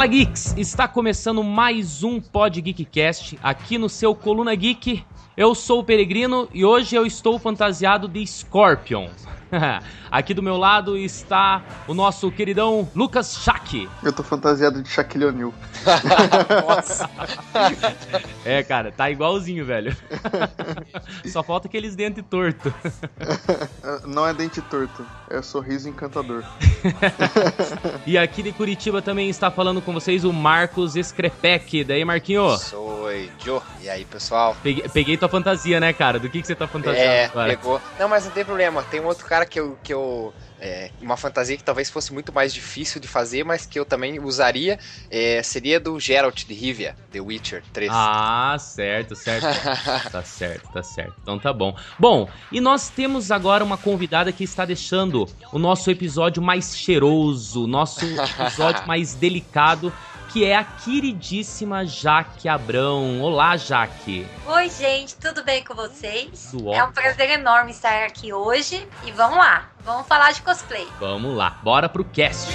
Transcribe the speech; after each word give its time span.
Fala 0.00 0.08
Geeks! 0.08 0.54
Está 0.56 0.88
começando 0.88 1.44
mais 1.44 2.02
um 2.02 2.22
Pod 2.22 2.58
Geekcast 2.58 3.38
aqui 3.42 3.76
no 3.76 3.86
seu 3.86 4.14
Coluna 4.14 4.54
Geek. 4.54 5.04
Eu 5.36 5.54
sou 5.54 5.80
o 5.80 5.84
Peregrino 5.84 6.48
e 6.54 6.64
hoje 6.64 6.96
eu 6.96 7.04
estou 7.04 7.38
fantasiado 7.38 8.08
de 8.08 8.26
Scorpion. 8.26 9.10
Aqui 10.10 10.34
do 10.34 10.42
meu 10.42 10.56
lado 10.56 10.96
está 10.96 11.62
o 11.86 11.94
nosso 11.94 12.30
queridão 12.30 12.88
Lucas 12.94 13.38
Shaq. 13.42 13.88
Eu 14.02 14.12
tô 14.12 14.22
fantasiado 14.22 14.82
de 14.82 14.88
Shaquille 14.88 15.26
O'Neal. 15.26 15.54
Nossa. 16.66 17.08
é, 18.44 18.62
cara, 18.62 18.90
tá 18.90 19.10
igualzinho, 19.10 19.64
velho. 19.64 19.96
Só 21.26 21.42
falta 21.42 21.68
aqueles 21.68 21.94
dentes 21.94 22.24
tortos. 22.28 22.72
Não 24.06 24.26
é 24.26 24.34
dente 24.34 24.60
torto, 24.62 25.06
é 25.28 25.40
sorriso 25.42 25.88
encantador. 25.88 26.42
e 28.06 28.18
aqui 28.18 28.42
de 28.42 28.52
Curitiba 28.52 29.00
também 29.00 29.30
está 29.30 29.50
falando 29.50 29.80
com 29.80 29.92
vocês 29.92 30.24
o 30.24 30.32
Marcos 30.32 30.96
Escrepec. 30.96 31.84
Daí, 31.84 32.04
Marquinho? 32.04 32.56
Sou 32.58 33.00
Joe. 33.44 33.60
E 33.80 33.88
aí, 33.88 34.04
pessoal? 34.04 34.56
Peguei, 34.62 34.88
peguei, 34.88 35.16
tua 35.16 35.28
fantasia, 35.28 35.80
né, 35.80 35.92
cara? 35.92 36.18
Do 36.18 36.28
que, 36.28 36.40
que 36.40 36.46
você 36.46 36.54
tá 36.54 36.66
fantasiando 36.66 37.10
é, 37.10 37.24
agora? 37.26 37.56
pegou. 37.56 37.80
Não, 37.98 38.08
mas 38.08 38.24
não 38.24 38.32
tem 38.32 38.44
problema. 38.44 38.82
Tem 38.84 39.00
um 39.00 39.06
outro 39.06 39.26
cara 39.26 39.39
que 39.44 39.58
eu, 39.58 39.78
que 39.82 39.92
eu 39.92 40.32
é, 40.60 40.90
uma 41.00 41.16
fantasia 41.16 41.56
que 41.56 41.64
talvez 41.64 41.88
fosse 41.88 42.12
muito 42.12 42.32
mais 42.32 42.52
difícil 42.52 43.00
de 43.00 43.08
fazer, 43.08 43.44
mas 43.44 43.64
que 43.64 43.78
eu 43.78 43.84
também 43.84 44.20
usaria, 44.20 44.78
é, 45.10 45.42
seria 45.42 45.80
do 45.80 45.98
Geralt 45.98 46.44
de 46.44 46.54
Rivia, 46.54 46.94
The 47.10 47.20
Witcher 47.20 47.62
3. 47.72 47.90
Ah, 47.92 48.56
certo, 48.58 49.16
certo. 49.16 49.46
tá 50.12 50.22
certo, 50.22 50.70
tá 50.70 50.82
certo. 50.82 51.14
Então 51.22 51.38
tá 51.38 51.52
bom. 51.52 51.74
Bom, 51.98 52.28
e 52.52 52.60
nós 52.60 52.90
temos 52.90 53.30
agora 53.30 53.64
uma 53.64 53.78
convidada 53.78 54.32
que 54.32 54.44
está 54.44 54.64
deixando 54.64 55.26
o 55.52 55.58
nosso 55.58 55.90
episódio 55.90 56.42
mais 56.42 56.76
cheiroso, 56.76 57.66
nosso 57.66 58.04
episódio 58.04 58.84
mais 58.86 59.14
delicado 59.14 59.92
que 60.32 60.44
é 60.44 60.56
a 60.56 60.64
queridíssima 60.64 61.84
Jaque 61.84 62.48
Abrão. 62.48 63.20
Olá, 63.20 63.56
Jaque. 63.56 64.26
Oi, 64.46 64.70
gente, 64.70 65.16
tudo 65.16 65.42
bem 65.42 65.64
com 65.64 65.74
vocês? 65.74 66.48
Tudo 66.52 66.72
é 66.72 66.84
um 66.84 66.92
prazer 66.92 67.30
enorme 67.30 67.72
estar 67.72 68.04
aqui 68.04 68.32
hoje 68.32 68.88
e 69.04 69.10
vamos 69.10 69.36
lá, 69.36 69.70
vamos 69.84 70.06
falar 70.06 70.32
de 70.32 70.42
cosplay. 70.42 70.86
Vamos 71.00 71.36
lá, 71.36 71.58
bora 71.62 71.88
pro 71.88 72.04
cast. 72.04 72.48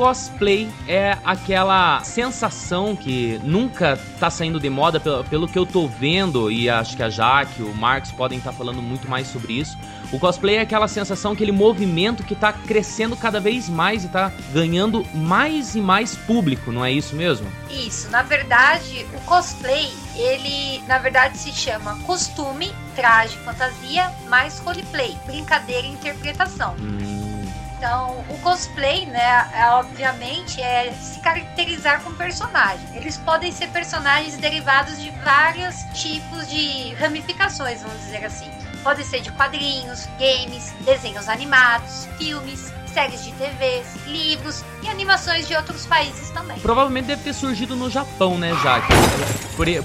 Cosplay 0.00 0.66
é 0.88 1.18
aquela 1.22 2.02
sensação 2.02 2.96
que 2.96 3.38
nunca 3.44 3.98
tá 4.18 4.30
saindo 4.30 4.58
de 4.58 4.70
moda, 4.70 4.98
pelo, 4.98 5.22
pelo 5.24 5.46
que 5.46 5.58
eu 5.58 5.66
tô 5.66 5.86
vendo, 5.86 6.50
e 6.50 6.70
acho 6.70 6.96
que 6.96 7.02
a 7.02 7.10
Jaque, 7.10 7.62
o 7.62 7.74
Marcos 7.74 8.10
podem 8.10 8.38
estar 8.38 8.50
tá 8.50 8.56
falando 8.56 8.80
muito 8.80 9.10
mais 9.10 9.26
sobre 9.26 9.52
isso. 9.52 9.76
O 10.10 10.18
cosplay 10.18 10.56
é 10.56 10.60
aquela 10.62 10.88
sensação, 10.88 11.32
aquele 11.32 11.52
movimento 11.52 12.24
que 12.24 12.34
tá 12.34 12.50
crescendo 12.50 13.14
cada 13.14 13.38
vez 13.38 13.68
mais 13.68 14.02
e 14.02 14.08
tá 14.08 14.32
ganhando 14.54 15.06
mais 15.12 15.74
e 15.74 15.82
mais 15.82 16.16
público, 16.16 16.72
não 16.72 16.82
é 16.82 16.90
isso 16.90 17.14
mesmo? 17.14 17.46
Isso, 17.68 18.08
na 18.08 18.22
verdade, 18.22 19.06
o 19.14 19.20
cosplay, 19.20 19.92
ele 20.16 20.82
na 20.88 20.96
verdade 20.96 21.36
se 21.36 21.52
chama 21.52 21.94
costume, 22.04 22.72
traje, 22.96 23.36
fantasia, 23.44 24.10
mais 24.28 24.58
roleplay, 24.60 25.14
brincadeira 25.26 25.86
e 25.86 25.90
interpretação. 25.90 26.74
Hum. 26.80 26.99
Então, 27.80 28.22
o 28.28 28.36
cosplay, 28.40 29.06
né, 29.06 29.48
é, 29.54 29.70
obviamente, 29.70 30.60
é 30.60 30.92
se 30.92 31.18
caracterizar 31.20 32.02
com 32.02 32.12
personagem. 32.12 32.86
Eles 32.94 33.16
podem 33.16 33.50
ser 33.50 33.68
personagens 33.68 34.36
derivados 34.36 35.00
de 35.00 35.10
vários 35.24 35.76
tipos 35.94 36.46
de 36.46 36.92
ramificações, 37.00 37.80
vamos 37.80 37.98
dizer 38.00 38.22
assim. 38.22 38.50
Podem 38.82 39.02
ser 39.02 39.22
de 39.22 39.32
quadrinhos, 39.32 40.06
games, 40.18 40.74
desenhos 40.84 41.26
animados, 41.26 42.06
filmes, 42.18 42.70
séries 42.92 43.24
de 43.24 43.32
TVs, 43.32 43.86
livros 44.06 44.62
e 44.82 44.88
animações 44.88 45.48
de 45.48 45.54
outros 45.56 45.86
países 45.86 46.28
também. 46.32 46.58
Provavelmente 46.60 47.06
deve 47.06 47.22
ter 47.22 47.32
surgido 47.32 47.74
no 47.74 47.88
Japão, 47.88 48.36
né, 48.36 48.54
Jaque? 48.62 48.92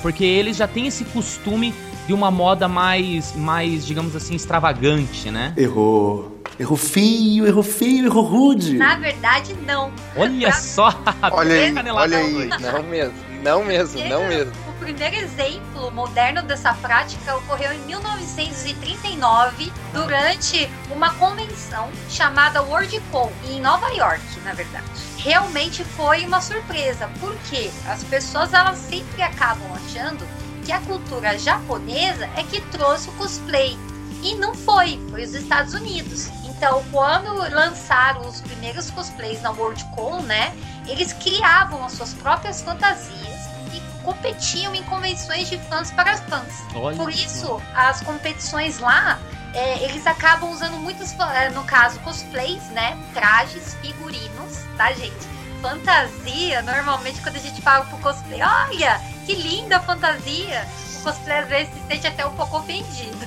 Porque 0.02 0.26
eles 0.26 0.58
já 0.58 0.68
têm 0.68 0.88
esse 0.88 1.06
costume 1.06 1.74
de 2.06 2.14
uma 2.14 2.30
moda 2.30 2.68
mais, 2.68 3.34
mais, 3.34 3.86
digamos 3.86 4.18
assim, 4.18 4.36
extravagante, 4.36 5.32
né? 5.32 5.54
Errou. 5.56 6.35
Errou 6.58 6.78
feio, 6.78 7.46
errou 7.46 7.64
feio, 7.64 8.06
errou 8.06 8.24
rude. 8.24 8.78
Na 8.78 8.96
verdade, 8.96 9.54
não. 9.66 9.92
Olha 10.16 10.54
só. 10.54 10.90
olha 11.32 11.54
aí, 11.54 11.74
olha 11.92 12.18
aí. 12.18 12.48
Não 12.48 12.82
mesmo, 12.84 13.14
não 13.44 13.66
mesmo, 13.66 14.00
não 14.08 14.26
mesmo. 14.28 14.54
O 14.70 14.74
primeiro 14.80 15.18
exemplo 15.18 15.92
moderno 15.92 16.42
dessa 16.44 16.74
prática 16.76 17.36
ocorreu 17.36 17.74
em 17.74 17.80
1939, 17.80 19.72
durante 19.94 20.70
uma 20.90 21.14
convenção 21.16 21.90
chamada 22.10 22.62
WorldCon, 22.62 23.32
em 23.50 23.60
Nova 23.60 23.90
York, 23.90 24.24
na 24.46 24.54
verdade. 24.54 24.86
Realmente 25.18 25.84
foi 25.84 26.26
uma 26.26 26.40
surpresa, 26.40 27.10
porque 27.20 27.70
as 27.88 28.02
pessoas 28.06 28.54
elas 28.54 28.78
sempre 28.78 29.22
acabam 29.22 29.68
achando 29.74 30.26
que 30.66 30.72
a 30.72 30.80
cultura 30.80 31.38
japonesa 31.38 32.30
é 32.36 32.44
que 32.44 32.62
trouxe 32.62 33.10
o 33.10 33.14
cosplay. 33.14 33.78
E 34.24 34.34
não 34.36 34.56
foi, 34.56 35.00
foi 35.12 35.24
os 35.24 35.36
Estados 35.36 35.74
Unidos. 35.76 36.30
Então, 36.58 36.84
quando 36.92 37.34
lançaram 37.54 38.22
os 38.22 38.42
primeiros 38.42 38.90
cosplays 38.90 39.42
na 39.42 39.52
Worldcon, 39.52 40.22
né, 40.22 40.56
eles 40.88 41.12
criavam 41.12 41.84
as 41.84 41.94
suas 41.94 42.14
próprias 42.14 42.62
fantasias 42.62 43.50
e 43.74 44.04
competiam 44.04 44.74
em 44.74 44.82
convenções 44.84 45.50
de 45.50 45.58
fãs 45.58 45.92
para 45.92 46.16
fãs. 46.18 46.64
Olha 46.74 46.96
Por 46.96 47.10
isso, 47.10 47.62
as 47.76 48.00
competições 48.02 48.80
lá, 48.80 49.20
é, 49.54 49.84
eles 49.84 50.08
acabam 50.08 50.50
usando 50.50 50.78
muitos, 50.78 51.12
é, 51.20 51.50
no 51.50 51.64
caso, 51.66 52.00
cosplays, 52.00 52.64
né, 52.70 52.98
trajes, 53.14 53.76
figurinos, 53.82 54.60
tá, 54.78 54.94
gente? 54.94 55.36
Fantasia, 55.62 56.62
normalmente 56.62 57.22
quando 57.22 57.36
a 57.36 57.40
gente 57.40 57.62
fala 57.62 57.86
pro 57.86 57.98
cosplay, 57.98 58.42
olha, 58.42 59.02
que 59.26 59.34
linda 59.34 59.80
fantasia! 59.82 60.66
O 61.00 61.04
cosplay 61.04 61.40
às 61.40 61.48
vezes 61.50 61.74
se 61.74 61.88
sente 61.88 62.08
até 62.08 62.26
um 62.26 62.34
pouco 62.34 62.58
ofendido. 62.58 63.26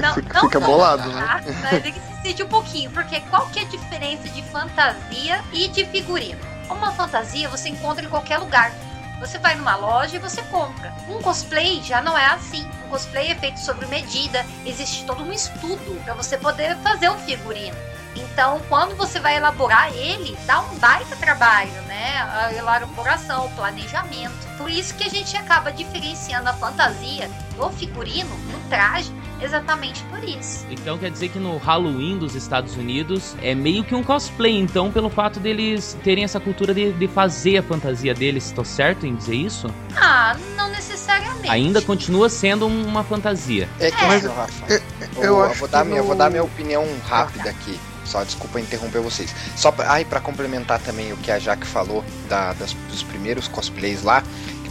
Não, 0.00 0.14
fica, 0.14 0.34
não 0.34 0.40
fica 0.42 0.60
bolado, 0.60 1.10
né? 1.12 1.20
Tá? 1.20 1.40
Mas 1.62 1.72
ele 1.72 2.07
sente 2.22 2.42
um 2.42 2.48
pouquinho, 2.48 2.90
porque 2.90 3.20
qual 3.22 3.48
que 3.48 3.60
é 3.60 3.62
a 3.62 3.66
diferença 3.66 4.28
de 4.28 4.42
fantasia 4.42 5.42
e 5.52 5.68
de 5.68 5.84
figurino? 5.86 6.40
Uma 6.68 6.92
fantasia 6.92 7.48
você 7.48 7.68
encontra 7.68 8.04
em 8.04 8.08
qualquer 8.08 8.38
lugar. 8.38 8.72
Você 9.20 9.38
vai 9.38 9.56
numa 9.56 9.74
loja 9.74 10.16
e 10.16 10.20
você 10.20 10.42
compra. 10.42 10.94
Um 11.08 11.20
cosplay 11.20 11.82
já 11.82 12.00
não 12.00 12.16
é 12.16 12.26
assim. 12.26 12.68
Um 12.86 12.90
cosplay 12.90 13.32
é 13.32 13.34
feito 13.34 13.58
sobre 13.58 13.86
medida, 13.86 14.46
existe 14.64 15.04
todo 15.04 15.24
um 15.24 15.32
estudo 15.32 16.00
para 16.04 16.14
você 16.14 16.38
poder 16.38 16.76
fazer 16.78 17.10
um 17.10 17.18
figurino. 17.18 17.76
Então, 18.14 18.60
quando 18.68 18.96
você 18.96 19.20
vai 19.20 19.36
elaborar 19.36 19.92
ele, 19.92 20.36
dá 20.46 20.60
um 20.60 20.78
baita 20.78 21.16
trabalho, 21.16 21.70
né? 21.82 22.18
A 22.20 22.52
elaboração, 22.52 23.46
o 23.46 23.50
planejamento. 23.50 24.46
Por 24.56 24.70
isso 24.70 24.94
que 24.94 25.04
a 25.04 25.10
gente 25.10 25.36
acaba 25.36 25.72
diferenciando 25.72 26.48
a 26.48 26.52
fantasia 26.52 27.30
do 27.56 27.70
figurino, 27.70 28.30
do 28.30 28.68
traje, 28.68 29.12
exatamente 29.40 30.02
por 30.04 30.22
isso. 30.22 30.66
Então 30.70 30.98
quer 30.98 31.10
dizer 31.10 31.28
que 31.28 31.38
no 31.38 31.56
Halloween 31.58 32.18
dos 32.18 32.34
Estados 32.34 32.76
Unidos 32.76 33.34
é 33.42 33.54
meio 33.54 33.84
que 33.84 33.94
um 33.94 34.02
cosplay, 34.02 34.58
então, 34.58 34.90
pelo 34.90 35.10
fato 35.10 35.40
deles 35.40 35.96
terem 36.02 36.24
essa 36.24 36.40
cultura 36.40 36.74
de, 36.74 36.92
de 36.92 37.08
fazer 37.08 37.58
a 37.58 37.62
fantasia 37.62 38.14
deles, 38.14 38.46
estou 38.46 38.64
certo 38.64 39.06
em 39.06 39.14
dizer 39.14 39.36
isso? 39.36 39.72
Ah, 39.96 40.36
não 40.56 40.68
necessariamente. 40.70 41.50
Ainda 41.50 41.80
continua 41.82 42.28
sendo 42.28 42.66
uma 42.66 43.02
fantasia. 43.02 43.68
É 43.78 43.90
que, 43.90 44.04
é. 44.04 44.06
Mas, 44.06 44.24
Rafa, 44.24 44.72
eu, 44.72 44.82
eu, 45.16 45.38
eu 45.40 45.54
vou 45.54 45.68
dar 45.68 45.84
minha, 45.84 46.02
vou 46.02 46.14
dar 46.14 46.30
minha 46.30 46.44
opinião 46.44 46.84
rápida 47.08 47.50
aqui. 47.50 47.78
Só 48.08 48.24
desculpa 48.24 48.58
interromper 48.58 49.02
vocês. 49.02 49.34
Só 49.54 49.70
pra, 49.70 49.92
ai, 49.92 50.04
para 50.04 50.18
complementar 50.18 50.80
também 50.80 51.12
o 51.12 51.16
que 51.18 51.30
a 51.30 51.38
Jaque 51.38 51.66
falou 51.66 52.02
da, 52.26 52.54
das, 52.54 52.72
dos 52.90 53.02
primeiros 53.02 53.46
cosplays 53.48 54.02
lá, 54.02 54.22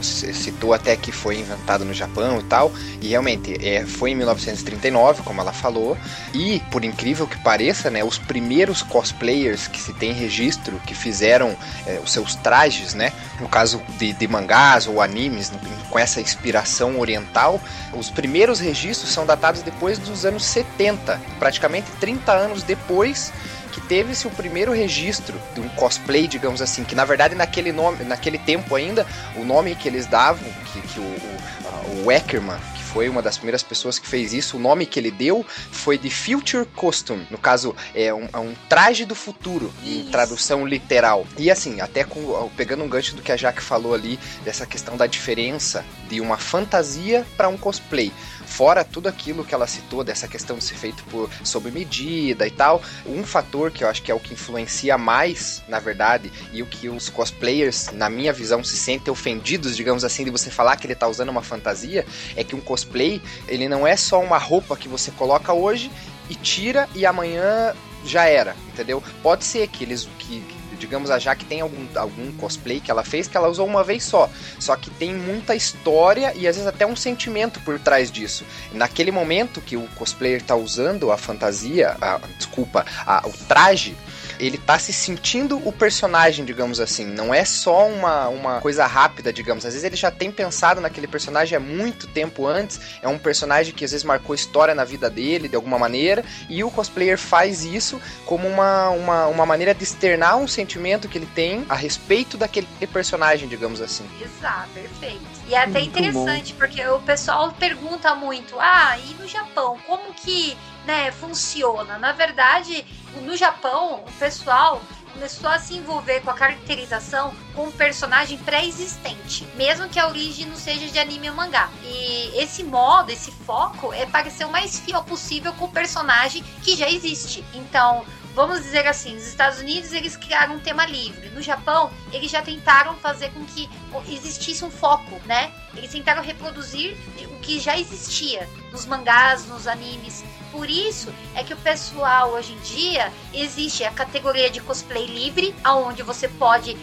Citou 0.01 0.73
até 0.73 0.95
que 0.95 1.11
foi 1.11 1.39
inventado 1.39 1.83
no 1.83 1.93
Japão 1.93 2.39
e 2.39 2.43
tal, 2.43 2.71
e 3.01 3.09
realmente 3.09 3.55
é, 3.65 3.85
foi 3.85 4.11
em 4.11 4.15
1939, 4.15 5.23
como 5.23 5.41
ela 5.41 5.53
falou, 5.53 5.97
e 6.33 6.59
por 6.71 6.83
incrível 6.83 7.27
que 7.27 7.37
pareça, 7.39 7.89
né, 7.89 8.03
os 8.03 8.17
primeiros 8.17 8.81
cosplayers 8.81 9.67
que 9.67 9.81
se 9.81 9.93
tem 9.93 10.13
registro 10.13 10.79
que 10.85 10.93
fizeram 10.93 11.55
é, 11.85 11.99
os 12.03 12.11
seus 12.11 12.35
trajes, 12.35 12.93
né, 12.93 13.11
no 13.39 13.47
caso 13.47 13.81
de, 13.97 14.13
de 14.13 14.27
mangás 14.27 14.87
ou 14.87 15.01
animes 15.01 15.51
com 15.89 15.99
essa 15.99 16.21
inspiração 16.21 16.99
oriental, 16.99 17.59
os 17.93 18.09
primeiros 18.09 18.59
registros 18.59 19.11
são 19.11 19.25
datados 19.25 19.61
depois 19.61 19.97
dos 19.97 20.25
anos 20.25 20.43
70, 20.45 21.19
praticamente 21.39 21.87
30 21.99 22.31
anos 22.31 22.63
depois 22.63 23.31
que 23.67 23.81
teve-se 23.81 24.27
o 24.27 24.31
primeiro 24.31 24.71
registro 24.71 25.39
de 25.53 25.61
um 25.61 25.69
cosplay, 25.69 26.27
digamos 26.27 26.61
assim, 26.61 26.83
que 26.83 26.95
na 26.95 27.05
verdade 27.05 27.35
naquele 27.35 27.71
nome, 27.71 28.03
naquele 28.03 28.37
tempo 28.37 28.75
ainda, 28.75 29.05
o 29.35 29.43
nome 29.43 29.75
que 29.75 29.87
eles 29.87 30.05
davam, 30.05 30.47
que, 30.71 30.81
que 30.81 30.99
o, 30.99 31.03
o, 31.03 32.05
o 32.05 32.11
Eckerman, 32.11 32.57
que 32.75 32.83
foi 32.83 33.09
uma 33.09 33.21
das 33.21 33.37
primeiras 33.37 33.63
pessoas 33.63 33.99
que 33.99 34.07
fez 34.07 34.33
isso, 34.33 34.57
o 34.57 34.59
nome 34.59 34.85
que 34.85 34.99
ele 34.99 35.11
deu 35.11 35.45
foi 35.71 35.97
de 35.97 36.09
Future 36.09 36.65
Costume. 36.75 37.27
No 37.29 37.37
caso, 37.37 37.75
é 37.93 38.13
um, 38.13 38.27
é 38.31 38.37
um 38.37 38.53
traje 38.69 39.05
do 39.05 39.15
futuro, 39.15 39.71
isso. 39.83 40.07
em 40.07 40.11
tradução 40.11 40.65
literal. 40.65 41.25
E 41.37 41.51
assim, 41.51 41.81
até 41.81 42.03
com, 42.03 42.49
pegando 42.55 42.83
um 42.83 42.89
gancho 42.89 43.15
do 43.15 43.21
que 43.21 43.31
a 43.31 43.37
Jaque 43.37 43.61
falou 43.61 43.93
ali, 43.93 44.19
dessa 44.43 44.65
questão 44.65 44.97
da 44.97 45.05
diferença 45.05 45.85
de 46.09 46.21
uma 46.21 46.37
fantasia 46.37 47.25
para 47.35 47.47
um 47.49 47.57
cosplay. 47.57 48.11
Fora 48.47 48.83
tudo 48.83 49.07
aquilo 49.07 49.43
que 49.43 49.53
ela 49.53 49.67
citou, 49.67 50.03
dessa 50.03 50.27
questão 50.27 50.57
de 50.57 50.63
ser 50.63 50.75
feito 50.75 51.03
por 51.05 51.29
sob 51.43 51.69
medida 51.69 52.47
e 52.47 52.49
tal, 52.49 52.81
um 53.05 53.23
fator 53.23 53.69
que 53.69 53.83
eu 53.83 53.89
acho 53.89 54.01
que 54.01 54.09
é 54.09 54.15
o 54.15 54.19
que 54.19 54.33
influencia 54.33 54.97
mais, 54.97 55.61
na 55.67 55.79
verdade, 55.79 56.31
e 56.51 56.63
o 56.63 56.65
que 56.65 56.89
os 56.89 57.09
cosplayers, 57.09 57.91
na 57.91 58.09
minha 58.09 58.31
visão, 58.33 58.63
se 58.63 58.77
sentem 58.77 59.11
ofendidos, 59.11 59.75
digamos 59.75 60.03
assim, 60.03 60.23
de 60.23 60.31
você 60.31 60.49
falar 60.49 60.77
que 60.77 60.87
ele 60.87 60.95
tá 60.95 61.07
usando 61.07 61.29
uma 61.29 61.43
fantasia, 61.43 62.05
é 62.35 62.43
que 62.43 62.55
um 62.55 62.61
cosplay, 62.61 63.21
ele 63.47 63.67
não 63.67 63.85
é 63.85 63.95
só 63.95 64.19
uma 64.19 64.37
roupa 64.37 64.77
que 64.77 64.87
você 64.87 65.11
coloca 65.11 65.53
hoje 65.53 65.91
e 66.29 66.35
tira 66.35 66.87
e 66.95 67.05
amanhã 67.05 67.73
já 68.05 68.25
era, 68.25 68.55
entendeu? 68.69 69.03
Pode 69.21 69.43
ser 69.43 69.67
que 69.67 69.83
eles 69.83 70.07
que, 70.17 70.41
digamos, 70.77 71.09
a 71.11 71.19
Jaque 71.19 71.45
tem 71.45 71.61
algum, 71.61 71.85
algum 71.95 72.31
cosplay 72.33 72.79
que 72.79 72.91
ela 72.91 73.03
fez 73.03 73.27
que 73.27 73.35
ela 73.35 73.47
usou 73.47 73.65
uma 73.65 73.83
vez 73.83 74.03
só. 74.03 74.29
Só 74.59 74.75
que 74.75 74.89
tem 74.89 75.13
muita 75.13 75.55
história 75.55 76.33
e 76.35 76.47
às 76.47 76.55
vezes 76.55 76.67
até 76.67 76.85
um 76.85 76.95
sentimento 76.95 77.59
por 77.61 77.79
trás 77.79 78.11
disso. 78.11 78.45
Naquele 78.73 79.11
momento 79.11 79.61
que 79.61 79.75
o 79.75 79.87
cosplayer 79.95 80.41
tá 80.41 80.55
usando 80.55 81.11
a 81.11 81.17
fantasia, 81.17 81.97
a, 82.01 82.19
desculpa, 82.37 82.85
a, 83.05 83.27
o 83.27 83.33
traje, 83.47 83.95
ele 84.39 84.57
tá 84.57 84.77
se 84.79 84.93
sentindo 84.93 85.57
o 85.67 85.71
personagem, 85.71 86.45
digamos 86.45 86.79
assim. 86.79 87.05
Não 87.05 87.33
é 87.33 87.43
só 87.45 87.87
uma, 87.87 88.27
uma 88.27 88.61
coisa 88.61 88.85
rápida, 88.85 89.31
digamos. 89.31 89.65
Às 89.65 89.73
vezes 89.73 89.83
ele 89.83 89.95
já 89.95 90.11
tem 90.11 90.31
pensado 90.31 90.81
naquele 90.81 91.07
personagem 91.07 91.55
há 91.57 91.59
muito 91.59 92.07
tempo 92.07 92.45
antes. 92.45 92.79
É 93.01 93.07
um 93.07 93.17
personagem 93.17 93.73
que 93.73 93.85
às 93.85 93.91
vezes 93.91 94.03
marcou 94.03 94.35
história 94.35 94.75
na 94.75 94.83
vida 94.83 95.09
dele, 95.09 95.47
de 95.47 95.55
alguma 95.55 95.79
maneira. 95.79 96.23
E 96.49 96.63
o 96.63 96.71
cosplayer 96.71 97.17
faz 97.17 97.63
isso 97.63 98.01
como 98.25 98.47
uma, 98.47 98.89
uma, 98.89 99.27
uma 99.27 99.45
maneira 99.45 99.73
de 99.73 99.83
externar 99.83 100.37
um 100.37 100.47
sentimento 100.47 101.07
que 101.07 101.17
ele 101.17 101.29
tem 101.33 101.65
a 101.69 101.75
respeito 101.75 102.37
daquele 102.37 102.67
personagem, 102.91 103.47
digamos 103.47 103.81
assim. 103.81 104.07
Exato, 104.21 104.69
perfeito. 104.73 105.37
E 105.47 105.55
é 105.55 105.59
até 105.59 105.79
muito 105.79 105.89
interessante, 105.89 106.53
bom. 106.53 106.59
porque 106.59 106.85
o 106.87 106.99
pessoal 106.99 107.51
pergunta 107.53 108.13
muito: 108.15 108.59
ah, 108.59 108.97
e 108.97 109.13
no 109.15 109.27
Japão, 109.27 109.77
como 109.85 110.13
que 110.13 110.57
né, 110.87 111.11
funciona? 111.11 111.99
Na 111.99 112.13
verdade, 112.13 112.85
no 113.21 113.35
Japão, 113.35 114.05
o 114.07 114.11
pessoal 114.13 114.81
começou 115.13 115.49
a 115.49 115.59
se 115.59 115.75
envolver 115.75 116.21
com 116.21 116.29
a 116.29 116.33
caracterização 116.33 117.33
com 117.53 117.65
um 117.65 117.71
personagem 117.71 118.37
pré-existente, 118.37 119.45
mesmo 119.55 119.89
que 119.89 119.99
a 119.99 120.07
origem 120.07 120.45
não 120.45 120.55
seja 120.55 120.87
de 120.87 120.97
anime 120.97 121.29
ou 121.29 121.35
mangá. 121.35 121.69
E 121.83 122.31
esse 122.41 122.63
modo, 122.63 123.11
esse 123.11 123.31
foco 123.31 123.91
é 123.91 124.05
para 124.05 124.29
ser 124.29 124.45
o 124.45 124.51
mais 124.51 124.79
fiel 124.79 125.03
possível 125.03 125.51
com 125.53 125.65
o 125.65 125.71
personagem 125.71 126.43
que 126.63 126.75
já 126.75 126.89
existe. 126.89 127.43
Então, 127.53 128.05
vamos 128.33 128.61
dizer 128.61 128.87
assim, 128.87 129.15
nos 129.15 129.25
Estados 129.25 129.59
Unidos 129.59 129.91
eles 129.91 130.15
criaram 130.15 130.55
um 130.55 130.59
tema 130.59 130.85
livre. 130.85 131.29
No 131.29 131.41
Japão, 131.41 131.91
eles 132.13 132.29
já 132.29 132.41
tentaram 132.41 132.95
fazer 132.97 133.31
com 133.31 133.43
que 133.45 133.67
existisse 134.07 134.63
um 134.63 134.69
foco, 134.69 135.19
né? 135.25 135.51
Eles 135.75 135.91
tentaram 135.91 136.21
reproduzir 136.21 136.95
o 137.25 137.39
que 137.39 137.59
já 137.59 137.77
existia 137.77 138.47
nos 138.71 138.85
mangás, 138.85 139.47
nos 139.47 139.65
animes. 139.65 140.23
Por 140.51 140.69
isso 140.69 141.13
é 141.35 141.43
que 141.43 141.53
o 141.53 141.57
pessoal 141.57 142.31
hoje 142.31 142.53
em 142.53 142.59
dia 142.59 143.11
existe 143.33 143.83
a 143.83 143.91
categoria 143.91 144.49
de 144.49 144.61
cosplay 144.61 145.05
livre, 145.05 145.53
aonde 145.63 146.03
você 146.03 146.27
pode 146.27 146.77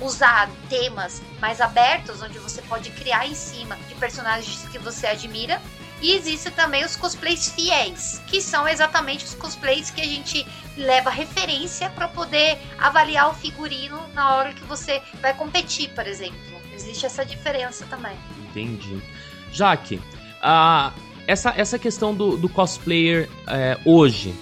usar 0.00 0.50
temas 0.68 1.22
mais 1.40 1.60
abertos, 1.60 2.22
onde 2.22 2.38
você 2.38 2.62
pode 2.62 2.90
criar 2.90 3.26
em 3.26 3.34
cima 3.34 3.76
de 3.88 3.94
personagens 3.94 4.66
que 4.68 4.78
você 4.78 5.06
admira. 5.06 5.60
E 6.02 6.12
existe 6.12 6.50
também 6.50 6.82
os 6.82 6.96
cosplays 6.96 7.50
fiéis, 7.50 8.22
que 8.26 8.40
são 8.40 8.66
exatamente 8.66 9.22
os 9.26 9.34
cosplays 9.34 9.90
que 9.90 10.00
a 10.00 10.06
gente 10.06 10.46
leva 10.74 11.10
referência 11.10 11.90
para 11.90 12.08
poder 12.08 12.58
avaliar 12.78 13.28
o 13.28 13.34
figurino 13.34 14.08
na 14.14 14.34
hora 14.34 14.54
que 14.54 14.64
você 14.64 15.02
vai 15.20 15.34
competir, 15.34 15.90
por 15.90 16.06
exemplo. 16.06 16.38
Existe 16.72 17.04
essa 17.04 17.22
diferença 17.22 17.84
também. 17.90 18.16
Entendi. 18.48 19.02
Jaque, 19.52 20.00
a 20.40 20.90
essa, 21.30 21.54
essa 21.56 21.78
questão 21.78 22.12
do, 22.12 22.36
do 22.36 22.48
cosplayer 22.48 23.30
é, 23.46 23.78
hoje, 23.84 24.34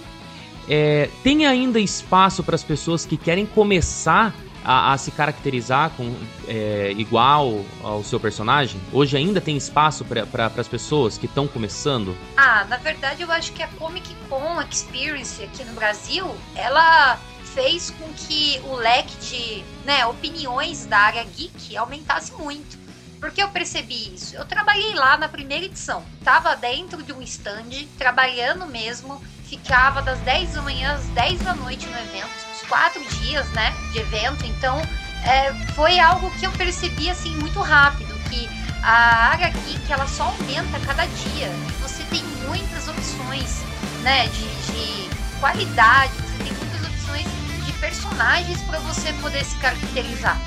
é, 0.67 1.11
tem 1.23 1.47
ainda 1.47 1.79
espaço 1.79 2.43
para 2.43 2.55
as 2.55 2.65
pessoas 2.65 3.05
que 3.05 3.19
querem 3.19 3.45
começar 3.45 4.35
a, 4.65 4.95
a 4.95 4.99
se 4.99 5.11
caracterizar 5.11 5.91
com, 5.91 6.15
é, 6.47 6.95
igual 6.97 7.63
ao 7.83 8.03
seu 8.03 8.19
personagem? 8.19 8.81
Hoje 8.91 9.19
ainda 9.19 9.39
tem 9.39 9.55
espaço 9.55 10.03
para 10.03 10.25
pra, 10.27 10.47
as 10.57 10.69
pessoas 10.69 11.19
que 11.19 11.27
estão 11.27 11.47
começando? 11.47 12.17
Ah, 12.39 12.65
na 12.69 12.79
verdade 12.79 13.21
eu 13.23 13.31
acho 13.31 13.53
que 13.53 13.63
a 13.63 13.69
Comic 13.69 14.09
Con 14.31 14.59
Experience 14.71 15.43
aqui 15.43 15.65
no 15.65 15.75
Brasil, 15.75 16.27
ela 16.57 17.19
fez 17.55 17.91
com 17.91 18.09
que 18.15 18.61
o 18.65 18.77
leque 18.77 19.15
de 19.19 19.65
né, 19.85 20.07
opiniões 20.07 20.87
da 20.87 20.99
área 20.99 21.25
geek 21.25 21.77
aumentasse 21.77 22.33
muito. 22.33 22.78
Porque 23.21 23.43
eu 23.43 23.49
percebi 23.49 24.15
isso? 24.15 24.37
Eu 24.37 24.45
trabalhei 24.45 24.95
lá 24.95 25.17
na 25.17 25.29
primeira 25.29 25.65
edição. 25.65 26.05
Tava 26.25 26.55
dentro 26.55 27.03
de 27.03 27.13
um 27.13 27.21
stand, 27.23 27.87
trabalhando 27.97 28.67
mesmo. 28.67 29.23
Ficava 29.45 30.03
das 30.03 30.19
10 30.21 30.55
da 30.55 30.63
manhã 30.63 30.95
às 30.95 31.05
10 31.07 31.41
da 31.41 31.55
noite 31.55 31.87
no 31.87 31.99
evento. 31.99 32.29
Uns 32.53 32.69
quatro 32.69 33.05
dias, 33.21 33.49
né? 33.51 33.75
De 33.93 33.99
evento. 33.99 34.45
Então, 34.47 34.81
é, 35.25 35.53
foi 35.75 35.99
algo 35.99 36.31
que 36.39 36.47
eu 36.47 36.53
percebi, 36.53 37.11
assim, 37.11 37.35
muito 37.37 37.61
rápido. 37.61 38.15
Que 38.31 38.49
a 38.83 39.31
área 39.31 39.51
que 39.51 39.93
ela 39.93 40.07
só 40.07 40.25
aumenta 40.25 40.77
a 40.77 40.81
cada 40.81 41.07
dia. 41.07 41.51
Você 41.83 42.05
tem 42.05 42.23
muitas 42.47 42.87
opções, 42.87 43.63
né? 44.03 44.29
De, 44.29 44.47
de 44.73 45.41
qualidade. 45.41 46.13
Você 46.13 46.45
tem 46.45 46.53
muitas 46.53 46.87
opções 46.87 47.27
de 47.67 47.73
personagens 47.81 48.63
para 48.63 48.79
você 48.81 49.13
poder 49.15 49.45
se 49.45 49.57
caracterizar. 49.57 50.39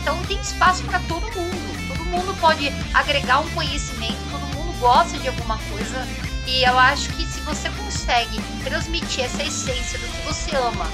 Então, 0.00 0.22
tem 0.26 0.40
espaço 0.40 0.84
para 0.84 1.00
todo 1.00 1.22
mundo 1.32 1.69
mundo 2.10 2.36
pode 2.40 2.72
agregar 2.92 3.40
um 3.40 3.50
conhecimento, 3.50 4.18
todo 4.30 4.40
mundo 4.56 4.78
gosta 4.78 5.18
de 5.18 5.28
alguma 5.28 5.58
coisa. 5.70 6.06
E 6.46 6.64
eu 6.64 6.78
acho 6.78 7.10
que 7.10 7.24
se 7.24 7.40
você 7.40 7.70
consegue 7.70 8.40
transmitir 8.64 9.24
essa 9.24 9.42
essência 9.42 9.98
do 9.98 10.06
que 10.08 10.26
você 10.26 10.56
ama 10.56 10.86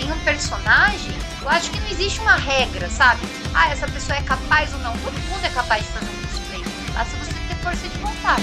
em 0.00 0.10
um 0.10 0.18
personagem, 0.20 1.12
eu 1.40 1.48
acho 1.48 1.70
que 1.70 1.78
não 1.78 1.88
existe 1.88 2.20
uma 2.20 2.36
regra, 2.36 2.90
sabe? 2.90 3.20
Ah, 3.54 3.70
essa 3.70 3.86
pessoa 3.86 4.18
é 4.18 4.22
capaz 4.22 4.72
ou 4.72 4.80
não. 4.80 4.96
Todo 4.98 5.14
mundo 5.28 5.44
é 5.44 5.50
capaz 5.50 5.84
de 5.84 5.92
fazer 5.92 6.10
um 6.10 6.26
cosplay. 6.26 6.64
Basta 6.92 7.16
você 7.18 7.32
ter 7.48 7.56
força 7.62 7.88
de 7.88 7.98
vontade. 7.98 8.42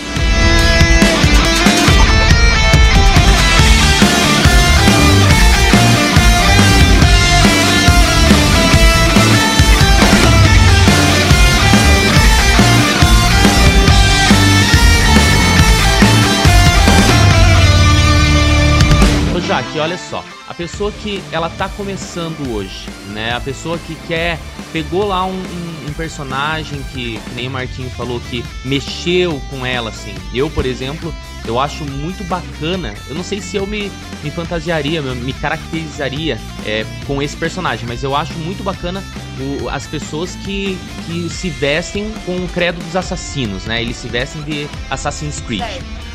Jaque, 19.71 19.79
olha 19.79 19.97
só, 19.97 20.23
a 20.47 20.53
pessoa 20.53 20.91
que 20.91 21.23
ela 21.31 21.49
tá 21.49 21.69
começando 21.69 22.53
hoje, 22.53 22.87
né? 23.07 23.33
A 23.33 23.39
pessoa 23.39 23.77
que 23.77 23.95
quer 24.07 24.37
pegou 24.73 25.07
lá 25.07 25.25
um, 25.25 25.31
um, 25.31 25.89
um 25.89 25.93
personagem 25.93 26.81
que, 26.91 27.19
que, 27.19 27.35
nem 27.35 27.47
o 27.47 27.51
Marquinho 27.51 27.89
falou 27.91 28.19
que 28.29 28.43
mexeu 28.65 29.41
com 29.49 29.65
ela, 29.65 29.89
assim. 29.89 30.13
Eu, 30.33 30.49
por 30.49 30.65
exemplo, 30.65 31.13
eu 31.45 31.59
acho 31.59 31.85
muito 31.85 32.23
bacana. 32.25 32.93
Eu 33.07 33.15
não 33.15 33.23
sei 33.23 33.41
se 33.41 33.57
eu 33.57 33.65
me, 33.65 33.91
me 34.23 34.31
fantasiaria, 34.31 35.01
me 35.01 35.33
caracterizaria 35.33 36.37
é, 36.65 36.85
com 37.05 37.21
esse 37.21 37.37
personagem, 37.37 37.85
mas 37.87 38.03
eu 38.03 38.15
acho 38.15 38.33
muito 38.33 38.63
bacana 38.63 39.03
o, 39.39 39.69
as 39.69 39.87
pessoas 39.87 40.35
que, 40.35 40.77
que 41.05 41.29
se 41.29 41.49
vestem 41.49 42.11
com 42.25 42.35
o 42.35 42.49
credo 42.49 42.79
dos 42.83 42.95
assassinos, 42.95 43.65
né? 43.65 43.81
Eles 43.81 43.97
se 43.97 44.07
vestem 44.07 44.41
de 44.43 44.67
Assassin's 44.89 45.39
Creed. 45.39 45.61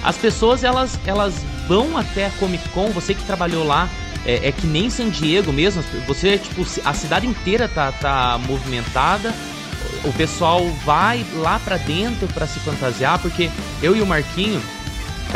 As 0.06 0.16
pessoas 0.16 0.62
elas, 0.62 0.96
elas 1.04 1.34
vão 1.66 1.98
até 1.98 2.26
a 2.26 2.30
Comic 2.30 2.68
Con, 2.68 2.90
você 2.90 3.12
que 3.12 3.24
trabalhou 3.24 3.66
lá, 3.66 3.90
é, 4.24 4.48
é, 4.48 4.52
que 4.52 4.64
nem 4.64 4.88
San 4.88 5.10
Diego 5.10 5.52
mesmo, 5.52 5.82
você, 6.06 6.38
tipo, 6.38 6.64
a 6.84 6.94
cidade 6.94 7.26
inteira 7.26 7.66
tá, 7.66 7.90
tá 7.90 8.38
movimentada. 8.46 9.34
o 10.04 10.12
pessoal 10.12 10.64
vai 10.84 11.26
lá 11.34 11.58
pra 11.58 11.76
dentro 11.76 12.28
pra 12.28 12.46
se 12.46 12.60
fantasiar, 12.60 13.18
porque 13.18 13.50
eu 13.82 13.96
e 13.96 14.00
o 14.00 14.06
Marquinho, 14.06 14.62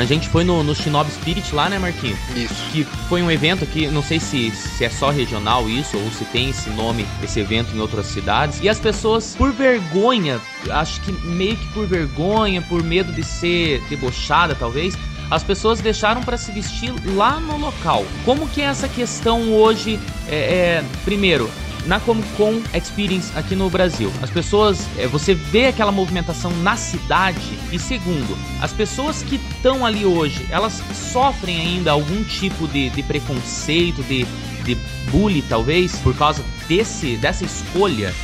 a 0.01 0.05
gente 0.05 0.29
foi 0.29 0.45
no, 0.45 0.63
no 0.63 0.75
Shinobi 0.75 1.11
Spirit 1.11 1.55
lá, 1.55 1.69
né, 1.69 1.79
Marquinho? 1.79 2.17
Isso. 2.35 2.55
Que 2.73 2.85
foi 3.09 3.23
um 3.23 3.31
evento 3.31 3.67
que 3.67 3.89
não 3.89 4.03
sei 4.03 4.19
se, 4.19 4.51
se 4.51 4.85
é 4.85 4.89
só 4.89 5.11
regional 5.11 5.69
isso 5.69 5.99
ou 5.99 6.11
se 6.11 6.25
tem 6.27 6.51
esse 6.51 6.71
nome, 6.71 7.07
esse 7.23 7.41
evento 7.41 7.75
em 7.75 7.81
outras 7.81 8.07
cidades. 8.07 8.61
E 8.63 8.69
as 8.69 8.79
pessoas, 8.79 9.35
por 9.37 9.53
vergonha, 9.53 10.41
acho 10.71 11.01
que 11.03 11.13
meio 11.27 11.57
que 11.57 11.67
por 11.69 11.87
vergonha, 11.87 12.63
por 12.63 12.83
medo 12.83 13.13
de 13.13 13.23
ser 13.23 13.81
debochada 13.89 14.55
talvez, 14.55 14.97
as 15.31 15.45
pessoas 15.45 15.81
deixaram 15.81 16.23
para 16.23 16.37
se 16.37 16.51
vestir 16.51 16.93
lá 17.15 17.39
no 17.39 17.57
local. 17.57 18.05
Como 18.25 18.49
que 18.49 18.61
é 18.61 18.65
essa 18.65 18.89
questão 18.89 19.53
hoje? 19.53 19.99
É, 20.29 20.37
é, 20.37 20.85
primeiro, 21.05 21.49
na 21.91 21.99
Comic 21.99 22.29
Con 22.37 22.63
Experience 22.73 23.37
aqui 23.37 23.57
no 23.57 23.69
Brasil. 23.69 24.13
As 24.23 24.31
pessoas, 24.31 24.87
é, 24.97 25.09
você 25.09 25.35
vê 25.35 25.67
aquela 25.67 25.91
movimentação 25.91 26.53
na 26.59 26.77
cidade. 26.77 27.59
E 27.73 27.81
segundo, 27.81 28.39
as 28.63 28.73
pessoas 28.73 29.25
que 29.25 29.35
estão 29.35 29.85
ali 29.85 30.07
hoje, 30.07 30.47
elas 30.51 30.81
sofrem 30.95 31.61
ainda 31.61 31.91
algum 31.91 32.23
tipo 32.23 32.69
de, 32.69 32.91
de 32.91 33.03
preconceito, 33.03 34.05
de, 34.05 34.25
de 34.63 34.77
bullying 35.11 35.43
talvez, 35.49 35.97
por 35.97 36.17
causa 36.17 36.45
desse, 36.69 37.17
dessa 37.17 37.45
escolha 37.45 38.15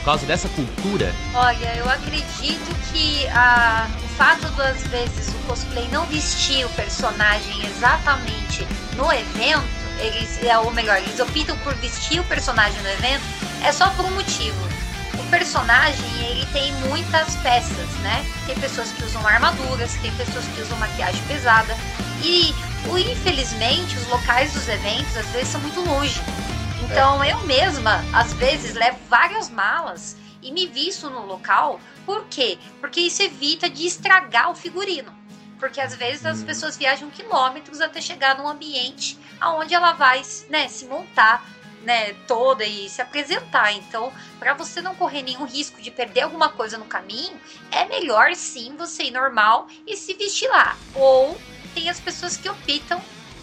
por 0.00 0.04
causa 0.04 0.24
dessa 0.24 0.48
cultura? 0.48 1.14
Olha, 1.34 1.76
eu 1.76 1.86
acredito 1.86 2.74
que 2.90 3.28
a, 3.28 3.86
o 4.02 4.08
fato 4.16 4.48
das 4.52 4.86
vezes 4.86 5.28
o 5.28 5.46
cosplay 5.46 5.86
não 5.92 6.06
vestir 6.06 6.64
o 6.64 6.68
personagem 6.70 7.66
exatamente 7.66 8.66
no 8.96 9.12
evento, 9.12 9.79
eles, 10.00 10.42
é, 10.42 10.58
ou 10.58 10.70
melhor, 10.72 10.98
eles 10.98 11.18
optam 11.20 11.56
por 11.58 11.74
vestir 11.76 12.20
o 12.20 12.24
personagem 12.24 12.80
no 12.82 12.88
evento, 12.88 13.22
é 13.64 13.72
só 13.72 13.90
por 13.90 14.04
um 14.04 14.10
motivo. 14.10 14.58
O 15.18 15.30
personagem, 15.30 16.04
ele 16.28 16.46
tem 16.46 16.72
muitas 16.88 17.36
peças, 17.36 17.88
né? 18.02 18.24
Tem 18.46 18.58
pessoas 18.58 18.90
que 18.92 19.04
usam 19.04 19.26
armaduras, 19.26 19.94
tem 19.96 20.12
pessoas 20.16 20.44
que 20.46 20.62
usam 20.62 20.78
maquiagem 20.78 21.22
pesada. 21.28 21.76
E, 22.22 22.54
infelizmente, 23.10 23.96
os 23.96 24.06
locais 24.08 24.52
dos 24.52 24.68
eventos, 24.68 25.16
às 25.16 25.26
vezes, 25.26 25.48
são 25.48 25.60
muito 25.60 25.80
longe. 25.80 26.20
Então 26.82 27.24
eu 27.24 27.38
mesma, 27.46 28.04
às 28.12 28.32
vezes, 28.32 28.74
levo 28.74 28.98
várias 29.08 29.48
malas 29.48 30.16
e 30.42 30.50
me 30.50 30.66
visto 30.66 31.08
no 31.08 31.24
local. 31.24 31.78
Por 32.04 32.24
quê? 32.28 32.58
Porque 32.80 33.00
isso 33.00 33.22
evita 33.22 33.68
de 33.68 33.86
estragar 33.86 34.50
o 34.50 34.54
figurino. 34.54 35.19
Porque 35.60 35.80
às 35.80 35.94
vezes 35.94 36.26
as 36.26 36.42
pessoas 36.42 36.76
viajam 36.76 37.10
quilômetros 37.10 37.80
até 37.80 38.00
chegar 38.00 38.36
num 38.36 38.48
ambiente 38.48 39.16
aonde 39.38 39.74
ela 39.74 39.92
vai 39.92 40.22
né, 40.48 40.66
se 40.66 40.86
montar 40.86 41.46
né, 41.82 42.14
toda 42.26 42.64
e 42.64 42.88
se 42.88 43.00
apresentar. 43.00 43.72
Então, 43.72 44.12
para 44.38 44.54
você 44.54 44.80
não 44.80 44.94
correr 44.94 45.22
nenhum 45.22 45.44
risco 45.44 45.80
de 45.80 45.90
perder 45.90 46.22
alguma 46.22 46.48
coisa 46.48 46.78
no 46.78 46.84
caminho, 46.84 47.38
é 47.70 47.84
melhor 47.84 48.34
sim 48.34 48.74
você 48.76 49.04
ir 49.04 49.10
normal 49.10 49.68
e 49.86 49.96
se 49.96 50.14
vestir 50.14 50.48
lá. 50.48 50.76
Ou 50.94 51.38
tem 51.74 51.88
as 51.88 52.00
pessoas 52.00 52.36
que 52.36 52.48
optam 52.48 53.00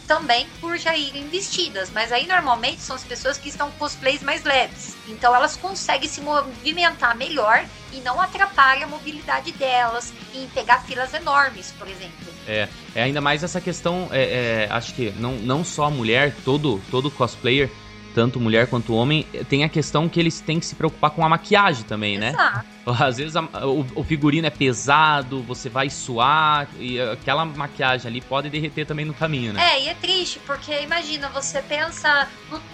também 0.08 0.48
por 0.62 0.78
já 0.78 0.96
irem 0.96 1.28
vestidas, 1.28 1.92
mas 1.94 2.12
aí 2.12 2.26
normalmente 2.26 2.82
são 2.82 2.96
as 2.96 3.04
pessoas 3.04 3.38
que 3.38 3.50
estão 3.50 3.70
com 3.72 3.78
cosplays 3.80 4.24
mais 4.24 4.44
leves. 4.44 4.96
Então 5.08 5.36
elas 5.36 5.58
conseguem 5.58 6.08
se 6.08 6.22
movimentar 6.22 7.16
melhor 7.16 7.66
e 7.92 8.00
não 8.00 8.20
atrapalha 8.20 8.86
a 8.86 8.88
mobilidade 8.88 9.52
delas 9.52 10.14
em 10.34 10.48
pegar 10.48 10.80
filas 10.80 11.14
enormes, 11.14 11.74
por 11.78 11.88
exemplo. 11.88 12.28
É, 12.48 12.70
é 12.96 13.04
ainda 13.04 13.20
mais 13.20 13.44
essa 13.44 13.60
questão, 13.60 14.08
é, 14.12 14.24
é, 14.24 14.68
acho 14.72 14.94
que 14.94 15.12
não, 15.12 15.34
não 15.34 15.64
só 15.64 15.86
a 15.86 15.92
mulher, 15.92 16.34
todo, 16.46 16.82
todo 16.90 17.12
cosplayer 17.12 17.70
tanto 18.18 18.40
mulher 18.40 18.66
quanto 18.66 18.96
homem, 18.96 19.28
tem 19.48 19.64
a 19.64 19.70
questão 19.70 20.10
que 20.10 20.20
eles 20.20 20.42
têm 20.42 20.60
que 20.60 20.66
se 20.66 20.74
preocupar 20.74 21.12
com 21.12 21.24
a 21.24 21.30
maquiagem 21.30 21.84
também, 21.84 22.18
né? 22.18 22.30
Exato. 22.30 22.66
Às 22.84 23.18
vezes 23.18 23.36
a, 23.36 23.42
o, 23.64 23.86
o, 23.94 24.04
figurino 24.04 24.48
é 24.48 24.50
pesado, 24.50 25.44
você 25.44 25.70
vai 25.70 25.88
suar 25.88 26.68
e 26.80 27.00
aquela 27.00 27.46
maquiagem 27.46 28.10
ali 28.10 28.20
pode 28.20 28.50
derreter 28.50 28.88
também 28.88 29.06
no 29.06 29.14
caminho, 29.14 29.54
né? 29.54 29.62
É, 29.62 29.84
e 29.84 29.90
é 29.90 29.94
triste, 29.94 30.40
porque 30.48 30.82
imagina, 30.82 31.30
você 31.30 31.62
pensa, 31.62 32.28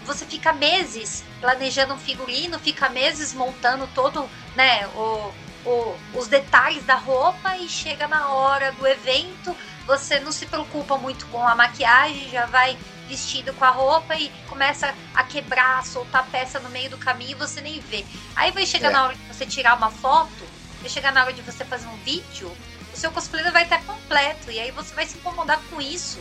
você 0.05 0.25
fica 0.25 0.53
meses 0.53 1.25
planejando 1.41 1.93
um 1.93 1.97
figurino, 1.97 2.57
fica 2.57 2.87
meses 2.87 3.33
montando 3.33 3.85
todo, 3.93 4.25
né, 4.55 4.87
o, 4.95 5.29
o, 5.65 5.95
os 6.13 6.27
detalhes 6.27 6.85
da 6.85 6.95
roupa 6.95 7.57
e 7.57 7.67
chega 7.67 8.07
na 8.07 8.29
hora 8.29 8.71
do 8.71 8.87
evento, 8.87 9.53
você 9.85 10.21
não 10.21 10.31
se 10.31 10.45
preocupa 10.45 10.97
muito 10.97 11.25
com 11.25 11.45
a 11.45 11.53
maquiagem, 11.53 12.29
já 12.29 12.45
vai 12.45 12.77
vestido 13.07 13.53
com 13.53 13.65
a 13.65 13.69
roupa 13.69 14.15
e 14.15 14.29
começa 14.47 14.93
a 15.13 15.23
quebrar, 15.23 15.79
a 15.79 15.83
soltar 15.83 16.25
peça 16.31 16.59
no 16.59 16.69
meio 16.69 16.89
do 16.89 16.97
caminho 16.97 17.31
e 17.31 17.35
você 17.35 17.61
nem 17.61 17.79
vê. 17.79 18.05
Aí 18.35 18.51
vai 18.51 18.65
chegar 18.65 18.89
é. 18.89 18.91
na 18.91 19.03
hora 19.03 19.15
de 19.15 19.23
você 19.23 19.45
tirar 19.45 19.77
uma 19.77 19.91
foto, 19.91 20.43
vai 20.79 20.89
chegar 20.89 21.11
na 21.11 21.23
hora 21.23 21.33
de 21.33 21.41
você 21.41 21.63
fazer 21.65 21.87
um 21.87 21.97
vídeo, 21.97 22.51
o 22.93 22.97
seu 22.97 23.11
cosplay 23.11 23.43
vai 23.51 23.63
estar 23.63 23.83
completo 23.83 24.51
e 24.51 24.59
aí 24.59 24.71
você 24.71 24.93
vai 24.93 25.05
se 25.05 25.17
incomodar 25.17 25.59
com 25.69 25.81
isso 25.81 26.19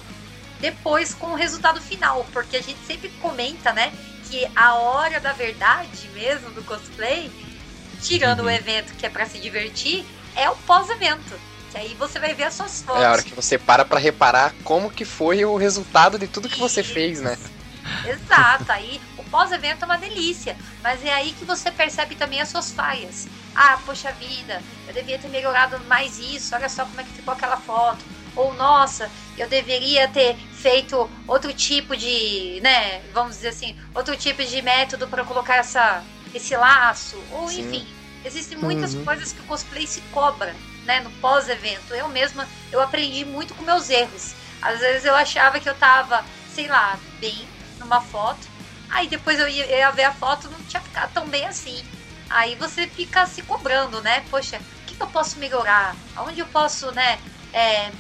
depois 0.63 1.13
com 1.13 1.33
o 1.33 1.35
resultado 1.35 1.81
final, 1.81 2.25
porque 2.33 2.57
a 2.57 2.63
gente 2.63 2.79
sempre 2.87 3.09
comenta, 3.21 3.73
né, 3.73 3.93
que 4.31 4.49
a 4.55 4.75
hora 4.75 5.19
da 5.19 5.33
verdade 5.33 6.09
mesmo 6.15 6.51
do 6.51 6.63
cosplay, 6.63 7.31
tirando 8.01 8.41
uhum. 8.41 8.47
o 8.47 8.51
evento 8.51 8.95
que 8.95 9.05
é 9.05 9.11
para 9.11 9.27
se 9.27 9.39
divertir, 9.39 10.07
é 10.37 10.49
o 10.49 10.57
pós-evento. 10.59 11.39
Que 11.73 11.79
aí 11.79 11.95
você 11.95 12.19
vai 12.21 12.35
ver 12.35 12.45
as 12.45 12.55
suas 12.55 12.83
fotos. 12.83 13.03
É 13.03 13.07
a 13.07 13.13
hora 13.13 13.23
que 13.23 13.35
você 13.35 13.59
para 13.59 13.83
pra 13.83 13.99
reparar 13.99 14.55
como 14.63 14.91
que 14.91 15.07
foi 15.07 15.43
o 15.45 15.57
resultado 15.57 16.19
de 16.19 16.29
tudo 16.29 16.49
que 16.49 16.59
você 16.59 16.83
fez, 16.83 17.21
né? 17.21 17.39
Exato, 18.07 18.71
aí 18.71 19.01
o 19.17 19.25
pós-evento 19.25 19.83
é 19.83 19.87
uma 19.87 19.99
delícia, 19.99 20.57
mas 20.83 21.05
é 21.05 21.13
aí 21.13 21.33
que 21.33 21.45
você 21.45 21.71
percebe 21.71 22.15
também 22.15 22.41
as 22.41 22.49
suas 22.49 22.71
falhas. 22.71 23.27
Ah, 23.55 23.79
poxa 23.87 24.13
vida, 24.13 24.63
eu 24.87 24.93
devia 24.93 25.19
ter 25.19 25.29
melhorado 25.29 25.81
mais 25.87 26.19
isso, 26.19 26.55
olha 26.55 26.69
só 26.69 26.85
como 26.85 27.01
é 27.01 27.05
que 27.05 27.11
ficou 27.11 27.33
aquela 27.33 27.57
foto. 27.57 28.05
Ou, 28.37 28.55
nossa, 28.55 29.11
eu 29.37 29.49
deveria 29.49 30.09
ter 30.09 30.37
feito 30.37 31.11
outro 31.27 31.53
tipo 31.53 31.97
de, 31.97 32.61
né, 32.63 33.01
vamos 33.13 33.37
dizer 33.37 33.49
assim, 33.49 33.77
outro 33.95 34.17
tipo 34.17 34.45
de 34.45 34.63
método 34.63 35.09
para 35.09 35.25
colocar 35.25 35.57
essa, 35.57 36.05
esse 36.35 36.55
laço. 36.57 37.23
Ou, 37.31 37.49
Sim. 37.49 37.63
enfim, 37.63 37.87
existem 38.25 38.59
muitas 38.59 38.95
uhum. 38.95 39.05
coisas 39.05 39.33
que 39.33 39.41
o 39.41 39.45
cosplay 39.45 39.87
se 39.87 40.01
cobra 40.13 40.55
né, 40.85 41.01
no 41.01 41.11
pós-evento. 41.13 41.95
Eu 41.95 42.09
mesma, 42.09 42.49
eu 42.71 42.81
aprendi 42.81 43.25
muito 43.25 43.55
com 43.55 43.63
meus 43.63 43.91
erros. 43.91 44.35
Às 44.61 44.81
vezes 44.81 45.05
eu 45.05 45.15
achava 45.15 45.59
que 45.59 45.69
eu 45.69 45.75
tava, 45.75 46.25
sei 46.55 46.69
lá, 46.69 46.99
bem 47.21 47.47
numa 47.79 48.01
foto. 48.01 48.47
Aí 48.91 49.09
depois 49.09 49.39
eu 49.39 49.49
ia, 49.49 49.67
ia 49.67 49.91
ver 49.91 50.05
a 50.05 50.13
foto, 50.13 50.49
não 50.49 50.63
tinha 50.65 50.83
ficado 50.83 51.13
tão 51.13 51.27
bem 51.27 51.47
assim. 51.47 51.83
Aí 52.29 52.55
você 52.55 52.87
fica 52.87 53.27
se 53.27 53.43
cobrando, 53.43 54.01
né? 54.01 54.25
Poxa, 54.31 54.59
o 54.59 54.87
que, 54.87 54.95
que 54.95 55.03
eu 55.03 55.07
posso 55.09 55.39
melhorar? 55.39 55.95
Aonde 56.17 56.41
eu 56.41 56.47
posso, 56.47 56.91
né, 56.93 57.19
é, 57.53 57.91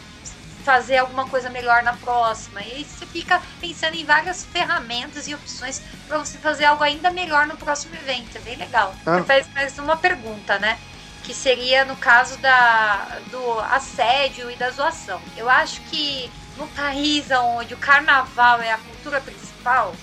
fazer 0.64 0.98
alguma 0.98 1.26
coisa 1.26 1.50
melhor 1.50 1.82
na 1.82 1.92
próxima? 1.94 2.62
E 2.62 2.72
aí 2.72 2.84
você 2.84 3.04
fica 3.06 3.42
pensando 3.60 3.94
em 3.94 4.04
várias 4.04 4.44
ferramentas 4.44 5.26
e 5.26 5.34
opções 5.34 5.82
para 6.06 6.18
você 6.18 6.38
fazer 6.38 6.64
algo 6.64 6.82
ainda 6.82 7.10
melhor 7.10 7.46
no 7.46 7.56
próximo 7.56 7.94
evento. 7.94 8.36
É 8.36 8.40
bem 8.40 8.56
legal. 8.56 8.94
Ah. 9.04 9.18
Você 9.18 9.24
faz 9.24 9.48
mais 9.54 9.78
uma 9.78 9.96
pergunta, 9.96 10.58
né? 10.58 10.78
Que 11.24 11.34
seria 11.34 11.84
no 11.84 11.96
caso 11.96 12.36
da, 12.38 13.20
do 13.30 13.60
assédio 13.60 14.50
e 14.50 14.56
da 14.56 14.70
zoação. 14.70 15.20
Eu 15.36 15.48
acho 15.48 15.80
que 15.82 16.30
no 16.56 16.66
país 16.68 17.30
onde 17.30 17.74
o 17.74 17.78
carnaval 17.78 18.60
é 18.60 18.72
a 18.72 18.78
cultura 18.78 19.20
principal, 19.20 19.94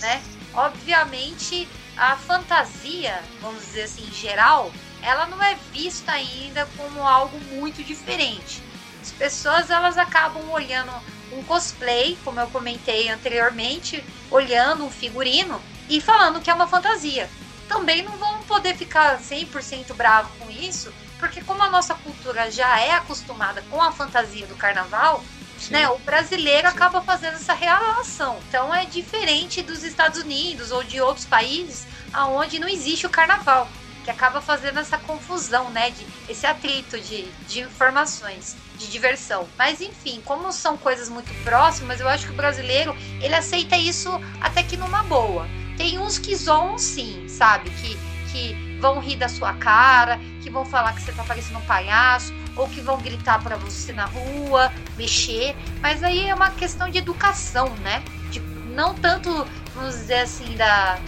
né? 0.00 0.22
Obviamente 0.54 1.68
a 1.96 2.16
fantasia, 2.16 3.20
vamos 3.40 3.62
dizer 3.62 3.82
assim, 3.82 4.06
em 4.06 4.12
geral, 4.12 4.72
ela 5.02 5.26
não 5.26 5.42
é 5.42 5.54
vista 5.72 6.12
ainda 6.12 6.66
como 6.76 7.06
algo 7.06 7.38
muito 7.52 7.82
diferente. 7.82 8.62
As 9.02 9.10
pessoas 9.12 9.70
elas 9.70 9.98
acabam 9.98 10.50
olhando 10.50 10.92
um 11.32 11.42
cosplay, 11.44 12.18
como 12.24 12.40
eu 12.40 12.46
comentei 12.48 13.08
anteriormente, 13.08 14.04
olhando 14.30 14.84
um 14.84 14.90
figurino 14.90 15.60
e 15.88 16.00
falando 16.00 16.40
que 16.40 16.50
é 16.50 16.54
uma 16.54 16.66
fantasia 16.66 17.28
também 17.70 18.02
não 18.02 18.18
vão 18.18 18.40
poder 18.40 18.74
ficar 18.74 19.20
100% 19.20 19.94
bravo 19.94 20.28
com 20.40 20.50
isso, 20.50 20.92
porque 21.20 21.40
como 21.40 21.62
a 21.62 21.70
nossa 21.70 21.94
cultura 21.94 22.50
já 22.50 22.80
é 22.80 22.90
acostumada 22.90 23.62
com 23.70 23.80
a 23.80 23.92
fantasia 23.92 24.44
do 24.48 24.56
carnaval, 24.56 25.24
né, 25.70 25.88
o 25.88 25.98
brasileiro 25.98 26.68
Sim. 26.68 26.74
acaba 26.74 27.00
fazendo 27.00 27.34
essa 27.34 27.52
relação. 27.52 28.40
Então 28.48 28.74
é 28.74 28.86
diferente 28.86 29.62
dos 29.62 29.84
Estados 29.84 30.20
Unidos 30.20 30.72
ou 30.72 30.82
de 30.82 31.00
outros 31.00 31.26
países 31.26 31.86
aonde 32.12 32.58
não 32.58 32.66
existe 32.66 33.06
o 33.06 33.10
carnaval, 33.10 33.70
que 34.02 34.10
acaba 34.10 34.40
fazendo 34.40 34.80
essa 34.80 34.98
confusão, 34.98 35.70
né, 35.70 35.90
de 35.90 36.04
esse 36.28 36.46
atrito 36.46 36.98
de, 36.98 37.30
de 37.46 37.60
informações 37.60 38.56
de 38.74 38.88
diversão. 38.88 39.46
Mas 39.56 39.80
enfim, 39.80 40.20
como 40.24 40.50
são 40.50 40.76
coisas 40.76 41.08
muito 41.08 41.32
próximas, 41.44 42.00
eu 42.00 42.08
acho 42.08 42.26
que 42.26 42.32
o 42.32 42.36
brasileiro 42.36 42.96
ele 43.20 43.34
aceita 43.36 43.76
isso 43.76 44.10
até 44.40 44.60
que 44.64 44.76
numa 44.76 45.04
boa. 45.04 45.46
Tem 45.80 45.98
uns 45.98 46.18
que 46.18 46.36
zoam 46.36 46.76
sim, 46.76 47.26
sabe? 47.26 47.70
Que, 47.70 47.98
que 48.30 48.54
vão 48.78 49.00
rir 49.00 49.16
da 49.16 49.30
sua 49.30 49.54
cara, 49.54 50.20
que 50.42 50.50
vão 50.50 50.62
falar 50.62 50.92
que 50.92 51.00
você 51.00 51.10
tá 51.10 51.24
parecendo 51.24 51.58
um 51.58 51.62
palhaço, 51.62 52.34
ou 52.54 52.68
que 52.68 52.82
vão 52.82 53.00
gritar 53.00 53.42
para 53.42 53.56
você 53.56 53.90
na 53.90 54.04
rua, 54.04 54.70
mexer. 54.98 55.56
Mas 55.80 56.02
aí 56.02 56.28
é 56.28 56.34
uma 56.34 56.50
questão 56.50 56.90
de 56.90 56.98
educação, 56.98 57.70
né? 57.78 58.02
De, 58.30 58.40
não 58.74 58.94
tanto, 58.94 59.48
vamos 59.74 59.94
dizer 59.94 60.18
assim, 60.18 60.54
da, 60.54 60.98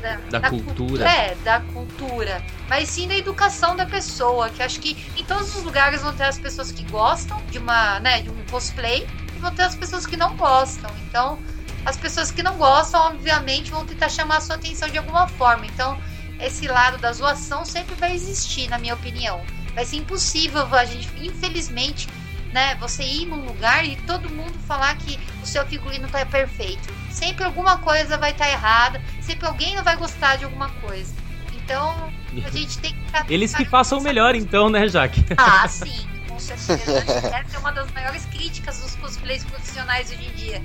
da, 0.00 0.38
da 0.38 0.48
cultura. 0.48 1.10
É, 1.10 1.34
da 1.42 1.58
cultura. 1.58 2.40
Mas 2.68 2.90
sim 2.90 3.08
da 3.08 3.16
educação 3.16 3.74
da 3.74 3.86
pessoa. 3.86 4.50
Que 4.50 4.62
acho 4.62 4.78
que 4.78 4.96
em 5.16 5.24
todos 5.24 5.56
os 5.56 5.64
lugares 5.64 6.00
vão 6.00 6.14
ter 6.14 6.26
as 6.26 6.38
pessoas 6.38 6.70
que 6.70 6.84
gostam 6.84 7.42
de 7.50 7.58
uma, 7.58 7.98
né, 7.98 8.22
de 8.22 8.30
um 8.30 8.44
cosplay 8.48 9.04
e 9.34 9.38
vão 9.40 9.50
ter 9.52 9.62
as 9.62 9.74
pessoas 9.74 10.06
que 10.06 10.16
não 10.16 10.36
gostam. 10.36 10.92
Então, 11.08 11.40
as 11.84 11.96
pessoas 11.96 12.30
que 12.30 12.42
não 12.42 12.56
gostam, 12.56 13.00
obviamente, 13.00 13.70
vão 13.70 13.84
tentar 13.84 14.08
chamar 14.08 14.36
a 14.36 14.40
sua 14.40 14.56
atenção 14.56 14.88
de 14.88 14.98
alguma 14.98 15.26
forma. 15.26 15.66
Então, 15.66 15.98
esse 16.40 16.66
lado 16.66 16.98
da 16.98 17.12
zoação 17.12 17.64
sempre 17.64 17.94
vai 17.96 18.14
existir, 18.14 18.68
na 18.68 18.78
minha 18.78 18.94
opinião. 18.94 19.42
Vai 19.74 19.84
ser 19.84 19.96
impossível 19.96 20.66
a 20.72 20.84
gente, 20.84 21.08
infelizmente, 21.20 22.08
né, 22.52 22.74
você 22.76 23.02
ir 23.02 23.26
num 23.26 23.44
lugar 23.44 23.84
e 23.84 23.96
todo 23.96 24.28
mundo 24.28 24.52
falar 24.66 24.94
que 24.96 25.18
o 25.42 25.46
seu 25.46 25.64
figurino 25.66 26.06
tá 26.08 26.24
perfeito. 26.26 26.92
Sempre 27.10 27.44
alguma 27.44 27.78
coisa 27.78 28.18
vai 28.18 28.30
estar 28.30 28.44
tá 28.44 28.50
errada, 28.50 29.02
sempre 29.20 29.46
alguém 29.46 29.74
não 29.74 29.82
vai 29.82 29.96
gostar 29.96 30.36
de 30.36 30.44
alguma 30.44 30.68
coisa. 30.68 31.14
Então, 31.54 32.12
a 32.44 32.50
gente 32.52 32.78
tem 32.78 32.94
que. 32.94 33.32
Eles 33.32 33.54
que 33.54 33.64
façam 33.64 33.98
o 33.98 34.02
melhor, 34.02 34.34
então, 34.34 34.68
né, 34.68 34.86
Jaque? 34.86 35.24
Ah, 35.36 35.66
sim, 35.68 36.06
com 36.28 36.38
certeza. 36.38 36.98
Essa 37.34 37.56
é 37.56 37.58
uma 37.58 37.72
das 37.72 37.90
maiores 37.92 38.26
críticas 38.26 38.78
dos 38.80 38.94
cosplays 38.96 39.44
profissionais 39.44 40.10
hoje 40.10 40.26
em 40.26 40.32
dia. 40.32 40.62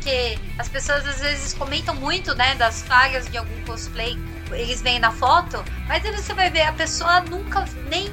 Porque 0.00 0.38
as 0.56 0.66
pessoas 0.66 1.06
às 1.06 1.20
vezes 1.20 1.52
comentam 1.52 1.94
muito, 1.94 2.34
né, 2.34 2.54
das 2.54 2.80
falhas 2.82 3.30
de 3.30 3.36
algum 3.36 3.60
cosplay. 3.66 4.18
Eles 4.50 4.80
veem 4.80 4.98
na 4.98 5.12
foto, 5.12 5.62
mas 5.86 6.02
aí 6.04 6.10
você 6.16 6.32
vai 6.32 6.48
ver, 6.48 6.62
a 6.62 6.72
pessoa 6.72 7.20
nunca 7.20 7.66
nem 7.90 8.10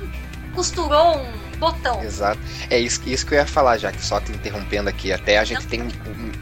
costurou 0.53 1.17
um 1.17 1.46
botão. 1.57 2.03
Exato. 2.03 2.39
É 2.69 2.79
isso, 2.79 3.01
isso 3.05 3.25
que 3.25 3.33
eu 3.33 3.37
ia 3.37 3.45
falar, 3.45 3.77
já 3.77 3.91
que 3.91 4.03
só 4.03 4.19
te 4.19 4.31
interrompendo 4.31 4.89
aqui. 4.89 5.11
Até 5.11 5.37
a 5.37 5.43
gente 5.43 5.65
tem 5.67 5.87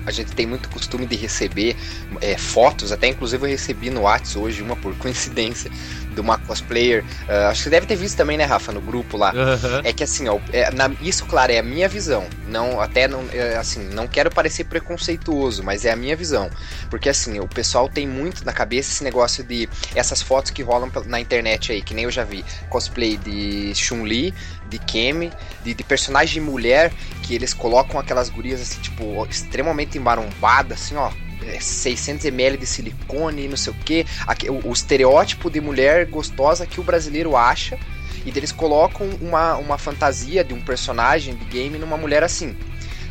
a 0.06 0.12
gente 0.12 0.32
tem 0.34 0.46
muito 0.46 0.70
costume 0.70 1.06
de 1.06 1.16
receber 1.16 1.76
é, 2.22 2.38
fotos, 2.38 2.92
até 2.92 3.08
inclusive 3.08 3.44
eu 3.44 3.50
recebi 3.50 3.90
no 3.90 4.02
WhatsApp 4.02 4.40
hoje 4.40 4.62
uma 4.62 4.76
por 4.76 4.96
coincidência 4.98 5.72
de 6.16 6.22
uma 6.22 6.38
cosplayer. 6.38 7.04
Uh, 7.28 7.50
acho 7.50 7.60
que 7.60 7.64
você 7.66 7.70
deve 7.70 7.86
ter 7.86 7.96
visto 7.96 8.16
também, 8.16 8.38
né, 8.38 8.46
Rafa, 8.46 8.72
no 8.72 8.82
grupo 8.82 9.18
lá. 9.18 9.34
Uhum. 9.34 9.82
É 9.84 9.92
que 9.94 10.04
assim, 10.04 10.28
ó, 10.28 10.40
é, 10.52 10.72
na, 10.72 10.90
isso, 11.02 11.26
claro, 11.26 11.52
é 11.52 11.60
a 11.60 11.64
minha 11.64 11.88
visão. 11.88 12.26
Não, 12.48 12.80
até 12.80 13.08
não, 13.08 13.26
é, 13.32 13.58
assim, 13.58 13.84
não 13.90 14.08
quero 14.08 14.32
parecer 14.32 14.64
preconceituoso, 14.64 15.64
mas 15.64 15.86
é 15.86 15.92
a 15.92 15.96
minha 15.96 16.16
visão. 16.16 16.50
Porque 16.90 17.10
assim, 17.10 17.40
o 17.40 17.48
pessoal 17.48 17.90
tem 17.90 18.08
muito 18.08 18.46
na 18.46 18.54
cabeça 18.54 18.92
esse 18.92 19.04
negócio 19.04 19.44
de 19.44 19.70
essas 19.94 20.22
fotos 20.22 20.52
que 20.52 20.64
rolam 20.64 20.90
na 21.06 21.20
internet 21.20 21.72
aí, 21.72 21.82
que 21.82 21.94
nem 21.94 22.06
eu 22.06 22.12
já 22.12 22.24
vi. 22.24 22.46
Cosplay 22.70 23.18
de 23.18 23.74
Chun-Li, 23.76 24.34
de 24.68 24.80
Kemi, 24.80 25.32
de, 25.64 25.74
de 25.74 25.84
personagem 25.84 26.42
mulher, 26.42 26.92
que 27.24 27.36
eles 27.36 27.54
colocam 27.54 28.00
aquelas 28.00 28.30
gurias 28.30 28.62
assim, 28.62 28.80
tipo, 28.82 29.26
extremamente 29.30 29.98
embarombadas, 29.98 30.82
assim, 30.82 30.96
ó 30.96 31.12
600 31.60 32.26
ml 32.26 32.58
de 32.58 32.66
silicone, 32.66 33.48
não 33.48 33.58
sei 33.58 33.72
o 33.72 33.76
que, 33.76 34.06
o, 34.50 34.70
o 34.70 34.74
estereótipo 34.74 35.50
de 35.50 35.62
mulher 35.62 36.06
gostosa 36.08 36.66
que 36.66 36.80
o 36.80 36.84
brasileiro 36.84 37.36
acha, 37.36 37.78
e 38.26 38.30
eles 38.30 38.52
colocam 38.52 39.08
uma, 39.22 39.56
uma 39.58 39.78
fantasia 39.78 40.44
de 40.44 40.54
um 40.54 40.60
personagem 40.60 41.36
de 41.36 41.46
game 41.46 41.78
numa 41.78 41.98
mulher 41.98 42.24
assim. 42.24 42.56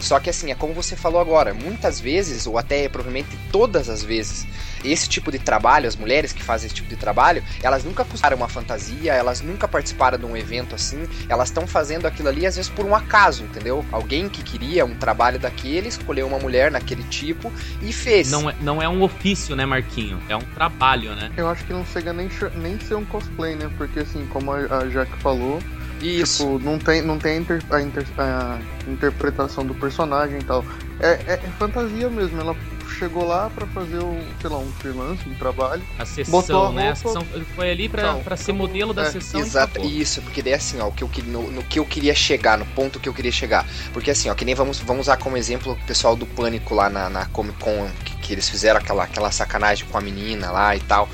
Só 0.05 0.21
que 0.21 0.29
assim, 0.29 0.51
é 0.51 0.55
como 0.55 0.75
você 0.75 0.95
falou 0.95 1.19
agora, 1.19 1.55
muitas 1.55 1.99
vezes, 1.99 2.47
ou 2.47 2.59
até 2.59 2.87
provavelmente 2.91 3.39
todas 3.51 3.89
as 3.89 4.03
vezes, 4.05 4.47
esse 4.85 5.09
tipo 5.09 5.33
de 5.33 5.39
trabalho, 5.39 5.89
as 5.89 5.97
mulheres 5.97 6.31
que 6.31 6.43
fazem 6.43 6.67
esse 6.67 6.75
tipo 6.75 6.91
de 6.91 6.97
trabalho, 6.97 7.43
elas 7.63 7.85
nunca 7.85 8.05
custaram 8.05 8.37
uma 8.37 8.47
fantasia, 8.47 9.15
elas 9.15 9.41
nunca 9.41 9.67
participaram 9.67 10.19
de 10.19 10.27
um 10.27 10.37
evento 10.37 10.75
assim, 10.75 11.09
elas 11.27 11.49
estão 11.49 11.67
fazendo 11.67 12.05
aquilo 12.05 12.29
ali 12.29 12.45
às 12.45 12.57
vezes 12.57 12.71
por 12.71 12.85
um 12.85 12.95
acaso, 12.95 13.45
entendeu? 13.45 13.83
Alguém 13.91 14.29
que 14.29 14.43
queria 14.43 14.85
um 14.85 14.95
trabalho 14.95 15.39
daquele, 15.39 15.89
escolheu 15.89 16.27
uma 16.27 16.39
mulher 16.39 16.71
naquele 16.71 17.03
tipo 17.05 17.51
e 17.81 17.91
fez. 17.91 18.31
Não 18.31 18.51
é, 18.51 18.55
não 18.61 18.83
é 18.83 18.89
um 18.89 19.01
ofício, 19.03 19.57
né, 19.57 19.65
Marquinho? 19.65 20.21
É 20.29 20.37
um 20.37 20.41
trabalho, 20.41 21.15
né? 21.15 21.33
Eu 21.35 21.49
acho 21.49 21.65
que 21.65 21.73
não 21.73 21.87
chega 21.87 22.13
nem, 22.13 22.29
nem 22.57 22.79
ser 22.79 22.97
um 22.97 23.07
cosplay, 23.07 23.57
né? 23.57 23.71
Porque 23.79 24.01
assim, 24.01 24.27
como 24.27 24.53
a 24.53 24.85
Jack 24.91 25.11
falou, 25.23 25.63
isso. 26.05 26.45
Tipo, 26.45 26.59
não 26.59 26.79
tem, 26.79 27.03
não 27.03 27.19
tem 27.19 27.33
a, 27.33 27.41
inter, 27.41 27.63
a, 27.71 27.81
inter, 27.81 28.07
a 28.19 28.59
interpretação 28.89 29.65
do 29.65 29.75
personagem 29.75 30.39
e 30.39 30.45
tal. 30.45 30.65
É, 31.01 31.13
é, 31.27 31.33
é, 31.35 31.51
fantasia 31.59 32.09
mesmo. 32.09 32.41
Ela 32.41 32.57
chegou 32.99 33.27
lá 33.27 33.51
para 33.51 33.67
fazer 33.67 33.99
um, 33.99 34.21
sei 34.41 34.51
lá, 34.51 34.59
um 34.59 34.71
freelance, 34.73 35.29
um 35.29 35.35
trabalho. 35.35 35.83
A 35.99 36.05
sessão, 36.05 36.69
a 36.69 36.73
né? 36.73 36.91
A 36.91 36.95
sessão 36.95 37.27
foi 37.55 37.71
ali 37.71 37.89
para 37.89 38.37
ser 38.37 38.53
modelo 38.53 38.93
da 38.95 39.03
é, 39.03 39.11
sessão. 39.11 39.41
Exato, 39.41 39.85
isso, 39.85 40.23
porque 40.23 40.43
daí 40.43 40.55
assim, 40.55 40.81
ó, 40.81 40.89
o 40.89 40.93
que 40.93 41.03
eu, 41.03 41.11
no, 41.25 41.51
no, 41.51 41.63
que 41.63 41.79
eu 41.79 41.85
queria 41.85 42.15
chegar, 42.15 42.57
no 42.57 42.67
ponto 42.67 43.01
que 43.01 43.09
eu 43.09 43.15
queria 43.15 43.33
chegar. 43.33 43.67
Porque 43.93 44.11
assim, 44.11 44.31
ó, 44.31 44.35
que 44.35 44.45
nem 44.45 44.55
vamos, 44.55 44.79
vamos 44.81 45.03
usar 45.03 45.17
como 45.17 45.37
exemplo 45.37 45.73
o 45.73 45.87
pessoal 45.87 46.15
do 46.15 46.27
Pânico 46.27 46.75
lá 46.75 46.89
na, 46.89 47.11
na 47.11 47.27
Comic 47.27 47.59
Con, 47.59 47.89
que, 48.05 48.17
que 48.19 48.33
eles 48.33 48.49
fizeram 48.49 48.79
aquela, 48.79 49.05
aquela 49.05 49.31
sacanagem 49.31 49.87
com 49.89 49.99
a 49.99 50.01
menina 50.01 50.51
lá 50.51 50.77
e 50.77 50.81
tal. 50.81 51.09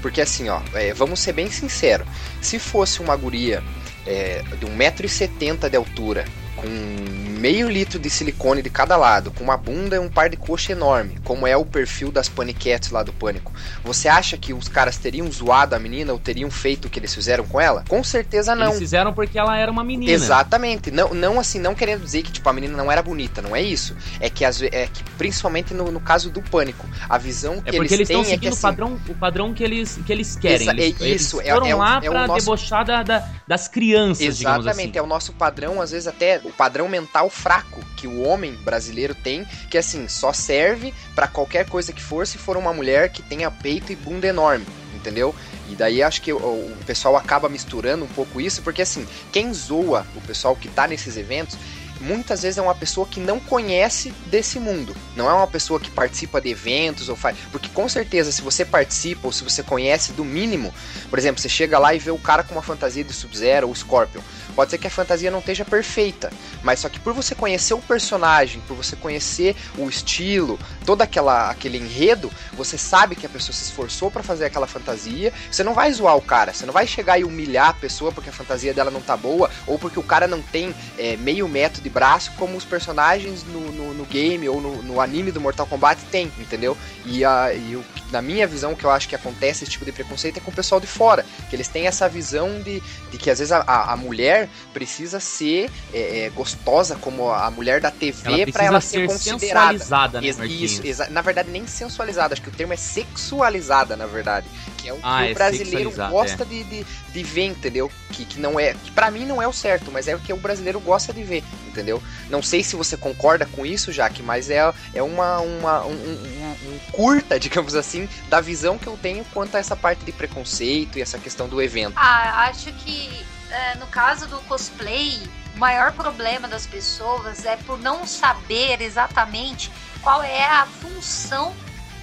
Porque 0.00 0.20
assim, 0.20 0.48
ó, 0.48 0.60
é, 0.72 0.94
vamos 0.94 1.20
ser 1.20 1.32
bem 1.32 1.50
sinceros. 1.50 2.06
Se 2.40 2.58
fosse 2.58 3.00
uma 3.00 3.14
guria 3.14 3.62
é, 4.06 4.42
de 4.58 4.66
1,70m 4.66 5.68
de 5.68 5.76
altura, 5.76 6.24
com 6.60 7.30
meio 7.40 7.70
litro 7.70 7.98
de 7.98 8.10
silicone 8.10 8.60
de 8.60 8.68
cada 8.68 8.96
lado, 8.96 9.30
com 9.30 9.42
uma 9.42 9.56
bunda 9.56 9.96
e 9.96 9.98
um 9.98 10.10
par 10.10 10.28
de 10.28 10.36
coxa 10.36 10.72
enorme, 10.72 11.18
como 11.24 11.46
é 11.46 11.56
o 11.56 11.64
perfil 11.64 12.12
das 12.12 12.28
paniquetes 12.28 12.90
lá 12.90 13.02
do 13.02 13.14
Pânico, 13.14 13.50
você 13.82 14.08
acha 14.08 14.36
que 14.36 14.52
os 14.52 14.68
caras 14.68 14.98
teriam 14.98 15.30
zoado 15.32 15.74
a 15.74 15.78
menina 15.78 16.12
ou 16.12 16.18
teriam 16.18 16.50
feito 16.50 16.84
o 16.84 16.90
que 16.90 16.98
eles 16.98 17.14
fizeram 17.14 17.46
com 17.46 17.58
ela? 17.58 17.82
Com 17.88 18.04
certeza 18.04 18.54
não. 18.54 18.66
Eles 18.66 18.78
fizeram 18.78 19.14
porque 19.14 19.38
ela 19.38 19.56
era 19.56 19.72
uma 19.72 19.82
menina. 19.82 20.12
Exatamente. 20.12 20.90
Não, 20.90 21.14
não 21.14 21.40
assim, 21.40 21.58
não 21.58 21.74
querendo 21.74 22.02
dizer 22.04 22.22
que 22.22 22.30
tipo, 22.30 22.46
a 22.48 22.52
menina 22.52 22.76
não 22.76 22.92
era 22.92 23.02
bonita, 23.02 23.40
não 23.40 23.56
é 23.56 23.62
isso. 23.62 23.96
É 24.20 24.28
que, 24.28 24.44
as, 24.44 24.60
é 24.60 24.86
que 24.92 25.02
principalmente 25.16 25.72
no, 25.72 25.90
no 25.90 26.00
caso 26.00 26.30
do 26.30 26.42
Pânico, 26.42 26.86
a 27.08 27.16
visão 27.16 27.60
que 27.62 27.70
é 27.70 27.72
porque 27.72 27.78
eles, 27.78 27.92
eles 27.92 28.08
têm 28.08 28.24
seguindo 28.24 28.48
é 28.48 28.50
que, 28.50 28.54
o, 28.54 28.60
padrão, 28.60 29.00
o 29.08 29.14
padrão 29.14 29.54
que 29.54 29.64
eles, 29.64 29.98
que 30.04 30.12
eles 30.12 30.36
querem. 30.36 30.68
Exa 30.68 30.72
eles, 30.72 31.00
é 31.00 31.08
isso, 31.08 31.40
eles 31.40 31.52
foram 31.52 31.66
é, 31.66 31.74
lá 31.74 32.00
é, 32.02 32.10
pra 32.10 32.26
nosso... 32.26 32.40
debochar 32.40 32.84
da, 32.84 33.02
da, 33.02 33.28
das 33.48 33.66
crianças, 33.66 34.20
Exatamente, 34.26 34.90
assim. 34.90 34.98
é 34.98 35.02
o 35.02 35.06
nosso 35.06 35.32
padrão, 35.32 35.80
às 35.80 35.90
vezes 35.90 36.06
até 36.06 36.38
o 36.50 36.52
padrão 36.52 36.88
mental 36.88 37.30
fraco 37.30 37.80
que 37.96 38.06
o 38.06 38.22
homem 38.22 38.52
brasileiro 38.54 39.14
tem, 39.14 39.44
que 39.70 39.78
assim, 39.78 40.08
só 40.08 40.32
serve 40.32 40.92
para 41.14 41.26
qualquer 41.26 41.66
coisa 41.66 41.92
que 41.92 42.02
for 42.02 42.26
se 42.26 42.38
for 42.38 42.56
uma 42.56 42.72
mulher 42.72 43.10
que 43.10 43.22
tenha 43.22 43.50
peito 43.50 43.92
e 43.92 43.96
bunda 43.96 44.26
enorme, 44.26 44.66
entendeu? 44.94 45.34
E 45.68 45.76
daí 45.76 46.02
acho 46.02 46.20
que 46.20 46.32
o, 46.32 46.36
o, 46.36 46.76
pessoal 46.84 47.16
acaba 47.16 47.48
misturando 47.48 48.04
um 48.04 48.08
pouco 48.08 48.40
isso, 48.40 48.60
porque 48.62 48.82
assim, 48.82 49.06
quem 49.32 49.52
zoa 49.54 50.06
o 50.16 50.20
pessoal 50.20 50.56
que 50.56 50.68
tá 50.68 50.86
nesses 50.86 51.16
eventos 51.16 51.56
muitas 52.00 52.42
vezes 52.42 52.58
é 52.58 52.62
uma 52.62 52.74
pessoa 52.74 53.06
que 53.06 53.20
não 53.20 53.38
conhece 53.38 54.12
desse 54.26 54.58
mundo. 54.58 54.96
Não 55.14 55.28
é 55.28 55.32
uma 55.32 55.46
pessoa 55.46 55.78
que 55.78 55.90
participa 55.90 56.40
de 56.40 56.48
eventos 56.48 57.08
ou 57.08 57.14
faz. 57.14 57.36
Porque 57.52 57.68
com 57.68 57.88
certeza, 57.88 58.32
se 58.32 58.42
você 58.42 58.64
participa 58.64 59.26
ou 59.26 59.32
se 59.32 59.44
você 59.44 59.62
conhece 59.62 60.12
do 60.12 60.24
mínimo, 60.24 60.72
por 61.08 61.18
exemplo, 61.18 61.40
você 61.40 61.48
chega 61.48 61.78
lá 61.78 61.94
e 61.94 61.98
vê 61.98 62.10
o 62.10 62.18
cara 62.18 62.42
com 62.42 62.54
uma 62.54 62.62
fantasia 62.62 63.04
de 63.04 63.12
Sub-Zero 63.12 63.68
ou 63.68 63.74
Scorpion. 63.74 64.22
Pode 64.60 64.72
ser 64.72 64.76
que 64.76 64.88
a 64.88 64.90
fantasia 64.90 65.30
não 65.30 65.38
esteja 65.38 65.64
perfeita, 65.64 66.30
mas 66.62 66.80
só 66.80 66.90
que 66.90 67.00
por 67.00 67.14
você 67.14 67.34
conhecer 67.34 67.72
o 67.72 67.78
personagem, 67.78 68.60
por 68.68 68.76
você 68.76 68.94
conhecer 68.94 69.56
o 69.78 69.88
estilo, 69.88 70.58
todo 70.84 71.00
aquela, 71.00 71.48
aquele 71.48 71.78
enredo, 71.78 72.30
você 72.52 72.76
sabe 72.76 73.16
que 73.16 73.24
a 73.24 73.28
pessoa 73.30 73.54
se 73.54 73.64
esforçou 73.64 74.10
para 74.10 74.22
fazer 74.22 74.44
aquela 74.44 74.66
fantasia. 74.66 75.32
Você 75.50 75.64
não 75.64 75.72
vai 75.72 75.90
zoar 75.90 76.14
o 76.14 76.20
cara, 76.20 76.52
você 76.52 76.66
não 76.66 76.74
vai 76.74 76.86
chegar 76.86 77.18
e 77.18 77.24
humilhar 77.24 77.70
a 77.70 77.72
pessoa 77.72 78.12
porque 78.12 78.28
a 78.28 78.34
fantasia 78.34 78.74
dela 78.74 78.90
não 78.90 79.00
tá 79.00 79.16
boa 79.16 79.50
ou 79.66 79.78
porque 79.78 79.98
o 79.98 80.02
cara 80.02 80.26
não 80.26 80.42
tem 80.42 80.74
é, 80.98 81.16
meio 81.16 81.48
metro 81.48 81.80
de 81.80 81.88
braço 81.88 82.30
como 82.36 82.54
os 82.54 82.64
personagens 82.66 83.42
no, 83.44 83.72
no, 83.72 83.94
no 83.94 84.04
game 84.04 84.46
ou 84.46 84.60
no, 84.60 84.82
no, 84.82 85.00
anime 85.00 85.32
do 85.32 85.40
Mortal 85.40 85.66
Kombat 85.66 86.04
tem, 86.10 86.30
entendeu? 86.38 86.76
E, 87.06 87.24
a, 87.24 87.54
e 87.54 87.76
o, 87.76 87.84
na 88.12 88.20
minha 88.20 88.46
visão, 88.46 88.74
que 88.74 88.84
eu 88.84 88.90
acho 88.90 89.08
que 89.08 89.14
acontece 89.14 89.64
esse 89.64 89.72
tipo 89.72 89.86
de 89.86 89.92
preconceito 89.92 90.36
é 90.36 90.40
com 90.40 90.50
o 90.50 90.54
pessoal 90.54 90.78
de 90.82 90.86
fora, 90.86 91.24
que 91.48 91.56
eles 91.56 91.66
têm 91.66 91.86
essa 91.86 92.06
visão 92.10 92.60
de, 92.60 92.82
de 93.10 93.16
que 93.16 93.30
às 93.30 93.38
vezes 93.38 93.52
a, 93.52 93.62
a 93.66 93.96
mulher 93.96 94.49
precisa 94.72 95.20
ser 95.20 95.70
é, 95.92 96.26
é, 96.26 96.30
gostosa 96.30 96.96
como 96.96 97.30
a 97.30 97.50
mulher 97.50 97.80
da 97.80 97.90
TV 97.90 98.50
para 98.52 98.64
ela 98.64 98.80
ser, 98.80 99.08
ser 99.10 99.30
considerada. 99.30 100.20
Né, 100.20 100.28
Isso, 100.46 100.82
na 101.10 101.20
verdade, 101.20 101.50
nem 101.50 101.66
sensualizada, 101.66 102.34
acho 102.34 102.42
que 102.42 102.48
o 102.48 102.52
termo 102.52 102.72
é 102.72 102.76
sexualizada, 102.76 103.96
na 103.96 104.06
verdade. 104.06 104.46
Que 104.76 104.88
é 104.88 104.94
o 104.94 104.98
ah, 105.02 105.18
que 105.18 105.28
é 105.28 105.32
o 105.32 105.34
brasileiro 105.34 105.90
gosta 105.90 106.42
é. 106.42 106.46
de, 106.46 106.64
de, 106.64 106.86
de, 107.12 107.22
ver, 107.22 107.46
entendeu? 107.46 107.90
Que, 108.10 108.24
que 108.24 108.40
não 108.40 108.58
é. 108.58 108.74
Que 108.74 108.90
pra 108.90 109.10
mim 109.10 109.26
não 109.26 109.40
é 109.42 109.46
o 109.46 109.52
certo, 109.52 109.90
mas 109.92 110.08
é 110.08 110.14
o 110.14 110.18
que 110.18 110.32
o 110.32 110.36
brasileiro 110.36 110.80
gosta 110.80 111.12
de 111.12 111.22
ver, 111.22 111.44
entendeu? 111.68 112.02
Não 112.30 112.42
sei 112.42 112.62
se 112.62 112.76
você 112.76 112.96
concorda 112.96 113.46
com 113.46 113.66
isso, 113.66 113.92
Jaque, 113.92 114.22
mas 114.22 114.48
é, 114.48 114.72
é 114.94 115.02
uma, 115.02 115.40
uma 115.40 115.84
um, 115.84 115.92
um, 115.92 116.56
um, 116.66 116.78
curta, 116.92 117.38
digamos 117.40 117.74
assim, 117.74 118.08
da 118.28 118.40
visão 118.40 118.78
que 118.78 118.86
eu 118.86 118.96
tenho 118.96 119.24
quanto 119.32 119.56
a 119.56 119.58
essa 119.58 119.76
parte 119.76 120.04
de 120.04 120.12
preconceito 120.12 120.98
e 120.98 121.02
essa 121.02 121.18
questão 121.18 121.48
do 121.48 121.60
evento. 121.60 121.94
Ah, 121.96 122.46
acho 122.48 122.72
que 122.72 123.24
é, 123.50 123.74
no 123.76 123.86
caso 123.86 124.26
do 124.26 124.38
cosplay, 124.42 125.20
o 125.54 125.58
maior 125.58 125.92
problema 125.92 126.46
das 126.48 126.66
pessoas 126.66 127.44
é 127.44 127.56
por 127.56 127.78
não 127.78 128.06
saber 128.06 128.80
exatamente 128.80 129.70
qual 130.02 130.22
é 130.22 130.44
a 130.44 130.66
função 130.66 131.54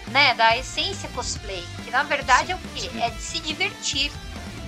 né, 0.07 0.33
da 0.35 0.57
essência 0.57 1.09
cosplay, 1.09 1.65
que 1.83 1.91
na 1.91 2.03
verdade 2.03 2.51
é 2.51 2.55
o 2.55 2.59
quê? 2.75 2.89
É 2.99 3.09
de 3.09 3.21
se 3.21 3.39
divertir. 3.39 4.11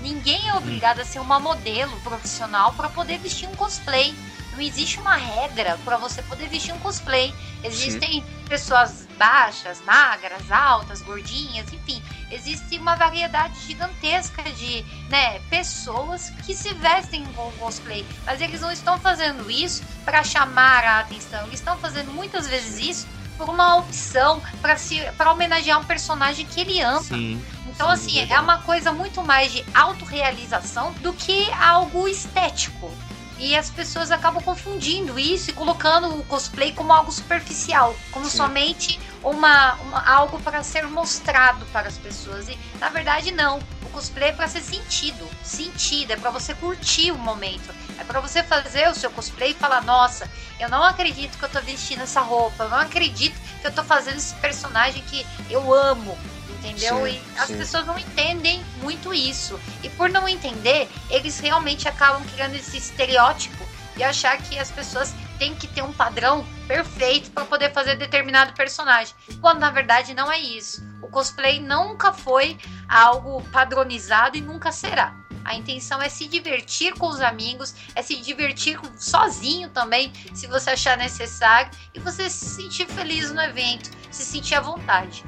Ninguém 0.02 0.48
é 0.48 0.54
obrigado 0.56 1.00
a 1.02 1.06
ser 1.06 1.20
uma 1.20 1.40
modelo 1.40 1.96
profissional 2.02 2.74
para 2.74 2.90
poder 2.90 3.20
vestir 3.20 3.48
um 3.48 3.56
cosplay. 3.56 4.14
Não 4.54 4.62
existe 4.62 5.00
uma 5.00 5.16
regra 5.16 5.78
para 5.84 5.98
você 5.98 6.22
poder 6.24 6.48
vestir 6.48 6.74
um 6.74 6.80
cosplay. 6.80 7.34
Existem 7.64 8.22
Sim. 8.22 8.24
pessoas 8.48 9.08
baixas, 9.18 9.82
magras, 9.86 10.50
altas, 10.52 11.02
gordinhas, 11.02 11.72
enfim. 11.72 12.02
Existe 12.32 12.78
uma 12.78 12.96
variedade 12.96 13.60
gigantesca 13.66 14.44
de 14.44 14.84
né, 15.10 15.40
pessoas 15.50 16.32
que 16.46 16.54
se 16.54 16.74
vestem 16.76 17.26
com 17.36 17.52
cosplay, 17.54 18.06
mas 18.26 18.42
eles 18.42 18.62
não 18.62 18.72
estão 18.72 18.98
fazendo 19.00 19.50
isso 19.50 19.84
para 20.06 20.24
chamar 20.24 20.84
a 20.84 21.00
atenção, 21.00 21.46
eles 21.48 21.60
estão 21.60 21.78
fazendo 21.78 22.12
muitas 22.12 22.48
vezes 22.48 22.80
isso 22.80 23.08
por 23.38 23.50
uma 23.50 23.78
opção 23.78 24.42
para 24.62 25.32
homenagear 25.32 25.80
um 25.80 25.84
personagem 25.86 26.46
que 26.46 26.60
ele 26.60 26.82
ama. 26.82 27.02
Sim. 27.02 27.42
Então, 27.68 27.88
Sim, 27.88 27.94
assim, 27.94 28.20
legal. 28.20 28.38
é 28.38 28.42
uma 28.42 28.58
coisa 28.64 28.92
muito 28.92 29.24
mais 29.24 29.52
de 29.54 29.64
autorrealização 29.74 30.92
do 31.02 31.14
que 31.14 31.50
algo 31.54 32.08
estético. 32.08 32.92
E 33.40 33.56
as 33.56 33.70
pessoas 33.70 34.12
acabam 34.12 34.44
confundindo 34.44 35.18
isso 35.18 35.50
e 35.50 35.54
colocando 35.54 36.20
o 36.20 36.24
cosplay 36.26 36.74
como 36.74 36.92
algo 36.92 37.10
superficial, 37.10 37.96
como 38.12 38.30
Sim. 38.30 38.38
somente 38.38 39.00
uma, 39.24 39.76
uma, 39.76 40.10
algo 40.10 40.40
para 40.42 40.62
ser 40.62 40.86
mostrado 40.86 41.66
para 41.68 41.88
as 41.88 41.98
pessoas. 41.98 42.50
E 42.50 42.60
na 42.80 42.90
verdade 42.90 43.32
não. 43.32 43.60
O 43.86 43.90
cosplay 43.92 44.30
é 44.30 44.34
para 44.34 44.48
ser 44.48 44.62
sentido, 44.62 45.28
sentido, 45.42 46.12
é 46.12 46.18
para 46.18 46.30
você 46.30 46.54
curtir 46.54 47.12
o 47.12 47.18
momento. 47.18 47.74
É 47.98 48.04
para 48.04 48.20
você 48.20 48.44
fazer 48.44 48.88
o 48.90 48.94
seu 48.94 49.10
cosplay 49.10 49.52
e 49.52 49.56
falar: 49.56 49.84
"Nossa, 49.84 50.30
eu 50.60 50.70
não 50.70 50.84
acredito 50.84 51.38
que 51.38 51.44
eu 51.46 51.50
tô 51.50 51.62
vestindo 51.62 52.04
essa 52.04 52.22
roupa, 52.22 52.66
eu 52.66 52.70
não 52.70 52.78
acredito 52.78 53.40
que 53.62 53.68
eu 53.68 53.72
tô 53.72 53.84
fazendo 53.84 54.18
esse 54.18 54.36
personagem 54.36 55.02
que 55.04 55.26
eu 55.50 55.74
amo" 55.74 56.18
entendeu? 56.60 57.06
Sim, 57.06 57.22
e 57.36 57.40
as 57.40 57.48
sim. 57.48 57.58
pessoas 57.58 57.86
não 57.86 57.98
entendem 57.98 58.64
muito 58.82 59.14
isso. 59.14 59.60
E 59.84 59.90
por 59.90 60.10
não 60.10 60.28
entender, 60.28 60.88
eles 61.10 61.40
realmente 61.40 61.88
acabam 61.88 62.24
criando 62.34 62.56
esse 62.56 62.78
estereótipo 62.78 63.68
e 63.98 64.04
achar 64.04 64.38
que 64.38 64.58
as 64.58 64.72
pessoas 64.72 65.14
têm 65.38 65.56
que 65.56 65.68
ter 65.68 65.82
um 65.82 65.92
padrão 65.92 66.46
perfeito 66.68 67.32
para 67.32 67.46
poder 67.46 67.74
fazer 67.74 67.96
determinado 67.96 68.54
personagem. 68.54 69.14
Quando 69.42 69.60
na 69.60 69.72
verdade 69.72 70.14
não 70.14 70.32
é 70.32 70.40
isso. 70.40 70.84
O 71.02 71.08
cosplay 71.08 71.60
nunca 71.60 72.14
foi 72.14 72.58
algo 72.88 73.42
padronizado 73.52 74.38
e 74.38 74.42
nunca 74.42 74.72
será. 74.72 75.16
A 75.44 75.56
intenção 75.56 76.02
é 76.02 76.10
se 76.10 76.28
divertir 76.28 76.94
com 76.94 77.08
os 77.08 77.22
amigos, 77.22 77.74
é 77.96 78.02
se 78.02 78.16
divertir 78.18 78.80
sozinho 78.98 79.70
também, 79.70 80.14
se 80.34 80.46
você 80.48 80.72
achar 80.72 80.98
necessário, 80.98 81.72
e 81.94 82.00
você 82.00 82.30
se 82.30 82.46
sentir 82.46 82.88
feliz 82.88 83.32
no 83.32 83.42
evento, 83.42 83.90
se 84.12 84.24
sentir 84.24 84.56
à 84.56 84.62
vontade. 84.62 85.24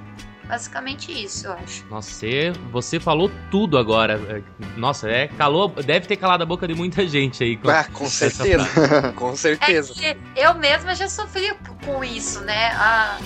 Basicamente 0.52 1.14
isso, 1.14 1.48
eu 1.48 1.54
acho. 1.54 1.86
Nossa, 1.90 2.12
você, 2.12 2.52
você 2.74 3.00
falou 3.00 3.32
tudo 3.50 3.78
agora. 3.78 4.20
É, 4.28 4.42
nossa, 4.76 5.10
é, 5.10 5.30
calou, 5.30 5.70
deve 5.70 6.06
ter 6.08 6.18
calado 6.18 6.44
a 6.44 6.46
boca 6.46 6.68
de 6.68 6.76
muita 6.76 7.08
gente 7.08 7.42
aí. 7.42 7.56
Com, 7.56 7.70
ah, 7.70 7.86
com 7.86 8.06
certeza. 8.06 8.68
com 9.16 9.34
certeza. 9.34 9.94
É 10.04 10.18
eu 10.36 10.54
mesma 10.56 10.94
já 10.94 11.08
sofri 11.08 11.56
com 11.86 12.04
isso, 12.04 12.42
né? 12.42 12.68
Há, 12.74 13.18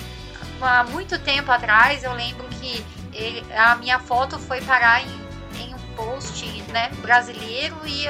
há 0.60 0.84
muito 0.84 1.18
tempo 1.18 1.50
atrás, 1.50 2.04
eu 2.04 2.12
lembro 2.12 2.46
que 2.60 2.84
ele, 3.12 3.44
a 3.54 3.74
minha 3.74 3.98
foto 3.98 4.38
foi 4.38 4.60
parar 4.60 5.02
em 5.02 5.25
post 5.96 6.44
né, 6.70 6.90
brasileiro 7.00 7.76
e, 7.84 8.06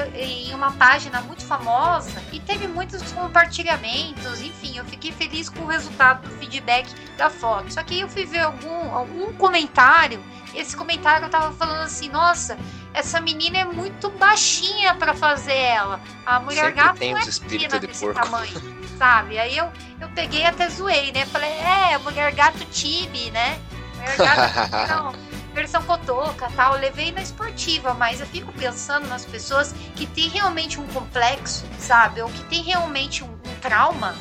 em 0.48 0.54
uma 0.54 0.72
página 0.72 1.20
muito 1.22 1.44
famosa 1.44 2.22
e 2.32 2.40
teve 2.40 2.66
muitos 2.66 3.12
compartilhamentos, 3.12 4.42
enfim, 4.42 4.76
eu 4.76 4.84
fiquei 4.84 5.12
feliz 5.12 5.48
com 5.48 5.62
o 5.62 5.66
resultado 5.66 6.28
do 6.28 6.34
feedback 6.36 6.92
da 7.16 7.30
foto. 7.30 7.72
Só 7.72 7.82
que 7.82 8.00
eu 8.00 8.08
fui 8.08 8.26
ver 8.26 8.40
algum, 8.40 8.92
algum 8.92 9.32
comentário, 9.34 10.22
esse 10.54 10.76
comentário 10.76 11.28
tava 11.28 11.52
falando 11.52 11.82
assim, 11.82 12.08
nossa, 12.08 12.58
essa 12.92 13.20
menina 13.20 13.58
é 13.58 13.64
muito 13.64 14.10
baixinha 14.10 14.94
para 14.94 15.14
fazer 15.14 15.56
ela. 15.56 16.00
A 16.24 16.40
mulher 16.40 16.66
Sempre 16.66 16.82
gato 16.82 16.98
tem 16.98 17.12
não 17.12 17.20
é 17.20 17.24
menina 17.48 17.78
de 17.78 17.86
desse 17.86 18.00
porco. 18.00 18.20
tamanho, 18.20 18.88
sabe? 18.98 19.38
Aí 19.38 19.56
eu, 19.56 19.70
eu 20.00 20.08
peguei 20.14 20.44
até 20.44 20.68
zoei, 20.68 21.12
né? 21.12 21.26
Falei, 21.26 21.50
é, 21.50 21.98
mulher 21.98 22.32
gato 22.32 22.64
tibi, 22.66 23.30
né? 23.30 23.58
Mulher 23.96 24.16
gato 24.16 25.12
não 25.22 25.35
versão 25.56 25.82
cotoca 25.84 26.50
tal, 26.54 26.74
eu 26.74 26.80
levei 26.80 27.10
na 27.10 27.22
esportiva, 27.22 27.94
mas 27.94 28.20
eu 28.20 28.26
fico 28.26 28.52
pensando 28.52 29.08
nas 29.08 29.24
pessoas 29.24 29.74
que 29.96 30.06
tem 30.06 30.28
realmente 30.28 30.78
um 30.78 30.86
complexo, 30.88 31.64
sabe? 31.78 32.20
Ou 32.20 32.28
que 32.28 32.44
tem 32.44 32.62
realmente 32.62 33.24
um, 33.24 33.28
um 33.28 33.54
trauma. 33.62 34.14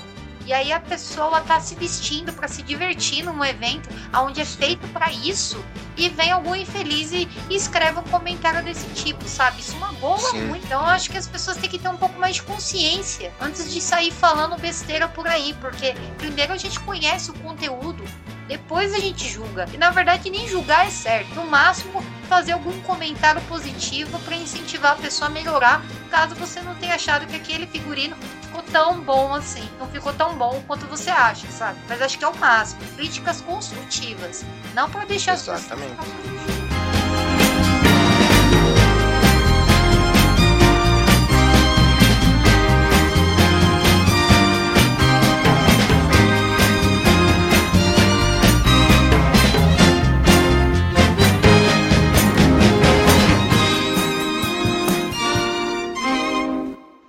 E 0.45 0.53
aí 0.53 0.71
a 0.71 0.79
pessoa 0.79 1.41
tá 1.41 1.59
se 1.59 1.75
vestindo 1.75 2.31
para 2.31 2.47
se 2.47 2.61
divertir 2.61 3.25
num 3.25 3.43
evento 3.43 3.89
onde 4.13 4.39
é 4.39 4.45
feito 4.45 4.87
para 4.89 5.11
isso 5.11 5.61
e 5.97 6.07
vem 6.07 6.31
algum 6.31 6.55
infeliz 6.55 7.11
e, 7.11 7.27
e, 7.49 7.55
escreve 7.55 7.99
um 7.99 8.03
comentário 8.03 8.63
desse 8.63 8.87
tipo, 8.89 9.27
sabe? 9.27 9.59
Isso 9.59 9.75
magoa 9.77 10.19
Sim. 10.19 10.45
muito. 10.45 10.65
Então 10.65 10.81
eu 10.81 10.87
acho 10.87 11.09
que 11.09 11.17
as 11.17 11.27
pessoas 11.27 11.57
têm 11.57 11.69
que 11.69 11.79
ter 11.79 11.89
um 11.89 11.97
pouco 11.97 12.17
mais 12.19 12.35
de 12.35 12.43
consciência 12.43 13.33
antes 13.41 13.73
de 13.73 13.81
sair 13.81 14.11
falando 14.11 14.55
besteira 14.59 15.07
por 15.07 15.27
aí, 15.27 15.53
porque 15.59 15.95
primeiro 16.17 16.53
a 16.53 16.57
gente 16.57 16.79
conhece 16.79 17.31
o 17.31 17.33
conteúdo, 17.39 18.03
depois 18.47 18.93
a 18.93 18.99
gente 18.99 19.27
julga. 19.27 19.67
E 19.73 19.77
na 19.77 19.89
verdade 19.89 20.29
nem 20.29 20.47
julgar 20.47 20.87
é 20.87 20.89
certo. 20.89 21.33
No 21.35 21.45
máximo, 21.45 22.03
fazer 22.27 22.53
algum 22.53 22.79
comentário 22.81 23.41
positivo 23.43 24.19
para 24.19 24.35
incentivar 24.35 24.93
a 24.93 24.95
pessoa 24.95 25.29
a 25.29 25.31
melhorar, 25.31 25.83
caso 26.09 26.35
você 26.35 26.61
não 26.61 26.75
tenha 26.75 26.95
achado 26.95 27.25
que 27.27 27.35
aquele 27.35 27.67
figurino 27.67 28.15
ficou 28.41 28.61
tão 28.63 29.01
bom 29.01 29.33
assim. 29.33 29.67
Não 29.79 29.87
ficou 29.87 30.13
tão 30.13 30.35
bom 30.35 30.61
quanto 30.67 30.85
você 30.87 31.09
acha, 31.09 31.47
sabe? 31.47 31.79
Mas 31.87 32.01
acho 32.01 32.17
que 32.17 32.25
é 32.25 32.27
o 32.27 32.37
máximo. 32.37 32.81
Críticas 32.95 33.41
construtivas. 33.41 34.45
Não 34.73 34.89
para 34.89 35.05
deixar 35.05 35.33
Exatamente. 35.33 35.93
as 35.93 36.05
pessoas 36.05 36.64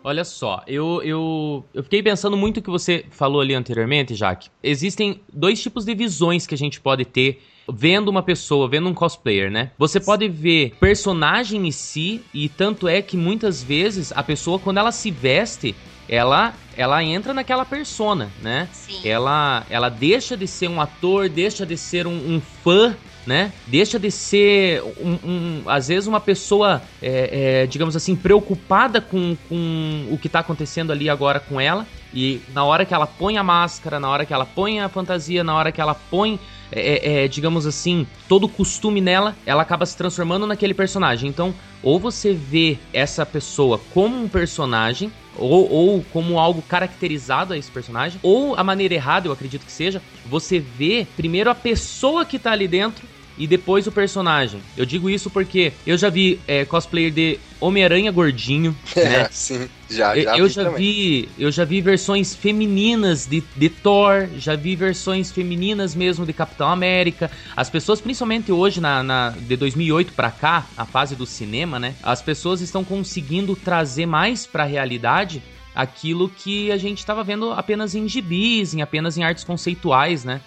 Olha 0.07 0.23
só, 0.23 0.63
eu, 0.69 1.03
eu, 1.03 1.65
eu 1.75 1.83
fiquei 1.83 2.01
pensando 2.01 2.37
muito 2.37 2.59
o 2.59 2.63
que 2.63 2.71
você 2.71 3.05
falou 3.11 3.41
ali 3.41 3.55
anteriormente, 3.55 4.15
Jaque. 4.15 4.49
Existem 4.63 5.21
dois 5.33 5.61
tipos 5.61 5.85
de 5.85 5.97
visões 5.97 6.47
que 6.47 6.55
a 6.55 6.57
gente 6.57 6.81
pode 6.81 7.05
ter 7.05 7.43
vendo 7.69 8.07
uma 8.07 8.23
pessoa, 8.23 8.69
vendo 8.69 8.89
um 8.89 8.95
cosplayer, 8.95 9.51
né? 9.51 9.73
Você 9.77 9.99
pode 9.99 10.29
ver 10.29 10.77
personagem 10.79 11.67
em 11.67 11.73
si, 11.73 12.21
e 12.33 12.49
tanto 12.49 12.87
é 12.87 13.03
que 13.03 13.17
muitas 13.17 13.65
vezes 13.65 14.13
a 14.15 14.23
pessoa, 14.23 14.61
quando 14.61 14.79
ela 14.79 14.93
se 14.93 15.11
veste, 15.11 15.75
ela 16.09 16.55
ela 16.77 17.03
entra 17.03 17.35
naquela 17.35 17.65
persona, 17.65 18.31
né? 18.41 18.69
Sim. 18.73 19.01
Ela, 19.03 19.67
ela 19.69 19.89
deixa 19.89 20.37
de 20.37 20.47
ser 20.47 20.69
um 20.69 20.81
ator, 20.81 21.29
deixa 21.29 21.67
de 21.67 21.77
ser 21.77 22.07
um, 22.07 22.37
um 22.37 22.41
fã 22.41 22.97
né? 23.27 23.53
Deixa 23.67 23.99
de 23.99 24.11
ser, 24.11 24.83
um, 24.99 25.19
um 25.25 25.63
às 25.67 25.89
vezes, 25.89 26.07
uma 26.07 26.21
pessoa, 26.21 26.83
é, 27.03 27.63
é, 27.63 27.67
digamos 27.67 27.97
assim, 27.97 28.15
preocupada 28.15 29.01
com, 29.01 29.37
com 29.49 30.09
o 30.11 30.19
que 30.19 30.29
está 30.29 30.39
acontecendo 30.39 30.93
ali 30.93 31.11
agora 31.11 31.41
com 31.41 31.61
ela. 31.61 31.87
E 32.15 32.41
na 32.55 32.65
hora 32.65 32.85
que 32.85 32.95
ela 32.95 33.07
põe 33.07 33.37
a 33.37 33.43
máscara, 33.43 34.01
na 34.01 34.09
hora 34.09 34.25
que 34.25 34.33
ela 34.33 34.47
põe 34.47 34.81
a 34.81 34.89
fantasia, 34.89 35.45
na 35.45 35.55
hora 35.55 35.73
que 35.73 35.81
ela 35.81 35.95
põe, 35.95 36.39
é, 36.73 36.81
é, 36.81 37.25
é 37.25 37.29
digamos 37.29 37.67
assim, 37.67 38.07
todo 38.29 38.45
o 38.45 38.49
costume 38.49 39.01
nela, 39.01 39.37
ela 39.45 39.63
acaba 39.63 39.85
se 39.85 39.97
transformando 39.97 40.47
naquele 40.47 40.73
personagem. 40.73 41.29
Então, 41.29 41.55
ou 41.83 41.99
você 41.99 42.33
vê 42.33 42.79
essa 42.93 43.27
pessoa 43.27 43.81
como 43.93 44.17
um 44.17 44.29
personagem, 44.29 45.13
ou, 45.37 45.71
ou, 45.71 46.05
como 46.13 46.39
algo 46.39 46.63
caracterizado 46.63 47.53
a 47.53 47.59
esse 47.59 47.71
personagem, 47.71 48.19
ou 48.23 48.55
a 48.57 48.65
maneira 48.65 48.95
errada, 48.95 49.29
eu 49.29 49.33
acredito 49.33 49.67
que 49.67 49.73
seja, 49.73 50.01
você 50.25 50.59
vê 50.59 51.07
primeiro 51.17 51.51
a 51.51 51.55
pessoa 51.55 52.25
que 52.25 52.39
tá 52.39 52.53
ali 52.53 52.67
dentro 52.67 53.07
e 53.39 53.47
depois 53.47 53.87
o 53.87 53.93
personagem. 53.93 54.61
Eu 54.77 54.87
digo 54.87 55.11
isso 55.11 55.31
porque 55.31 55.73
eu 55.87 55.97
já 55.97 56.09
vi 56.09 56.41
é, 56.47 56.65
cosplayer 56.65 57.11
de 57.11 57.39
Homem-Aranha 57.61 58.11
gordinho, 58.11 58.77
né? 58.95 59.23
É, 59.23 59.29
sim, 59.33 59.69
já, 59.89 60.17
já 60.19 60.37
eu, 60.37 60.47
vi 60.47 60.53
já 60.53 60.71
vi, 60.71 61.29
eu 61.39 61.51
já 61.51 61.65
vi 61.65 61.81
versões 61.81 62.35
femininas 62.35 63.27
de, 63.27 63.43
de 63.57 63.69
Thor, 63.69 64.29
já 64.37 64.55
vi 64.57 64.77
versões 64.77 65.31
femininas 65.31 65.95
mesmo 65.95 66.27
de 66.27 66.33
Capitão 66.33 66.69
América. 66.69 67.31
As 67.57 67.71
pessoas, 67.71 68.01
principalmente 68.01 68.51
hoje 68.53 68.81
na, 68.81 69.03
na 69.03 69.31
de 69.31 69.57
2008 69.57 70.13
para 70.13 70.31
cá, 70.31 70.67
a 70.77 70.85
fase 70.85 71.15
do 71.17 71.27
cinema, 71.27 71.79
né? 71.79 71.95
As 72.03 72.23
pessoas 72.23 72.61
estão 72.61 72.85
conseguindo 72.85 73.55
trazer 73.55 74.07
mais 74.07 74.47
para 74.47 74.65
a 74.65 74.67
realidade 74.67 75.43
aquilo 75.75 76.31
que 76.31 76.73
a 76.73 76.79
gente 76.79 76.99
estava 76.99 77.23
vendo 77.23 77.53
apenas 77.53 77.95
em 77.95 78.09
gibis, 78.09 78.73
em 78.73 78.81
apenas 78.81 79.19
em 79.19 79.25
artes 79.25 79.45
conceituais, 79.45 80.25
né? 80.25 80.41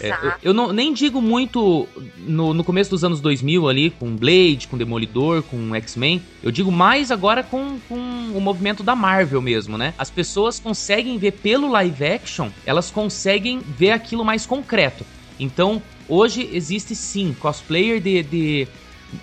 É, 0.00 0.10
eu, 0.10 0.32
eu 0.42 0.54
não, 0.54 0.72
nem 0.72 0.92
digo 0.92 1.20
muito 1.20 1.88
no, 2.18 2.54
no 2.54 2.64
começo 2.64 2.90
dos 2.90 3.04
anos 3.04 3.20
2000 3.20 3.68
ali, 3.68 3.90
com 3.90 4.14
Blade, 4.14 4.68
com 4.68 4.78
Demolidor, 4.78 5.42
com 5.42 5.74
X-Men. 5.74 6.22
Eu 6.42 6.50
digo 6.50 6.70
mais 6.70 7.10
agora 7.10 7.42
com, 7.42 7.78
com 7.88 7.96
o 8.34 8.40
movimento 8.40 8.82
da 8.82 8.94
Marvel 8.94 9.42
mesmo, 9.42 9.76
né? 9.76 9.94
As 9.98 10.10
pessoas 10.10 10.58
conseguem 10.58 11.18
ver 11.18 11.32
pelo 11.32 11.70
live 11.70 12.04
action, 12.04 12.48
elas 12.64 12.90
conseguem 12.90 13.60
ver 13.60 13.90
aquilo 13.90 14.24
mais 14.24 14.46
concreto. 14.46 15.04
Então, 15.38 15.82
hoje 16.08 16.48
existe 16.52 16.94
sim 16.94 17.34
cosplayer 17.38 18.00
de, 18.00 18.22
de 18.22 18.68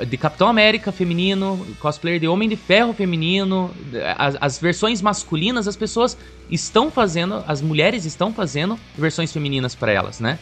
de 0.06 0.17
Capitão 0.17 0.47
América 0.47 0.91
feminino, 0.91 1.65
cosplayer 1.80 2.19
de 2.19 2.28
Homem 2.28 2.47
de 2.47 2.56
Ferro 2.56 2.93
feminino, 2.93 3.71
as, 4.17 4.38
as, 4.39 4.60
versões 4.60 5.02
masculinas, 5.02 5.67
as 5.67 5.75
pessoas 5.75 6.17
estão 6.49 6.91
fazendo, 6.91 7.43
as 7.47 7.62
mulheres 7.62 8.06
estão 8.06 8.34
fazendo 8.34 8.80
versões 8.95 9.32
femininas 9.32 9.75
para 9.75 9.91
elas, 9.91 10.19
né? 10.19 10.38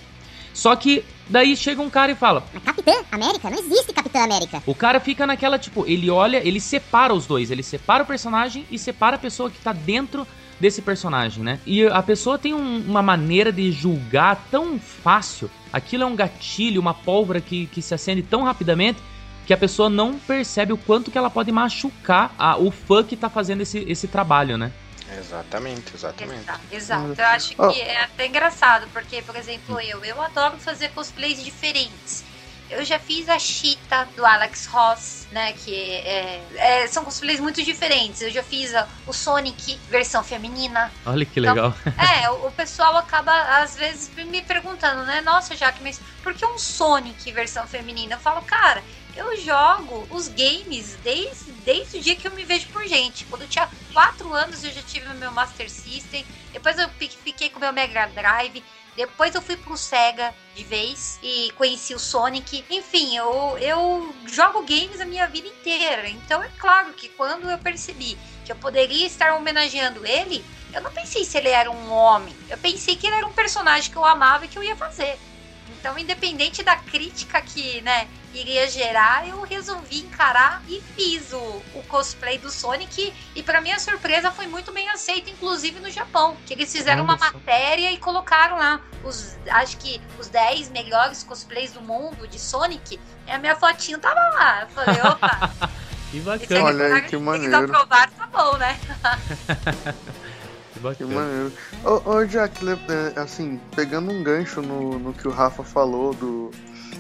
Só 0.54 0.76
que 0.76 1.04
daí 1.30 1.56
chega 1.56 1.82
um 1.82 1.90
cara 1.90 2.12
e 2.12 2.16
fala: 2.16 2.44
Capitã 2.66 2.92
América? 3.12 3.50
Não 3.50 3.60
existe 3.60 3.94
Capitã 3.94 4.24
América. 4.24 4.64
O 4.66 4.74
cara 4.74 5.00
fica 5.00 5.28
naquela, 5.28 5.60
tipo, 5.60 5.86
ele 5.86 6.10
olha, 6.10 6.38
ele 6.46 6.60
separa 6.60 7.14
os 7.14 7.28
dois. 7.28 7.52
Ele 7.52 7.62
separa 7.62 8.04
o 8.04 8.08
personagem 8.08 8.66
e 8.72 8.80
separa 8.80 9.18
a 9.18 9.20
pessoa 9.20 9.52
que 9.52 9.60
tá 9.60 9.72
dentro 9.72 10.26
desse 10.60 10.82
personagem, 10.82 11.44
né? 11.44 11.60
E 11.64 11.86
a 11.86 12.02
pessoa 12.02 12.40
tem 12.40 12.56
um, 12.56 12.84
uma 12.88 13.04
maneira 13.04 13.52
de 13.52 13.72
julgar 13.72 14.48
tão 14.50 14.80
fácil. 14.80 15.48
Aquilo 15.72 16.02
é 16.02 16.06
um 16.08 16.16
gatilho, 16.16 16.82
uma 16.82 16.94
pólvora 16.94 17.40
que, 17.40 17.68
que 17.68 17.80
se 17.80 17.94
acende 17.94 18.24
tão 18.24 18.42
rapidamente 18.42 19.00
que 19.48 19.54
a 19.54 19.58
pessoa 19.58 19.90
não 19.90 20.20
percebe 20.20 20.74
o 20.74 20.78
quanto 20.78 21.10
que 21.10 21.18
ela 21.18 21.30
pode 21.30 21.54
machucar 21.54 22.36
a, 22.38 22.58
o 22.58 22.70
fã 22.70 23.02
que 23.02 23.16
tá 23.16 23.30
fazendo 23.30 23.62
esse, 23.62 23.80
esse 23.88 24.06
trabalho, 24.06 24.58
né? 24.58 24.74
Exatamente, 25.18 25.96
exatamente. 25.96 26.42
Exato, 26.42 26.62
exato. 26.70 27.22
Eu 27.22 27.26
acho 27.28 27.56
que 27.56 27.82
é 27.82 28.04
até 28.04 28.28
engraçado, 28.28 28.88
porque, 28.92 29.22
por 29.22 29.38
exemplo, 29.38 29.80
eu, 29.80 30.04
eu 30.04 30.22
adoro 30.22 30.58
fazer 30.58 30.90
cosplays 30.90 31.42
diferentes. 31.42 32.26
Eu 32.70 32.84
já 32.84 33.00
fiz 33.00 33.30
a 33.30 33.40
Cheetah 33.40 34.10
do 34.18 34.26
Alex 34.26 34.66
Ross, 34.66 35.26
né? 35.32 35.54
Que 35.54 35.74
é, 35.74 36.44
é, 36.58 36.88
são 36.88 37.06
cosplays 37.06 37.40
muito 37.40 37.64
diferentes. 37.64 38.22
Eu 38.22 38.30
já 38.30 38.44
fiz 38.44 38.76
a, 38.76 38.86
o 39.06 39.14
Sonic 39.14 39.80
versão 39.90 40.22
feminina. 40.22 40.92
Olha 41.06 41.26
que 41.26 41.40
Então, 41.40 41.54
legal. 41.54 41.74
É, 41.98 42.30
o, 42.30 42.48
o 42.48 42.52
pessoal 42.52 42.98
acaba 42.98 43.32
às 43.62 43.78
vezes 43.78 44.12
me 44.18 44.42
perguntando, 44.42 45.04
né? 45.06 45.22
Nossa, 45.22 45.56
Jaque, 45.56 45.82
mas 45.82 46.02
por 46.22 46.34
que 46.34 46.46
um 46.46 46.58
Sonic 46.58 47.32
versão 47.32 47.66
feminina? 47.66 48.16
Eu 48.16 48.20
falo, 48.20 48.42
cara, 48.42 48.84
eu 49.18 49.36
jogo 49.42 50.08
os 50.10 50.28
games 50.28 50.96
desde, 51.04 51.52
desde 51.64 51.98
o 51.98 52.02
dia 52.02 52.16
que 52.16 52.28
eu 52.28 52.32
me 52.36 52.46
vejo 52.46 52.68
por 52.68 52.86
gente. 52.88 53.26
Quando 53.26 53.42
eu 53.42 53.48
tinha 53.48 53.68
4 53.94 54.32
anos, 54.34 54.64
eu 54.64 54.72
já 54.72 54.82
tive 54.84 55.12
meu 55.16 55.32
Master 55.32 55.70
System. 55.70 56.26
Depois 56.54 56.78
eu 56.78 56.88
fi- 56.90 57.10
fiquei 57.10 57.50
com 57.50 57.60
meu 57.60 57.74
Mega 57.74 58.06
Drive. 58.08 58.64
Depois 58.96 59.36
eu 59.36 59.42
fui 59.42 59.56
pro 59.58 59.78
Sega 59.78 60.34
de 60.56 60.64
vez 60.64 61.20
e 61.22 61.52
conheci 61.56 61.94
o 61.94 62.00
Sonic. 62.00 62.66
Enfim, 62.70 63.16
eu, 63.16 63.58
eu 63.60 64.16
jogo 64.26 64.64
games 64.64 65.00
a 65.00 65.06
minha 65.06 65.28
vida 65.28 65.48
inteira. 65.48 66.08
Então 66.10 66.42
é 66.42 66.50
claro 66.58 66.94
que 66.94 67.10
quando 67.10 67.50
eu 67.50 67.58
percebi 67.60 68.18
que 68.46 68.52
eu 68.52 68.56
poderia 68.56 69.06
estar 69.06 69.36
homenageando 69.36 70.06
ele, 70.06 70.44
eu 70.74 70.82
não 70.82 70.92
pensei 70.92 71.24
se 71.26 71.38
ele 71.38 71.50
era 71.50 71.70
um 71.72 71.92
homem. 71.92 72.36
Eu 72.50 72.58
pensei 72.58 72.96
que 72.96 73.06
ele 73.08 73.16
era 73.16 73.28
um 73.28 73.34
personagem 73.34 73.92
que 73.92 73.98
eu 73.98 74.06
amava 74.06 74.46
e 74.46 74.48
que 74.48 74.58
eu 74.58 74.64
ia 74.64 74.76
fazer. 74.76 75.20
Então, 75.80 75.98
independente 75.98 76.64
da 76.64 76.76
crítica 76.76 77.42
que, 77.42 77.82
né, 77.82 78.08
iria 78.34 78.70
gerar, 78.70 79.28
eu 79.28 79.42
resolvi 79.42 80.00
encarar 80.00 80.62
e 80.68 80.82
fiz 80.96 81.32
o, 81.34 81.38
o 81.76 81.84
cosplay 81.88 82.38
do 82.38 82.50
Sonic. 82.50 83.14
E 83.36 83.44
pra 83.44 83.62
minha 83.62 83.80
surpresa 83.80 84.32
foi 84.32 84.48
muito 84.48 84.72
bem 84.72 84.90
aceito, 84.90 85.30
inclusive 85.30 85.80
no 85.80 85.90
Japão. 85.90 86.36
Que 86.46 86.54
eles 86.54 86.72
fizeram 86.72 87.04
Olha 87.04 87.14
uma 87.14 87.18
só. 87.18 87.26
matéria 87.26 87.92
e 87.92 87.98
colocaram 87.98 88.58
lá 88.58 88.82
os, 89.04 89.38
acho 89.50 89.78
que 89.78 90.02
os 90.20 90.28
10 90.28 90.70
melhores 90.70 91.24
cosplays 91.24 91.72
do 91.72 91.82
mundo 91.82 92.28
de 92.28 92.40
Sonic. 92.40 93.00
E 93.28 93.32
a 93.32 93.38
minha 93.38 93.56
fotinho 93.56 94.00
tava 94.00 94.20
lá. 94.20 94.62
Eu 94.62 94.68
falei, 94.70 95.02
opa, 95.02 95.52
Que 96.10 96.22
bacana, 96.22 96.64
Olha 96.64 96.86
aí, 96.86 96.94
aqui 96.94 97.10
que 97.10 97.16
eles 97.16 97.26
maneiro. 97.26 97.58
aprovaram, 97.58 98.12
tá 98.14 98.28
bom, 98.28 98.58
né? 98.58 98.80
que 100.98 101.04
maneiro. 101.04 101.52
Ô, 101.84 102.12
ô 102.12 102.26
Jack, 102.26 102.60
é, 102.68 103.20
assim, 103.20 103.60
pegando 103.76 104.12
um 104.12 104.24
gancho 104.24 104.62
no, 104.62 104.98
no 105.00 105.14
que 105.14 105.28
o 105.28 105.32
Rafa 105.32 105.64
falou 105.64 106.14
do. 106.14 106.52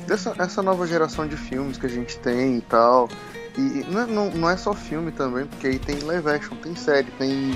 Dessa 0.08 0.34
essa 0.40 0.62
nova 0.62 0.86
geração 0.88 1.28
de 1.28 1.36
filmes 1.36 1.78
que 1.78 1.86
a 1.86 1.90
gente 1.90 2.18
tem 2.20 2.58
e 2.58 2.62
tal. 2.62 3.10
E 3.58 3.84
não, 3.90 4.02
é- 4.02 4.06
não, 4.06 4.30
não 4.32 4.50
é 4.50 4.56
só 4.56 4.74
filme 4.74 5.12
também, 5.12 5.46
porque 5.46 5.68
aí 5.68 5.80
tem 5.80 6.00
live 6.00 6.30
action, 6.30 6.56
tem 6.58 6.76
série, 6.76 7.10
tem. 7.18 7.54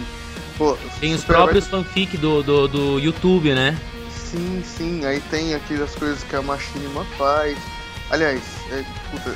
Pô, 0.57 0.77
Tem 0.99 1.13
os 1.13 1.23
próprios 1.23 1.67
fanfic 1.67 2.17
do, 2.17 2.43
do, 2.43 2.67
do 2.67 2.99
YouTube, 2.99 3.53
né? 3.53 3.77
Sim, 4.09 4.63
sim, 4.63 5.05
aí 5.05 5.19
tem 5.29 5.53
aquelas 5.53 5.95
coisas 5.95 6.23
que 6.23 6.35
a 6.35 6.41
Machinima 6.41 7.03
faz. 7.17 7.57
Aliás, 8.09 8.41
é, 8.71 8.83
puta, 9.11 9.35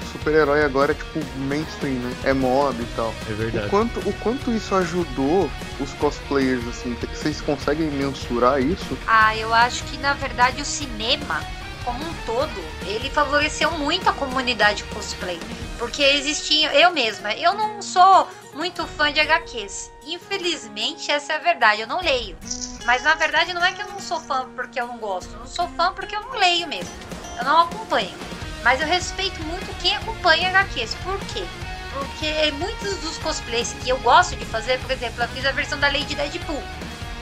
ser 0.00 0.06
super-herói 0.06 0.62
agora 0.62 0.92
é 0.92 0.94
tipo 0.94 1.20
mainstream, 1.36 1.94
né? 1.94 2.14
É 2.24 2.32
moda 2.32 2.80
e 2.82 2.86
tal. 2.94 3.14
É 3.28 3.32
O 3.32 3.36
verdade. 3.36 3.68
quanto, 3.68 4.00
o 4.08 4.12
quanto 4.14 4.50
isso 4.50 4.74
ajudou 4.74 5.50
os 5.80 5.92
cosplayers, 5.94 6.66
assim, 6.68 6.94
vocês 7.14 7.40
conseguem 7.40 7.90
mensurar 7.90 8.60
isso? 8.60 8.98
Ah, 9.06 9.36
eu 9.36 9.52
acho 9.54 9.84
que 9.84 9.96
na 9.98 10.12
verdade 10.14 10.60
o 10.60 10.64
cinema, 10.64 11.40
como 11.84 12.04
um 12.04 12.14
todo, 12.26 12.64
ele 12.86 13.08
favoreceu 13.10 13.70
muito 13.72 14.08
a 14.08 14.12
comunidade 14.12 14.84
cosplay. 14.84 15.40
Porque 15.78 16.02
existia, 16.02 16.72
eu 16.74 16.90
mesma, 16.90 17.32
eu 17.34 17.54
não 17.54 17.82
sou 17.82 18.28
muito 18.54 18.86
fã 18.86 19.12
de 19.12 19.20
HQs. 19.20 19.90
Infelizmente, 20.06 21.10
essa 21.10 21.34
é 21.34 21.36
a 21.36 21.40
verdade, 21.40 21.82
eu 21.82 21.86
não 21.86 22.00
leio. 22.00 22.36
Mas 22.84 23.02
na 23.02 23.14
verdade 23.14 23.52
não 23.52 23.64
é 23.64 23.72
que 23.72 23.82
eu 23.82 23.88
não 23.88 24.00
sou 24.00 24.20
fã 24.20 24.48
porque 24.54 24.80
eu 24.80 24.86
não 24.86 24.96
gosto, 24.98 25.32
eu 25.34 25.40
não 25.40 25.46
sou 25.46 25.68
fã 25.68 25.92
porque 25.92 26.14
eu 26.14 26.20
não 26.20 26.38
leio 26.38 26.66
mesmo. 26.68 26.94
Eu 27.38 27.44
não 27.44 27.60
acompanho. 27.62 28.14
Mas 28.62 28.80
eu 28.80 28.86
respeito 28.86 29.42
muito 29.44 29.74
quem 29.80 29.94
acompanha 29.96 30.48
HQs. 30.50 30.94
Por 31.02 31.18
quê? 31.26 31.44
Porque 31.92 32.50
muitos 32.52 32.98
dos 32.98 33.16
cosplays 33.18 33.74
que 33.82 33.88
eu 33.88 33.98
gosto 34.00 34.36
de 34.36 34.44
fazer, 34.44 34.78
por 34.80 34.90
exemplo, 34.90 35.22
eu 35.22 35.28
fiz 35.28 35.46
a 35.46 35.52
versão 35.52 35.78
da 35.78 35.88
Lady 35.88 36.14
Deadpool. 36.14 36.62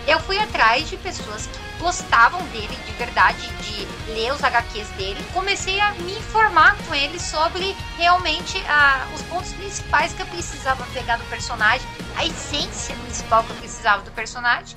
Eu 0.06 0.18
fui 0.20 0.38
atrás 0.38 0.88
de 0.88 0.96
pessoas 0.98 1.46
que 1.46 1.82
gostavam 1.82 2.42
dele 2.48 2.76
de 2.84 2.92
verdade, 2.92 3.46
de 3.62 4.12
ler 4.12 4.32
os 4.32 4.42
HQs 4.42 4.88
dele. 4.90 5.24
Comecei 5.32 5.80
a 5.80 5.92
me 5.92 6.12
informar 6.12 6.76
com 6.86 6.94
ele 6.94 7.18
sobre 7.18 7.74
realmente 7.96 8.62
ah, 8.68 9.06
os 9.14 9.22
pontos 9.22 9.52
principais 9.52 10.12
que 10.12 10.22
eu 10.22 10.26
precisava 10.26 10.84
pegar 10.92 11.16
do 11.16 11.24
personagem, 11.24 11.86
a 12.16 12.26
essência 12.26 12.94
principal 12.96 13.44
que 13.44 13.50
eu 13.50 13.56
precisava 13.56 14.02
do 14.02 14.10
personagem. 14.10 14.76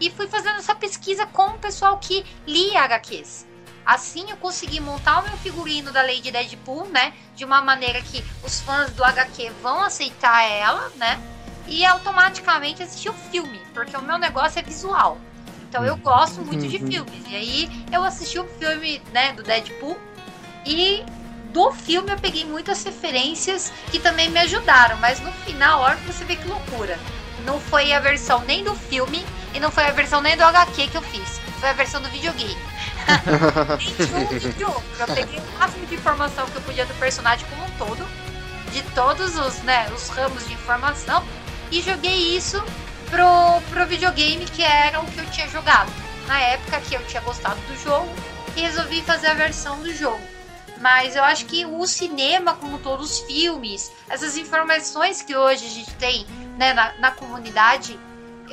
E 0.00 0.10
fui 0.10 0.26
fazendo 0.26 0.56
essa 0.56 0.74
pesquisa 0.74 1.26
com 1.26 1.48
o 1.48 1.58
pessoal 1.58 1.98
que 1.98 2.24
lia 2.46 2.82
HQs. 2.82 3.51
Assim 3.84 4.30
eu 4.30 4.36
consegui 4.36 4.80
montar 4.80 5.18
o 5.20 5.22
meu 5.24 5.36
figurino 5.36 5.90
da 5.92 6.02
Lady 6.02 6.30
Deadpool, 6.30 6.88
né? 6.88 7.12
De 7.34 7.44
uma 7.44 7.60
maneira 7.60 8.00
que 8.00 8.24
os 8.42 8.60
fãs 8.60 8.90
do 8.92 9.04
HQ 9.04 9.50
vão 9.62 9.82
aceitar 9.82 10.42
ela, 10.44 10.90
né? 10.96 11.18
E 11.66 11.84
automaticamente 11.84 12.82
assistir 12.82 13.08
o 13.08 13.14
filme, 13.14 13.60
porque 13.74 13.96
o 13.96 14.02
meu 14.02 14.18
negócio 14.18 14.58
é 14.58 14.62
visual. 14.62 15.18
Então 15.68 15.84
eu 15.84 15.96
gosto 15.96 16.42
muito 16.42 16.66
de 16.68 16.76
Uhum. 16.76 16.86
filmes. 16.90 17.24
E 17.30 17.34
aí 17.34 17.86
eu 17.92 18.04
assisti 18.04 18.38
o 18.38 18.44
filme, 18.58 19.00
né, 19.12 19.32
do 19.32 19.42
Deadpool 19.42 19.96
e 20.66 21.02
do 21.52 21.70
filme 21.72 22.10
eu 22.10 22.18
peguei 22.18 22.44
muitas 22.44 22.82
referências 22.84 23.72
que 23.90 23.98
também 23.98 24.28
me 24.30 24.38
ajudaram, 24.40 24.96
mas 24.98 25.20
no 25.20 25.30
final, 25.32 25.80
olha 25.80 25.96
você 26.06 26.24
ver 26.24 26.36
que 26.36 26.48
loucura. 26.48 26.98
Não 27.44 27.58
foi 27.60 27.92
a 27.92 28.00
versão 28.00 28.40
nem 28.42 28.62
do 28.62 28.74
filme 28.74 29.24
e 29.54 29.60
não 29.60 29.70
foi 29.70 29.84
a 29.84 29.92
versão 29.92 30.20
nem 30.20 30.36
do 30.36 30.44
HQ 30.44 30.88
que 30.88 30.96
eu 30.96 31.02
fiz. 31.02 31.40
Foi 31.58 31.68
a 31.70 31.74
versão 31.74 32.00
do 32.00 32.08
videogame. 32.10 32.56
21, 33.78 34.26
21. 34.26 34.68
Eu 34.68 35.06
peguei 35.14 35.38
o 35.38 35.58
máximo 35.58 35.86
de 35.86 35.94
informação 35.94 36.46
que 36.46 36.56
eu 36.56 36.62
podia 36.62 36.86
do 36.86 36.94
personagem 36.94 37.46
como 37.48 37.64
um 37.64 37.70
todo, 37.78 38.06
de 38.72 38.82
todos 38.94 39.36
os, 39.38 39.58
né, 39.62 39.88
os 39.94 40.08
ramos 40.08 40.46
de 40.46 40.54
informação, 40.54 41.24
e 41.70 41.80
joguei 41.80 42.36
isso 42.36 42.62
pro, 43.10 43.60
pro 43.70 43.86
videogame 43.86 44.44
que 44.44 44.62
era 44.62 45.00
o 45.00 45.06
que 45.06 45.18
eu 45.18 45.26
tinha 45.30 45.48
jogado. 45.48 45.90
Na 46.26 46.40
época 46.40 46.80
que 46.80 46.94
eu 46.94 47.04
tinha 47.06 47.22
gostado 47.22 47.60
do 47.62 47.82
jogo 47.82 48.08
e 48.56 48.60
resolvi 48.60 49.02
fazer 49.02 49.28
a 49.28 49.34
versão 49.34 49.80
do 49.80 49.92
jogo. 49.94 50.20
Mas 50.80 51.14
eu 51.14 51.22
acho 51.22 51.46
que 51.46 51.64
o 51.64 51.86
cinema, 51.86 52.54
como 52.54 52.78
todos 52.78 53.10
os 53.10 53.20
filmes, 53.20 53.92
essas 54.08 54.36
informações 54.36 55.22
que 55.22 55.36
hoje 55.36 55.64
a 55.64 55.68
gente 55.68 55.94
tem 55.94 56.26
né, 56.58 56.72
na, 56.72 56.92
na 56.98 57.10
comunidade, 57.12 57.98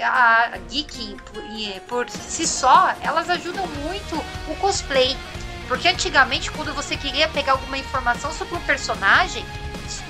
a 0.02 0.58
geek 0.70 1.18
por, 1.26 1.44
e 1.46 1.80
por 1.88 2.10
si 2.10 2.48
só, 2.48 2.94
elas 3.02 3.30
ajudam 3.30 3.66
muito 3.84 4.16
o 4.48 4.56
cosplay. 4.56 5.16
Porque 5.68 5.88
antigamente, 5.88 6.50
quando 6.52 6.74
você 6.74 6.98
queria 6.98 7.28
pegar 7.30 7.52
alguma 7.54 7.78
informação 7.78 8.32
sobre 8.32 8.56
um 8.56 8.62
personagem, 8.62 9.46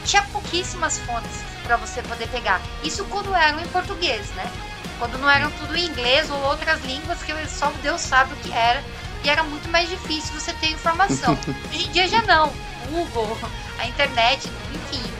tinha 0.05 0.21
pouquíssimas 0.23 0.97
fontes 0.99 1.43
para 1.63 1.75
você 1.75 2.01
poder 2.03 2.27
pegar. 2.29 2.61
Isso 2.83 3.03
quando 3.05 3.33
eram 3.35 3.59
em 3.59 3.67
português, 3.67 4.29
né? 4.31 4.49
Quando 4.97 5.17
não 5.17 5.29
eram 5.29 5.51
tudo 5.51 5.75
em 5.75 5.85
inglês 5.85 6.29
ou 6.29 6.39
outras 6.43 6.83
línguas 6.83 7.21
que 7.23 7.33
só 7.47 7.71
Deus 7.81 8.01
sabe 8.01 8.33
o 8.33 8.37
que 8.37 8.51
era. 8.51 8.83
E 9.23 9.29
era 9.29 9.43
muito 9.43 9.69
mais 9.69 9.89
difícil 9.89 10.33
você 10.39 10.53
ter 10.53 10.71
informação. 10.71 11.37
Hoje 11.69 11.87
em 11.87 11.91
dia 11.91 12.07
já 12.07 12.21
não. 12.21 12.53
Google, 12.89 13.37
a 13.77 13.87
internet, 13.87 14.49
enfim. 14.73 15.18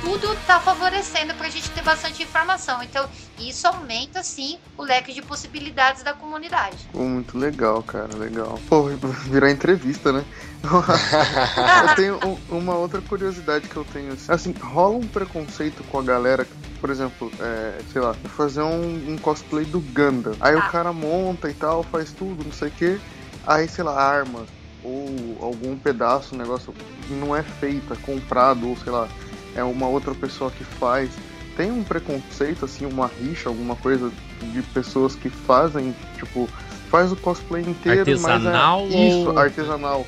Tudo 0.00 0.34
tá 0.46 0.58
favorecendo 0.60 1.34
pra 1.34 1.48
gente 1.50 1.70
ter 1.70 1.82
bastante 1.82 2.22
informação. 2.22 2.82
Então, 2.82 3.06
isso 3.38 3.66
aumenta, 3.66 4.22
sim, 4.22 4.58
o 4.76 4.82
leque 4.82 5.12
de 5.12 5.20
possibilidades 5.22 6.02
da 6.02 6.14
comunidade. 6.14 6.88
Pô, 6.90 7.00
muito 7.00 7.36
legal, 7.38 7.82
cara, 7.82 8.14
legal. 8.16 8.58
Pô, 8.68 8.84
virou 9.30 9.48
entrevista, 9.48 10.10
né? 10.12 10.24
eu 11.88 11.94
tenho 11.94 12.18
um- 12.50 12.58
uma 12.58 12.76
outra 12.76 13.00
curiosidade 13.00 13.68
que 13.68 13.76
eu 13.76 13.84
tenho. 13.84 14.16
assim. 14.28 14.52
Rola 14.60 14.96
um 14.96 15.06
preconceito 15.06 15.84
com 15.84 15.98
a 15.98 16.02
galera, 16.02 16.46
por 16.80 16.90
exemplo, 16.90 17.30
é, 17.38 17.78
sei 17.92 18.00
lá, 18.00 18.14
fazer 18.36 18.62
um, 18.62 19.12
um 19.12 19.18
cosplay 19.18 19.64
do 19.64 19.80
Gundam. 19.80 20.34
Aí 20.40 20.54
Ah. 20.54 20.58
o 20.66 20.70
cara 20.70 20.92
monta 20.92 21.48
e 21.48 21.54
tal, 21.54 21.82
faz 21.82 22.12
tudo, 22.12 22.42
não 22.44 22.52
sei 22.52 22.68
o 22.68 22.72
que. 22.72 23.00
Aí, 23.46 23.68
sei 23.68 23.84
lá, 23.84 24.00
arma 24.00 24.46
ou 24.82 25.38
algum 25.42 25.76
pedaço, 25.76 26.34
um 26.34 26.38
negócio 26.38 26.74
não 27.10 27.36
é 27.36 27.42
feito, 27.42 27.92
é 27.92 27.96
comprado, 27.96 28.66
ou 28.68 28.76
sei 28.78 28.90
lá, 28.92 29.06
é 29.54 29.62
uma 29.64 29.86
outra 29.88 30.14
pessoa 30.14 30.50
que 30.50 30.64
faz. 30.64 31.10
Tem 31.56 31.70
um 31.70 31.82
preconceito, 31.82 32.64
assim, 32.64 32.86
uma 32.86 33.06
rixa, 33.20 33.48
alguma 33.48 33.76
coisa 33.76 34.10
de 34.40 34.62
pessoas 34.62 35.14
que 35.14 35.28
fazem, 35.28 35.94
tipo, 36.16 36.48
faz 36.90 37.12
o 37.12 37.16
cosplay 37.16 37.62
inteiro, 37.62 38.00
artesanal 38.00 38.86
mas 38.86 38.94
é... 38.94 38.96
ou... 38.96 39.08
Isso, 39.08 39.38
artesanal. 39.38 40.06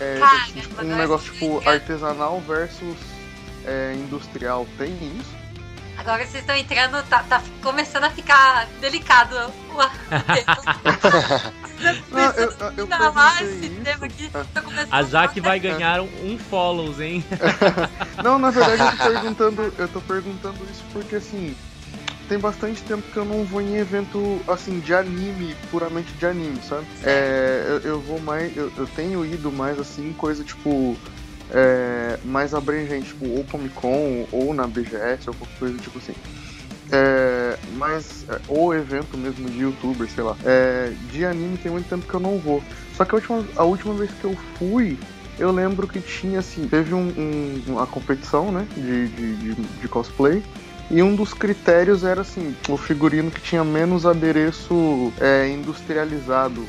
É, 0.00 0.16
Cara, 0.18 0.44
tipo, 0.46 0.84
um 0.84 0.96
negócio 0.96 1.32
tipo 1.32 1.60
quer- 1.60 1.70
artesanal 1.70 2.40
versus 2.46 2.96
é, 3.64 3.94
industrial. 3.96 4.66
Tem 4.76 4.90
isso? 5.18 5.37
Agora 5.98 6.24
vocês 6.24 6.42
estão 6.42 6.56
entrando, 6.56 7.02
tá, 7.08 7.24
tá 7.24 7.42
começando 7.60 8.04
a 8.04 8.10
ficar 8.10 8.66
delicado. 8.80 9.34
Não, 12.10 12.30
eu, 12.32 12.50
eu, 12.50 12.72
eu 12.76 12.88
esse 13.42 13.70
tema 13.84 14.06
aqui 14.06 14.28
tá 14.30 14.62
começando 14.62 14.88
A 14.90 15.02
Jaque 15.02 15.40
vai 15.40 15.60
ganhar 15.60 16.00
um, 16.00 16.08
um 16.24 16.38
follows, 16.38 17.00
hein? 17.00 17.24
Não, 18.22 18.38
na 18.38 18.50
verdade 18.50 18.82
eu 18.82 18.90
tô 18.90 19.04
perguntando, 19.04 19.74
eu 19.78 19.88
tô 19.88 20.00
perguntando 20.00 20.64
isso 20.70 20.84
porque 20.92 21.16
assim, 21.16 21.56
tem 22.28 22.38
bastante 22.38 22.82
tempo 22.82 23.02
que 23.12 23.16
eu 23.16 23.24
não 23.24 23.44
vou 23.44 23.60
em 23.60 23.76
evento 23.76 24.40
assim 24.48 24.80
de 24.80 24.92
anime, 24.92 25.56
puramente 25.70 26.12
de 26.12 26.26
anime, 26.26 26.60
sabe? 26.62 26.86
É, 27.04 27.64
eu, 27.68 27.78
eu 27.90 28.00
vou 28.00 28.20
mais, 28.20 28.56
eu, 28.56 28.72
eu 28.76 28.86
tenho 28.88 29.24
ido 29.24 29.52
mais 29.52 29.78
assim, 29.78 30.12
coisa 30.12 30.42
tipo 30.42 30.96
é, 31.50 32.18
mais 32.24 32.54
abrangente, 32.54 33.08
tipo 33.08 33.26
ou 33.26 33.44
Comic 33.44 33.74
Con 33.74 34.26
ou 34.32 34.52
na 34.54 34.66
BGS 34.66 35.28
ou 35.28 35.34
qualquer 35.34 35.58
coisa 35.58 35.78
tipo 35.78 35.98
assim. 35.98 36.14
É, 36.90 37.58
mas, 37.76 38.24
é, 38.28 38.38
ou 38.48 38.74
evento 38.74 39.16
mesmo 39.16 39.48
de 39.50 39.60
youtuber, 39.60 40.08
sei 40.08 40.24
lá. 40.24 40.36
É, 40.44 40.90
de 41.10 41.24
anime 41.24 41.58
tem 41.58 41.70
muito 41.70 41.88
tempo 41.88 42.06
que 42.06 42.14
eu 42.14 42.20
não 42.20 42.38
vou. 42.38 42.62
Só 42.94 43.04
que 43.04 43.14
a 43.14 43.16
última, 43.18 43.44
a 43.56 43.64
última 43.64 43.94
vez 43.94 44.10
que 44.12 44.24
eu 44.24 44.34
fui, 44.58 44.98
eu 45.38 45.52
lembro 45.52 45.86
que 45.86 46.00
tinha 46.00 46.38
assim, 46.38 46.66
teve 46.66 46.94
um, 46.94 47.08
um- 47.16 47.62
uma 47.66 47.86
competição, 47.86 48.50
né, 48.50 48.66
de, 48.74 49.08
de, 49.08 49.36
de, 49.36 49.54
de 49.54 49.88
cosplay. 49.88 50.42
E 50.90 51.02
um 51.02 51.14
dos 51.14 51.34
critérios 51.34 52.02
era 52.02 52.22
assim, 52.22 52.56
o 52.66 52.78
figurino 52.78 53.30
que 53.30 53.42
tinha 53.42 53.62
menos 53.62 54.06
adereço 54.06 55.12
é, 55.20 55.46
industrializado, 55.46 56.66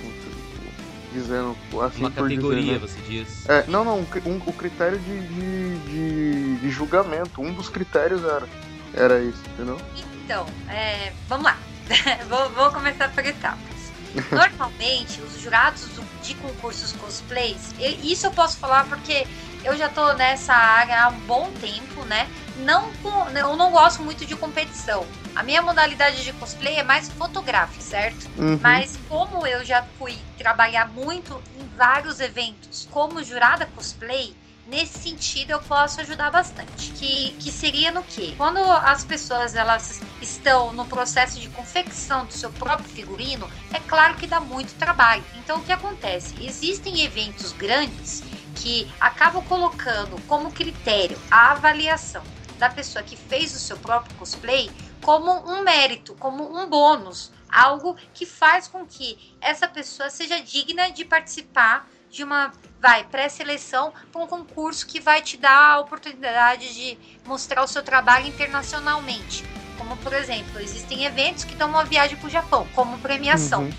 dizendo 1.12 1.58
assim 1.84 2.00
Uma 2.02 2.12
por 2.12 2.28
dizer, 2.28 2.36
categoria, 2.42 2.74
né? 2.74 2.80
você 2.80 3.00
diz. 3.02 3.48
É, 3.50 3.64
não, 3.68 3.84
não, 3.84 4.00
um- 4.26 4.42
o 4.46 4.54
critério 4.54 5.00
de, 5.00 5.20
de, 5.28 5.78
de, 5.80 6.56
de 6.58 6.70
julgamento, 6.70 7.42
um 7.42 7.54
dos 7.54 7.70
critérios 7.70 8.24
era, 8.24 8.48
era 8.94 9.20
isso, 9.22 9.42
entendeu? 9.54 9.80
Então, 9.96 10.46
é, 10.68 11.14
vamos 11.28 11.46
lá. 11.46 11.58
vou, 12.30 12.50
vou 12.52 12.72
começar 12.72 13.10
por 13.12 13.26
etapas. 13.26 13.90
Normalmente, 14.32 15.22
os 15.22 15.40
jurados 15.40 15.88
do- 15.90 16.22
de 16.22 16.34
concursos 16.36 16.94
cosplays, 16.94 17.74
isso 18.04 18.26
eu 18.28 18.32
posso 18.32 18.58
falar 18.58 18.88
porque 18.88 19.26
eu 19.64 19.76
já 19.78 19.90
tô 19.90 20.14
nessa 20.14 20.54
área 20.54 21.04
há 21.04 21.08
um 21.10 21.20
bom 21.22 21.52
tempo, 21.60 22.04
né? 22.06 22.28
Não 22.66 22.90
eu 23.38 23.56
não 23.56 23.72
gosto 23.72 24.02
muito 24.04 24.26
de 24.26 24.36
competição. 24.36 25.06
A 25.36 25.44
minha 25.44 25.62
modalidade 25.62 26.24
de 26.24 26.34
cosplay 26.34 26.76
é 26.76 26.84
mais 26.84 27.08
fotográfica, 27.10 27.84
certo? 27.84 28.28
Uhum. 28.38 28.60
Mas 28.62 28.98
como 29.08 29.46
eu 29.46 29.64
já 29.64 29.84
fui 29.98 30.18
trabalhar 30.38 30.88
muito 30.88 31.42
em 31.58 31.78
vários 31.78 32.20
eventos 32.20 32.88
como 32.92 33.24
jurada 33.24 33.66
cosplay, 33.68 34.36
nesse 34.68 35.10
sentido 35.10 35.52
eu 35.52 35.60
posso 35.60 36.02
ajudar 36.02 36.32
bastante. 36.32 36.92
Que, 36.94 37.34
que 37.40 37.52
seria 37.52 37.92
no 37.92 38.04
quê? 38.04 38.34
Quando 38.38 38.60
as 38.60 39.04
pessoas 39.04 39.56
elas 39.56 40.02
estão 40.22 40.74
no 40.74 40.86
processo 40.86 41.40
de 41.40 41.48
confecção 41.50 42.26
do 42.26 42.34
seu 42.34 42.50
próprio 42.52 42.90
figurino, 42.90 43.50
é 43.74 43.80
claro 43.80 44.16
que 44.16 44.28
dá 44.28 44.40
muito 44.40 44.74
trabalho. 44.76 45.24
Então 45.38 45.60
o 45.60 45.64
que 45.64 45.72
acontece? 45.72 46.34
Existem 46.46 47.02
eventos 47.02 47.54
grandes 47.54 48.24
que 48.56 48.92
acabam 49.00 49.44
colocando 49.46 50.20
como 50.28 50.52
critério 50.52 51.18
a 51.32 51.52
avaliação 51.52 52.24
da 52.60 52.70
pessoa 52.70 53.02
que 53.02 53.16
fez 53.16 53.56
o 53.56 53.60
seu 53.60 53.78
próprio 53.78 54.14
cosplay 54.18 54.70
como 55.02 55.32
um 55.50 55.64
mérito, 55.64 56.14
como 56.16 56.56
um 56.56 56.68
bônus, 56.68 57.32
algo 57.50 57.96
que 58.14 58.26
faz 58.26 58.68
com 58.68 58.86
que 58.86 59.18
essa 59.42 59.68
pessoa 59.68 60.10
seja 60.10 60.40
digna 60.42 60.92
de 60.92 61.06
participar 61.06 61.90
de 62.12 62.24
uma 62.24 62.52
vai 62.82 63.04
pré-seleção 63.04 63.94
para 64.12 64.22
um 64.22 64.28
concurso 64.28 64.86
que 64.86 65.00
vai 65.00 65.22
te 65.22 65.38
dar 65.38 65.74
a 65.74 65.80
oportunidade 65.80 66.74
de 66.74 66.98
mostrar 67.26 67.64
o 67.64 67.68
seu 67.68 67.84
trabalho 67.84 68.28
internacionalmente. 68.28 69.44
Como 69.78 69.96
por 69.98 70.14
exemplo, 70.14 70.60
existem 70.60 71.06
eventos 71.06 71.44
que 71.44 71.56
dão 71.56 71.70
uma 71.70 71.84
viagem 71.84 72.18
para 72.18 72.28
o 72.28 72.30
Japão 72.30 72.68
como 72.74 73.00
premiação. 73.00 73.64
Uhum. 73.64 73.74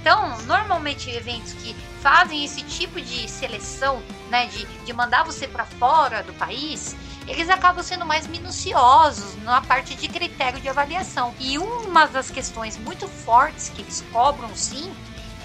Então, 0.00 0.38
normalmente 0.42 1.10
eventos 1.10 1.52
que 1.54 1.74
fazem 2.00 2.44
esse 2.44 2.62
tipo 2.62 3.00
de 3.00 3.28
seleção, 3.28 4.00
né, 4.30 4.46
de, 4.46 4.64
de 4.64 4.92
mandar 4.92 5.24
você 5.24 5.48
para 5.48 5.64
fora 5.64 6.22
do 6.22 6.32
país, 6.34 6.94
eles 7.26 7.50
acabam 7.50 7.82
sendo 7.82 8.06
mais 8.06 8.26
minuciosos 8.26 9.36
na 9.42 9.60
parte 9.60 9.94
de 9.94 10.08
critério 10.08 10.60
de 10.60 10.68
avaliação. 10.68 11.34
E 11.40 11.58
uma 11.58 12.06
das 12.06 12.30
questões 12.30 12.78
muito 12.78 13.08
fortes 13.08 13.68
que 13.68 13.82
eles 13.82 14.04
cobram, 14.12 14.54
sim, 14.54 14.94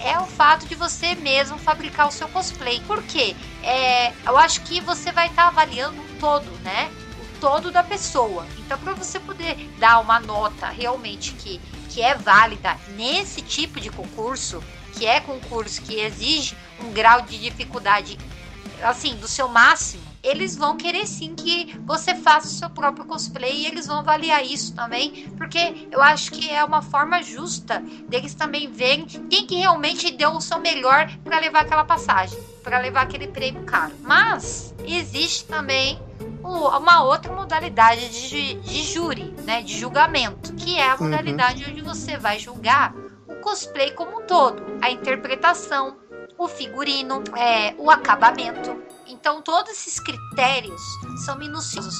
é 0.00 0.18
o 0.18 0.26
fato 0.26 0.66
de 0.66 0.74
você 0.74 1.14
mesmo 1.14 1.58
fabricar 1.58 2.08
o 2.08 2.12
seu 2.12 2.28
cosplay. 2.28 2.80
Por 2.86 3.02
quê? 3.02 3.36
É, 3.62 4.12
eu 4.26 4.36
acho 4.36 4.60
que 4.62 4.80
você 4.80 5.12
vai 5.12 5.28
estar 5.28 5.48
avaliando 5.48 6.00
um 6.00 6.18
todo, 6.18 6.50
né? 6.62 6.90
O 7.20 7.40
todo 7.40 7.70
da 7.70 7.82
pessoa. 7.82 8.46
Então, 8.58 8.78
para 8.78 8.94
você 8.94 9.18
poder 9.18 9.68
dar 9.78 10.00
uma 10.00 10.20
nota 10.20 10.68
realmente 10.68 11.32
que, 11.32 11.60
que 11.88 12.02
é 12.02 12.14
válida 12.14 12.76
nesse 12.96 13.42
tipo 13.42 13.80
de 13.80 13.90
concurso, 13.90 14.62
que 14.96 15.06
é 15.06 15.20
concurso 15.20 15.82
que 15.82 16.00
exige 16.00 16.56
um 16.80 16.92
grau 16.92 17.22
de 17.22 17.38
dificuldade, 17.38 18.18
assim, 18.82 19.14
do 19.16 19.28
seu 19.28 19.48
máximo, 19.48 20.11
eles 20.22 20.56
vão 20.56 20.76
querer 20.76 21.06
sim 21.06 21.34
que 21.34 21.76
você 21.84 22.14
faça 22.14 22.46
o 22.46 22.50
seu 22.50 22.70
próprio 22.70 23.04
cosplay 23.04 23.52
e 23.62 23.66
eles 23.66 23.86
vão 23.86 23.98
avaliar 23.98 24.44
isso 24.44 24.74
também, 24.74 25.28
porque 25.36 25.88
eu 25.90 26.00
acho 26.00 26.30
que 26.30 26.48
é 26.48 26.62
uma 26.64 26.80
forma 26.80 27.22
justa 27.22 27.82
deles 28.06 28.34
também 28.34 28.70
verem 28.70 29.04
quem 29.06 29.46
que 29.46 29.56
realmente 29.56 30.10
deu 30.12 30.30
o 30.32 30.40
seu 30.40 30.58
melhor 30.60 31.10
para 31.24 31.38
levar 31.40 31.60
aquela 31.62 31.84
passagem, 31.84 32.38
para 32.62 32.78
levar 32.78 33.02
aquele 33.02 33.26
prêmio 33.26 33.64
caro. 33.64 33.94
Mas 34.02 34.72
existe 34.86 35.44
também 35.46 35.98
uma 36.42 37.02
outra 37.04 37.32
modalidade 37.34 38.28
de, 38.28 38.54
de 38.54 38.82
júri, 38.84 39.34
né, 39.44 39.62
de 39.62 39.76
julgamento, 39.76 40.52
que 40.54 40.76
é 40.76 40.88
a 40.90 40.94
Uhum. 40.94 41.04
modalidade 41.04 41.64
onde 41.68 41.80
você 41.82 42.16
vai 42.16 42.38
julgar 42.38 42.94
o 43.26 43.34
cosplay 43.36 43.90
como 43.92 44.20
um 44.20 44.26
todo, 44.26 44.62
a 44.80 44.90
interpretação, 44.90 45.96
o 46.38 46.46
figurino, 46.48 47.22
é, 47.36 47.74
o 47.78 47.90
acabamento. 47.90 48.76
Então, 49.06 49.42
todos 49.42 49.70
esses 49.70 49.98
critérios 50.00 50.80
são 51.24 51.36
minuciosos. 51.36 51.94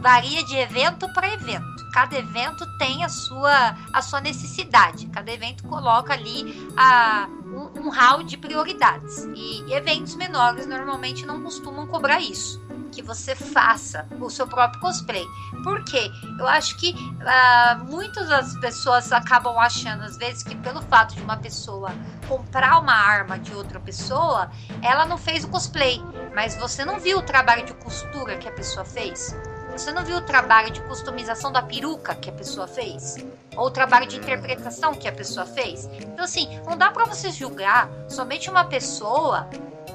Varia 0.00 0.44
de 0.44 0.56
evento 0.56 1.12
para 1.12 1.32
evento. 1.32 1.90
Cada 1.92 2.16
evento 2.16 2.64
tem 2.78 3.04
a 3.04 3.08
sua, 3.08 3.76
a 3.92 4.00
sua 4.00 4.20
necessidade. 4.20 5.06
Cada 5.08 5.32
evento 5.32 5.64
coloca 5.64 6.12
ali 6.12 6.68
a, 6.76 7.28
um, 7.44 7.86
um 7.86 7.90
hall 7.90 8.22
de 8.22 8.36
prioridades. 8.36 9.26
E 9.34 9.72
eventos 9.72 10.14
menores 10.14 10.66
normalmente 10.66 11.26
não 11.26 11.42
costumam 11.42 11.86
cobrar 11.86 12.20
isso. 12.20 12.60
Que 12.98 13.02
você 13.04 13.32
faça 13.32 14.08
o 14.20 14.28
seu 14.28 14.44
próprio 14.44 14.80
cosplay. 14.80 15.24
Por 15.62 15.84
quê? 15.84 16.10
Eu 16.36 16.48
acho 16.48 16.76
que 16.78 16.92
ah, 17.24 17.80
muitas 17.88 18.28
das 18.28 18.58
pessoas 18.58 19.12
acabam 19.12 19.56
achando, 19.56 20.02
às 20.02 20.16
vezes, 20.16 20.42
que 20.42 20.56
pelo 20.56 20.82
fato 20.82 21.14
de 21.14 21.22
uma 21.22 21.36
pessoa 21.36 21.92
comprar 22.26 22.80
uma 22.80 22.92
arma 22.92 23.38
de 23.38 23.54
outra 23.54 23.78
pessoa, 23.78 24.50
ela 24.82 25.06
não 25.06 25.16
fez 25.16 25.44
o 25.44 25.48
cosplay. 25.48 26.02
Mas 26.34 26.56
você 26.56 26.84
não 26.84 26.98
viu 26.98 27.18
o 27.18 27.22
trabalho 27.22 27.64
de 27.64 27.72
costura 27.74 28.36
que 28.36 28.48
a 28.48 28.52
pessoa 28.52 28.84
fez? 28.84 29.32
Você 29.70 29.92
não 29.92 30.04
viu 30.04 30.16
o 30.16 30.22
trabalho 30.22 30.72
de 30.72 30.82
customização 30.82 31.52
da 31.52 31.62
peruca 31.62 32.16
que 32.16 32.28
a 32.28 32.32
pessoa 32.32 32.66
fez? 32.66 33.14
Ou 33.56 33.66
o 33.66 33.70
trabalho 33.70 34.08
de 34.08 34.16
interpretação 34.16 34.92
que 34.92 35.06
a 35.06 35.12
pessoa 35.12 35.46
fez? 35.46 35.84
Então, 36.00 36.24
assim, 36.24 36.48
não 36.66 36.76
dá 36.76 36.90
pra 36.90 37.04
você 37.04 37.30
julgar 37.30 37.88
somente 38.08 38.50
uma 38.50 38.64
pessoa 38.64 39.48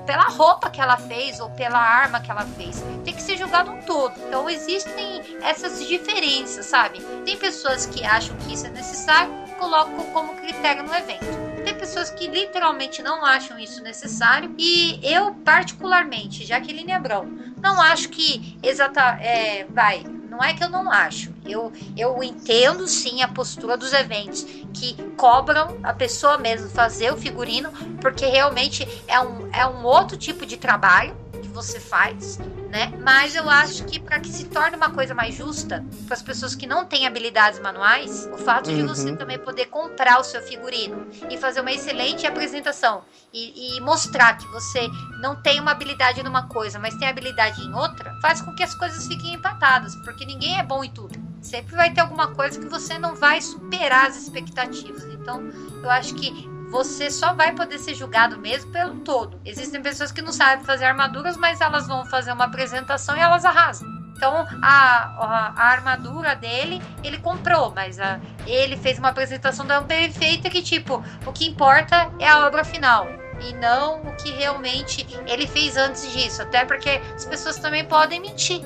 pela 0.06 0.24
roupa 0.24 0.70
que 0.70 0.82
ela 0.82 0.98
fez 0.98 1.40
ou 1.40 1.50
pela 1.52 1.80
arma 1.80 2.20
que 2.20 2.30
ela 2.30 2.46
fez. 2.46 2.84
Tem 3.04 3.14
que 3.14 3.22
ser 3.22 3.38
julgado 3.38 3.72
um 3.72 3.82
todo. 3.82 4.14
Então, 4.28 4.50
existem 4.50 5.22
essas 5.42 5.86
diferenças, 5.88 6.66
sabe? 6.66 7.00
Tem 7.26 7.38
pessoas 7.38 7.86
que 7.86 8.04
acham 8.04 8.36
que 8.38 8.54
isso 8.54 8.68
é 8.68 8.70
necessário, 8.70 9.32
colocam 9.60 10.04
como 10.12 10.36
critério 10.36 10.84
no 10.84 10.94
evento. 10.94 11.26
Tem 11.64 11.74
pessoas 11.74 12.10
que 12.10 12.28
literalmente 12.28 13.02
não 13.02 13.24
acham 13.24 13.58
isso 13.58 13.82
necessário 13.82 14.54
e 14.58 15.00
eu 15.02 15.34
particularmente, 15.46 16.46
Jaqueline 16.46 16.92
Abrão, 16.92 17.26
não 17.62 17.82
acho 17.82 18.10
que 18.10 18.60
exata 18.62 19.18
é, 19.22 19.66
vai, 19.70 20.04
não 20.30 20.44
é 20.44 20.54
que 20.54 20.64
eu 20.64 20.70
não 20.70 20.92
acho. 20.92 21.33
Eu 21.46 21.72
eu 21.98 22.22
entendo 22.24 22.88
sim 22.88 23.22
a 23.22 23.28
postura 23.28 23.78
dos 23.78 23.94
eventos 23.94 24.46
que 24.74 24.96
cobram 25.18 25.78
a 25.84 25.94
pessoa 25.94 26.38
mesmo 26.38 26.70
fazer 26.70 27.12
o 27.12 27.18
figurino, 27.18 27.72
porque 28.02 28.26
realmente 28.26 28.88
é 29.08 29.20
um 29.20 29.48
é 29.54 29.66
um 29.66 29.84
outro 29.84 30.18
tipo 30.18 30.46
de 30.46 30.58
trabalho 30.58 31.16
que 31.42 31.48
você 31.50 31.80
faz, 31.80 32.38
né? 32.70 32.92
Mas 33.00 33.36
eu 33.36 33.50
acho 33.50 33.84
que 33.86 34.00
para 34.00 34.20
que 34.20 34.30
se 34.30 34.46
torne 34.46 34.76
uma 34.78 34.90
coisa 34.92 35.14
mais 35.14 35.36
justa 35.36 35.84
para 36.06 36.14
as 36.16 36.22
pessoas 36.22 36.56
que 36.56 36.66
não 36.66 36.86
têm 36.86 37.06
habilidades 37.06 37.60
manuais, 37.60 38.28
o 38.32 38.38
fato 38.38 38.74
de 38.74 38.82
Uhum. 38.82 38.88
você 38.88 39.16
também 39.16 39.38
poder 39.38 39.66
comprar 39.68 40.20
o 40.20 40.24
seu 40.24 40.42
figurino 40.42 41.08
e 41.30 41.38
fazer 41.38 41.62
uma 41.62 41.72
excelente 41.72 42.26
apresentação 42.26 43.04
e, 43.34 43.78
e 43.78 43.82
mostrar 43.82 44.38
que 44.38 44.48
você 44.48 44.88
não 45.20 45.36
tem 45.36 45.60
uma 45.60 45.72
habilidade 45.72 46.24
numa 46.24 46.48
coisa, 46.48 46.80
mas 46.80 46.96
tem 46.96 47.08
habilidade 47.08 47.62
em 47.62 47.74
outra, 47.74 48.14
faz 48.22 48.42
com 48.42 48.54
que 48.56 48.64
as 48.64 48.74
coisas 48.74 49.06
fiquem 49.08 49.34
empatadas, 49.34 49.96
porque 49.98 50.26
ninguém 50.26 50.58
é 50.58 50.64
bom 50.64 50.84
em 50.84 50.90
tudo. 50.90 51.33
Sempre 51.44 51.76
vai 51.76 51.92
ter 51.92 52.02
alguma 52.02 52.30
coisa 52.30 52.60
que 52.60 52.68
você 52.68 52.98
não 52.98 53.14
vai 53.16 53.42
superar 53.42 54.08
as 54.08 54.18
expectativas. 54.18 55.04
Então, 55.04 55.52
eu 55.84 55.90
acho 55.90 56.16
que 56.16 56.50
você 56.72 57.12
só 57.12 57.34
vai 57.34 57.54
poder 57.54 57.78
ser 57.78 57.94
julgado 57.94 58.40
mesmo 58.40 58.72
pelo 58.72 59.02
todo. 59.02 59.40
Existem 59.46 59.82
pessoas 59.82 60.12
que 60.12 60.22
não 60.22 60.32
sabem 60.32 60.66
fazer 60.66 60.86
armaduras, 60.86 61.38
mas 61.38 61.62
elas 61.62 61.86
vão 61.86 62.04
fazer 62.06 62.32
uma 62.32 62.46
apresentação 62.46 63.16
e 63.16 63.20
elas 63.20 63.46
arrasam. 63.46 63.88
Então 64.16 64.48
a, 64.62 64.68
a, 64.68 65.54
a 65.56 65.66
armadura 65.66 66.36
dele 66.36 66.82
ele 67.04 67.20
comprou, 67.20 67.72
mas 67.76 68.00
a, 68.00 68.20
ele 68.48 68.78
fez 68.78 68.98
uma 68.98 69.10
apresentação 69.10 69.66
tão 69.66 69.84
perfeita 69.84 70.50
que 70.50 70.62
tipo 70.62 71.04
o 71.26 71.32
que 71.32 71.46
importa 71.46 72.12
é 72.20 72.28
a 72.28 72.48
obra 72.48 72.64
final 72.64 73.06
e 73.42 73.54
não 73.54 74.02
o 74.02 74.16
que 74.16 74.32
realmente 74.32 75.06
ele 75.28 75.46
fez 75.46 75.78
antes 75.78 76.12
disso. 76.12 76.42
Até 76.42 76.64
porque 76.66 77.02
as 77.14 77.26
pessoas 77.26 77.58
também 77.58 77.86
podem 77.86 78.20
mentir 78.20 78.64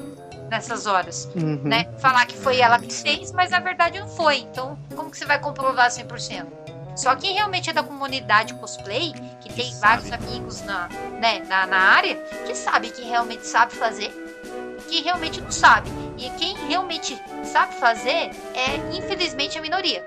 nessas 0.50 0.86
horas, 0.86 1.30
Uhum. 1.36 1.60
né? 1.64 1.88
Falar 2.00 2.26
que 2.26 2.38
foi 2.38 2.60
ela 2.60 2.80
que 2.80 2.92
fez, 2.94 3.32
mas 3.32 3.52
na 3.52 3.60
verdade 3.60 4.00
não 4.00 4.08
foi. 4.08 4.38
Então, 4.40 4.78
como 4.96 5.10
que 5.12 5.18
você 5.18 5.26
vai 5.26 5.40
comprovar 5.40 5.90
100%? 5.92 6.48
Só 6.96 7.16
quem 7.16 7.34
realmente 7.36 7.70
é 7.70 7.74
da 7.74 7.84
comunidade 7.84 8.54
cosplay, 8.56 9.14
que 9.40 9.54
tem 9.54 9.72
vários 9.80 10.12
amigos 10.12 10.62
na, 10.64 10.88
né, 11.20 11.44
na, 11.48 11.68
na 11.68 11.78
área, 11.78 12.16
que 12.46 12.56
sabe 12.56 12.90
quem 12.90 13.06
realmente 13.08 13.46
sabe 13.46 13.76
fazer, 13.76 14.12
quem 14.90 15.04
realmente 15.04 15.40
não 15.40 15.52
sabe. 15.52 15.90
E 16.18 16.30
quem 16.32 16.56
realmente 16.68 17.16
sabe 17.44 17.76
fazer 17.76 18.32
é, 18.56 18.78
infelizmente, 18.98 19.60
a 19.60 19.62
minoria. 19.62 20.04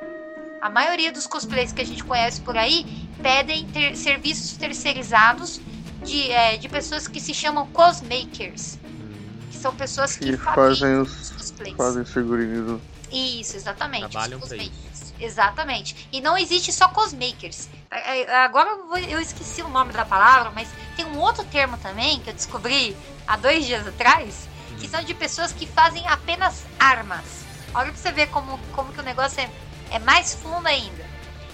A 0.60 0.68
maioria 0.68 1.12
dos 1.12 1.26
cosplays 1.26 1.72
que 1.72 1.80
a 1.80 1.86
gente 1.86 2.02
conhece 2.02 2.40
por 2.40 2.56
aí 2.58 2.84
pedem 3.22 3.66
ter- 3.66 3.96
serviços 3.96 4.56
terceirizados 4.56 5.60
de, 6.02 6.32
é, 6.32 6.56
de 6.56 6.68
pessoas 6.68 7.06
que 7.06 7.20
se 7.20 7.32
chamam 7.32 7.66
cosmakers. 7.68 8.78
Que 9.50 9.58
são 9.58 9.74
pessoas 9.74 10.16
que 10.16 10.24
E 10.30 10.36
fabricam 10.36 10.54
fazem 10.54 11.00
os 11.00 11.10
os. 11.20 11.30
cosplays. 11.30 11.76
Fazem 11.76 12.02
os 12.02 12.12
figurinos. 12.12 12.80
Isso, 13.10 13.56
exatamente. 13.56 14.08
Trabalham 14.10 14.38
os 14.38 14.48
pra 14.48 14.56
cosmakers. 14.56 15.14
Exatamente. 15.18 16.08
E 16.12 16.20
não 16.20 16.38
existe 16.38 16.72
só 16.72 16.88
cosmakers. 16.88 17.68
É, 17.90 18.20
é, 18.22 18.36
Agora 18.44 18.68
eu, 18.70 18.86
vou- 18.86 18.98
eu 18.98 19.20
esqueci 19.20 19.62
o 19.62 19.68
nome 19.68 19.92
da 19.92 20.04
palavra, 20.04 20.52
mas 20.54 20.68
tem 20.96 21.04
um 21.04 21.18
outro 21.18 21.44
termo 21.44 21.76
também 21.78 22.20
que 22.20 22.30
eu 22.30 22.34
descobri 22.34 22.96
há 23.26 23.36
dois 23.36 23.66
dias 23.66 23.86
atrás, 23.86 24.48
que 24.78 24.88
são 24.88 25.02
de 25.02 25.12
pessoas 25.12 25.52
que 25.52 25.66
fazem 25.66 26.06
apenas 26.06 26.62
armas. 26.78 27.44
Olha 27.74 27.90
pra 27.92 28.00
você 28.00 28.12
ver 28.12 28.28
como, 28.28 28.58
como 28.72 28.92
que 28.92 29.00
o 29.00 29.04
negócio 29.04 29.40
é, 29.42 29.50
é 29.90 29.98
mais 29.98 30.34
fundo 30.34 30.66
ainda. 30.66 31.04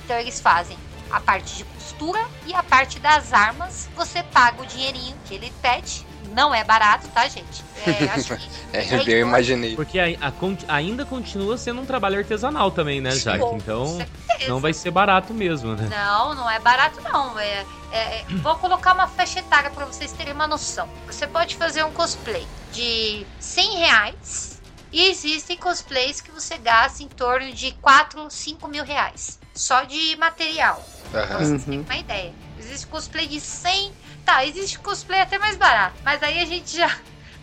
Então 0.04 0.18
eles 0.18 0.38
fazem 0.38 0.76
a 1.10 1.20
parte 1.20 1.56
de 1.56 1.64
costura 1.64 2.22
e 2.46 2.54
a 2.54 2.62
parte 2.62 2.98
das 3.00 3.32
armas. 3.32 3.88
Você 3.96 4.22
paga 4.22 4.62
o 4.62 4.66
dinheirinho 4.66 5.16
que 5.24 5.34
ele 5.34 5.50
pede. 5.62 6.05
Não 6.36 6.54
é 6.54 6.62
barato, 6.62 7.08
tá, 7.08 7.26
gente? 7.26 7.64
É, 7.86 8.04
acho 8.12 8.36
que 8.36 8.50
É, 8.74 8.94
é 8.94 9.02
eu 9.06 9.20
imaginei. 9.26 9.74
Porque 9.74 9.98
a- 9.98 10.04
a 10.20 10.74
ainda 10.76 11.06
continua 11.06 11.56
sendo 11.56 11.80
um 11.80 11.86
trabalho 11.86 12.18
artesanal 12.18 12.70
também, 12.70 13.00
né, 13.00 13.12
Jaque? 13.12 13.42
Então 13.54 13.96
certeza. 13.96 14.50
não 14.50 14.60
vai 14.60 14.74
ser 14.74 14.90
barato 14.90 15.32
mesmo, 15.32 15.74
né? 15.74 15.88
Não, 15.88 16.34
não 16.34 16.50
é 16.50 16.58
barato 16.60 17.00
não. 17.00 17.38
É, 17.38 17.64
é- 17.90 18.20
é- 18.20 18.24
vou 18.42 18.54
colocar 18.56 18.92
uma 18.92 19.08
faixa 19.08 19.38
etária 19.38 19.70
para 19.70 19.86
vocês 19.86 20.12
terem 20.12 20.34
uma 20.34 20.46
noção. 20.46 20.86
Você 21.06 21.26
pode 21.26 21.56
fazer 21.56 21.82
um 21.84 21.90
cosplay 21.90 22.46
de 22.70 23.26
100 23.40 23.78
reais 23.78 24.60
e 24.92 25.08
existem 25.08 25.56
cosplays 25.56 26.20
que 26.20 26.30
você 26.30 26.58
gasta 26.58 27.02
em 27.02 27.08
torno 27.08 27.50
de 27.54 27.72
4, 27.80 28.30
5 28.30 28.68
mil 28.68 28.84
reais. 28.84 29.38
Só 29.54 29.84
de 29.84 30.14
material. 30.16 30.84
Pra 31.10 31.22
Aham. 31.22 31.38
vocês 31.38 31.64
terem 31.64 31.80
uma 31.80 31.96
ideia. 31.96 32.34
Existe 32.58 32.86
cosplay 32.88 33.26
de 33.26 33.40
100. 33.40 33.90
Tá, 34.26 34.44
existe 34.44 34.78
cosplay 34.80 35.20
até 35.20 35.38
mais 35.38 35.56
barato. 35.56 35.94
Mas 36.04 36.20
aí 36.20 36.40
a 36.40 36.44
gente 36.44 36.76
já. 36.76 36.90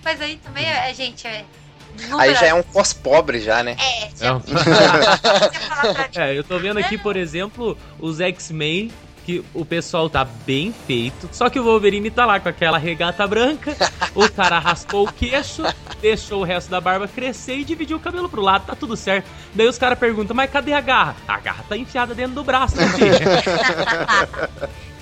Mas 0.04 0.22
aí 0.22 0.36
também, 0.36 0.70
a 0.70 0.92
gente 0.92 1.26
é. 1.26 1.46
no 2.10 2.20
Aí 2.20 2.36
já 2.36 2.48
é 2.48 2.54
um 2.54 2.62
pós 2.62 2.92
pobre 2.92 3.40
já, 3.40 3.64
né? 3.64 3.78
É, 3.80 4.04
É 4.04 4.10
já, 4.18 4.42
É, 6.28 6.38
eu 6.38 6.44
tô 6.44 6.60
vendo 6.60 6.78
aqui, 6.78 6.98
por 6.98 7.16
exemplo, 7.16 7.78
os 7.98 8.20
X-Men, 8.20 8.92
que 9.26 9.42
o 9.54 9.64
pessoal 9.64 10.10
tá 10.10 10.26
bem 10.26 10.76
feito. 10.86 11.30
Só 11.32 11.50
que 11.50 11.58
o 11.58 11.64
Wolverine 11.64 12.12
tá 12.12 12.26
lá 12.26 12.42
com 12.42 12.50
aquela 12.50 12.78
regata 12.78 13.26
branca, 13.26 13.74
o 14.14 14.30
cara 14.30 14.60
raspou 14.60 15.08
o 15.08 15.12
queixo, 15.12 15.64
deixou 16.02 16.42
o 16.42 16.44
resto 16.44 16.70
da 16.70 16.82
barba 16.82 17.08
crescer 17.08 17.56
e 17.56 17.64
dividiu 17.64 17.96
o 17.96 18.00
cabelo 18.00 18.28
pro 18.28 18.42
lado, 18.42 18.66
tá 18.66 18.76
tudo 18.76 18.98
certo. 18.98 19.30
Daí 19.54 19.68
os 19.68 19.78
caras 19.78 19.98
perguntam, 19.98 20.36
mas 20.36 20.52
cadê 20.52 20.74
a 20.74 20.82
garra? 20.82 21.16
A 21.26 21.40
garra 21.40 21.64
tá 21.68 21.78
enfiada 21.78 22.14
dentro 22.14 22.36
do 22.36 22.44
braço, 22.44 22.76
né, 22.76 22.86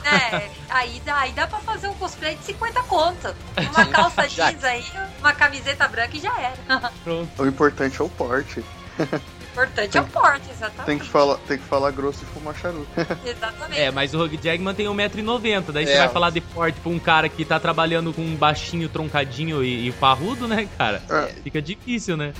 né? 0.00 0.50
Aí 0.68 1.00
dá, 1.04 1.16
aí 1.20 1.32
dá 1.32 1.46
pra 1.46 1.58
fazer 1.60 1.88
um 1.88 1.94
cosplay 1.94 2.36
de 2.36 2.44
50 2.44 2.82
conto. 2.84 3.34
Uma 3.70 3.86
calça 3.90 4.28
jeans 4.28 4.62
aí, 4.62 4.84
uma 5.18 5.32
camiseta 5.32 5.88
branca 5.88 6.16
e 6.16 6.20
já 6.20 6.38
era. 6.38 6.90
Pronto. 7.02 7.42
O 7.42 7.46
importante 7.46 8.00
é 8.00 8.04
o 8.04 8.08
porte. 8.10 8.60
O 8.98 9.52
importante 9.52 9.98
é 9.98 10.00
o 10.00 10.04
porte, 10.06 10.48
exatamente. 10.50 10.84
Tem 10.86 10.98
que 10.98 11.06
falar, 11.06 11.36
tem 11.38 11.58
que 11.58 11.64
falar 11.64 11.90
grosso 11.90 12.22
e 12.22 12.26
fumar 12.26 12.54
charuto. 12.54 12.86
Exatamente. 13.26 13.80
É, 13.80 13.90
mas 13.90 14.14
o 14.14 14.22
Hugh 14.22 14.36
Jackman 14.40 14.74
tem 14.74 14.86
1,90m. 14.86 15.72
Daí 15.72 15.86
você 15.86 15.92
É. 15.94 15.98
vai 15.98 16.08
falar 16.10 16.30
de 16.30 16.40
porte 16.40 16.78
pra 16.80 16.92
um 16.92 16.98
cara 16.98 17.28
que 17.28 17.44
tá 17.44 17.58
trabalhando 17.58 18.12
com 18.12 18.22
um 18.22 18.36
baixinho, 18.36 18.88
troncadinho 18.88 19.64
e, 19.64 19.88
e 19.88 19.92
parrudo, 19.92 20.46
né, 20.46 20.68
cara? 20.78 21.02
É. 21.10 21.34
Fica 21.42 21.60
difícil, 21.60 22.16
né? 22.16 22.32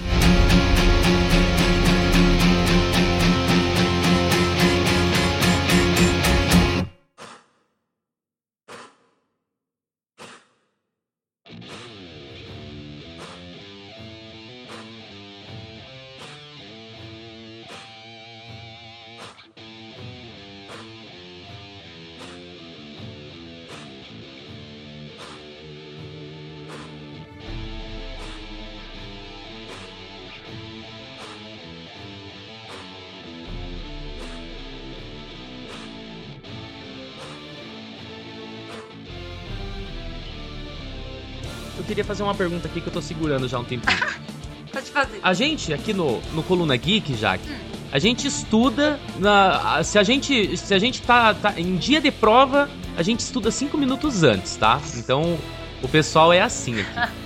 Fazer 42.20 42.22
uma 42.22 42.34
pergunta 42.34 42.68
aqui 42.68 42.80
que 42.80 42.86
eu 42.86 42.92
tô 42.92 43.00
segurando 43.00 43.48
já 43.48 43.56
há 43.56 43.60
um 43.60 43.64
tempinho. 43.64 43.98
Pode 44.70 44.90
fazer. 44.90 45.18
A 45.22 45.32
gente 45.32 45.72
aqui 45.72 45.92
no, 45.92 46.20
no 46.32 46.42
Coluna 46.42 46.76
Geek, 46.76 47.16
Jaque, 47.16 47.48
a 47.90 47.98
gente 47.98 48.28
estuda. 48.28 49.00
Na, 49.18 49.82
se 49.82 49.98
a 49.98 50.02
gente, 50.02 50.56
se 50.56 50.72
a 50.74 50.78
gente 50.78 51.02
tá, 51.02 51.34
tá 51.34 51.54
em 51.56 51.76
dia 51.76 52.00
de 52.00 52.10
prova, 52.10 52.68
a 52.96 53.02
gente 53.02 53.20
estuda 53.20 53.50
cinco 53.50 53.76
minutos 53.76 54.22
antes, 54.22 54.54
tá? 54.56 54.80
Então 54.96 55.38
o 55.82 55.88
pessoal 55.88 56.32
é 56.32 56.40
assim 56.40 56.80
aqui. 56.80 57.10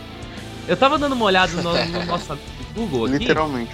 Eu 0.66 0.76
tava 0.78 0.96
dando 0.96 1.12
uma 1.12 1.26
olhada 1.26 1.60
no, 1.60 1.84
no 1.86 2.06
nosso 2.06 2.32
amigo 2.32 2.48
Google 2.74 3.04
aqui. 3.04 3.18
Literalmente. 3.18 3.72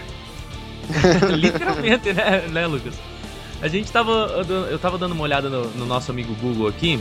Literalmente, 1.36 2.12
né, 2.12 2.48
né, 2.48 2.66
Lucas? 2.66 2.94
A 3.62 3.68
gente 3.68 3.92
tava. 3.92 4.44
Eu 4.68 4.78
tava 4.78 4.98
dando 4.98 5.12
uma 5.12 5.22
olhada 5.22 5.48
no, 5.48 5.70
no 5.70 5.86
nosso 5.86 6.10
amigo 6.10 6.34
Google 6.40 6.66
aqui. 6.66 7.00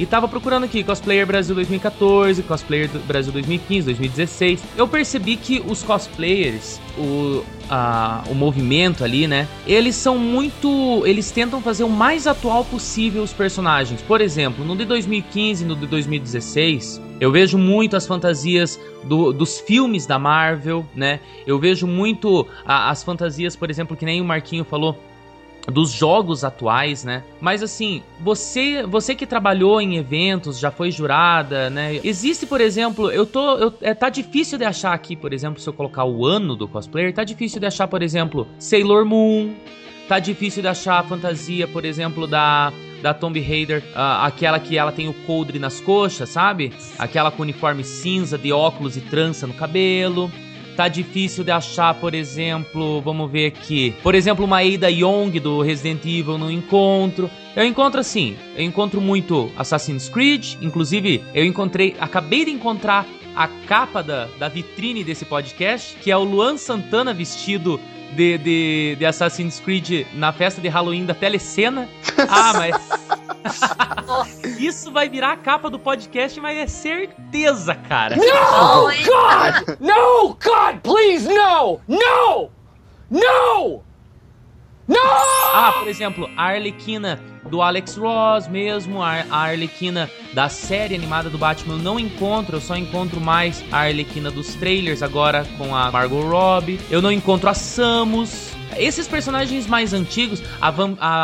E 0.00 0.06
tava 0.06 0.26
procurando 0.26 0.64
aqui 0.64 0.82
Cosplayer 0.82 1.26
Brasil 1.26 1.54
2014, 1.54 2.42
Cosplayer 2.44 2.88
Brasil 3.06 3.30
2015, 3.34 3.84
2016. 3.84 4.62
Eu 4.74 4.88
percebi 4.88 5.36
que 5.36 5.62
os 5.68 5.82
cosplayers, 5.82 6.80
o, 6.96 7.42
a- 7.68 8.24
o 8.30 8.34
movimento 8.34 9.04
ali, 9.04 9.26
né? 9.26 9.46
Eles 9.66 9.94
são 9.96 10.16
muito. 10.16 11.02
Eles 11.04 11.30
tentam 11.30 11.60
fazer 11.60 11.84
o 11.84 11.90
mais 11.90 12.26
atual 12.26 12.64
possível 12.64 13.22
os 13.22 13.34
personagens. 13.34 14.00
Por 14.00 14.22
exemplo, 14.22 14.64
no 14.64 14.74
de 14.74 14.86
2015 14.86 15.64
e 15.64 15.66
no 15.66 15.76
de 15.76 15.86
2016, 15.86 16.98
eu 17.20 17.30
vejo 17.30 17.58
muito 17.58 17.94
as 17.94 18.06
fantasias 18.06 18.80
do- 19.04 19.34
dos 19.34 19.60
filmes 19.60 20.06
da 20.06 20.18
Marvel, 20.18 20.86
né? 20.96 21.20
Eu 21.46 21.58
vejo 21.58 21.86
muito 21.86 22.46
a- 22.64 22.88
as 22.88 23.02
fantasias, 23.02 23.54
por 23.54 23.68
exemplo, 23.68 23.94
que 23.94 24.06
nem 24.06 24.18
o 24.22 24.24
Marquinho 24.24 24.64
falou, 24.64 24.98
dos 25.66 25.90
jogos 25.90 26.44
atuais, 26.44 27.04
né? 27.04 27.22
Mas 27.40 27.62
assim, 27.62 28.02
você 28.20 28.82
você 28.86 29.14
que 29.14 29.26
trabalhou 29.26 29.80
em 29.80 29.96
eventos, 29.96 30.58
já 30.58 30.70
foi 30.70 30.90
jurada, 30.90 31.70
né? 31.70 32.00
Existe, 32.02 32.46
por 32.46 32.60
exemplo, 32.60 33.10
eu 33.10 33.26
tô 33.26 33.56
eu, 33.56 33.74
é, 33.80 33.94
tá 33.94 34.08
difícil 34.08 34.58
de 34.58 34.64
achar 34.64 34.92
aqui, 34.92 35.14
por 35.14 35.32
exemplo, 35.32 35.60
se 35.60 35.68
eu 35.68 35.72
colocar 35.72 36.04
o 36.04 36.26
ano 36.26 36.56
do 36.56 36.66
cosplayer, 36.66 37.12
tá 37.12 37.24
difícil 37.24 37.60
de 37.60 37.66
achar, 37.66 37.86
por 37.88 38.02
exemplo, 38.02 38.46
Sailor 38.58 39.04
Moon, 39.04 39.54
tá 40.08 40.18
difícil 40.18 40.62
de 40.62 40.68
achar 40.68 40.98
a 40.98 41.02
fantasia, 41.02 41.68
por 41.68 41.84
exemplo, 41.84 42.26
da 42.26 42.72
da 43.00 43.14
Tomb 43.14 43.40
Raider, 43.40 43.82
ah, 43.94 44.26
aquela 44.26 44.60
que 44.60 44.76
ela 44.76 44.92
tem 44.92 45.08
o 45.08 45.14
coldre 45.24 45.58
nas 45.58 45.80
coxas, 45.80 46.28
sabe? 46.28 46.72
Aquela 46.98 47.30
com 47.30 47.42
uniforme 47.42 47.82
cinza, 47.82 48.36
de 48.36 48.52
óculos 48.52 48.96
e 48.96 49.00
trança 49.00 49.46
no 49.46 49.54
cabelo. 49.54 50.30
Tá 50.80 50.88
difícil 50.88 51.44
de 51.44 51.50
achar, 51.50 51.92
por 51.92 52.14
exemplo, 52.14 53.02
vamos 53.02 53.30
ver 53.30 53.48
aqui. 53.48 53.94
Por 54.02 54.14
exemplo, 54.14 54.46
uma 54.46 54.62
Ada 54.62 54.90
Young 54.90 55.38
do 55.38 55.60
Resident 55.60 56.02
Evil 56.06 56.38
no 56.38 56.50
encontro. 56.50 57.30
Eu 57.54 57.66
encontro 57.66 58.00
assim, 58.00 58.34
eu 58.56 58.64
encontro 58.64 58.98
muito 58.98 59.52
Assassin's 59.58 60.08
Creed, 60.08 60.54
inclusive 60.62 61.22
eu 61.34 61.44
encontrei, 61.44 61.94
acabei 62.00 62.46
de 62.46 62.52
encontrar 62.52 63.06
a 63.36 63.46
capa 63.46 64.02
da, 64.02 64.26
da 64.38 64.48
vitrine 64.48 65.04
desse 65.04 65.26
podcast, 65.26 65.94
que 65.96 66.10
é 66.10 66.16
o 66.16 66.24
Luan 66.24 66.56
Santana 66.56 67.12
vestido 67.12 67.78
de, 68.16 68.38
de, 68.38 68.96
de 68.98 69.04
Assassin's 69.04 69.60
Creed 69.60 70.06
na 70.14 70.32
festa 70.32 70.62
de 70.62 70.68
Halloween 70.68 71.04
da 71.04 71.12
telecena. 71.12 71.90
Ah, 72.26 72.54
mas. 72.54 73.19
Isso 74.58 74.90
vai 74.92 75.08
virar 75.08 75.32
a 75.32 75.36
capa 75.36 75.70
do 75.70 75.78
podcast, 75.78 76.40
mas 76.40 76.56
é 76.56 76.66
certeza, 76.66 77.74
cara. 77.74 78.14
Hein? 78.14 78.20
God! 79.04 79.76
No! 79.80 80.28
God, 80.28 80.80
please, 80.82 81.28
no! 81.28 81.80
No! 81.88 82.50
No! 83.10 83.82
No! 84.86 84.96
Ah, 85.54 85.72
por 85.78 85.88
exemplo, 85.88 86.28
a 86.36 86.46
Arlequina 86.46 87.20
do 87.48 87.62
Alex 87.62 87.96
Ross 87.96 88.48
mesmo, 88.48 89.00
a 89.02 89.24
a 89.30 89.38
Arlequina 89.44 90.10
da 90.34 90.48
série 90.48 90.94
animada 90.94 91.30
do 91.30 91.38
Batman 91.38 91.74
eu 91.74 91.78
não 91.78 91.98
encontro, 91.98 92.56
eu 92.56 92.60
só 92.60 92.76
encontro 92.76 93.20
mais 93.20 93.64
a 93.70 93.82
Arlequina 93.82 94.30
dos 94.30 94.54
trailers 94.56 95.02
agora 95.02 95.46
com 95.56 95.74
a 95.74 95.90
Margot 95.90 96.22
Robbie. 96.22 96.80
Eu 96.90 97.00
não 97.00 97.12
encontro 97.12 97.48
a 97.48 97.54
Samus. 97.54 98.59
Esses 98.76 99.08
personagens 99.08 99.66
mais 99.66 99.92
antigos, 99.92 100.42
a, 100.60 100.68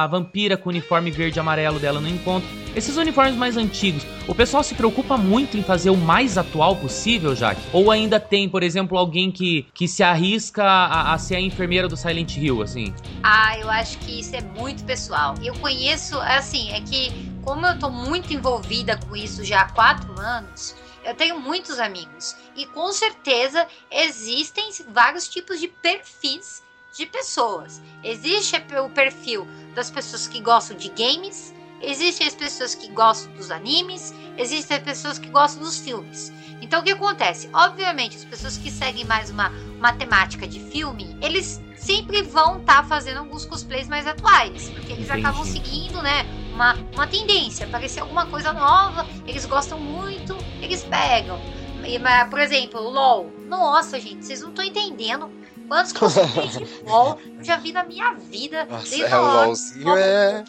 a 0.02 0.06
vampira 0.06 0.56
com 0.56 0.68
o 0.68 0.72
uniforme 0.72 1.10
verde 1.10 1.38
e 1.38 1.40
amarelo 1.40 1.78
dela 1.78 2.00
não 2.00 2.08
encontro. 2.08 2.48
Esses 2.74 2.96
uniformes 2.98 3.36
mais 3.36 3.56
antigos, 3.56 4.06
o 4.28 4.34
pessoal 4.34 4.62
se 4.62 4.74
preocupa 4.74 5.16
muito 5.16 5.56
em 5.56 5.62
fazer 5.62 5.88
o 5.88 5.96
mais 5.96 6.36
atual 6.36 6.76
possível, 6.76 7.34
Jaque? 7.34 7.62
Ou 7.72 7.90
ainda 7.90 8.20
tem, 8.20 8.50
por 8.50 8.62
exemplo, 8.62 8.98
alguém 8.98 9.32
que, 9.32 9.66
que 9.72 9.88
se 9.88 10.02
arrisca 10.02 10.62
a, 10.62 11.14
a 11.14 11.18
ser 11.18 11.36
a 11.36 11.40
enfermeira 11.40 11.88
do 11.88 11.96
Silent 11.96 12.36
Hill, 12.36 12.60
assim? 12.60 12.94
Ah, 13.22 13.58
eu 13.58 13.70
acho 13.70 13.96
que 13.98 14.20
isso 14.20 14.36
é 14.36 14.42
muito 14.42 14.84
pessoal. 14.84 15.34
Eu 15.42 15.54
conheço, 15.54 16.20
assim, 16.20 16.70
é 16.72 16.80
que 16.82 17.10
como 17.42 17.64
eu 17.64 17.78
tô 17.78 17.88
muito 17.88 18.34
envolvida 18.34 18.98
com 19.08 19.16
isso 19.16 19.42
já 19.44 19.62
há 19.62 19.72
quatro 19.72 20.20
anos, 20.20 20.74
eu 21.04 21.14
tenho 21.14 21.40
muitos 21.40 21.78
amigos. 21.78 22.36
E 22.56 22.66
com 22.66 22.92
certeza 22.92 23.66
existem 23.90 24.70
vários 24.90 25.28
tipos 25.28 25.60
de 25.60 25.68
perfis 25.68 26.65
de 26.96 27.06
pessoas. 27.06 27.82
Existe 28.02 28.56
o 28.82 28.90
perfil 28.90 29.46
das 29.74 29.90
pessoas 29.90 30.26
que 30.26 30.40
gostam 30.40 30.76
de 30.76 30.88
games, 30.88 31.54
existem 31.80 32.26
as 32.26 32.34
pessoas 32.34 32.74
que 32.74 32.88
gostam 32.88 33.32
dos 33.34 33.50
animes, 33.50 34.14
existem 34.38 34.78
as 34.78 34.82
pessoas 34.82 35.18
que 35.18 35.28
gostam 35.28 35.62
dos 35.62 35.78
filmes. 35.78 36.32
Então 36.62 36.80
o 36.80 36.82
que 36.82 36.92
acontece? 36.92 37.50
Obviamente, 37.52 38.16
as 38.16 38.24
pessoas 38.24 38.56
que 38.56 38.70
seguem 38.70 39.04
mais 39.04 39.30
uma, 39.30 39.50
uma 39.76 39.92
temática 39.92 40.48
de 40.48 40.58
filme, 40.58 41.16
eles 41.20 41.60
sempre 41.76 42.22
vão 42.22 42.58
estar 42.58 42.82
fazendo 42.86 43.18
alguns 43.18 43.44
cosplays 43.44 43.86
mais 43.88 44.06
atuais, 44.06 44.70
porque 44.70 44.92
eles 44.92 45.06
Entendi. 45.06 45.26
acabam 45.26 45.44
seguindo, 45.44 46.00
né, 46.02 46.24
uma, 46.54 46.74
uma 46.94 47.06
tendência, 47.06 47.66
aparecer 47.66 48.00
alguma 48.00 48.26
coisa 48.26 48.54
nova, 48.54 49.06
eles 49.26 49.44
gostam 49.44 49.78
muito, 49.78 50.34
eles 50.62 50.82
pegam. 50.82 51.38
E, 51.84 52.00
Por 52.28 52.40
exemplo, 52.40 52.80
LOL. 52.80 53.30
Nossa, 53.46 54.00
gente, 54.00 54.24
vocês 54.24 54.40
não 54.40 54.48
estão 54.48 54.64
entendendo 54.64 55.30
quantos 55.68 55.92
cosplays 55.92 56.52
de 56.58 56.64
LOL 56.84 57.18
eu 57.38 57.44
já 57.44 57.56
vi 57.56 57.72
na 57.72 57.84
minha 57.84 58.12
vida. 58.12 58.64
Nossa, 58.66 58.88
desde 58.88 59.02
é 59.04 59.18
o 59.18 59.22
LOLzinho 59.22 59.96
é. 59.96 60.44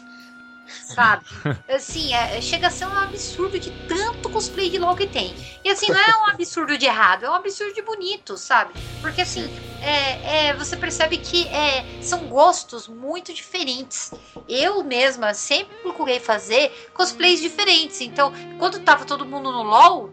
sabe? 0.94 1.24
Assim, 1.68 2.12
é- 2.14 2.40
chega 2.40 2.66
a 2.68 2.70
ser 2.70 2.86
um 2.86 2.96
absurdo 2.96 3.58
de 3.58 3.70
tanto 3.86 4.28
cosplay 4.30 4.70
de 4.70 4.78
LOL 4.78 4.94
que 4.96 5.06
tem. 5.06 5.34
E 5.64 5.70
assim, 5.70 5.88
não 5.90 5.98
é 5.98 6.16
um 6.22 6.30
absurdo 6.30 6.76
de 6.76 6.86
errado, 6.86 7.24
é 7.24 7.30
um 7.30 7.34
absurdo 7.34 7.74
de 7.74 7.82
bonito, 7.82 8.36
sabe? 8.36 8.72
Porque 9.00 9.22
assim, 9.22 9.48
é, 9.80 10.48
é, 10.48 10.54
você 10.54 10.76
percebe 10.76 11.18
que 11.18 11.46
é, 11.48 11.84
são 12.02 12.26
gostos 12.26 12.88
muito 12.88 13.32
diferentes. 13.32 14.12
Eu 14.48 14.82
mesma 14.84 15.34
sempre 15.34 15.76
procurei 15.78 16.20
fazer 16.20 16.70
cosplays 16.94 17.40
diferentes. 17.40 18.00
Então, 18.00 18.32
quando 18.58 18.80
tava 18.80 19.04
todo 19.04 19.24
mundo 19.26 19.50
no 19.52 19.62
LOL, 19.62 20.10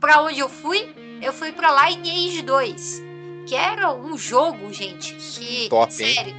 pra 0.00 0.22
onde 0.22 0.38
eu 0.38 0.48
fui? 0.48 0.94
Eu 1.20 1.32
fui 1.32 1.50
pra 1.52 1.88
Lineage 1.88 2.42
2. 2.42 3.07
Que 3.48 3.54
era 3.54 3.90
um 3.94 4.16
jogo, 4.18 4.70
gente, 4.72 5.14
que. 5.14 5.68
Top, 5.70 5.90
hein? 6.02 6.14
sério. 6.14 6.36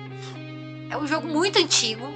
É 0.91 0.97
um 0.97 1.07
jogo 1.07 1.27
muito 1.27 1.57
antigo. 1.57 2.07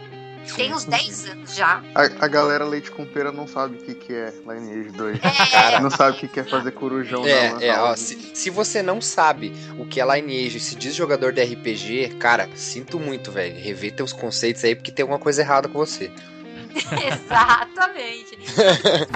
Tem 0.56 0.74
uns 0.74 0.84
10 0.86 1.26
anos 1.30 1.56
já. 1.56 1.82
A, 1.96 2.04
a 2.04 2.28
galera 2.28 2.66
leite 2.66 2.92
com 2.92 3.06
pera 3.06 3.32
não 3.32 3.48
sabe 3.48 3.78
o 3.78 3.80
que, 3.80 3.96
que 3.96 4.14
é 4.14 4.32
Lineage 4.46 4.92
2. 4.92 5.20
É, 5.24 5.52
Cara, 5.52 5.80
Não 5.80 5.90
sabe 5.90 6.18
o 6.18 6.20
que, 6.20 6.28
que 6.28 6.40
é 6.42 6.44
fazer 6.44 6.72
corujão 6.72 7.26
É, 7.26 7.54
na 7.54 7.64
é, 7.64 7.80
ó, 7.80 7.96
se, 7.96 8.32
se 8.34 8.50
você 8.50 8.84
não 8.84 9.00
sabe 9.00 9.54
o 9.80 9.86
que 9.86 10.02
é 10.02 10.06
Lineage 10.06 10.58
e 10.58 10.60
se 10.60 10.76
diz 10.76 10.94
jogador 10.94 11.32
de 11.32 11.42
RPG, 11.42 12.18
cara, 12.20 12.50
sinto 12.56 13.00
muito, 13.00 13.32
velho. 13.32 13.56
Rever 13.56 13.96
teus 13.96 14.12
conceitos 14.12 14.64
aí 14.64 14.76
porque 14.76 14.92
tem 14.92 15.04
alguma 15.04 15.20
coisa 15.20 15.42
errada 15.42 15.70
com 15.70 15.80
você. 15.80 16.12
exatamente. 16.76 18.38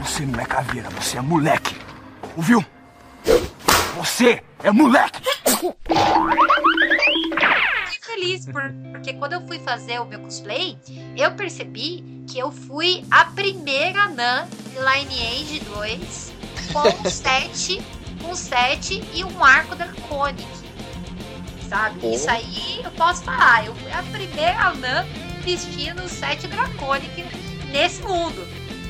Você 0.01 0.25
não 0.25 0.39
é 0.39 0.45
caveira, 0.45 0.89
você 0.91 1.17
é 1.17 1.21
moleque. 1.21 1.75
Ouviu? 2.35 2.65
Você 3.97 4.41
é 4.63 4.71
moleque! 4.71 5.21
Fiquei 7.89 8.15
feliz 8.15 8.45
por- 8.45 8.71
porque 8.91 9.13
quando 9.13 9.33
eu 9.33 9.41
fui 9.47 9.59
fazer 9.59 9.99
o 9.99 10.05
meu 10.05 10.19
cosplay, 10.19 10.77
eu 11.15 11.31
percebi 11.31 12.03
que 12.29 12.37
eu 12.39 12.51
fui 12.51 13.03
a 13.09 13.25
primeira 13.25 14.07
Nan 14.09 14.47
de 14.71 14.77
Lineage 14.77 15.59
2 15.61 16.31
com 16.73 17.09
7, 17.09 17.81
com 18.21 18.35
7 18.35 19.03
e 19.13 19.23
um 19.23 19.43
arco 19.43 19.75
draconic. 19.75 20.47
Sabe? 21.69 21.99
Porra. 21.99 22.15
Isso 22.15 22.29
aí 22.29 22.81
eu 22.83 22.91
posso 22.91 23.23
falar. 23.23 23.65
Eu 23.65 23.75
fui 23.75 23.91
a 23.91 24.03
primeira 24.03 24.73
Nan 24.73 25.05
vestindo 25.43 26.03
o 26.03 26.09
7 26.09 26.47
draconic 26.47 27.23
nesse 27.71 28.01
mundo. 28.03 28.45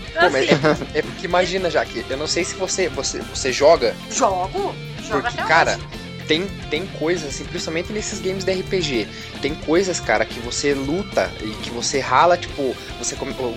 Então, 0.10 0.32
Pô, 0.32 0.38
assim, 0.38 0.48
é, 0.94 0.98
é 1.00 1.02
porque 1.02 1.26
imagina, 1.26 1.70
Jaque, 1.70 2.04
eu 2.10 2.18
não 2.18 2.28
sei 2.28 2.44
se 2.44 2.56
você, 2.56 2.90
você, 2.90 3.20
você 3.20 3.52
joga, 3.52 3.96
jogo 4.10 4.74
porque, 5.08 5.38
cara, 5.38 5.80
tem, 6.28 6.46
tem 6.70 6.86
coisas, 6.86 7.30
assim, 7.30 7.46
principalmente 7.46 7.92
nesses 7.92 8.20
games 8.20 8.44
de 8.44 8.52
RPG, 8.52 9.08
tem 9.42 9.56
coisas, 9.56 10.00
cara, 10.00 10.26
que 10.26 10.40
você 10.40 10.74
luta 10.74 11.32
e 11.42 11.50
que 11.64 11.70
você 11.70 12.00
rala, 12.00 12.38
tipo, 12.38 12.76
você, 13.00 13.16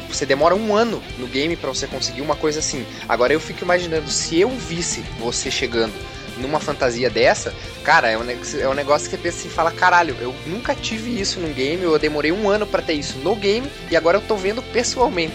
você 0.09 0.25
demora 0.25 0.55
um 0.55 0.75
ano 0.75 1.03
no 1.19 1.27
game 1.27 1.57
pra 1.57 1.69
você 1.69 1.87
conseguir 1.87 2.21
uma 2.23 2.37
coisa 2.37 2.61
assim. 2.61 2.87
Agora 3.09 3.33
eu 3.33 3.41
fico 3.41 3.65
imaginando, 3.65 4.09
se 4.09 4.39
eu 4.39 4.51
visse 4.51 5.01
você 5.19 5.51
chegando 5.51 5.93
numa 6.39 6.61
fantasia 6.61 7.11
dessa, 7.11 7.53
cara, 7.83 8.09
é 8.09 8.17
um, 8.17 8.23
é 8.31 8.69
um 8.69 8.75
negócio 8.75 9.11
que 9.11 9.17
você 9.17 9.23
pensa 9.23 9.39
assim, 9.41 9.49
fala, 9.49 9.71
caralho, 9.71 10.17
eu 10.21 10.35
nunca 10.47 10.75
tive 10.75 11.21
isso 11.21 11.41
num 11.41 11.53
game, 11.53 11.83
eu 11.83 11.99
demorei 11.99 12.33
um 12.33 12.49
ano 12.49 12.67
pra 12.67 12.81
ter 12.81 12.95
isso 12.95 13.19
no 13.19 13.35
game, 13.35 13.71
e 13.91 13.97
agora 13.97 14.17
eu 14.17 14.23
tô 14.23 14.37
vendo 14.37 14.63
pessoalmente. 14.63 15.35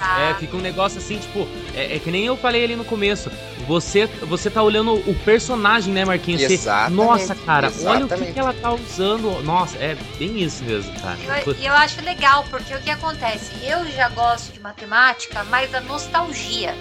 É, 0.00 0.34
fica 0.34 0.56
um 0.56 0.60
negócio 0.60 0.98
assim, 0.98 1.18
tipo, 1.18 1.46
é, 1.74 1.96
é 1.96 1.98
que 1.98 2.10
nem 2.10 2.24
eu 2.24 2.36
falei 2.36 2.62
ali 2.62 2.76
no 2.76 2.84
começo. 2.84 3.30
Você, 3.68 4.06
você 4.06 4.48
tá 4.50 4.62
olhando 4.62 4.94
o 4.94 5.14
personagem, 5.26 5.92
né, 5.92 6.02
Marquinhos? 6.02 6.40
Você- 6.40 6.54
Exatamente, 6.54 6.96
nossa, 6.96 7.34
cara, 7.34 7.66
olha 7.66 7.74
o 7.76 8.08
que, 8.08 8.14
exatamente. 8.14 8.32
que 8.32 8.38
ela 8.40 8.54
tá 8.54 8.72
usando. 8.72 9.42
Nossa, 9.42 9.76
é 9.76 9.94
bem 10.18 10.40
isso 10.42 10.64
mesmo, 10.64 10.90
cara. 11.02 11.18
Eu- 11.44 11.54
E 11.54 11.66
eu, 11.66 11.74
acho 11.74 12.02
legal, 12.02 12.44
porque 12.48 12.74
o 12.74 12.80
que 12.80 12.90
acontece? 12.90 13.52
Eu 13.62 13.86
já 13.92 14.08
gosto 14.08 14.52
de 14.52 14.60
matemática, 14.60 15.44
mas 15.44 15.70
da 15.70 15.82
nostalgia. 15.82 16.74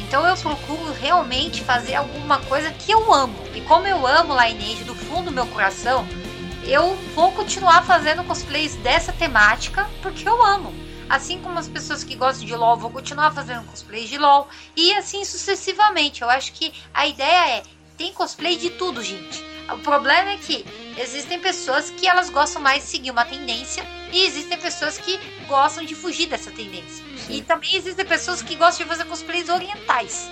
Então 0.00 0.26
eu 0.26 0.36
procuro 0.36 0.92
realmente 1.00 1.62
fazer 1.62 1.94
alguma 1.94 2.38
coisa 2.40 2.72
que 2.72 2.90
eu 2.90 3.14
amo. 3.14 3.36
E 3.54 3.60
como 3.60 3.86
eu 3.86 4.04
amo 4.04 4.34
Lineage 4.34 4.82
do 4.82 4.96
fundo 4.96 5.26
do 5.26 5.32
meu 5.32 5.46
coração, 5.46 6.04
eu 6.66 6.96
vou 7.14 7.30
continuar 7.32 7.82
fazendo 7.84 8.24
cosplays 8.24 8.74
dessa 8.76 9.12
temática 9.12 9.88
porque 10.02 10.28
eu 10.28 10.44
amo. 10.44 10.74
Assim 11.08 11.40
como 11.40 11.58
as 11.58 11.68
pessoas 11.68 12.02
que 12.02 12.14
gostam 12.14 12.46
de 12.46 12.54
LoL 12.54 12.76
vão 12.76 12.90
continuar 12.90 13.32
fazendo 13.32 13.66
cosplays 13.66 14.08
de 14.08 14.18
LoL. 14.18 14.48
E 14.76 14.92
assim 14.94 15.24
sucessivamente. 15.24 16.22
Eu 16.22 16.30
acho 16.30 16.52
que 16.52 16.72
a 16.92 17.06
ideia 17.06 17.58
é, 17.58 17.62
tem 17.96 18.12
cosplay 18.12 18.56
de 18.56 18.70
tudo, 18.70 19.02
gente. 19.02 19.44
O 19.70 19.78
problema 19.78 20.32
é 20.32 20.36
que 20.36 20.64
existem 20.98 21.38
pessoas 21.38 21.90
que 21.90 22.06
elas 22.06 22.28
gostam 22.28 22.60
mais 22.60 22.82
de 22.82 22.90
seguir 22.90 23.10
uma 23.10 23.24
tendência 23.24 23.84
e 24.12 24.24
existem 24.24 24.58
pessoas 24.58 24.98
que 24.98 25.18
gostam 25.46 25.84
de 25.84 25.94
fugir 25.94 26.26
dessa 26.26 26.50
tendência. 26.50 27.04
E 27.28 27.42
também 27.42 27.74
existem 27.74 28.04
pessoas 28.04 28.42
que 28.42 28.56
gostam 28.56 28.84
de 28.84 28.90
fazer 28.90 29.04
cosplays 29.04 29.48
orientais, 29.48 30.28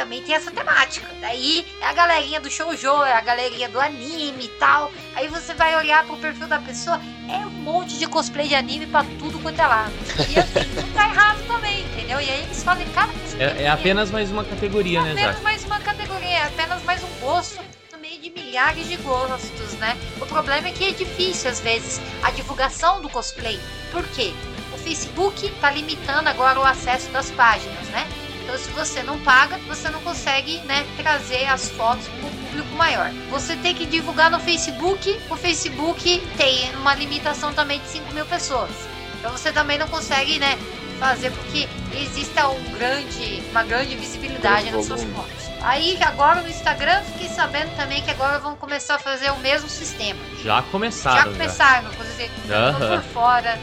também 0.00 0.22
tem 0.22 0.34
essa 0.34 0.50
temática. 0.50 1.06
Daí 1.20 1.66
é 1.78 1.86
a 1.86 1.92
galerinha 1.92 2.40
do 2.40 2.50
shoujo, 2.50 3.04
é 3.04 3.12
a 3.12 3.20
galerinha 3.20 3.68
do 3.68 3.78
anime 3.78 4.46
e 4.46 4.48
tal. 4.58 4.90
Aí 5.14 5.28
você 5.28 5.52
vai 5.52 5.76
olhar 5.76 6.06
pro 6.06 6.16
perfil 6.16 6.48
da 6.48 6.58
pessoa, 6.58 6.98
é 7.28 7.36
um 7.46 7.50
monte 7.50 7.98
de 7.98 8.06
cosplay 8.06 8.48
de 8.48 8.54
anime 8.54 8.86
pra 8.86 9.04
tudo 9.18 9.38
quanto 9.40 9.60
é 9.60 9.66
lado. 9.66 9.92
E 10.30 10.38
assim, 10.38 10.60
não 10.80 10.90
tá 10.92 11.06
errado 11.06 11.46
também, 11.46 11.82
entendeu? 11.82 12.18
E 12.18 12.30
aí 12.30 12.42
eles 12.44 12.62
fazem 12.62 12.88
cada. 12.94 13.12
É, 13.38 13.64
é 13.64 13.68
apenas 13.68 14.10
mais 14.10 14.30
uma 14.30 14.42
categoria, 14.42 15.02
né, 15.02 15.12
apenas 15.12 15.32
Jaque? 15.32 15.42
mais 15.42 15.64
uma 15.64 15.80
categoria, 15.80 16.38
é 16.38 16.46
apenas 16.46 16.82
mais 16.84 17.02
um 17.02 17.20
gosto 17.20 17.60
no 17.92 17.98
meio 17.98 18.18
de 18.20 18.30
milhares 18.30 18.88
de 18.88 18.96
gostos, 18.96 19.72
né? 19.74 19.98
O 20.18 20.24
problema 20.24 20.68
é 20.68 20.72
que 20.72 20.84
é 20.84 20.92
difícil, 20.92 21.50
às 21.50 21.60
vezes, 21.60 22.00
a 22.22 22.30
divulgação 22.30 23.02
do 23.02 23.10
cosplay. 23.10 23.60
Por 23.92 24.06
quê? 24.08 24.32
O 24.72 24.78
Facebook 24.78 25.50
tá 25.60 25.70
limitando 25.70 26.28
agora 26.28 26.58
o 26.58 26.64
acesso 26.64 27.10
das 27.10 27.30
páginas, 27.32 27.86
né? 27.88 28.06
Então, 28.50 28.58
se 28.58 28.70
você 28.70 29.02
não 29.04 29.16
paga, 29.20 29.58
você 29.68 29.88
não 29.90 30.00
consegue, 30.00 30.58
né, 30.62 30.84
trazer 30.96 31.46
as 31.46 31.68
fotos 31.68 32.08
para 32.08 32.26
o 32.26 32.30
público 32.30 32.74
maior. 32.74 33.08
Você 33.30 33.54
tem 33.54 33.72
que 33.72 33.86
divulgar 33.86 34.28
no 34.28 34.40
Facebook. 34.40 35.20
O 35.30 35.36
Facebook 35.36 36.20
tem 36.36 36.74
uma 36.74 36.92
limitação 36.96 37.52
também 37.52 37.78
de 37.78 37.86
5 37.86 38.12
mil 38.12 38.26
pessoas. 38.26 38.72
Então, 39.20 39.30
você 39.30 39.52
também 39.52 39.78
não 39.78 39.86
consegue, 39.86 40.40
né, 40.40 40.58
fazer 40.98 41.30
com 41.30 41.42
que 41.52 41.68
exista 41.94 42.48
um 42.48 42.72
grande, 42.72 43.40
uma 43.52 43.62
grande 43.62 43.94
visibilidade 43.94 44.68
nas 44.72 44.84
suas 44.84 45.04
fotos. 45.04 45.48
Aí 45.62 45.96
agora 46.02 46.40
no 46.40 46.48
Instagram 46.48 47.02
fiquei 47.02 47.28
sabendo 47.28 47.74
também 47.76 48.02
que 48.02 48.10
agora 48.10 48.40
vão 48.40 48.56
começar 48.56 48.96
a 48.96 48.98
fazer 48.98 49.30
o 49.30 49.36
mesmo 49.38 49.68
sistema. 49.68 50.18
Já 50.42 50.60
começaram. 50.62 51.30
Já 51.30 51.38
começaram, 51.38 51.90
por 51.90 52.04
dizer, 52.04 52.30
Aham. 52.50 52.96
por 52.96 53.02
fora. 53.12 53.58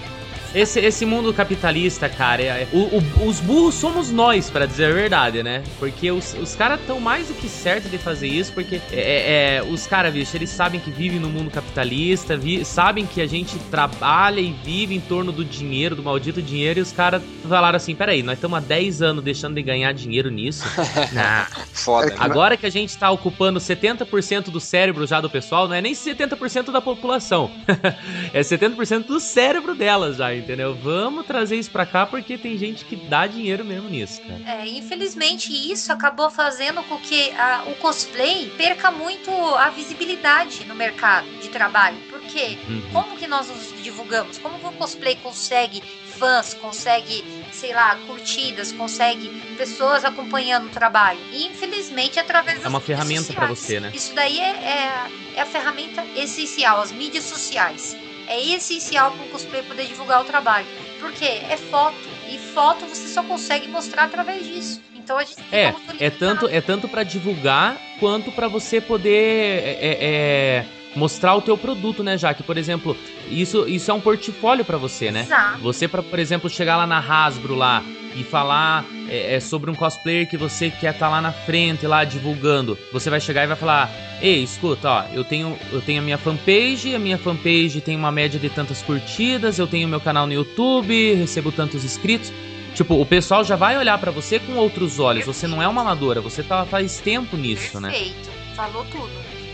Esse, 0.58 0.80
esse 0.80 1.05
mundo 1.05 1.32
capitalista, 1.34 2.10
cara, 2.10 2.41
é- 2.41 2.68
o- 2.74 2.97
o- 2.97 3.28
os 3.28 3.39
burros 3.39 3.76
somos 3.76 4.10
nós, 4.12 4.49
pra 4.49 4.66
dizer 4.66 4.86
a 4.86 4.91
verdade, 4.93 5.43
né? 5.43 5.62
Porque 5.78 6.10
os, 6.12 6.34
os 6.34 6.55
caras 6.55 6.80
estão 6.80 6.99
mais 6.99 7.28
do 7.28 7.36
que 7.36 7.47
certos 7.47 7.91
de 7.91 7.97
fazer 7.99 8.28
isso, 8.28 8.51
porque 8.53 8.82
é, 8.91 8.95
é, 8.95 9.55
é, 9.58 9.64
os 9.64 9.86
caras, 9.86 10.12
bicho, 10.14 10.36
eles 10.36 10.49
sabem 10.49 10.80
que 10.80 10.89
vivem 10.89 11.20
no 11.20 11.30
mundo 11.30 11.51
capitalista, 11.51 12.36
vi- 12.36 12.66
sabem 12.66 13.05
que 13.05 13.22
a 13.22 13.28
gente 13.28 13.58
trabalha 13.70 14.39
e 14.41 14.51
vive 14.64 14.95
em 14.95 14.99
torno 14.99 15.32
do 15.32 15.45
dinheiro, 15.45 15.95
do 15.95 16.01
maldito 16.01 16.41
dinheiro, 16.41 16.80
e 16.80 16.82
os 16.82 16.91
caras 16.91 17.22
falaram 17.47 17.76
assim: 17.78 17.93
peraí, 17.93 18.24
nós 18.24 18.38
estamos 18.38 18.58
há 18.58 18.62
10 18.62 19.01
anos 19.03 19.24
deixando 19.24 19.53
de 19.53 19.62
ganhar 19.62 19.91
dinheiro 19.93 20.30
nisso. 20.32 20.64
Nah. 21.14 21.45
Foda? 21.72 22.16
Agora 22.18 22.58
que 22.58 22.66
a 22.66 22.70
gente 22.70 22.97
tá 22.97 23.10
ocupando 23.12 23.60
70% 23.60 24.49
do 24.49 24.60
cérebro 24.60 25.05
já 25.05 25.22
do 25.22 25.30
pessoal, 25.30 25.68
não 25.68 25.76
é 25.76 25.82
nem 25.82 25.93
70% 25.93 26.72
da 26.72 26.82
população. 26.82 27.51
é 28.34 28.41
70% 28.41 29.05
do 29.05 29.20
cérebro 29.20 29.76
delas 29.76 30.18
já, 30.18 30.34
entendeu? 30.48 30.74
Vamos 30.74 31.26
trazer 31.26 31.58
isso 31.58 31.70
pra 31.70 31.86
cá 31.86 32.06
porque 32.06 32.38
tem 32.38 32.58
gente 32.58 32.86
que 32.86 32.95
dá 32.95 33.28
dinheiro 33.28 33.66
mesmo 33.66 33.89
nisso, 33.89 34.22
cara. 34.22 34.39
É, 34.64 34.68
infelizmente 34.68 35.52
isso 35.72 35.91
acabou 35.91 36.30
fazendo 36.30 36.82
com 36.84 36.98
que 36.98 37.32
a- 37.32 37.64
o 37.68 37.76
cosplay 37.76 38.50
perca 38.58 38.89
muito 38.89 39.30
a 39.56 39.70
visibilidade 39.70 40.64
no 40.66 40.74
mercado 40.74 41.28
de 41.41 41.50
trabalho. 41.50 41.98
Por 42.10 42.22
quê? 42.22 42.58
Uhum. 42.68 42.82
Como 42.93 43.18
que 43.18 43.28
nós 43.28 43.48
nos 43.50 43.84
divulgamos? 43.84 44.38
Como 44.38 44.58
que 44.58 44.66
o 44.66 44.72
cosplay 44.72 45.16
consegue 45.18 45.82
fãs, 46.18 46.54
consegue, 46.54 47.24
sei 47.52 47.74
lá, 47.74 47.95
curtidas, 48.08 48.72
consegue 48.72 49.30
pessoas 49.58 50.06
acompanhando 50.06 50.68
o 50.68 50.70
trabalho? 50.70 51.20
E 51.32 51.45
infelizmente 51.45 52.20
através 52.20 52.58
das 52.58 52.66
É 52.66 52.70
uma 52.70 52.80
ferramenta 52.82 53.34
pra 53.34 53.48
sociais. 53.48 53.60
você, 53.60 53.80
né? 53.80 53.91
Isso 53.93 54.16
daí 54.16 54.39
é, 54.39 54.50
é, 54.50 55.08
é 55.36 55.41
a 55.41 55.45
ferramenta 55.45 56.04
essencial, 56.16 56.82
as 56.82 56.91
mídias 56.91 57.26
sociais. 57.26 57.95
É 58.28 58.39
essencial 58.53 59.11
para 59.11 59.25
o 59.25 59.30
cosplay 59.30 59.63
poder 59.63 59.86
divulgar 59.86 60.21
o 60.21 60.25
trabalho. 60.25 60.67
Porque 60.99 61.25
é 61.25 61.57
foto. 61.57 61.95
E 62.30 62.38
foto 62.38 62.86
você 62.86 63.07
só 63.07 63.23
consegue 63.23 63.67
mostrar 63.67 64.03
através 64.03 64.45
disso. 64.45 64.82
Então 64.95 65.17
a 65.17 65.23
gente 65.23 65.41
É, 65.51 65.73
é 65.99 66.09
tanto, 66.09 66.47
é 66.47 66.59
tanto 66.59 66.88
para 66.89 67.03
divulgar 67.03 67.78
quanto 67.99 68.30
pra 68.32 68.49
você 68.49 68.82
poder 68.82 69.63
é, 69.63 69.78
é, 69.80 69.97
é, 70.01 70.65
mostrar 70.95 71.36
o 71.36 71.41
teu 71.41 71.57
produto, 71.57 72.03
né, 72.03 72.17
Jaque? 72.17 72.43
Por 72.43 72.57
exemplo, 72.57 72.97
isso, 73.30 73.65
isso 73.69 73.89
é 73.89 73.93
um 73.93 74.01
portfólio 74.01 74.65
pra 74.65 74.78
você, 74.78 75.09
né? 75.09 75.21
Exato. 75.21 75.59
Você, 75.59 75.88
pra, 75.88 76.03
por 76.03 76.19
exemplo, 76.19 76.49
chegar 76.49 76.75
lá 76.75 76.86
na 76.86 76.99
Hasbro 76.99 77.55
lá 77.55 77.82
e 78.18 78.24
falar 78.24 78.84
é, 79.07 79.36
é, 79.36 79.39
sobre 79.39 79.70
um 79.70 79.76
cosplayer 79.76 80.28
que 80.28 80.36
você 80.36 80.72
quer 80.72 80.93
estar 80.93 81.07
lá 81.07 81.22
na 81.22 81.32
frente, 81.32 81.86
lá 81.86 82.03
divulgando, 82.03 82.78
você 82.91 83.09
vai 83.09 83.22
chegar 83.22 83.43
e 83.43 83.47
vai 83.47 83.55
falar: 83.55 83.91
Ei, 84.22 84.43
escuta, 84.43 84.89
ó, 84.89 85.03
eu 85.13 85.24
tenho, 85.24 85.57
eu 85.72 85.82
tenho 85.82 86.01
a 86.01 86.03
minha 86.03 86.18
fanpage, 86.18 86.95
a 86.95 86.99
minha 86.99 87.18
fanpage 87.18 87.80
tem 87.82 87.95
uma 87.95 88.11
média 88.11 88.39
de 88.39 88.49
tantas 88.49 88.82
curtidas, 88.82 89.59
eu 89.59 89.68
tenho 89.68 89.88
meu 89.88 90.01
canal 90.01 90.26
no 90.26 90.34
YouTube, 90.34 91.13
recebo 91.13 91.51
tantos 91.51 91.86
inscritos. 91.86 92.34
Tipo, 92.74 93.01
o 93.01 93.05
pessoal 93.05 93.43
já 93.43 93.55
vai 93.55 93.76
olhar 93.78 93.97
pra 93.97 94.11
você 94.11 94.39
com 94.39 94.53
outros 94.53 94.99
olhos. 94.99 95.26
Você 95.26 95.47
não 95.47 95.61
é 95.61 95.68
uma 95.68 95.82
amadora, 95.82 96.22
você 96.22 96.43
tá 96.43 96.63
faz 96.63 96.99
tempo 96.99 97.36
nisso, 97.36 97.80
né? 97.80 97.89
Perfeito. 97.89 98.30
Falou 98.55 98.86
tudo. 98.86 99.09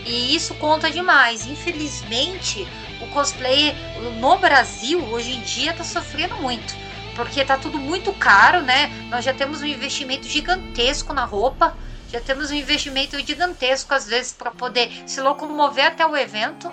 E 0.06 0.34
isso 0.34 0.54
conta 0.56 0.90
demais. 0.90 1.46
Infelizmente, 1.46 2.66
o 3.00 3.06
cosplay 3.06 3.74
no 4.20 4.36
Brasil 4.36 5.02
hoje 5.10 5.32
em 5.32 5.40
dia 5.40 5.72
tá 5.72 5.82
sofrendo 5.82 6.36
muito. 6.36 6.83
Porque 7.14 7.44
tá 7.44 7.56
tudo 7.56 7.78
muito 7.78 8.12
caro, 8.12 8.60
né? 8.62 8.88
Nós 9.08 9.24
já 9.24 9.32
temos 9.32 9.62
um 9.62 9.66
investimento 9.66 10.26
gigantesco 10.26 11.12
na 11.12 11.24
roupa. 11.24 11.76
Já 12.10 12.20
temos 12.20 12.50
um 12.50 12.54
investimento 12.54 13.18
gigantesco, 13.18 13.92
às 13.92 14.06
vezes, 14.06 14.32
para 14.32 14.50
poder 14.50 14.90
se 15.06 15.20
locomover 15.20 15.86
até 15.86 16.06
o 16.06 16.16
evento. 16.16 16.72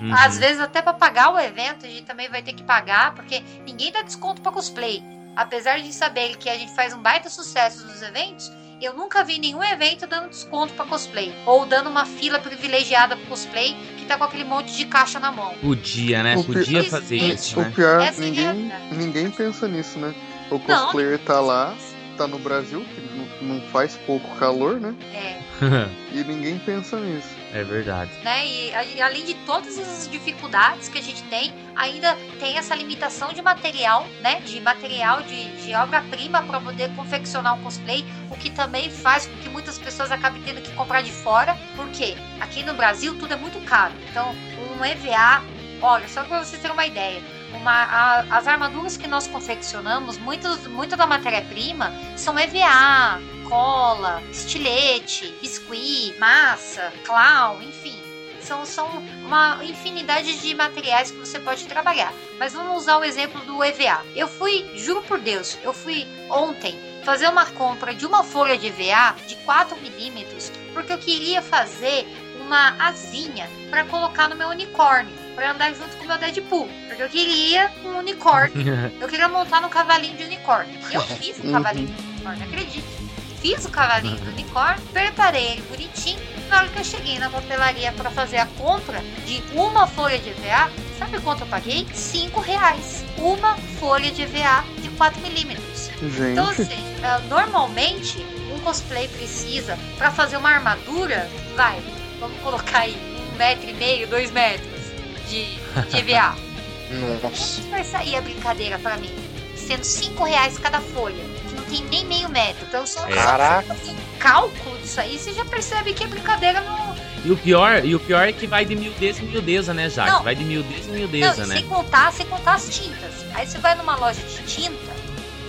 Uhum. 0.00 0.14
Às 0.14 0.38
vezes 0.38 0.60
até 0.60 0.80
para 0.80 0.92
pagar 0.92 1.32
o 1.32 1.38
evento, 1.38 1.84
a 1.84 1.88
gente 1.88 2.04
também 2.04 2.28
vai 2.28 2.42
ter 2.42 2.52
que 2.52 2.62
pagar, 2.62 3.14
porque 3.14 3.40
ninguém 3.64 3.90
dá 3.90 4.02
desconto 4.02 4.40
para 4.40 4.52
cosplay. 4.52 5.02
Apesar 5.34 5.80
de 5.80 5.92
saber 5.92 6.36
que 6.36 6.48
a 6.48 6.56
gente 6.56 6.74
faz 6.74 6.92
um 6.92 7.02
baita 7.02 7.28
sucesso 7.28 7.84
nos 7.86 8.02
eventos, 8.02 8.50
eu 8.80 8.94
nunca 8.94 9.24
vi 9.24 9.38
nenhum 9.38 9.62
evento 9.62 10.06
dando 10.06 10.28
desconto 10.30 10.72
para 10.74 10.84
cosplay 10.84 11.32
ou 11.46 11.66
dando 11.66 11.88
uma 11.90 12.04
fila 12.04 12.38
privilegiada 12.38 13.16
para 13.16 13.26
cosplay 13.26 13.76
que 13.98 14.04
tá 14.06 14.16
com 14.16 14.24
aquele 14.24 14.44
monte 14.44 14.72
de 14.76 14.86
caixa 14.86 15.18
na 15.18 15.30
mão. 15.32 15.52
Podia, 15.60 16.22
né? 16.22 16.36
O 16.36 16.44
pi- 16.44 16.52
Podia 16.54 16.80
Isso, 16.80 16.90
fazer 16.90 17.16
isso. 17.16 17.34
isso, 17.34 17.60
O 17.60 17.62
né? 17.62 17.72
pior, 17.74 18.00
Essa 18.00 18.20
é 18.22 18.24
ninguém, 18.24 18.44
realidade. 18.44 18.96
ninguém 18.96 19.30
pensa 19.30 19.68
nisso, 19.68 19.98
né? 19.98 20.14
O 20.50 20.54
Não, 20.54 20.60
cosplayer 20.64 21.18
tá 21.18 21.40
lá, 21.40 21.74
tá 22.16 22.26
no 22.26 22.38
Brasil, 22.38 22.84
que 22.94 23.00
não, 23.42 23.54
não 23.56 23.60
faz 23.68 23.96
pouco 24.06 24.28
calor, 24.36 24.80
né? 24.80 24.94
É, 25.12 25.38
E 26.12 26.24
ninguém 26.24 26.58
pensa 26.58 26.98
nisso. 26.98 27.28
É 27.52 27.64
verdade. 27.64 28.10
né? 28.22 28.46
E, 28.46 28.70
e 28.96 29.00
além 29.02 29.24
de 29.24 29.34
todas 29.46 29.78
as 29.78 30.08
dificuldades 30.10 30.88
que 30.88 30.98
a 30.98 31.02
gente 31.02 31.22
tem, 31.24 31.52
ainda 31.74 32.14
tem 32.38 32.56
essa 32.58 32.74
limitação 32.74 33.32
de 33.32 33.40
material, 33.40 34.06
né? 34.20 34.40
De 34.40 34.60
material, 34.60 35.22
de, 35.22 35.48
de 35.62 35.74
obra-prima 35.74 36.42
para 36.42 36.60
poder 36.60 36.94
confeccionar 36.94 37.54
um 37.54 37.62
cosplay, 37.62 38.04
o 38.30 38.36
que 38.36 38.50
também 38.50 38.90
faz 38.90 39.26
com 39.26 39.36
que 39.38 39.48
muitas 39.48 39.78
pessoas 39.78 40.10
acabem 40.12 40.42
tendo 40.42 40.60
que 40.60 40.72
comprar 40.74 41.02
de 41.02 41.10
fora, 41.12 41.56
porque 41.76 42.16
aqui 42.40 42.62
no 42.62 42.74
Brasil 42.74 43.18
tudo 43.18 43.32
é 43.32 43.36
muito 43.36 43.58
caro. 43.64 43.94
Então, 44.10 44.34
um 44.78 44.84
EVA, 44.84 45.42
olha, 45.80 46.08
só 46.08 46.22
para 46.24 46.44
vocês 46.44 46.60
terem 46.60 46.74
uma 46.74 46.86
ideia. 46.86 47.22
Uma, 47.54 47.72
a- 47.72 48.24
as 48.30 48.46
armaduras 48.46 48.98
que 48.98 49.08
nós 49.08 49.26
confeccionamos, 49.26 50.18
muitos, 50.18 50.66
muita 50.66 50.96
da 50.98 51.06
matéria-prima 51.06 51.92
são 52.14 52.38
EVA, 52.38 53.18
cola, 53.48 54.22
estilete, 54.30 55.34
biscuit, 55.40 56.14
massa, 56.18 56.92
clown, 57.04 57.62
enfim. 57.62 57.96
São, 58.40 58.64
são 58.64 58.86
uma 59.26 59.62
infinidade 59.64 60.40
de 60.40 60.54
materiais 60.54 61.10
que 61.10 61.18
você 61.18 61.38
pode 61.38 61.66
trabalhar. 61.66 62.12
Mas 62.38 62.52
vamos 62.52 62.76
usar 62.82 62.96
o 62.98 63.04
exemplo 63.04 63.40
do 63.42 63.62
EVA. 63.62 64.02
Eu 64.14 64.28
fui, 64.28 64.70
juro 64.76 65.02
por 65.02 65.18
Deus, 65.18 65.58
eu 65.62 65.72
fui 65.72 66.06
ontem 66.30 66.78
fazer 67.04 67.28
uma 67.28 67.46
compra 67.46 67.94
de 67.94 68.06
uma 68.06 68.22
folha 68.22 68.56
de 68.56 68.68
EVA 68.68 69.16
de 69.26 69.34
4 69.36 69.76
milímetros 69.80 70.52
porque 70.72 70.92
eu 70.92 70.98
queria 70.98 71.42
fazer 71.42 72.06
uma 72.40 72.74
asinha 72.78 73.48
para 73.68 73.84
colocar 73.84 74.28
no 74.28 74.36
meu 74.36 74.48
unicórnio, 74.48 75.12
para 75.34 75.50
andar 75.50 75.74
junto 75.74 75.96
com 75.96 76.04
o 76.04 76.06
meu 76.08 76.16
Deadpool. 76.18 76.68
Porque 76.86 77.02
eu 77.02 77.08
queria 77.08 77.70
um 77.84 77.98
unicórnio. 77.98 78.54
Eu 79.00 79.08
queria 79.08 79.28
montar 79.28 79.60
no 79.60 79.68
cavalinho 79.68 80.16
de 80.16 80.24
unicórnio. 80.24 80.78
Eu 80.90 81.00
fiz 81.18 81.38
Uhum. 81.38 81.52
cavalinho 81.52 81.88
de 81.88 82.02
unicórnio, 82.02 82.44
acredite. 82.44 82.97
Fiz 83.40 83.64
o 83.64 83.70
cavalinho 83.70 84.16
do 84.16 84.30
unicórnio, 84.30 84.82
preparei 84.92 85.52
ele 85.52 85.62
bonitinho. 85.62 86.18
Na 86.48 86.58
hora 86.58 86.68
que 86.68 86.78
eu 86.78 86.84
cheguei 86.84 87.18
na 87.18 87.30
papelaria 87.30 87.92
para 87.92 88.10
fazer 88.10 88.38
a 88.38 88.46
compra 88.46 89.00
de 89.26 89.42
uma 89.54 89.86
folha 89.86 90.18
de 90.18 90.30
EVA, 90.30 90.70
sabe 90.98 91.20
quanto 91.20 91.42
eu 91.42 91.46
paguei? 91.46 91.86
5 91.92 92.40
reais. 92.40 93.04
Uma 93.18 93.56
folha 93.78 94.10
de 94.10 94.22
EVA 94.22 94.64
de 94.82 94.88
4 94.90 95.20
milímetros. 95.20 95.88
Então, 96.02 96.52
Gente, 96.52 96.62
assim, 96.62 96.96
ah, 97.04 97.18
normalmente 97.28 98.18
um 98.52 98.58
cosplay 98.60 99.06
precisa 99.08 99.78
para 99.96 100.10
fazer 100.10 100.36
uma 100.36 100.50
armadura, 100.50 101.28
vai, 101.54 101.80
vamos 102.18 102.40
colocar 102.40 102.80
aí 102.80 102.96
um 103.32 103.36
metro 103.36 103.68
e 103.68 103.74
meio, 103.74 104.08
dois 104.08 104.30
metros 104.30 104.82
de, 105.28 105.44
de 105.90 105.96
EVA. 105.98 106.34
Nossa. 107.22 107.60
Quanto 107.60 107.70
vai 107.70 107.84
sair 107.84 108.16
a 108.16 108.20
brincadeira 108.20 108.78
pra 108.78 108.96
mim? 108.96 109.14
Sendo 109.54 109.84
5 109.84 110.24
reais 110.24 110.58
cada 110.58 110.80
folha, 110.80 111.22
tem 111.68 111.84
nem 111.84 112.04
meio 112.06 112.28
metro. 112.28 112.64
Então, 112.68 112.86
só 112.86 113.06
É. 113.06 113.12
Caraca. 113.12 113.74
um 113.74 114.18
cálculo 114.18 114.78
disso 114.78 115.00
aí, 115.00 115.18
você 115.18 115.32
já 115.32 115.44
percebe 115.44 115.92
que 115.92 116.04
a 116.04 116.06
brincadeira 116.06 116.60
não. 116.60 116.96
E 117.24 117.30
o 117.30 117.36
pior, 117.36 117.84
e 117.84 117.94
o 117.94 118.00
pior 118.00 118.28
é 118.28 118.32
que 118.32 118.46
vai 118.46 118.64
de 118.64 118.74
miudeza 118.76 119.20
em 119.22 119.26
miudeza, 119.26 119.74
né, 119.74 119.88
Jaque? 119.90 120.10
Não. 120.10 120.22
Vai 120.22 120.34
de 120.34 120.44
miudeza 120.44 120.88
em 120.88 120.92
Não, 120.92 120.98
miudeza, 120.98 121.44
e 121.44 121.46
né? 121.46 121.56
sem 121.56 121.66
contar, 121.66 122.12
sem 122.12 122.26
contar 122.26 122.54
as 122.54 122.68
tintas. 122.68 123.12
Aí 123.34 123.46
você 123.46 123.58
vai 123.58 123.74
numa 123.74 123.96
loja 123.96 124.20
de 124.22 124.42
tinta 124.44 124.92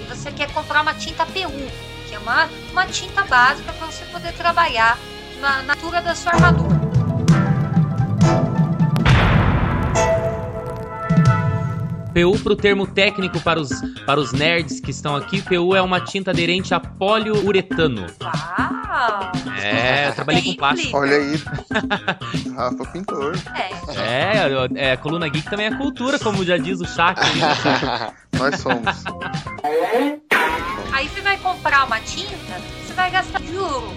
e 0.02 0.08
você 0.10 0.32
quer 0.32 0.52
comprar 0.52 0.82
uma 0.82 0.94
tinta 0.94 1.26
PU, 1.26 1.72
que 2.08 2.16
é 2.16 2.20
uma, 2.20 2.50
uma 2.72 2.86
tinta 2.88 3.24
básica 3.24 3.72
para 3.74 3.88
você 3.88 4.04
poder 4.06 4.34
trabalhar 4.34 4.98
na, 5.40 5.62
na 5.64 5.74
altura 5.74 6.02
da 6.02 6.16
sua 6.16 6.34
armadura. 6.34 6.79
PU 12.14 12.40
pro 12.40 12.56
termo 12.56 12.88
técnico 12.88 13.40
para 13.42 13.60
os, 13.60 13.70
para 14.06 14.20
os 14.20 14.32
nerds 14.34 14.80
que 14.80 14.92
estão 14.92 15.16
aqui, 15.16 15.42
PU 15.42 15.76
é 15.76 15.82
uma 15.82 16.02
tinta 16.02 16.32
aderente 16.32 16.74
a 16.74 16.80
poliuretano. 16.80 18.08
Uau! 18.22 19.32
É, 19.62 20.08
eu 20.10 20.14
trabalhei 20.16 20.42
com 20.42 20.54
plástico. 20.56 20.98
olha 20.98 21.16
aí. 21.18 21.42
Rafa 22.56 22.86
Pintor. 22.92 23.38
É, 23.56 24.42
É, 24.42 24.48
eu- 24.54 24.70
é, 24.76 24.98
coluna 24.98 25.28
geek 25.30 25.50
também 25.50 25.68
é 25.68 25.76
cultura, 25.76 26.18
como 26.20 26.44
já 26.44 26.58
diz 26.58 26.80
o 26.82 26.86
Chakra. 26.86 27.24
Nós 28.38 28.60
somos. 28.60 29.04
Aí 30.92 31.08
você 31.08 31.22
vai 31.22 31.38
comprar 31.38 31.86
uma 31.86 32.00
tinta, 32.02 32.60
você 32.86 32.94
vai 32.94 33.12
gastar, 33.12 33.42
juro, 33.44 33.94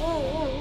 um, 0.00 0.04
um, 0.04 0.59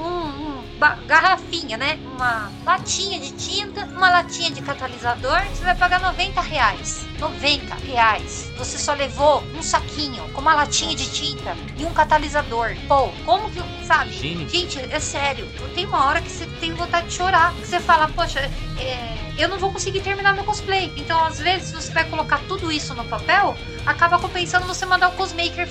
garrafinha, 1.07 1.77
né? 1.77 1.99
Uma 2.05 2.51
latinha 2.65 3.19
de 3.19 3.31
tinta, 3.33 3.85
uma 3.85 4.09
latinha 4.09 4.51
de 4.51 4.61
catalisador, 4.61 5.41
você 5.45 5.63
vai 5.63 5.75
pagar 5.75 5.99
90 5.99 6.41
reais. 6.41 7.08
90 7.19 7.75
reais. 7.75 8.51
Você 8.57 8.77
só 8.77 8.93
levou 8.93 9.43
um 9.55 9.61
saquinho 9.61 10.23
com 10.29 10.41
uma 10.41 10.53
latinha 10.53 10.95
de 10.95 11.09
tinta 11.11 11.55
e 11.77 11.85
um 11.85 11.93
catalisador. 11.93 12.75
Pô, 12.87 13.09
como 13.25 13.49
que, 13.51 13.61
sabe? 13.85 14.11
Gente, 14.11 14.79
é 14.79 14.99
sério. 14.99 15.47
Tem 15.75 15.85
uma 15.85 16.05
hora 16.05 16.21
que 16.21 16.29
você 16.29 16.45
tem 16.59 16.73
vontade 16.73 17.07
de 17.07 17.13
chorar. 17.13 17.53
Que 17.53 17.67
você 17.67 17.79
fala, 17.79 18.07
poxa, 18.09 18.39
é, 18.79 19.17
eu 19.37 19.47
não 19.47 19.57
vou 19.57 19.71
conseguir 19.71 20.01
terminar 20.01 20.33
meu 20.33 20.43
cosplay. 20.43 20.91
Então, 20.97 21.23
às 21.23 21.39
vezes, 21.39 21.71
você 21.71 21.91
vai 21.91 22.03
colocar 22.09 22.39
tudo 22.47 22.71
isso 22.71 22.93
no 22.93 23.05
papel, 23.05 23.57
acaba 23.85 24.19
compensando 24.19 24.67
você 24.67 24.85
mandar 24.85 25.09
o 25.09 25.11
cosmaker, 25.13 25.67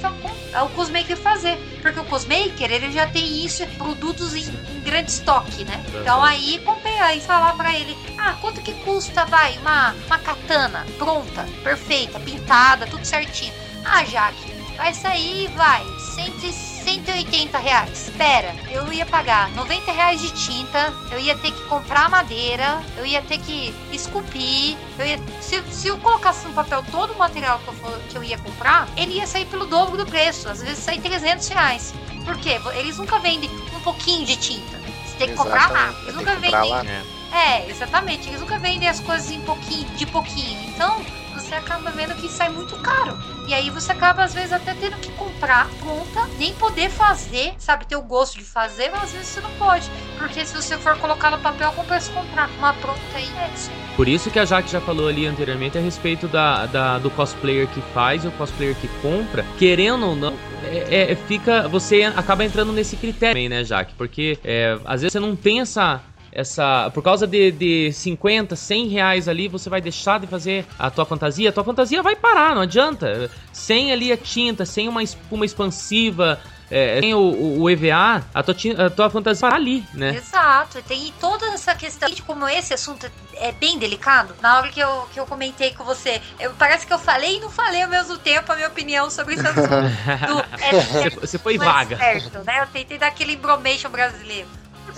o 0.65 0.69
cosmaker 0.71 1.17
fazer. 1.17 1.59
Porque 1.83 2.01
o 2.01 2.05
cosmaker, 2.05 2.71
ele 2.71 2.91
já 2.91 3.07
tem 3.07 3.45
isso, 3.45 3.67
produtos 3.77 4.35
em, 4.35 4.45
em 4.45 4.81
grande 4.81 5.11
estoque, 5.11 5.65
né? 5.65 5.85
Então, 6.01 6.23
aí, 6.23 6.59
compensa. 6.65 6.89
Aí, 6.99 7.21
falar 7.21 7.53
pra 7.53 7.73
ele, 7.79 7.97
ah, 8.19 8.35
quanto 8.41 8.61
que 8.61 8.73
custa, 8.85 9.25
vai, 9.27 9.57
uma, 9.59 9.95
uma 10.07 10.19
katana 10.19 10.87
pronta, 10.99 11.47
perfeita, 11.63 12.19
pintada, 12.21 12.87
tudo 12.87 13.05
certinho. 13.05 13.53
Ah, 13.85 14.05
Jaque, 14.05 14.53
vai 14.77 14.93
sair, 14.93 15.49
vai, 15.57 15.85
100, 16.15 16.53
180 16.53 17.59
reais. 17.59 18.09
Espera, 18.09 18.55
eu 18.71 18.93
ia 18.93 19.07
pagar 19.07 19.51
90 19.51 19.93
reais 19.93 20.21
de 20.21 20.31
tinta, 20.33 20.93
eu 21.11 21.19
ia 21.19 21.37
ter 21.39 21.53
que 21.53 21.63
comprar 21.65 22.09
madeira, 22.11 22.81
eu 22.97 23.07
ia 23.07 23.23
ter 23.23 23.39
que 23.39 23.75
esculpir, 23.93 24.77
eu 24.99 25.07
ia, 25.07 25.19
se, 25.41 25.63
se 25.71 25.89
eu 25.89 25.99
colocasse 25.99 26.47
no 26.47 26.55
papel 26.55 26.83
todo 26.91 27.13
o 27.13 27.19
material 27.19 27.59
que 27.61 27.69
eu, 27.69 27.75
for- 27.75 28.01
que 28.09 28.17
eu 28.19 28.25
ia 28.25 28.39
comprar, 28.39 28.89
ele 28.97 29.15
ia 29.15 29.27
sair 29.27 29.47
pelo 29.47 29.67
dobro 29.67 29.97
do 29.97 30.07
preço, 30.07 30.49
às 30.49 30.63
vezes 30.63 30.79
sai 30.79 30.99
300 30.99 31.49
reais. 31.49 31.95
Por 32.25 32.37
quê? 32.39 32.61
Eles 32.75 32.99
nunca 32.99 33.19
vendem 33.21 33.49
um 33.75 33.81
pouquinho 33.81 34.27
de 34.27 34.37
tinta. 34.37 34.77
Você 35.07 35.17
tem 35.19 35.29
que 35.29 35.35
comprar 35.35 35.71
lá. 35.71 35.79
Exatamente, 35.89 36.03
Eles 36.03 36.15
nunca 36.17 36.35
vendem 36.37 36.71
lá. 36.71 36.85
É, 37.33 37.69
exatamente. 37.69 38.29
Eles 38.29 38.41
nunca 38.41 38.59
vendem 38.59 38.89
as 38.89 39.01
coisas 39.01 39.31
em 39.31 39.41
pouquinho, 39.41 39.87
de 39.95 40.07
pouquinho. 40.07 40.59
Então, 40.69 41.05
você 41.35 41.55
acaba 41.55 41.91
vendo 41.91 42.15
que 42.17 42.29
sai 42.29 42.49
muito 42.49 42.77
caro. 42.77 43.17
E 43.47 43.55
aí 43.55 43.71
você 43.71 43.93
acaba, 43.93 44.25
às 44.25 44.35
vezes, 44.35 44.53
até 44.53 44.75
tendo 44.75 44.97
que 44.99 45.11
comprar 45.13 45.69
pronta, 45.79 46.27
nem 46.39 46.53
poder 46.55 46.91
fazer, 46.91 47.55
sabe? 47.59 47.87
Ter 47.87 47.97
o 47.97 48.03
gosto 48.03 48.39
de 48.39 48.45
fazer, 48.45 48.91
mas 48.91 49.05
às 49.05 49.13
vezes 49.13 49.29
você 49.29 49.41
não 49.41 49.51
pode. 49.53 49.89
Porque 50.17 50.45
se 50.45 50.55
você 50.55 50.77
for 50.79 50.97
colocar 50.99 51.31
no 51.31 51.39
papel, 51.39 51.71
compensa 51.73 52.11
comprar 52.13 52.49
uma 52.59 52.73
pronta 52.75 53.01
aí. 53.15 53.29
É 53.39 53.51
isso. 53.55 53.71
Por 53.97 54.09
isso 54.09 54.31
que 54.31 54.39
a 54.39 54.45
Jaque 54.45 54.71
já 54.71 54.81
falou 54.81 55.09
ali 55.09 55.27
anteriormente 55.27 55.77
a 55.77 55.81
respeito 55.81 56.29
da, 56.29 56.67
da- 56.67 56.99
do 56.99 57.11
cosplayer 57.11 57.67
que 57.69 57.81
faz 57.93 58.25
e 58.25 58.29
o 58.29 58.33
cosplayer 58.33 58.75
que 58.77 58.89
compra, 59.03 59.45
querendo 59.59 60.07
ou 60.07 60.17
não, 60.17 60.35
é, 60.65 61.13
é- 61.13 61.17
fica. 61.17 61.67
Você 61.69 62.03
acaba 62.05 62.45
entrando 62.45 62.73
nesse 62.73 62.97
critério 62.97 63.35
também, 63.35 63.49
né, 63.49 63.65
Jaque? 63.65 63.95
Porque 63.99 64.39
é, 64.45 64.79
às 64.85 65.03
vezes 65.03 65.13
você 65.13 65.21
não 65.21 65.35
tem 65.37 65.61
essa. 65.61 66.01
Essa, 66.33 66.91
por 66.93 67.03
causa 67.03 67.27
de, 67.27 67.51
de 67.51 67.93
50, 67.93 68.55
100 68.55 68.89
reais 68.89 69.29
ali, 69.29 69.49
você 69.49 69.69
vai 69.71 69.81
deixar 69.81 70.21
de 70.21 70.27
fazer 70.27 70.67
a 70.79 70.91
tua 70.91 71.05
fantasia. 71.07 71.49
A 71.49 71.53
tua 71.53 71.65
fantasia 71.65 72.03
vai 72.03 72.15
parar, 72.17 72.55
não 72.55 72.63
adianta. 72.63 73.31
Sem 73.53 73.93
ali 73.93 74.13
a 74.13 74.17
tinta, 74.17 74.65
sem 74.67 74.89
uma 74.89 75.03
espuma 75.03 75.45
expansiva, 75.47 76.39
é, 76.71 77.01
sem 77.01 77.15
o, 77.15 77.61
o- 77.63 77.71
EVA, 77.71 78.23
a 78.35 78.43
tua, 78.43 78.55
a 78.87 78.91
tua 78.91 79.09
fantasia 79.11 79.41
vai 79.41 79.51
parar 79.51 79.63
ali, 79.63 79.85
né? 79.95 80.15
Exato, 80.17 80.83
tem 80.83 81.13
toda 81.19 81.47
essa 81.47 81.75
questão 81.75 82.09
de 82.11 82.21
como 82.23 82.47
esse 82.47 82.75
assunto 82.75 83.11
é 83.37 83.53
bem 83.53 83.79
delicado. 83.79 84.35
Na 84.43 84.59
hora 84.59 84.69
que 84.69 84.81
eu, 84.81 85.09
que 85.13 85.19
eu 85.19 85.25
comentei 85.27 85.73
com 85.73 85.83
você, 85.85 86.21
eu, 86.39 86.53
parece 86.59 86.87
que 86.87 86.93
eu 86.93 86.99
falei 86.99 87.37
e 87.37 87.41
não 87.41 87.51
falei 87.51 87.83
ao 87.83 87.89
mesmo 87.89 88.19
tempo 88.19 88.53
a 88.53 88.55
minha 88.57 88.69
opinião 88.69 89.11
sobre 89.11 89.35
esse 89.35 89.47
assunto. 89.47 89.69
Do, 90.29 90.41
é, 90.63 90.73
Você, 90.73 91.11
você 91.11 91.39
foi 91.39 91.55
é 91.55 91.59
vaga. 91.59 91.97
certo, 91.97 92.39
né? 92.45 92.61
Eu 92.63 92.67
tentei 92.67 92.99
dar 92.99 93.07
aquele 93.09 93.33
embromation 93.33 93.89
brasileiro. 93.91 94.49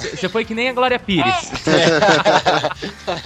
Você 0.09 0.29
foi 0.29 0.45
que 0.45 0.55
nem 0.55 0.69
a 0.69 0.73
Glória 0.73 0.99
Pires. 0.99 1.51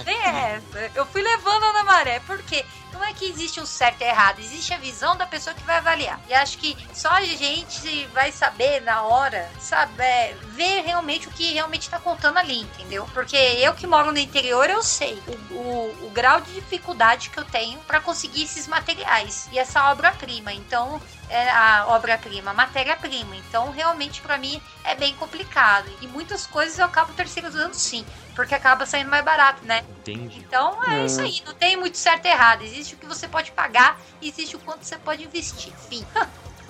É, 0.05 0.61
eu 0.95 1.05
fui 1.05 1.21
levando 1.21 1.73
na 1.73 1.83
maré, 1.83 2.19
porque 2.21 2.63
não 2.93 3.03
é 3.03 3.13
que 3.13 3.25
existe 3.25 3.59
um 3.59 3.65
certo 3.65 4.01
e 4.01 4.05
errado, 4.05 4.39
existe 4.39 4.73
a 4.73 4.77
visão 4.77 5.15
da 5.17 5.25
pessoa 5.25 5.53
que 5.53 5.63
vai 5.63 5.77
avaliar. 5.77 6.19
E 6.27 6.33
acho 6.33 6.57
que 6.57 6.75
só 6.93 7.09
a 7.09 7.23
gente 7.23 8.07
vai 8.13 8.31
saber 8.31 8.81
na 8.81 9.03
hora, 9.03 9.49
sabe, 9.59 10.01
é, 10.01 10.35
ver 10.47 10.81
realmente 10.81 11.27
o 11.27 11.31
que 11.31 11.53
realmente 11.53 11.89
tá 11.89 11.99
contando 11.99 12.37
ali, 12.37 12.61
entendeu? 12.61 13.07
Porque 13.13 13.35
eu 13.35 13.73
que 13.73 13.87
moro 13.87 14.11
no 14.11 14.19
interior, 14.19 14.69
eu 14.69 14.81
sei 14.83 15.21
o, 15.27 15.53
o- 15.55 16.07
o 16.07 16.09
grau 16.11 16.41
de 16.41 16.53
dificuldade 16.53 17.29
que 17.29 17.39
eu 17.39 17.45
tenho 17.45 17.79
para 17.79 17.99
conseguir 17.99 18.43
esses 18.43 18.67
materiais 18.67 19.47
e 19.51 19.59
essa 19.59 19.91
obra-prima. 19.91 20.53
Então, 20.53 21.01
é 21.29 21.49
a 21.49 21.85
obra-prima, 21.89 22.51
a 22.51 22.53
matéria-prima. 22.53 23.35
Então, 23.35 23.71
realmente, 23.71 24.21
para 24.21 24.37
mim, 24.37 24.61
é 24.83 24.95
bem 24.95 25.15
complicado. 25.15 25.89
E 26.01 26.07
muitas 26.07 26.45
coisas 26.45 26.77
eu 26.79 26.85
acabo 26.85 27.13
terceirizando 27.13 27.75
sim, 27.75 28.05
porque 28.35 28.53
acaba 28.55 28.85
saindo 28.85 29.09
mais 29.09 29.23
barato, 29.23 29.63
né? 29.65 29.83
Entendi. 29.99 30.39
Então 30.39 30.77
é, 30.85 31.01
É. 31.01 31.05
isso 31.05 31.21
aí, 31.21 31.41
não 31.45 31.53
tem 31.53 31.77
muito 31.77 31.97
certo 31.97 32.25
e 32.25 32.29
errado. 32.29 32.61
Existe 32.63 32.95
o 32.95 32.97
que 32.97 33.05
você 33.05 33.27
pode 33.27 33.51
pagar, 33.51 33.99
existe 34.21 34.55
o 34.55 34.59
quanto 34.59 34.83
você 34.85 34.97
pode 34.97 35.23
investir. 35.23 35.73
Fim. 35.89 36.05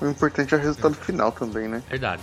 O 0.02 0.08
importante 0.08 0.54
é 0.54 0.58
o 0.58 0.60
resultado 0.62 0.96
final 0.96 1.32
também, 1.32 1.68
né? 1.68 1.82
Verdade. 1.88 2.22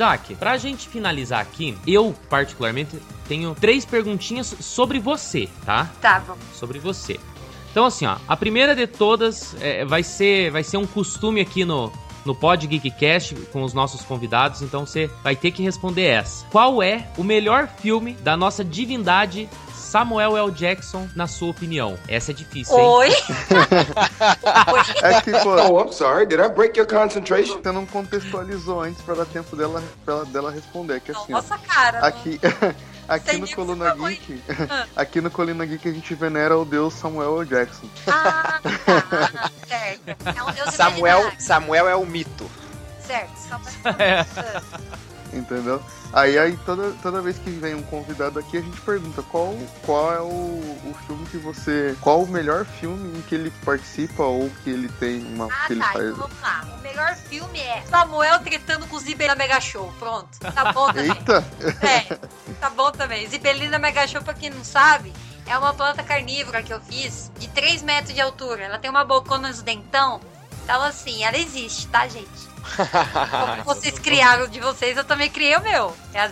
Jaque, 0.00 0.34
pra 0.34 0.56
gente 0.56 0.88
finalizar 0.88 1.40
aqui, 1.40 1.76
eu 1.86 2.14
particularmente 2.30 2.96
tenho 3.28 3.54
três 3.54 3.84
perguntinhas 3.84 4.46
sobre 4.58 4.98
você, 4.98 5.46
tá? 5.66 5.90
Tá, 6.00 6.20
vamos. 6.20 6.42
sobre 6.54 6.78
você. 6.78 7.20
Então 7.70 7.84
assim, 7.84 8.06
ó, 8.06 8.16
a 8.26 8.34
primeira 8.34 8.74
de 8.74 8.86
todas 8.86 9.54
é, 9.60 9.84
vai 9.84 10.02
ser 10.02 10.50
vai 10.50 10.64
ser 10.64 10.78
um 10.78 10.86
costume 10.86 11.38
aqui 11.42 11.66
no 11.66 11.92
no 12.24 12.34
Pod 12.34 12.66
Geekcast 12.66 13.34
com 13.52 13.62
os 13.62 13.74
nossos 13.74 14.00
convidados, 14.02 14.62
então 14.62 14.86
você 14.86 15.10
vai 15.22 15.36
ter 15.36 15.50
que 15.50 15.62
responder 15.62 16.06
essa. 16.06 16.46
Qual 16.46 16.82
é 16.82 17.06
o 17.18 17.24
melhor 17.24 17.68
filme 17.68 18.14
da 18.14 18.38
nossa 18.38 18.64
divindade 18.64 19.50
Samuel 19.90 20.36
L. 20.36 20.50
Jackson, 20.52 21.08
na 21.16 21.26
sua 21.26 21.50
opinião? 21.50 21.98
Essa 22.06 22.30
é 22.30 22.34
difícil, 22.34 22.78
hein? 22.78 22.84
Oi? 22.86 23.10
É 25.02 25.20
que, 25.20 25.32
pô, 25.32 25.50
Oh, 25.56 25.80
I'm 25.82 25.92
sorry. 25.92 26.26
Did 26.26 26.38
I 26.40 26.48
break 26.48 26.78
your 26.78 26.86
concentration? 26.86 27.60
você 27.60 27.72
não 27.72 27.84
contextualizou 27.86 28.80
antes 28.82 29.02
pra 29.02 29.14
dar 29.14 29.26
tempo 29.26 29.56
dela, 29.56 29.82
pra 30.04 30.14
ela- 30.14 30.24
dela 30.26 30.50
responder. 30.52 31.00
Que 31.00 31.10
assim, 31.12 31.32
Nossa 31.32 31.58
cara. 31.58 31.98
aqui, 32.06 32.40
aqui 33.08 33.30
Sem 33.30 33.40
no 33.40 33.48
Coluna. 33.48 33.94
Geek, 33.96 34.42
aqui 34.94 35.20
no 35.20 35.30
Coluna 35.30 35.66
Geek 35.66 35.88
a 35.88 35.92
gente 35.92 36.14
venera 36.14 36.56
o 36.56 36.64
deus 36.64 36.94
Samuel 36.94 37.40
L. 37.42 37.48
Jackson. 37.48 37.86
Ah, 38.06 38.60
tá. 38.62 39.50
certo. 39.66 40.38
É 40.38 40.42
um 40.42 40.52
deus 40.52 40.74
Samuel. 40.74 41.32
Samuel 41.38 41.88
é 41.88 41.96
o 41.96 42.06
mito. 42.06 42.48
Certo. 43.06 43.32
Samuel. 43.48 43.96
É. 43.98 44.24
Entendeu? 45.32 45.80
Aí, 46.12 46.36
aí 46.38 46.56
toda, 46.64 46.90
toda 47.02 47.22
vez 47.22 47.38
que 47.38 47.50
vem 47.50 47.74
um 47.74 47.82
convidado 47.82 48.38
aqui, 48.38 48.58
a 48.58 48.60
gente 48.60 48.80
pergunta 48.80 49.22
qual, 49.22 49.56
qual 49.82 50.12
é 50.12 50.20
o, 50.20 50.26
o 50.26 50.96
filme 51.06 51.24
que 51.26 51.36
você. 51.38 51.96
Qual 52.00 52.22
o 52.22 52.28
melhor 52.28 52.64
filme 52.64 53.16
em 53.16 53.22
que 53.22 53.34
ele 53.34 53.50
participa 53.64 54.24
ou 54.24 54.50
que 54.62 54.70
ele 54.70 54.88
tem 54.98 55.24
uma. 55.34 55.46
Ah, 55.46 55.66
que 55.66 55.72
ele 55.74 55.80
tá. 55.80 55.92
faz. 55.92 56.04
Então 56.06 56.16
vamos 56.16 56.40
lá. 56.40 56.66
O 56.76 56.82
melhor 56.82 57.14
filme 57.14 57.60
é 57.60 57.82
Samuel 57.82 58.40
tretando 58.40 58.86
com 58.88 58.98
Zibelina 58.98 59.36
Mega 59.36 59.60
Show. 59.60 59.92
Pronto. 59.98 60.28
Tá 60.40 60.72
bom 60.72 60.86
também. 60.92 61.10
Eita! 61.10 61.44
É, 61.80 62.14
tá 62.60 62.70
bom 62.70 62.90
também. 62.90 63.26
Zibelina 63.28 63.78
Mega 63.78 64.06
Show, 64.06 64.22
pra 64.22 64.34
quem 64.34 64.50
não 64.50 64.64
sabe, 64.64 65.12
é 65.46 65.56
uma 65.56 65.72
planta 65.72 66.02
carnívora 66.02 66.62
que 66.62 66.72
eu 66.72 66.80
fiz 66.80 67.30
de 67.38 67.48
3 67.48 67.82
metros 67.82 68.14
de 68.14 68.20
altura. 68.20 68.64
Ela 68.64 68.78
tem 68.78 68.90
uma 68.90 69.04
bocona 69.04 69.48
nos 69.48 69.62
dentão. 69.62 70.20
Então, 70.70 70.84
assim, 70.84 71.24
ela 71.24 71.36
existe, 71.36 71.88
tá, 71.88 72.06
gente? 72.06 72.28
Como 73.64 73.64
vocês 73.64 73.98
criaram 73.98 74.44
o 74.44 74.48
de 74.48 74.60
vocês, 74.60 74.96
eu 74.96 75.02
também 75.02 75.28
criei 75.28 75.56
o 75.56 75.60
meu. 75.60 75.96
É 76.14 76.20
as 76.20 76.30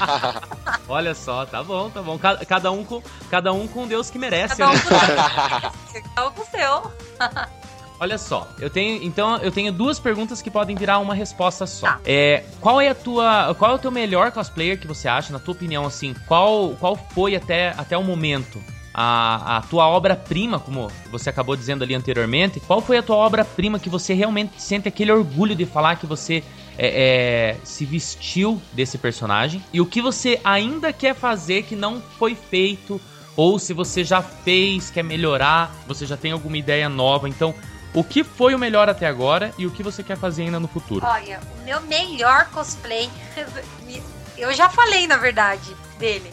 Olha 0.88 1.14
só, 1.14 1.44
tá 1.44 1.62
bom, 1.62 1.90
tá 1.90 2.00
bom. 2.00 2.18
Cada, 2.18 2.42
cada 2.46 2.72
um 2.72 2.82
com 2.82 3.02
cada 3.30 3.52
um 3.52 3.68
com 3.68 3.82
o 3.82 3.86
Deus 3.86 4.08
que 4.08 4.18
merece, 4.18 4.56
Cada 4.56 4.70
um 4.70 4.74
né? 4.74 4.80
com 4.80 4.94
o 4.94 4.98
seu. 4.98 6.02
Cada 6.02 6.28
um 6.28 6.32
com 6.32 6.40
o 6.40 6.46
seu. 6.46 6.92
Olha 8.00 8.16
só, 8.16 8.48
eu 8.58 8.70
tenho 8.70 9.02
então 9.02 9.36
eu 9.36 9.52
tenho 9.52 9.70
duas 9.70 10.00
perguntas 10.00 10.40
que 10.40 10.50
podem 10.50 10.74
virar 10.74 10.98
uma 10.98 11.12
resposta 11.12 11.66
só. 11.66 11.86
Tá. 11.86 12.00
É, 12.06 12.42
qual 12.62 12.80
é 12.80 12.88
a 12.88 12.94
tua, 12.94 13.54
qual 13.56 13.72
é 13.72 13.74
o 13.74 13.78
teu 13.78 13.90
melhor 13.90 14.32
cosplayer 14.32 14.80
que 14.80 14.86
você 14.86 15.06
acha, 15.06 15.34
na 15.34 15.38
tua 15.38 15.52
opinião 15.52 15.84
assim? 15.84 16.14
Qual 16.26 16.70
qual 16.80 16.96
foi 16.96 17.36
até 17.36 17.74
até 17.76 17.94
o 17.98 18.02
momento 18.02 18.58
a, 19.02 19.56
a 19.56 19.60
tua 19.62 19.88
obra-prima, 19.88 20.60
como 20.60 20.92
você 21.10 21.30
acabou 21.30 21.56
dizendo 21.56 21.82
ali 21.82 21.94
anteriormente? 21.94 22.60
Qual 22.60 22.82
foi 22.82 22.98
a 22.98 23.02
tua 23.02 23.16
obra-prima 23.16 23.78
que 23.78 23.88
você 23.88 24.12
realmente 24.12 24.60
sente 24.60 24.88
aquele 24.88 25.10
orgulho 25.10 25.54
de 25.54 25.64
falar 25.64 25.96
que 25.96 26.06
você 26.06 26.44
é, 26.76 27.54
é, 27.56 27.56
se 27.64 27.86
vestiu 27.86 28.60
desse 28.74 28.98
personagem? 28.98 29.64
E 29.72 29.80
o 29.80 29.86
que 29.86 30.02
você 30.02 30.38
ainda 30.44 30.92
quer 30.92 31.14
fazer 31.14 31.62
que 31.62 31.74
não 31.74 32.02
foi 32.18 32.34
feito? 32.34 33.00
Ou 33.34 33.58
se 33.58 33.72
você 33.72 34.04
já 34.04 34.20
fez, 34.20 34.90
quer 34.90 35.02
melhorar, 35.02 35.74
você 35.86 36.04
já 36.04 36.18
tem 36.18 36.32
alguma 36.32 36.58
ideia 36.58 36.86
nova. 36.86 37.26
Então, 37.26 37.54
o 37.94 38.04
que 38.04 38.22
foi 38.22 38.54
o 38.54 38.58
melhor 38.58 38.86
até 38.90 39.06
agora 39.06 39.50
e 39.56 39.66
o 39.66 39.70
que 39.70 39.82
você 39.82 40.02
quer 40.02 40.18
fazer 40.18 40.42
ainda 40.42 40.60
no 40.60 40.68
futuro? 40.68 41.06
Olha, 41.06 41.40
o 41.58 41.64
meu 41.64 41.80
melhor 41.82 42.50
cosplay, 42.50 43.08
eu 44.36 44.52
já 44.52 44.68
falei, 44.68 45.06
na 45.06 45.16
verdade, 45.16 45.74
dele. 45.98 46.30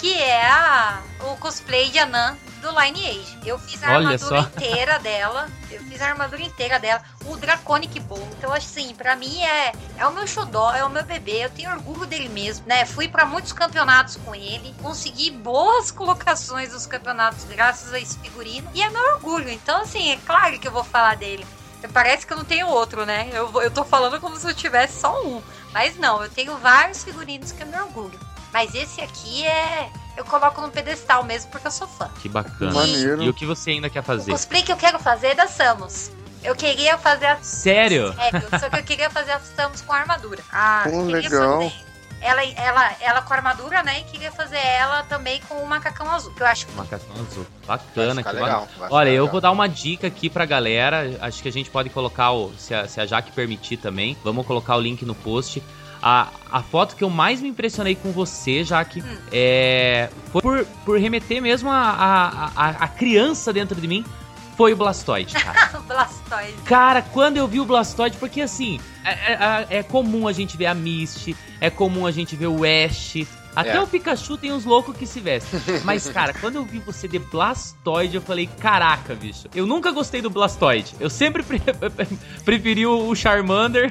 Que 0.00 0.12
é 0.14 0.46
a, 0.46 1.02
o 1.20 1.36
cosplay 1.38 1.90
de 1.90 1.98
Anã 1.98 2.36
do 2.60 2.68
Lineage. 2.68 3.38
Eu 3.44 3.58
fiz 3.58 3.82
a 3.82 3.88
Olha 3.88 4.08
armadura 4.10 4.18
só. 4.18 4.48
inteira 4.48 4.98
dela. 4.98 5.48
Eu 5.70 5.80
fiz 5.84 6.02
a 6.02 6.08
armadura 6.08 6.42
inteira 6.42 6.78
dela. 6.78 7.02
O 7.24 7.36
Draconic 7.36 7.98
Bull. 8.00 8.28
Então, 8.38 8.52
assim, 8.52 8.94
pra 8.94 9.16
mim 9.16 9.42
é, 9.42 9.72
é 9.96 10.06
o 10.06 10.12
meu 10.12 10.26
xodó, 10.26 10.72
é 10.74 10.84
o 10.84 10.90
meu 10.90 11.04
bebê. 11.04 11.44
Eu 11.44 11.50
tenho 11.50 11.70
orgulho 11.70 12.06
dele 12.06 12.28
mesmo, 12.28 12.66
né? 12.66 12.84
Fui 12.84 13.08
pra 13.08 13.24
muitos 13.24 13.52
campeonatos 13.52 14.16
com 14.16 14.34
ele. 14.34 14.74
Consegui 14.82 15.30
boas 15.30 15.90
colocações 15.92 16.72
nos 16.72 16.86
campeonatos 16.86 17.44
graças 17.44 17.92
a 17.92 18.00
esse 18.00 18.18
figurino. 18.18 18.68
E 18.74 18.82
é 18.82 18.90
meu 18.90 19.14
orgulho. 19.14 19.48
Então, 19.48 19.82
assim, 19.82 20.10
é 20.12 20.16
claro 20.18 20.58
que 20.58 20.68
eu 20.68 20.72
vou 20.72 20.84
falar 20.84 21.16
dele. 21.16 21.46
Parece 21.92 22.26
que 22.26 22.32
eu 22.32 22.36
não 22.36 22.44
tenho 22.44 22.66
outro, 22.66 23.06
né? 23.06 23.30
Eu, 23.32 23.62
eu 23.62 23.70
tô 23.70 23.84
falando 23.84 24.20
como 24.20 24.36
se 24.36 24.48
eu 24.48 24.54
tivesse 24.54 25.00
só 25.00 25.22
um. 25.22 25.40
Mas 25.72 25.96
não, 25.96 26.22
eu 26.22 26.28
tenho 26.28 26.56
vários 26.58 27.04
figurinos 27.04 27.52
que 27.52 27.62
eu 27.62 27.66
me 27.66 27.78
orgulho. 27.78 28.18
Mas 28.52 28.74
esse 28.74 29.00
aqui 29.00 29.44
é. 29.46 29.90
Eu 30.16 30.24
coloco 30.24 30.60
no 30.62 30.70
pedestal 30.70 31.22
mesmo 31.24 31.50
porque 31.50 31.66
eu 31.66 31.70
sou 31.70 31.86
fã. 31.86 32.08
Que 32.22 32.28
bacana. 32.28 32.72
Maneiro. 32.72 33.22
E 33.22 33.28
o 33.28 33.34
que 33.34 33.44
você 33.44 33.72
ainda 33.72 33.90
quer 33.90 34.00
O 34.00 34.02
fazer? 34.02 34.30
cosplay 34.32 34.62
que 34.62 34.72
eu 34.72 34.76
quero 34.76 34.98
fazer 34.98 35.28
é 35.28 35.34
da 35.34 35.46
Samus. 35.46 36.10
Eu 36.42 36.54
queria 36.56 36.96
fazer 36.96 37.26
a. 37.26 37.36
Sério? 37.42 38.14
Sério, 38.14 38.48
só 38.58 38.70
que 38.70 38.78
eu 38.78 38.84
queria 38.84 39.10
fazer 39.10 39.32
a 39.32 39.40
Samus 39.40 39.82
com 39.82 39.92
armadura. 39.92 40.42
Ah, 40.52 40.82
Pô, 40.84 40.90
queria 41.06 41.16
legal. 41.28 41.62
fazer 41.62 41.86
Ela, 42.22 42.42
ela, 42.44 42.92
ela 43.00 43.22
com 43.22 43.34
armadura, 43.34 43.82
né? 43.82 44.00
E 44.00 44.04
queria 44.04 44.32
fazer 44.32 44.56
ela 44.56 45.02
também 45.02 45.38
com 45.48 45.56
o 45.56 45.66
macacão 45.68 46.10
azul. 46.10 46.32
Que 46.32 46.42
eu 46.42 46.46
acho 46.46 46.66
Macacão 46.74 47.14
azul. 47.28 47.46
Bacana, 47.66 48.22
que 48.22 48.32
legal. 48.32 48.60
bacana. 48.78 48.88
Olha, 48.90 49.08
eu 49.10 49.24
legal. 49.24 49.28
vou 49.32 49.40
dar 49.42 49.50
uma 49.50 49.68
dica 49.68 50.06
aqui 50.06 50.30
pra 50.30 50.46
galera. 50.46 51.18
Acho 51.20 51.42
que 51.42 51.48
a 51.48 51.52
gente 51.52 51.68
pode 51.68 51.90
colocar, 51.90 52.32
o, 52.32 52.52
se, 52.56 52.74
a, 52.74 52.88
se 52.88 52.98
a 53.02 53.04
Jaque 53.06 53.32
permitir 53.32 53.76
também, 53.76 54.16
vamos 54.24 54.46
colocar 54.46 54.76
o 54.76 54.80
link 54.80 55.04
no 55.04 55.14
post. 55.14 55.62
A, 56.08 56.28
a 56.52 56.62
foto 56.62 56.94
que 56.94 57.02
eu 57.02 57.10
mais 57.10 57.40
me 57.40 57.48
impressionei 57.48 57.96
com 57.96 58.12
você, 58.12 58.62
Jaque, 58.62 59.00
Hum. 59.00 59.16
é, 59.32 60.08
foi 60.30 60.40
por, 60.40 60.64
por 60.84 61.00
remeter 61.00 61.42
mesmo 61.42 61.68
a, 61.68 61.74
a, 61.80 62.50
a, 62.54 62.68
a 62.84 62.88
criança 62.88 63.52
dentro 63.52 63.80
de 63.80 63.88
mim, 63.88 64.04
foi 64.56 64.72
o 64.72 64.76
Blastoise, 64.76 65.34
cara. 65.34 65.78
o 65.78 65.82
Blastoise. 65.82 66.52
Cara, 66.64 67.02
quando 67.02 67.38
eu 67.38 67.48
vi 67.48 67.58
o 67.58 67.64
Blastoise, 67.64 68.16
porque 68.18 68.40
assim, 68.40 68.78
é, 69.04 69.32
é- 69.32 69.66
é 69.78 69.82
comum 69.82 70.28
a 70.28 70.32
gente 70.32 70.56
ver 70.56 70.66
a 70.66 70.74
Misty, 70.74 71.36
é 71.60 71.70
comum 71.70 72.06
a 72.06 72.12
gente 72.12 72.36
ver 72.36 72.46
o 72.46 72.60
Ash. 72.64 73.26
Até 73.56 73.70
É. 73.76 73.80
o 73.80 73.86
Pikachu 73.86 74.36
tem 74.36 74.52
uns 74.52 74.66
loucos 74.66 74.94
que 74.96 75.06
se 75.06 75.18
vestem. 75.18 75.58
Mas, 75.82 76.06
cara, 76.12 76.34
quando 76.34 76.56
eu 76.56 76.64
vi 76.64 76.78
você 76.78 77.08
de 77.08 77.18
Blastoise, 77.18 78.14
eu 78.14 78.20
falei, 78.20 78.46
caraca, 78.60 79.14
bicho. 79.14 79.48
Eu 79.54 79.66
nunca 79.66 79.90
gostei 79.92 80.20
do 80.22 80.28
Blastoise. 80.28 80.94
Eu 81.00 81.08
sempre 81.10 81.42
pre- 81.42 81.58
preferi 82.44 82.86
o 82.86 83.14
Charmander. 83.14 83.90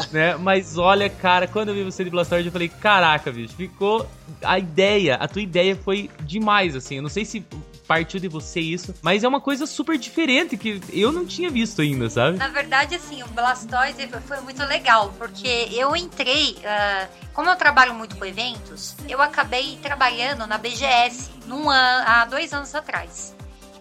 né? 0.12 0.36
Mas 0.36 0.76
olha, 0.78 1.08
cara, 1.08 1.46
quando 1.46 1.68
eu 1.70 1.74
vi 1.74 1.82
você 1.84 2.04
de 2.04 2.10
Blastoise, 2.10 2.46
eu 2.46 2.52
falei, 2.52 2.68
caraca, 2.68 3.30
bicho. 3.32 3.54
Ficou. 3.54 4.08
A 4.42 4.58
ideia, 4.58 5.16
a 5.16 5.28
tua 5.28 5.42
ideia 5.42 5.76
foi 5.76 6.10
demais, 6.20 6.74
assim. 6.76 6.96
Eu 6.96 7.02
não 7.02 7.08
sei 7.10 7.24
se 7.24 7.44
partiu 7.86 8.18
de 8.18 8.28
você 8.28 8.60
isso, 8.60 8.94
mas 9.02 9.22
é 9.24 9.28
uma 9.28 9.40
coisa 9.40 9.66
super 9.66 9.98
diferente 9.98 10.56
que 10.56 10.80
eu 10.90 11.12
não 11.12 11.26
tinha 11.26 11.50
visto 11.50 11.82
ainda, 11.82 12.08
sabe? 12.08 12.38
Na 12.38 12.48
verdade, 12.48 12.94
assim, 12.94 13.22
o 13.22 13.26
Blastoise 13.28 14.08
foi- 14.26 14.40
muito 14.40 14.62
legal, 14.64 15.12
porque 15.18 15.68
eu 15.70 15.94
entrei, 15.94 16.56
ah, 16.64 17.06
como 17.34 17.50
eu 17.50 17.56
trabalho 17.56 17.92
muito 17.94 18.16
com 18.16 18.24
eventos, 18.24 18.96
eu 19.08 19.20
acabei 19.20 19.78
trabalhando 19.82 20.46
na 20.46 20.56
BGS 20.56 21.30
num 21.46 21.68
há 21.70 22.24
dois 22.24 22.52
anos 22.54 22.74
atrás. 22.74 23.34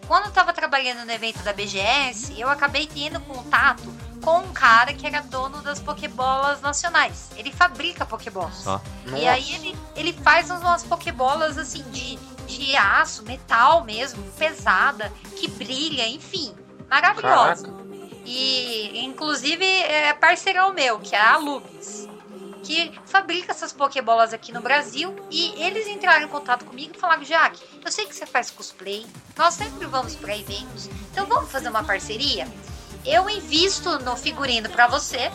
Quando 0.08 0.26
eu 0.26 0.32
tava 0.32 0.52
trabalhando 0.52 1.06
no 1.06 1.12
evento 1.12 1.42
da 1.44 1.54
BGS, 1.54 2.38
eu 2.38 2.50
acabei 2.50 2.86
tendo 2.88 3.22
contato 3.22 3.84
com 4.24 4.40
um 4.40 4.54
cara 4.54 4.94
que 4.94 5.06
era 5.06 5.22
dono 5.22 5.62
das 5.62 5.80
Pokébolas 5.80 6.62
nacionais. 6.62 7.30
Ele 7.36 7.52
fabrica 7.52 8.06
Pokébolas. 8.06 8.56
Só. 8.56 8.82
E 9.08 9.28
aí 9.28 9.54
ele, 9.56 9.78
ele 9.96 10.14
faz 10.14 10.50
umas 10.50 10.84
Pokébolas 10.84 11.58
assim 11.58 11.84
de, 11.92 12.18
de 12.48 12.76
aço, 12.76 13.24
metal 13.24 13.84
mesmo, 13.84 14.24
pesada, 14.38 15.12
que 15.38 15.48
brilha, 15.48 16.08
enfim, 16.08 16.56
maravilhosa. 16.90 17.72
E 18.26 19.04
inclusive 19.04 19.66
é 19.66 20.14
parceirão 20.14 20.74
meu, 20.74 21.00
que 21.00 21.14
é 21.14 21.20
a 21.20 21.36
Lubis, 21.36 22.08
que 22.64 22.98
fabrica 23.06 23.52
essas 23.52 23.74
Pokébolas 23.74 24.34
aqui 24.34 24.54
no 24.54 24.62
Brasil. 24.62 25.14
E 25.30 25.54
eles 25.62 25.86
entraram 25.88 26.26
em 26.26 26.30
contato 26.30 26.64
comigo 26.64 26.94
e 26.96 27.00
falaram: 27.00 27.26
Jaque, 27.26 27.62
eu 27.84 27.92
sei 27.92 28.06
que 28.06 28.16
você 28.16 28.26
faz 28.26 28.50
cosplay, 28.50 29.06
nós 29.36 29.56
sempre 29.56 29.86
vamos 29.86 30.16
para 30.16 30.38
eventos, 30.38 30.90
então 31.12 31.26
vamos 31.26 31.52
fazer 31.52 31.68
uma 31.68 31.84
parceria? 31.84 32.48
Eu 33.06 33.30
invisto 33.30 34.00
no 34.00 34.16
figurino 34.16 34.70
para 34.70 34.88
você 34.88 35.32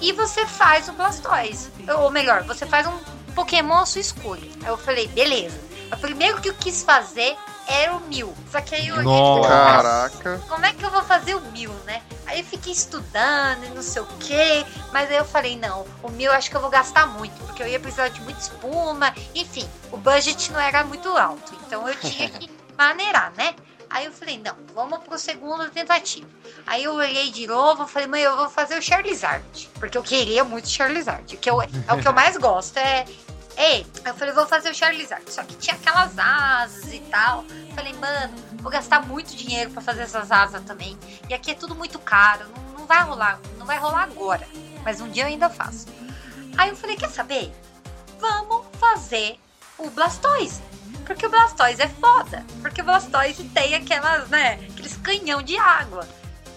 e 0.00 0.12
você 0.12 0.46
faz 0.46 0.88
o 0.88 0.92
Blastoise. 0.92 1.70
Ou 1.98 2.10
melhor, 2.10 2.44
você 2.44 2.66
faz 2.66 2.86
um 2.86 2.98
Pokémon 3.34 3.78
à 3.78 3.86
sua 3.86 4.00
escolha. 4.00 4.48
Aí 4.62 4.68
eu 4.68 4.78
falei, 4.78 5.08
beleza. 5.08 5.58
O 5.92 5.96
primeiro 5.96 6.40
que 6.40 6.48
eu 6.48 6.54
quis 6.54 6.82
fazer 6.82 7.36
era 7.66 7.94
o 7.94 8.00
Mil. 8.00 8.34
Só 8.50 8.60
que 8.60 8.74
aí 8.74 8.88
eu 8.88 8.94
olhei 8.96 9.04
Nossa. 9.04 9.48
Caraca. 9.48 10.42
como 10.48 10.66
é 10.66 10.72
que 10.72 10.84
eu 10.84 10.90
vou 10.90 11.02
fazer 11.02 11.34
o 11.34 11.40
mil, 11.52 11.72
né? 11.86 12.02
Aí 12.26 12.40
eu 12.40 12.44
fiquei 12.44 12.72
estudando 12.72 13.64
e 13.64 13.68
não 13.70 13.82
sei 13.82 14.02
o 14.02 14.06
que, 14.20 14.66
mas 14.92 15.10
aí 15.10 15.16
eu 15.16 15.24
falei, 15.24 15.56
não, 15.56 15.86
o 16.02 16.10
mil 16.10 16.30
eu 16.30 16.36
acho 16.36 16.50
que 16.50 16.56
eu 16.56 16.60
vou 16.60 16.70
gastar 16.70 17.06
muito, 17.06 17.34
porque 17.44 17.62
eu 17.62 17.66
ia 17.66 17.78
precisar 17.78 18.08
de 18.08 18.20
muita 18.22 18.40
espuma, 18.40 19.14
enfim, 19.34 19.68
o 19.90 19.96
budget 19.96 20.50
não 20.52 20.60
era 20.60 20.84
muito 20.84 21.08
alto, 21.16 21.52
então 21.66 21.88
eu 21.88 21.94
tinha 21.96 22.28
que 22.30 22.50
maneirar, 22.76 23.32
né? 23.36 23.54
Aí 23.92 24.06
eu 24.06 24.12
falei, 24.12 24.38
não, 24.38 24.56
vamos 24.74 25.00
pro 25.00 25.18
segundo 25.18 25.68
tentativa. 25.70 26.26
Aí 26.66 26.84
eu 26.84 26.94
olhei 26.94 27.30
de 27.30 27.46
novo, 27.46 27.86
falei, 27.86 28.08
mãe, 28.08 28.22
eu 28.22 28.36
vou 28.36 28.48
fazer 28.48 28.78
o 28.78 28.82
Charizard, 28.82 29.70
porque 29.74 29.98
eu 29.98 30.02
queria 30.02 30.42
muito 30.42 30.68
Charizard, 30.68 31.36
que 31.36 31.50
eu, 31.50 31.60
é 31.60 31.66
o 31.92 32.00
que 32.00 32.08
eu 32.08 32.12
mais 32.12 32.36
gosto, 32.38 32.78
é, 32.78 33.04
Ei, 33.56 33.86
eu 34.04 34.14
falei, 34.14 34.32
vou 34.32 34.46
fazer 34.46 34.70
o 34.70 34.74
Charizard. 34.74 35.30
Só 35.30 35.42
que 35.44 35.54
tinha 35.56 35.76
aquelas 35.76 36.18
asas 36.18 36.92
e 36.92 37.00
tal. 37.00 37.44
Falei, 37.74 37.92
mano, 37.94 38.34
vou 38.54 38.72
gastar 38.72 39.06
muito 39.06 39.36
dinheiro 39.36 39.70
pra 39.70 39.82
fazer 39.82 40.02
essas 40.02 40.30
asas 40.30 40.62
também. 40.64 40.98
E 41.28 41.34
aqui 41.34 41.50
é 41.50 41.54
tudo 41.54 41.74
muito 41.74 41.98
caro. 41.98 42.46
Não, 42.48 42.80
não 42.80 42.86
vai 42.86 43.02
rolar. 43.02 43.38
Não 43.58 43.66
vai 43.66 43.78
rolar 43.78 44.04
agora. 44.04 44.46
Mas 44.82 45.00
um 45.00 45.08
dia 45.08 45.24
eu 45.24 45.26
ainda 45.26 45.50
faço. 45.50 45.86
Aí 46.56 46.70
eu 46.70 46.76
falei, 46.76 46.96
quer 46.96 47.10
saber? 47.10 47.52
Vamos 48.18 48.66
fazer 48.78 49.38
o 49.78 49.90
Blastoise. 49.90 50.62
Porque 51.06 51.26
o 51.26 51.30
Blastoise 51.30 51.82
é 51.82 51.88
foda. 51.88 52.44
Porque 52.60 52.80
o 52.80 52.84
Blastoise 52.84 53.44
tem 53.44 53.74
aquelas, 53.74 54.28
né? 54.28 54.54
Aqueles 54.70 54.96
canhão 54.96 55.42
de 55.42 55.56
água. 55.58 56.06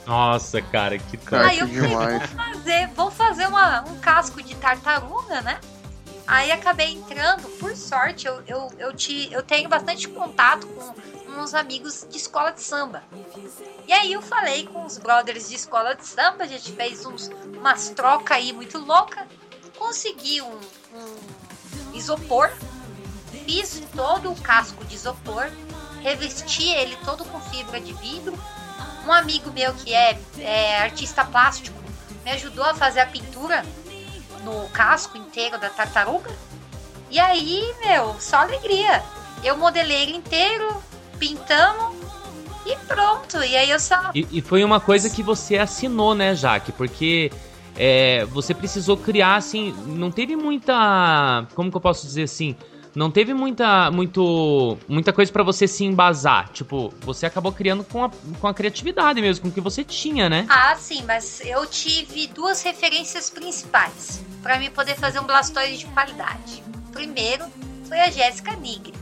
Nossa, 0.06 0.62
cara, 0.62 0.98
que 1.00 1.18
Cara, 1.18 1.48
Aí 1.48 1.60
eu 1.60 1.68
falei, 1.68 2.20
vou 2.20 2.28
fazer, 2.28 2.88
vou 2.90 3.12
fazer 3.12 3.48
uma, 3.48 3.82
um 3.82 4.00
casco 4.00 4.42
de 4.42 4.56
tartaruga, 4.56 5.42
né? 5.42 5.60
Aí 6.28 6.52
acabei 6.52 6.94
entrando, 6.94 7.48
por 7.60 7.76
sorte, 7.76 8.26
eu, 8.26 8.42
eu, 8.48 8.72
eu, 8.80 8.94
te, 8.94 9.32
eu 9.32 9.44
tenho 9.44 9.70
bastante 9.70 10.08
contato 10.08 10.66
com 10.68 10.94
uns 11.40 11.54
amigos 11.54 12.06
de 12.10 12.18
escola 12.18 12.52
de 12.52 12.62
samba. 12.62 13.04
E 13.88 13.94
aí 13.94 14.14
eu 14.14 14.22
falei 14.22 14.66
com 14.66 14.86
os 14.86 14.98
brothers 14.98 15.50
de 15.50 15.56
escola 15.56 15.94
de 15.96 16.06
samba, 16.06 16.44
a 16.44 16.48
gente 16.48 16.72
fez 16.72 17.06
uns, 17.06 17.30
umas 17.56 17.90
trocas 17.90 18.38
aí 18.38 18.54
muito 18.54 18.80
louca, 18.80 19.28
consegui 19.78 20.42
um, 20.42 20.60
um 20.94 21.96
isopor, 21.96 22.52
fiz 23.36 23.82
todo 23.96 24.32
o 24.32 24.36
casco 24.36 24.84
de 24.86 24.96
isopor, 24.96 25.48
revesti 26.02 26.70
ele 26.70 26.96
todo 27.04 27.26
com 27.26 27.40
fibra 27.40 27.80
de 27.80 27.94
vidro. 27.94 28.38
Um 29.06 29.12
amigo 29.12 29.52
meu 29.52 29.74
que 29.74 29.94
é, 29.94 30.18
é 30.40 30.82
artista 30.82 31.24
plástico 31.24 31.78
me 32.24 32.32
ajudou 32.32 32.66
a 32.66 32.74
fazer 32.74 33.02
a 33.02 33.06
pintura 33.06 33.64
no 34.44 34.68
casco 34.70 35.18
inteiro 35.18 35.60
da 35.60 35.70
tartaruga. 35.70 36.32
E 37.10 37.20
aí, 37.20 37.74
meu, 37.86 38.16
só 38.20 38.38
alegria. 38.38 39.04
Eu 39.44 39.58
modelei 39.58 40.04
ele 40.04 40.18
inteiro, 40.18 40.82
pintamos 41.20 41.96
e 42.66 42.76
pronto. 42.88 43.38
E 43.44 43.56
aí 43.56 43.70
eu 43.70 43.80
só. 43.80 44.12
E, 44.14 44.28
e 44.32 44.42
foi 44.42 44.64
uma 44.64 44.80
coisa 44.80 45.10
que 45.10 45.22
você 45.22 45.58
assinou, 45.58 46.16
né, 46.16 46.34
Jaque? 46.36 46.72
Porque 46.72 47.32
é, 47.78 48.26
você 48.26 48.54
precisou 48.54 48.98
criar, 48.98 49.36
assim, 49.36 49.74
não 49.86 50.10
teve 50.10 50.36
muita. 50.36 51.46
Como 51.54 51.70
que 51.70 51.78
eu 51.78 51.82
posso 51.82 52.06
dizer 52.06 52.24
assim? 52.24 52.56
Não 52.96 53.12
teve 53.12 53.34
muita, 53.34 53.92
muito, 53.92 54.78
muita 54.88 55.12
coisa 55.12 55.32
pra 55.32 55.44
você 55.44 55.68
se 55.68 55.84
embasar. 55.84 56.50
Tipo, 56.54 56.94
você 57.02 57.26
acabou 57.26 57.52
criando 57.52 57.84
com 57.84 58.06
a, 58.06 58.12
com 58.40 58.48
a 58.48 58.54
criatividade 58.54 59.22
mesmo, 59.22 59.44
com 59.44 59.50
o 59.50 59.52
que 59.52 59.60
você 59.60 59.84
tinha, 59.84 60.30
né? 60.30 60.46
Ah, 60.48 60.76
sim, 60.78 61.04
mas 61.04 61.42
eu 61.44 61.66
tive 61.66 62.28
duas 62.28 62.64
referências 62.64 63.30
principais 63.30 64.24
para 64.42 64.58
mim 64.58 64.70
poder 64.70 64.96
fazer 64.96 65.20
um 65.20 65.24
Blastoise 65.24 65.78
de 65.78 65.86
qualidade. 65.88 66.64
Primeiro 66.94 67.46
foi 67.88 68.00
a 68.00 68.10
Jéssica 68.10 68.56
Nigri, 68.56 68.94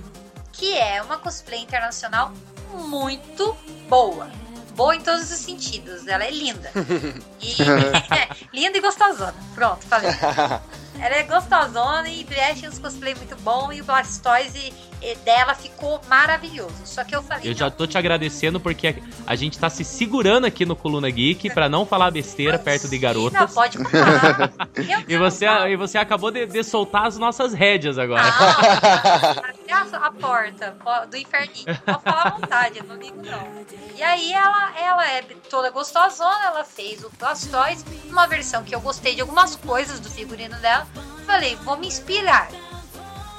que 0.51 0.73
é 0.73 1.01
uma 1.03 1.17
cosplay 1.17 1.61
internacional 1.61 2.33
muito 2.73 3.55
boa. 3.87 4.27
Boa 4.75 4.95
em 4.95 5.01
todos 5.01 5.31
os 5.31 5.37
sentidos, 5.37 6.07
ela 6.07 6.23
é 6.23 6.31
linda. 6.31 6.71
E, 7.43 7.55
linda 8.57 8.77
e 8.77 8.81
gostosona. 8.81 9.35
Pronto, 9.53 9.85
falei. 9.85 10.09
Ela 11.03 11.17
é 11.17 11.23
gostosona 11.23 12.07
e 12.07 12.23
veste 12.23 12.65
uns 12.65 12.79
cosplay 12.79 13.13
muito 13.13 13.35
bom 13.41 13.73
e 13.73 13.81
o 13.81 13.83
Blastoise 13.83 14.71
dela 15.25 15.53
ficou 15.53 15.99
maravilhoso. 16.07 16.73
Só 16.85 17.03
que 17.03 17.15
eu 17.15 17.21
falei. 17.21 17.49
Eu 17.49 17.55
já 17.55 17.65
não, 17.65 17.71
tô 17.71 17.85
te 17.85 17.97
agradecendo 17.97 18.59
porque 18.59 18.95
a 19.27 19.35
gente 19.35 19.57
tá 19.59 19.69
se 19.69 19.83
segurando 19.83 20.45
aqui 20.45 20.65
no 20.65 20.75
Coluna 20.75 21.09
Geek 21.09 21.49
pra 21.53 21.67
não 21.69 21.85
falar 21.85 22.09
besteira 22.11 22.57
perto 22.57 22.87
de 22.87 22.95
Não, 22.95 23.01
garotas. 23.01 23.53
pode 23.53 23.77
falar. 23.77 24.51
E 25.07 25.17
você, 25.17 25.45
e 25.45 25.75
você 25.75 25.97
acabou 25.97 26.31
de, 26.31 26.45
de 26.45 26.63
soltar 26.63 27.05
as 27.07 27.17
nossas 27.17 27.53
rédeas 27.53 27.97
agora. 27.97 28.23
Ah, 28.23 29.41
até 29.49 29.73
a, 29.73 30.07
a 30.07 30.11
porta 30.11 30.75
po- 30.83 31.07
do 31.07 31.17
inferninho. 31.17 31.65
Pode 31.85 32.01
falar 32.03 32.21
à 32.27 32.29
vontade, 32.31 32.77
eu 32.79 32.83
não 32.85 32.95
ligo 32.95 33.21
não. 33.23 33.47
E 33.95 34.01
aí 34.03 34.33
ela, 34.33 34.71
ela 34.79 35.07
é 35.11 35.21
toda 35.49 35.69
gostosona, 35.69 36.45
ela 36.45 36.63
fez 36.63 37.03
o 37.03 37.11
Blastoise, 37.19 37.83
uma 38.09 38.27
versão 38.27 38.63
que 38.63 38.73
eu 38.73 38.81
gostei 38.81 39.15
de 39.15 39.21
algumas 39.21 39.55
coisas 39.55 39.99
do 39.99 40.09
figurino 40.09 40.55
dela. 40.57 40.87
Falei, 41.25 41.55
vou 41.63 41.77
me 41.77 41.87
inspirar. 41.87 42.49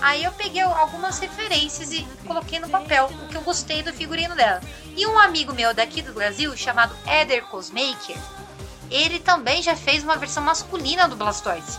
Aí 0.04 0.22
eu 0.22 0.32
peguei 0.32 0.60
algumas 0.60 1.18
referências 1.18 1.90
e 1.90 2.06
coloquei 2.26 2.58
no 2.58 2.68
papel 2.68 3.06
o 3.06 3.26
que 3.26 3.38
eu 3.38 3.40
gostei 3.40 3.82
do 3.82 3.90
figurino 3.90 4.34
dela. 4.36 4.60
E 4.94 5.06
um 5.06 5.18
amigo 5.18 5.54
meu 5.54 5.72
daqui 5.72 6.02
do 6.02 6.12
Brasil, 6.12 6.54
chamado 6.58 6.94
Eder 7.06 7.46
Cosmaker, 7.46 8.18
ele 8.90 9.18
também 9.18 9.62
já 9.62 9.74
fez 9.74 10.04
uma 10.04 10.16
versão 10.16 10.42
masculina 10.42 11.08
do 11.08 11.16
Blastoise, 11.16 11.78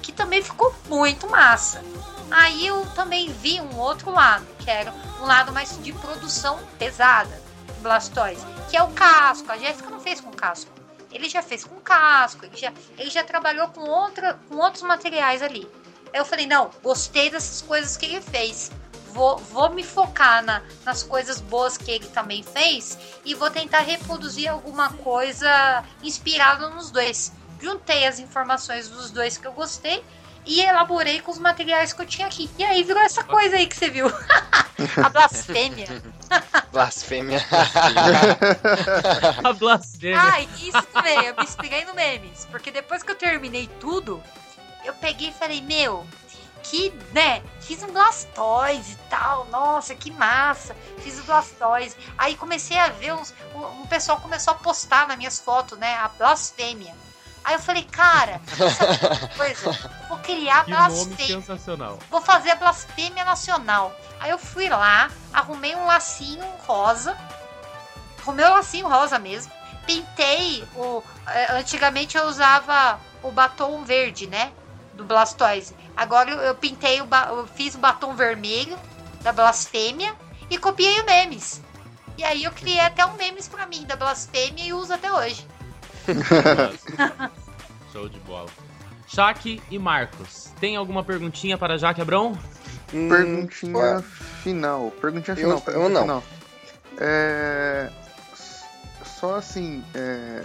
que 0.00 0.12
também 0.12 0.44
ficou 0.44 0.72
muito 0.88 1.28
massa. 1.28 1.82
Aí 2.30 2.68
eu 2.68 2.86
também 2.94 3.32
vi 3.32 3.60
um 3.60 3.76
outro 3.78 4.12
lado, 4.12 4.46
que 4.60 4.70
era 4.70 4.94
um 5.20 5.26
lado 5.26 5.52
mais 5.52 5.76
de 5.82 5.92
produção 5.92 6.60
pesada 6.78 7.42
do 7.66 7.82
Blastoise, 7.82 8.46
que 8.70 8.76
é 8.76 8.82
o 8.84 8.92
casco. 8.92 9.50
A 9.50 9.58
Jéssica 9.58 9.90
não 9.90 9.98
fez 9.98 10.20
com 10.20 10.30
casco. 10.30 10.70
Ele 11.10 11.28
já 11.28 11.42
fez 11.42 11.64
com 11.64 11.80
casco, 11.80 12.44
ele 12.44 12.56
já, 12.56 12.72
ele 12.96 13.10
já 13.10 13.24
trabalhou 13.24 13.66
com, 13.70 13.80
outra, 13.80 14.38
com 14.48 14.54
outros 14.54 14.84
materiais 14.84 15.42
ali. 15.42 15.68
Eu 16.12 16.24
falei, 16.24 16.46
não, 16.46 16.70
gostei 16.82 17.30
dessas 17.30 17.62
coisas 17.62 17.96
que 17.96 18.06
ele 18.06 18.20
fez. 18.20 18.70
Vou, 19.12 19.38
vou 19.38 19.70
me 19.70 19.82
focar 19.82 20.44
na, 20.44 20.62
nas 20.84 21.02
coisas 21.02 21.40
boas 21.40 21.78
que 21.78 21.90
ele 21.90 22.06
também 22.08 22.42
fez 22.42 22.98
e 23.24 23.34
vou 23.34 23.50
tentar 23.50 23.80
reproduzir 23.80 24.50
alguma 24.50 24.92
coisa 24.92 25.84
inspirada 26.02 26.68
nos 26.68 26.90
dois. 26.90 27.32
Juntei 27.60 28.06
as 28.06 28.18
informações 28.18 28.88
dos 28.88 29.10
dois 29.10 29.38
que 29.38 29.46
eu 29.46 29.52
gostei 29.52 30.04
e 30.46 30.60
elaborei 30.60 31.20
com 31.20 31.32
os 31.32 31.38
materiais 31.38 31.92
que 31.92 32.00
eu 32.00 32.06
tinha 32.06 32.26
aqui. 32.26 32.48
E 32.56 32.64
aí 32.64 32.82
virou 32.84 33.02
essa 33.02 33.24
coisa 33.24 33.56
aí 33.56 33.66
que 33.66 33.76
você 33.76 33.90
viu. 33.90 34.06
A 35.02 35.08
blasfêmia. 35.08 36.02
Blasfêmia. 36.70 37.40
A 39.42 39.52
blasfêmia. 39.54 40.20
Ah, 40.20 40.40
e 40.40 40.68
isso 40.68 40.82
também, 40.92 41.24
eu 41.24 41.34
me 41.34 41.42
inspirei 41.42 41.84
no 41.86 41.94
memes. 41.94 42.46
Porque 42.50 42.70
depois 42.70 43.02
que 43.02 43.10
eu 43.10 43.16
terminei 43.16 43.68
tudo, 43.80 44.22
eu 44.86 44.94
peguei 44.94 45.28
e 45.28 45.32
falei, 45.32 45.60
meu, 45.60 46.06
que, 46.62 46.90
né, 47.12 47.42
fiz 47.60 47.82
um 47.82 47.92
Blastoise 47.92 48.92
e 48.92 48.96
tal, 49.10 49.44
nossa, 49.46 49.94
que 49.94 50.10
massa, 50.10 50.74
fiz 50.98 51.18
o 51.18 51.22
Blastoise. 51.24 51.96
Aí 52.18 52.36
comecei 52.36 52.78
a 52.78 52.88
ver 52.88 53.12
uns, 53.14 53.32
um, 53.54 53.82
um 53.82 53.86
pessoal 53.86 54.20
começou 54.20 54.52
a 54.52 54.56
postar 54.56 55.06
nas 55.06 55.16
minhas 55.16 55.38
fotos, 55.38 55.78
né, 55.78 55.94
a 55.96 56.08
blasfêmia. 56.08 56.94
Aí 57.44 57.54
eu 57.54 57.60
falei, 57.60 57.84
cara, 57.84 58.40
sabe 58.76 59.06
uma 59.06 59.28
coisa? 59.38 59.66
Eu 59.68 60.08
Vou 60.08 60.18
criar 60.18 60.64
Que 60.64 60.70
nome 60.72 60.88
blasfêmia 60.88 61.40
sensacional. 61.40 61.98
vou 62.10 62.20
fazer 62.20 62.50
a 62.50 62.56
blasfêmia 62.56 63.24
nacional. 63.24 63.94
Aí 64.18 64.30
eu 64.30 64.38
fui 64.38 64.68
lá, 64.68 65.08
arrumei 65.32 65.76
um 65.76 65.86
lacinho 65.86 66.44
rosa, 66.66 67.16
arrumei 68.20 68.44
um 68.46 68.50
lacinho 68.54 68.88
rosa 68.88 69.18
mesmo, 69.20 69.52
pintei 69.86 70.66
o. 70.74 71.02
eh, 71.28 71.52
Antigamente 71.52 72.16
eu 72.16 72.26
usava 72.26 72.98
o 73.22 73.30
batom 73.30 73.84
verde, 73.84 74.26
né? 74.26 74.52
Do 74.96 75.04
Blastoise. 75.04 75.74
Agora 75.96 76.30
eu, 76.30 76.38
eu 76.38 76.54
pintei 76.54 77.00
o. 77.00 77.06
ba- 77.06 77.28
Eu 77.30 77.46
fiz 77.46 77.74
o 77.74 77.78
batom 77.78 78.14
vermelho 78.14 78.76
da 79.22 79.32
blasfêmia 79.32 80.14
e 80.50 80.56
copiei 80.58 81.00
o 81.00 81.04
memes. 81.06 81.60
E 82.18 82.24
aí 82.24 82.44
eu 82.44 82.50
criei 82.52 82.80
até 82.80 83.04
um 83.04 83.12
memes 83.14 83.46
pra 83.46 83.66
mim 83.66 83.84
da 83.84 83.94
blasfêmia 83.94 84.64
e 84.64 84.72
uso 84.72 84.92
até 84.94 85.12
hoje. 85.12 85.46
Show 87.92 88.08
de 88.08 88.18
bola. 88.20 88.48
Jaque 89.08 89.62
e 89.70 89.78
Marcos, 89.78 90.50
tem 90.60 90.76
alguma 90.76 91.04
perguntinha 91.04 91.56
para 91.56 91.78
Jaque 91.78 92.00
Abrão? 92.00 92.36
Hum, 92.92 93.08
Perguntinha 93.08 93.76
ué. 93.76 94.02
final. 94.42 94.90
Perguntinha 95.00 95.34
Eu- 95.34 95.36
final. 95.36 95.56
eu 95.56 95.60
perguntinha 95.60 95.88
não. 95.90 96.20
final. 96.20 96.22
É. 96.98 97.90
Só 99.04 99.36
assim, 99.36 99.84
é. 99.94 100.44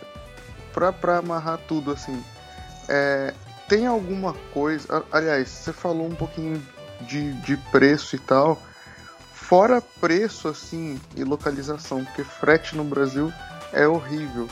Pra, 0.74 0.94
pra 0.94 1.18
amarrar 1.18 1.58
tudo 1.68 1.92
assim. 1.92 2.24
É. 2.88 3.34
Tem 3.72 3.88
alguma 3.88 4.34
coisa. 4.54 5.06
Aliás, 5.10 5.48
você 5.48 5.72
falou 5.72 6.06
um 6.06 6.14
pouquinho 6.14 6.62
de, 7.00 7.32
de 7.36 7.56
preço 7.56 8.18
e 8.18 8.20
tal. 8.20 8.62
Fora 9.34 9.80
preço, 9.82 10.50
assim, 10.50 11.00
e 11.16 11.24
localização, 11.24 12.04
porque 12.04 12.22
frete 12.22 12.76
no 12.76 12.84
Brasil 12.84 13.32
é 13.72 13.88
horrível. 13.88 14.50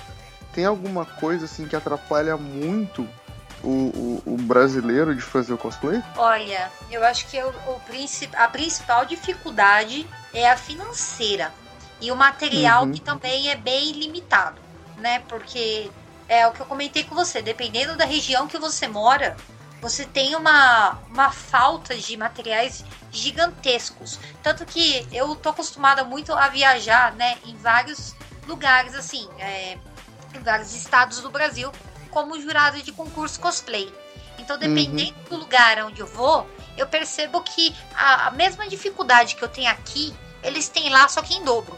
Tem 0.54 0.64
alguma 0.64 1.06
coisa 1.06 1.44
assim 1.44 1.68
que 1.68 1.76
atrapalha 1.76 2.38
muito 2.38 3.06
o, 3.62 3.68
o, 3.68 4.24
o 4.26 4.38
brasileiro 4.38 5.14
de 5.14 5.22
fazer 5.22 5.52
o 5.52 5.58
cosplay? 5.58 6.02
Olha, 6.16 6.72
eu 6.90 7.04
acho 7.04 7.28
que 7.28 7.44
o, 7.44 7.50
o 7.68 7.80
princi- 7.86 8.30
a 8.38 8.48
principal 8.48 9.06
dificuldade 9.06 10.08
é 10.34 10.50
a 10.50 10.56
financeira 10.56 11.52
e 12.00 12.10
o 12.10 12.16
material 12.16 12.86
Uhum. 12.86 12.94
que 12.94 13.02
também 13.02 13.50
é 13.50 13.58
bem 13.58 13.92
limitado, 13.92 14.62
né? 14.98 15.22
Porque 15.28 15.92
é 16.30 16.48
o 16.48 16.52
que 16.54 16.62
eu 16.62 16.66
comentei 16.66 17.04
com 17.04 17.16
você, 17.16 17.42
dependendo 17.42 17.98
da 17.98 18.06
região 18.06 18.48
que 18.48 18.58
você 18.60 18.88
mora, 18.88 19.36
você 19.82 20.06
tem 20.06 20.36
uma, 20.36 21.00
uma 21.10 21.32
falta 21.32 21.98
de 21.98 22.16
materiais 22.16 22.86
gigantescos. 23.12 24.20
Tanto 24.44 24.66
que 24.66 25.08
eu 25.12 25.36
tô 25.36 25.50
acostumada 25.50 26.04
muito 26.04 26.32
a 26.32 26.48
viajar, 26.48 27.14
né, 27.16 27.38
em 27.46 27.58
vários 27.58 28.16
lugares, 28.48 28.94
assim, 28.94 29.28
é, 29.40 29.78
em 30.36 30.40
vários 30.40 30.76
estados 30.76 31.20
do 31.20 31.30
Brasil, 31.32 31.72
como 32.12 32.40
jurada 32.40 32.80
de 32.82 32.92
concurso 32.92 33.40
cosplay. 33.40 33.92
Então, 34.38 34.58
dependendo 34.58 35.16
do 35.30 35.36
lugar 35.36 35.84
onde 35.84 36.00
eu 36.00 36.08
vou, 36.08 36.48
eu 36.78 36.88
percebo 36.88 37.42
que 37.42 37.76
a, 37.96 38.28
a 38.28 38.32
mesma 38.32 38.68
dificuldade 38.68 39.36
que 39.36 39.44
eu 39.44 39.50
tenho 39.50 39.70
aqui, 39.70 40.16
eles 40.44 40.70
têm 40.70 40.90
lá, 40.90 41.08
só 41.08 41.22
que 41.22 41.36
em 41.36 41.44
dobro. 41.44 41.78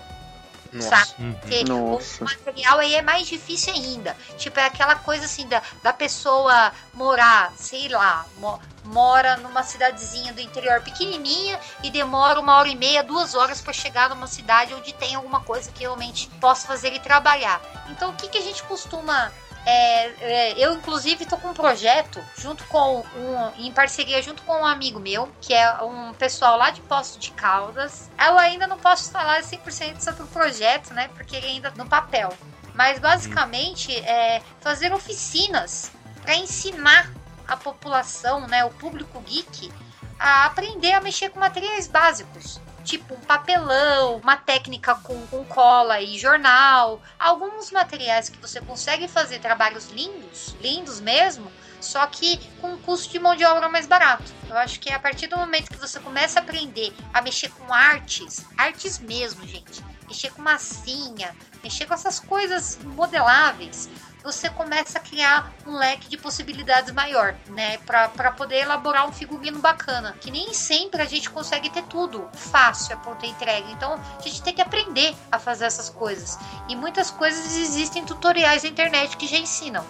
Nossa. 0.72 0.90
Sabe? 0.90 1.12
Uhum. 1.20 1.34
Porque 1.34 1.64
Nossa. 1.66 2.24
o 2.24 2.28
material 2.28 2.80
aí 2.80 2.96
é 2.96 3.02
mais 3.02 3.28
difícil 3.28 3.74
ainda. 3.74 4.16
Tipo, 4.38 4.60
é 4.60 4.66
aquela 4.66 4.96
coisa 4.96 5.26
assim 5.26 5.48
da, 5.48 5.62
da 5.84 5.92
pessoa 5.92 6.72
morar, 6.94 7.52
sei 7.58 7.90
lá, 7.90 8.26
mo- 8.38 8.60
mora 8.84 9.38
numa 9.38 9.64
cidadezinha 9.64 10.34
do 10.34 10.40
interior 10.42 10.82
pequenininha 10.82 11.60
e 11.84 11.90
demora 11.92 12.40
uma 12.40 12.56
hora 12.58 12.68
e 12.70 12.76
meia, 12.76 13.04
duas 13.04 13.36
horas 13.36 13.62
para 13.62 13.74
chegar 13.74 14.10
numa 14.10 14.28
cidade 14.28 14.74
onde 14.74 14.94
tem 14.94 15.14
alguma 15.16 15.42
coisa 15.42 15.72
que 15.72 15.82
realmente 15.82 16.28
possa 16.40 16.66
fazer 16.68 16.88
ele 16.88 17.00
trabalhar. 17.00 17.62
Então, 17.90 18.12
o 18.12 18.14
que, 18.16 18.30
que 18.30 18.38
a 18.38 18.42
gente 18.42 18.64
costuma. 18.64 19.32
É, 19.66 20.08
é, 20.22 20.54
eu, 20.58 20.74
inclusive, 20.74 21.26
tô 21.26 21.38
com 21.38 21.50
um 21.50 21.54
projeto 21.54 22.24
junto 22.38 22.64
com 22.66 23.00
um, 23.00 23.52
em 23.58 23.72
parceria 23.72 24.22
junto 24.22 24.42
com 24.44 24.54
um 24.54 24.66
amigo 24.66 25.00
meu, 25.00 25.32
que 25.40 25.54
é 25.54 25.72
um 25.84 26.14
pessoal 26.14 26.58
lá 26.58 26.72
de 26.72 26.82
Poço 26.82 27.20
de 27.20 27.32
Caldas. 27.32 28.10
Eu 28.20 28.38
ainda 28.38 28.66
não 28.66 28.78
posso 28.78 29.12
falar 29.12 29.42
100% 29.42 30.02
sobre 30.02 30.24
o 30.24 30.28
projeto, 30.28 30.94
né? 30.94 31.10
Porque 31.10 31.36
ele 31.36 31.48
ainda 31.48 31.72
no 31.76 31.88
papel. 31.88 32.34
Mas 32.74 33.00
basicamente 33.00 33.96
é 33.98 34.42
fazer 34.60 34.94
oficinas 34.94 35.92
para 36.22 36.36
ensinar 36.36 37.12
a 37.48 37.58
população, 37.58 38.48
né, 38.48 38.64
o 38.64 38.70
público 38.70 39.20
geek, 39.22 39.72
a 40.18 40.46
aprender 40.46 40.94
a 40.94 41.02
mexer 41.02 41.30
com 41.30 41.40
materiais 41.40 41.88
básicos. 41.88 42.62
Tipo 42.84 43.14
um 43.14 43.20
papelão, 43.20 44.18
uma 44.18 44.36
técnica 44.36 44.96
com, 44.96 45.26
com 45.28 45.44
cola 45.46 46.02
e 46.02 46.18
jornal, 46.18 47.02
alguns 47.20 47.72
materiais 47.72 48.30
que 48.30 48.38
você 48.40 48.60
consegue 48.62 49.08
fazer 49.08 49.40
trabalhos 49.40 49.90
lindos, 49.90 50.56
lindos 50.62 51.00
mesmo, 51.00 51.52
só 51.80 52.06
que 52.08 52.38
com 52.60 52.74
um 52.74 52.78
custo 52.78 53.12
de 53.12 53.20
mão 53.20 53.36
de 53.36 53.46
obra 53.46 53.70
mais 53.70 53.88
barato. 53.88 54.32
Eu 54.48 54.58
acho 54.58 54.80
que 54.80 54.92
a 54.92 55.00
partir 55.00 55.28
do 55.28 55.38
momento 55.38 55.72
que 55.72 55.78
você 55.78 56.00
começa 56.00 56.40
a 56.40 56.44
aprender 56.44 56.94
a 57.14 57.22
mexer 57.22 57.50
com 57.50 57.74
artes, 57.74 58.46
artes 58.58 59.00
mesmo, 59.00 59.46
gente, 59.48 59.84
mexer 60.08 60.32
com 60.32 60.42
massinha, 60.42 61.36
mexer 61.64 61.86
com 61.86 61.94
essas 61.94 62.20
coisas 62.20 62.78
modeláveis, 62.84 63.90
você 64.24 64.50
começa 64.50 65.00
a 65.00 65.02
criar 65.02 65.52
um 65.66 65.76
leque 65.76 66.08
de 66.10 66.18
possibilidades 66.18 66.94
maior, 66.94 67.36
né? 67.50 67.78
Pra, 67.80 68.08
pra 68.10 68.32
poder 68.32 68.60
elaborar 68.60 69.08
um 69.08 69.12
figurino 69.12 69.60
bacana. 69.60 70.16
Que 70.22 70.30
nem 70.30 70.54
sempre 70.54 71.02
a 71.02 71.06
gente 71.06 71.30
consegue 71.30 71.70
ter 71.70 71.84
tudo 71.84 72.30
fácil 72.34 72.94
a 72.96 72.98
pronta 72.98 73.26
entrega. 73.26 73.70
Então 73.72 73.94
a 74.18 74.22
gente 74.22 74.42
tem 74.44 74.54
que 74.54 74.62
aprender 74.62 75.16
a 75.32 75.40
fazer 75.40 75.66
essas 75.66 75.90
coisas. 75.90 76.38
E 76.70 76.76
muitas 76.76 77.10
coisas 77.10 77.56
existem 77.58 78.06
tutoriais 78.06 78.64
na 78.64 78.70
internet 78.70 79.18
que 79.18 79.28
já 79.28 79.38
ensinam. 79.38 79.86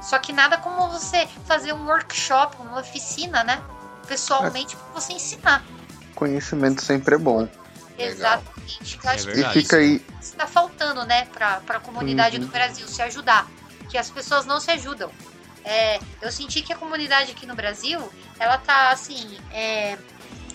Só 0.00 0.18
que 0.18 0.32
nada 0.32 0.56
como 0.58 0.88
você 0.90 1.28
fazer 1.46 1.72
um 1.72 1.86
workshop, 1.86 2.56
uma 2.60 2.80
oficina, 2.80 3.44
né? 3.44 3.62
Pessoalmente, 4.06 4.76
pra 4.76 5.00
você 5.00 5.12
ensinar. 5.12 5.64
Conhecimento 6.14 6.82
sempre 6.82 7.14
é 7.14 7.18
bom. 7.18 7.48
Exatamente. 7.98 8.98
É 9.04 9.40
E 9.40 9.52
fica 9.52 9.76
aí, 9.76 10.04
está 10.20 10.46
faltando, 10.46 11.04
né, 11.04 11.26
para 11.26 11.60
a 11.68 11.80
comunidade 11.80 12.36
Uhum. 12.36 12.46
do 12.46 12.48
Brasil 12.48 12.86
se 12.88 13.02
ajudar, 13.02 13.46
que 13.88 13.98
as 13.98 14.10
pessoas 14.10 14.46
não 14.46 14.60
se 14.60 14.70
ajudam. 14.70 15.10
É, 15.64 16.00
eu 16.20 16.32
senti 16.32 16.62
que 16.62 16.72
a 16.72 16.76
comunidade 16.76 17.30
aqui 17.30 17.46
no 17.46 17.54
Brasil, 17.54 18.00
ela 18.38 18.58
tá 18.58 18.90
assim, 18.90 19.38
é, 19.52 19.96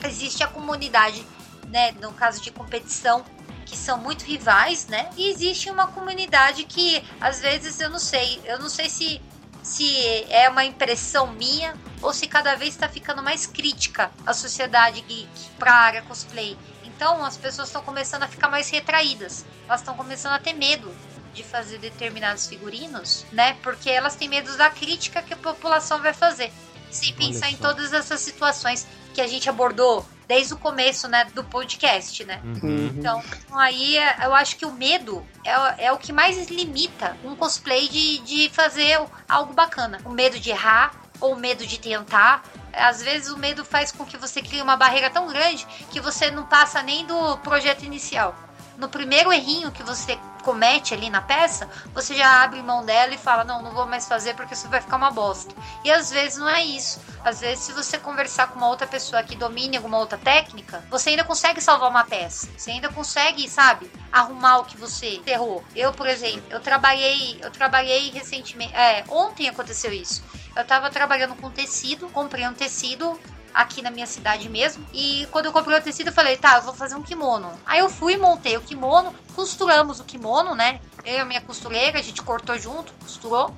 existe 0.03 0.43
a 0.43 0.47
comunidade 0.47 1.25
né, 1.67 1.91
no 2.01 2.11
caso 2.13 2.41
de 2.41 2.51
competição, 2.51 3.23
que 3.65 3.75
são 3.75 3.97
muito 3.97 4.23
rivais, 4.23 4.87
né? 4.87 5.09
E 5.17 5.29
existe 5.29 5.69
uma 5.69 5.87
comunidade 5.87 6.63
que 6.63 7.03
às 7.19 7.41
vezes 7.41 7.79
eu 7.81 7.89
não 7.89 7.99
sei, 7.99 8.41
eu 8.45 8.59
não 8.59 8.69
sei 8.69 8.89
se 8.89 9.21
se 9.61 10.23
é 10.29 10.47
uma 10.47 10.63
impressão 10.63 11.27
minha 11.33 11.75
ou 12.01 12.13
se 12.13 12.25
cada 12.25 12.55
vez 12.55 12.73
está 12.73 12.87
ficando 12.87 13.21
mais 13.21 13.45
crítica 13.45 14.09
a 14.25 14.33
sociedade 14.33 15.01
geek 15.01 15.49
para 15.59 15.73
a 15.73 15.81
área 15.81 16.01
cosplay. 16.03 16.57
Então 16.85 17.23
as 17.25 17.35
pessoas 17.35 17.67
estão 17.67 17.83
começando 17.83 18.23
a 18.23 18.27
ficar 18.29 18.47
mais 18.47 18.69
retraídas, 18.69 19.45
elas 19.67 19.81
estão 19.81 19.93
começando 19.97 20.31
a 20.31 20.39
ter 20.39 20.53
medo 20.53 20.89
de 21.33 21.43
fazer 21.43 21.77
determinados 21.77 22.47
figurinos, 22.47 23.25
né? 23.31 23.57
Porque 23.61 23.89
elas 23.89 24.15
têm 24.15 24.27
medo 24.27 24.55
da 24.57 24.69
crítica 24.69 25.21
que 25.21 25.33
a 25.33 25.37
população 25.37 26.01
vai 26.01 26.13
fazer. 26.13 26.51
Sem 26.89 27.13
pensar 27.13 27.51
em 27.51 27.57
todas 27.57 27.93
essas 27.93 28.21
situações 28.21 28.87
que 29.13 29.21
a 29.21 29.27
gente 29.27 29.49
abordou 29.49 30.05
desde 30.27 30.53
o 30.53 30.57
começo, 30.57 31.07
né, 31.07 31.25
do 31.33 31.43
podcast, 31.43 32.23
né? 32.25 32.41
Uhum. 32.43 32.93
Então, 32.97 33.23
aí 33.51 33.97
eu 34.23 34.35
acho 34.35 34.57
que 34.57 34.65
o 34.65 34.71
medo 34.71 35.25
é, 35.43 35.85
é 35.85 35.91
o 35.91 35.97
que 35.97 36.11
mais 36.11 36.49
limita 36.49 37.15
um 37.23 37.35
cosplay 37.35 37.87
de, 37.87 38.19
de 38.19 38.49
fazer 38.49 38.99
algo 39.27 39.53
bacana. 39.53 39.99
O 40.03 40.09
medo 40.09 40.37
de 40.39 40.49
errar 40.49 40.91
ou 41.19 41.33
o 41.33 41.39
medo 41.39 41.65
de 41.65 41.79
tentar. 41.79 42.43
Às 42.73 43.01
vezes 43.01 43.29
o 43.29 43.37
medo 43.37 43.63
faz 43.65 43.91
com 43.91 44.05
que 44.05 44.17
você 44.17 44.41
crie 44.41 44.61
uma 44.61 44.75
barreira 44.75 45.09
tão 45.09 45.27
grande 45.27 45.65
que 45.89 45.99
você 45.99 46.29
não 46.29 46.45
passa 46.45 46.83
nem 46.83 47.05
do 47.05 47.37
projeto 47.37 47.83
inicial. 47.83 48.35
No 48.77 48.89
primeiro 48.89 49.31
errinho 49.33 49.71
que 49.71 49.81
você 49.81 50.19
comete 50.47 50.93
ali 50.93 51.09
na 51.09 51.21
peça, 51.21 51.69
você 51.93 52.15
já 52.15 52.41
abre 52.41 52.61
mão 52.61 52.85
dela 52.85 53.13
e 53.13 53.17
fala: 53.17 53.43
Não, 53.43 53.61
não 53.61 53.71
vou 53.71 53.85
mais 53.85 54.07
fazer 54.07 54.33
porque 54.33 54.53
isso 54.53 54.69
vai 54.69 54.79
ficar 54.79 54.95
uma 54.95 55.11
bosta. 55.11 55.53
E 55.83 55.91
às 55.91 56.09
vezes 56.09 56.37
não 56.37 56.47
é 56.47 56.63
isso. 56.63 57.01
Às 57.21 57.41
vezes, 57.41 57.65
se 57.65 57.73
você 57.73 57.97
conversar 57.97 58.47
com 58.47 58.57
uma 58.57 58.69
outra 58.69 58.87
pessoa 58.87 59.21
que 59.21 59.35
domine 59.35 59.75
alguma 59.75 59.97
outra 59.97 60.17
técnica, 60.17 60.81
você 60.89 61.09
ainda 61.09 61.25
consegue 61.25 61.59
salvar 61.59 61.89
uma 61.89 62.05
peça. 62.05 62.47
Você 62.55 62.71
ainda 62.71 62.87
consegue, 62.87 63.49
sabe, 63.49 63.91
arrumar 64.09 64.59
o 64.59 64.63
que 64.63 64.77
você 64.77 65.21
errou. 65.27 65.61
Eu, 65.75 65.91
por 65.91 66.07
exemplo, 66.07 66.43
eu 66.49 66.61
trabalhei, 66.61 67.37
eu 67.43 67.51
trabalhei 67.51 68.09
recentemente. 68.11 68.73
É, 68.73 69.03
ontem 69.09 69.49
aconteceu 69.49 69.91
isso. 69.91 70.23
Eu 70.55 70.63
tava 70.63 70.89
trabalhando 70.89 71.35
com 71.35 71.51
tecido, 71.51 72.07
comprei 72.09 72.47
um 72.47 72.53
tecido 72.53 73.19
aqui 73.53 73.81
na 73.81 73.89
minha 73.89 74.05
cidade 74.05 74.49
mesmo. 74.49 74.85
E 74.93 75.27
quando 75.31 75.45
eu 75.45 75.51
comprei 75.51 75.77
o 75.77 75.81
tecido, 75.81 76.07
eu 76.07 76.13
falei, 76.13 76.37
tá, 76.37 76.57
eu 76.57 76.61
vou 76.63 76.73
fazer 76.73 76.95
um 76.95 77.03
kimono. 77.03 77.51
Aí 77.65 77.79
eu 77.79 77.89
fui, 77.89 78.17
montei 78.17 78.57
o 78.57 78.61
kimono, 78.61 79.13
costuramos 79.35 79.99
o 79.99 80.03
kimono, 80.03 80.55
né? 80.55 80.79
Eu 81.03 81.15
e 81.15 81.19
a 81.19 81.25
minha 81.25 81.41
costureira, 81.41 81.99
a 81.99 82.01
gente 82.01 82.21
cortou 82.21 82.57
junto, 82.57 82.93
costurou. 82.93 83.55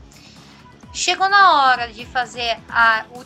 Chegou 0.91 1.29
na 1.29 1.53
hora 1.53 1.87
de 1.93 2.05
fazer 2.05 2.57
a. 2.67 3.05
O, 3.11 3.23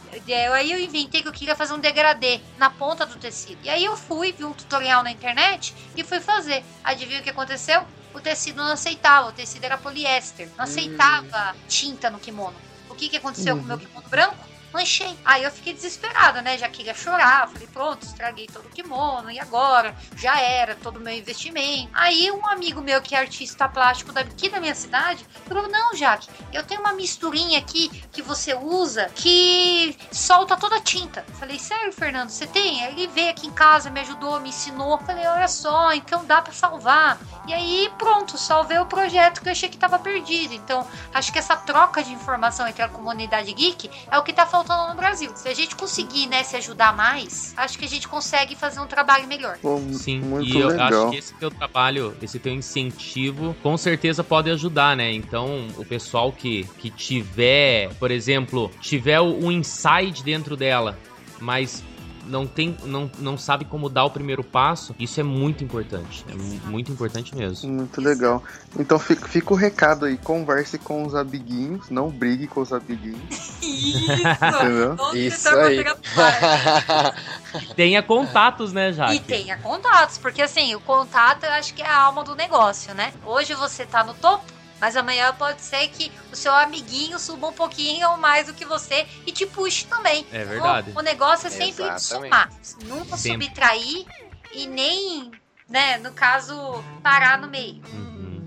aí 0.53 0.71
eu 0.71 0.79
inventei 0.79 1.21
que 1.21 1.27
eu 1.27 1.31
queria 1.31 1.55
fazer 1.55 1.73
um 1.73 1.79
degradê 1.79 2.41
na 2.57 2.69
ponta 2.69 3.05
do 3.05 3.15
tecido. 3.15 3.59
E 3.63 3.69
aí 3.69 3.85
eu 3.85 3.95
fui, 3.95 4.33
vi 4.33 4.43
um 4.43 4.51
tutorial 4.51 5.01
na 5.01 5.11
internet 5.11 5.73
e 5.95 6.03
fui 6.03 6.19
fazer. 6.19 6.63
Adivinha 6.83 7.21
o 7.21 7.23
que 7.23 7.29
aconteceu? 7.29 7.83
O 8.13 8.19
tecido 8.19 8.57
não 8.57 8.73
aceitava, 8.73 9.29
o 9.29 9.31
tecido 9.31 9.63
era 9.63 9.77
poliéster. 9.77 10.49
Não 10.57 10.65
aceitava 10.65 11.55
tinta 11.67 12.09
no 12.09 12.19
kimono. 12.19 12.55
O 12.89 12.95
que, 12.95 13.07
que 13.09 13.17
aconteceu 13.17 13.55
com 13.55 13.63
o 13.63 13.65
meu 13.65 13.77
kimono 13.77 14.07
branco? 14.09 14.52
Manchei. 14.73 15.15
Aí 15.23 15.43
eu 15.43 15.51
fiquei 15.51 15.71
desesperada, 15.71 16.41
né? 16.41 16.57
Já 16.57 16.67
queria 16.67 16.95
chorar. 16.95 17.47
Falei, 17.47 17.67
pronto, 17.67 18.01
estraguei 18.01 18.47
todo 18.47 18.65
o 18.65 18.69
kimono. 18.69 19.29
E 19.29 19.39
agora? 19.39 19.95
Já 20.17 20.41
era 20.41 20.73
todo 20.73 20.97
o 20.97 20.99
meu 20.99 21.13
investimento. 21.13 21.89
Aí 21.93 22.31
um 22.31 22.47
amigo 22.47 22.81
meu 22.81 22.99
que 22.99 23.13
é 23.13 23.19
artista 23.19 23.69
plástico 23.69 24.11
daqui 24.11 24.49
da 24.49 24.59
minha 24.59 24.73
cidade 24.73 25.23
falou: 25.45 25.69
Não, 25.69 25.95
Jaque, 25.95 26.27
eu 26.51 26.63
tenho 26.63 26.81
uma 26.81 26.93
misturinha 26.93 27.59
aqui 27.59 27.87
que 28.11 28.23
você 28.23 28.55
usa 28.55 29.11
que 29.13 29.95
solta 30.11 30.57
toda 30.57 30.77
a 30.77 30.81
tinta. 30.81 31.23
Falei, 31.39 31.59
sério, 31.59 31.93
Fernando, 31.93 32.29
você 32.29 32.47
tem? 32.47 32.83
Ele 32.85 33.05
veio 33.07 33.29
aqui 33.29 33.45
em 33.45 33.51
casa, 33.51 33.91
me 33.91 33.99
ajudou, 33.99 34.39
me 34.39 34.49
ensinou. 34.49 34.97
Falei, 34.97 35.27
olha 35.27 35.47
só, 35.47 35.93
então 35.93 36.25
dá 36.25 36.41
pra 36.41 36.51
salvar. 36.51 37.19
E 37.45 37.53
aí, 37.53 37.91
pronto, 37.99 38.37
salvei 38.37 38.79
o 38.79 38.85
projeto 38.87 39.41
que 39.41 39.49
eu 39.49 39.51
achei 39.51 39.69
que 39.69 39.77
tava 39.77 39.99
perdido. 39.99 40.55
Então, 40.55 40.87
acho 41.13 41.31
que 41.31 41.37
essa 41.37 41.55
troca 41.55 42.03
de 42.03 42.11
informação 42.11 42.67
entre 42.67 42.81
a 42.81 42.89
comunidade 42.89 43.53
geek 43.53 43.91
é 44.09 44.17
o 44.17 44.23
que 44.23 44.33
tá 44.33 44.45
faltando 44.45 44.62
no 44.67 44.95
Brasil. 44.95 45.31
Se 45.35 45.47
a 45.47 45.53
gente 45.53 45.75
conseguir, 45.75 46.27
né, 46.27 46.43
se 46.43 46.55
ajudar 46.55 46.95
mais, 46.95 47.53
acho 47.57 47.77
que 47.77 47.85
a 47.85 47.87
gente 47.87 48.07
consegue 48.07 48.55
fazer 48.55 48.79
um 48.79 48.87
trabalho 48.87 49.27
melhor. 49.27 49.57
Pô, 49.61 49.79
Sim, 49.91 50.19
muito 50.21 50.47
e 50.49 50.59
eu 50.59 50.67
legal. 50.69 50.87
acho 50.87 51.09
que 51.11 51.17
esse 51.17 51.33
teu 51.35 51.51
trabalho, 51.51 52.15
esse 52.21 52.39
teu 52.39 52.53
incentivo, 52.53 53.55
com 53.61 53.75
certeza 53.77 54.23
pode 54.23 54.49
ajudar, 54.49 54.95
né? 54.95 55.11
Então, 55.11 55.67
o 55.77 55.85
pessoal 55.85 56.31
que, 56.31 56.63
que 56.77 56.89
tiver, 56.89 57.93
por 57.95 58.11
exemplo, 58.11 58.71
tiver 58.79 59.19
o- 59.19 59.37
um 59.45 59.51
insight 59.51 60.23
dentro 60.23 60.55
dela, 60.55 60.97
mas 61.39 61.83
não 62.25 62.47
tem, 62.47 62.77
não, 62.83 63.09
não 63.19 63.37
sabe 63.37 63.65
como 63.65 63.89
dar 63.89 64.05
o 64.05 64.09
primeiro 64.09 64.43
passo, 64.43 64.95
isso 64.99 65.19
é 65.19 65.23
muito 65.23 65.63
importante. 65.63 66.25
É 66.29 66.33
mu- 66.35 66.59
muito 66.65 66.91
importante 66.91 67.35
mesmo. 67.35 67.69
Muito 67.69 67.99
legal. 68.01 68.43
Então 68.79 68.97
fica, 68.97 69.27
fica 69.27 69.53
o 69.53 69.55
recado 69.57 70.05
aí, 70.05 70.17
converse 70.17 70.77
com 70.77 71.05
os 71.05 71.13
amiguinhos, 71.15 71.89
não 71.89 72.09
brigue 72.09 72.47
com 72.47 72.61
os 72.61 72.71
amiguinhos, 72.73 73.19
Isso! 73.61 74.23
entendeu? 74.23 74.97
Isso 75.13 75.37
setor 75.49 75.63
aí. 75.65 75.83
Tenha 77.75 78.01
contatos, 78.01 78.73
né, 78.73 78.91
Jaque? 78.91 79.15
E 79.15 79.19
tenha 79.19 79.57
contatos, 79.57 80.17
porque 80.17 80.41
assim, 80.41 80.73
o 80.75 80.79
contato 80.79 81.43
eu 81.43 81.51
acho 81.51 81.73
que 81.73 81.81
é 81.81 81.87
a 81.87 82.01
alma 82.01 82.23
do 82.23 82.35
negócio, 82.35 82.93
né? 82.93 83.13
Hoje 83.25 83.53
você 83.53 83.85
tá 83.85 84.03
no 84.03 84.13
topo, 84.15 84.43
mas 84.83 84.97
amanhã 84.97 85.33
pode 85.33 85.61
ser 85.61 85.87
que 85.87 86.11
o 86.29 86.35
seu 86.35 86.53
amiguinho 86.53 87.17
suba 87.17 87.47
um 87.47 87.53
pouquinho 87.53 88.09
ou 88.09 88.17
mais 88.17 88.47
do 88.47 88.53
que 88.53 88.65
você 88.65 89.07
e 89.25 89.31
te 89.31 89.45
puxe 89.45 89.85
também. 89.85 90.25
É 90.29 90.43
verdade. 90.43 90.91
O, 90.93 90.99
o 90.99 91.01
negócio 91.01 91.47
é 91.47 91.49
sempre 91.49 91.85
Exatamente. 91.85 92.01
somar, 92.03 92.49
nunca 92.83 93.15
Sempre. 93.15 93.45
subtrair 93.45 94.05
e 94.53 94.67
nem, 94.67 95.31
né, 95.69 95.99
no 95.99 96.11
caso, 96.11 96.83
parar 97.01 97.37
no 97.39 97.47
meio. 97.47 97.81
Uhum. 97.93 98.45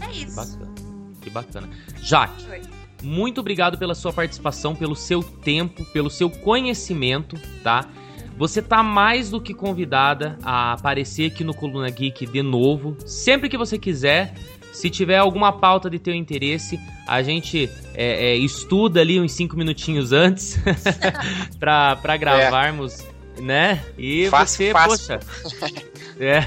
É 0.00 0.06
Que 0.06 0.24
isso. 0.24 0.34
bacana. 0.34 0.74
Que 1.20 1.28
bacana. 1.28 1.70
Jaque, 2.00 2.46
Oi. 2.48 2.62
muito 3.02 3.42
obrigado 3.42 3.76
pela 3.76 3.94
sua 3.94 4.10
participação, 4.10 4.74
pelo 4.74 4.96
seu 4.96 5.22
tempo, 5.22 5.84
pelo 5.92 6.08
seu 6.08 6.30
conhecimento, 6.30 7.38
tá? 7.62 7.86
Você 8.36 8.60
tá 8.60 8.82
mais 8.82 9.30
do 9.30 9.40
que 9.40 9.54
convidada 9.54 10.36
a 10.42 10.72
aparecer 10.72 11.30
aqui 11.30 11.44
no 11.44 11.54
Coluna 11.54 11.88
Geek 11.88 12.26
de 12.26 12.42
novo, 12.42 12.96
sempre 13.06 13.48
que 13.48 13.56
você 13.56 13.78
quiser. 13.78 14.34
Se 14.74 14.90
tiver 14.90 15.16
alguma 15.16 15.52
pauta 15.52 15.88
de 15.88 15.98
teu 15.98 16.12
interesse, 16.14 16.78
a 17.06 17.22
gente 17.22 17.70
é, 17.94 18.32
é, 18.32 18.36
estuda 18.36 19.00
ali 19.00 19.20
uns 19.20 19.32
cinco 19.32 19.56
minutinhos 19.56 20.12
antes 20.12 20.58
pra, 21.58 21.96
pra 21.96 22.16
gravarmos, 22.16 22.98
né? 23.40 23.82
E 23.96 24.28
Fácil, 24.28 24.56
você, 24.66 24.72
fácil. 24.72 25.18
poxa. 25.42 25.84
É. 26.16 26.46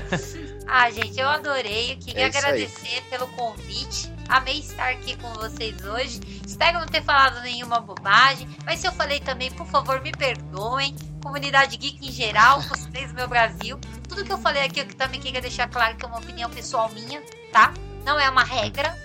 Ah, 0.65 0.89
gente, 0.89 1.19
eu 1.19 1.27
adorei. 1.27 1.91
Eu 1.91 1.97
queria 1.97 2.23
É 2.25 2.29
isso 2.29 2.37
aí. 2.37 2.43
agradecer 2.45 3.01
pelo 3.09 3.27
convite. 3.27 4.09
Amei 4.29 4.59
estar 4.59 4.89
aqui 4.91 5.17
com 5.17 5.29
vocês 5.33 5.83
hoje. 5.83 6.21
Espero 6.47 6.79
não 6.79 6.87
ter 6.87 7.03
falado 7.03 7.41
nenhuma 7.41 7.81
bobagem. 7.81 8.47
Mas 8.65 8.79
se 8.79 8.87
eu 8.87 8.93
falei 8.93 9.19
também, 9.19 9.51
por 9.51 9.67
favor, 9.67 10.01
me 10.01 10.11
perdoem. 10.13 10.95
Comunidade 11.21 11.75
geek 11.75 12.07
em 12.07 12.11
geral, 12.13 12.61
vocês 12.69 13.09
do 13.09 13.15
meu 13.15 13.27
Brasil. 13.27 13.77
Tudo 14.07 14.23
que 14.23 14.31
eu 14.31 14.37
falei 14.37 14.63
aqui, 14.63 14.79
eu 14.79 14.87
também 14.95 15.19
queria 15.19 15.41
deixar 15.41 15.67
claro 15.67 15.97
que 15.97 16.05
é 16.05 16.07
uma 16.07 16.19
opinião 16.19 16.49
pessoal 16.49 16.89
minha, 16.93 17.21
tá? 17.51 17.73
Não 18.07 18.17
é 18.19 18.29
uma 18.29 18.43
regra. 18.45 18.97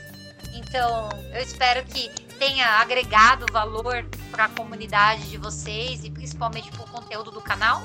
Então, 0.54 1.08
eu 1.34 1.42
espero 1.42 1.84
que 1.84 2.08
tenha 2.38 2.66
agregado 2.80 3.44
valor 3.52 4.06
para 4.30 4.44
a 4.44 4.48
comunidade 4.48 5.28
de 5.28 5.36
vocês 5.36 6.04
e 6.04 6.10
principalmente 6.10 6.70
para 6.70 6.82
o 6.82 6.88
conteúdo 6.88 7.32
do 7.32 7.40
canal. 7.40 7.82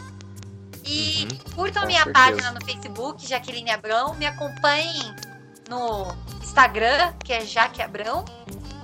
E 0.86 1.28
Uhum. 1.30 1.54
curtam 1.56 1.86
minha 1.88 2.04
certeza. 2.04 2.26
página 2.28 2.52
no 2.52 2.64
Facebook, 2.64 3.28
Jaqueline 3.28 3.72
Abrão. 3.72 4.14
Me 4.14 4.28
acompanhem 4.28 5.14
no 5.68 6.16
Instagram, 6.42 7.14
que 7.26 7.34
é 7.34 7.44
Jaque 7.46 7.82
Abrão. 7.82 8.24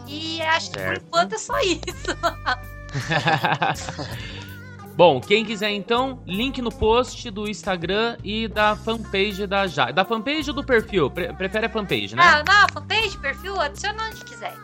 E 0.08 0.42
acho 0.42 0.72
que 0.72 0.78
por 0.80 0.84
Certo. 0.86 1.06
enquanto 1.06 1.34
é 1.36 1.38
só 1.38 1.60
isso. 1.60 2.18
Bom, 4.96 5.20
quem 5.20 5.44
quiser 5.44 5.72
então, 5.72 6.22
link 6.26 6.62
no 6.62 6.72
post 6.72 7.30
do 7.32 7.50
Instagram 7.50 8.16
e 8.24 8.48
da 8.48 8.76
fanpage 8.76 9.48
da 9.48 9.66
Ja. 9.66 9.92
Da 9.92 10.06
fanpage 10.06 10.50
ou 10.52 10.56
do 10.56 10.64
perfil? 10.64 11.10
Pre- 11.10 11.34
prefere 11.34 11.66
a 11.66 11.70
fanpage, 11.70 12.16
né? 12.16 12.22
Ah, 12.24 12.44
na 12.44 12.68
fanpage, 12.72 13.18
perfil, 13.18 13.60
adiciona 13.60 14.10
onde 14.10 14.24
quiser. 14.24 14.56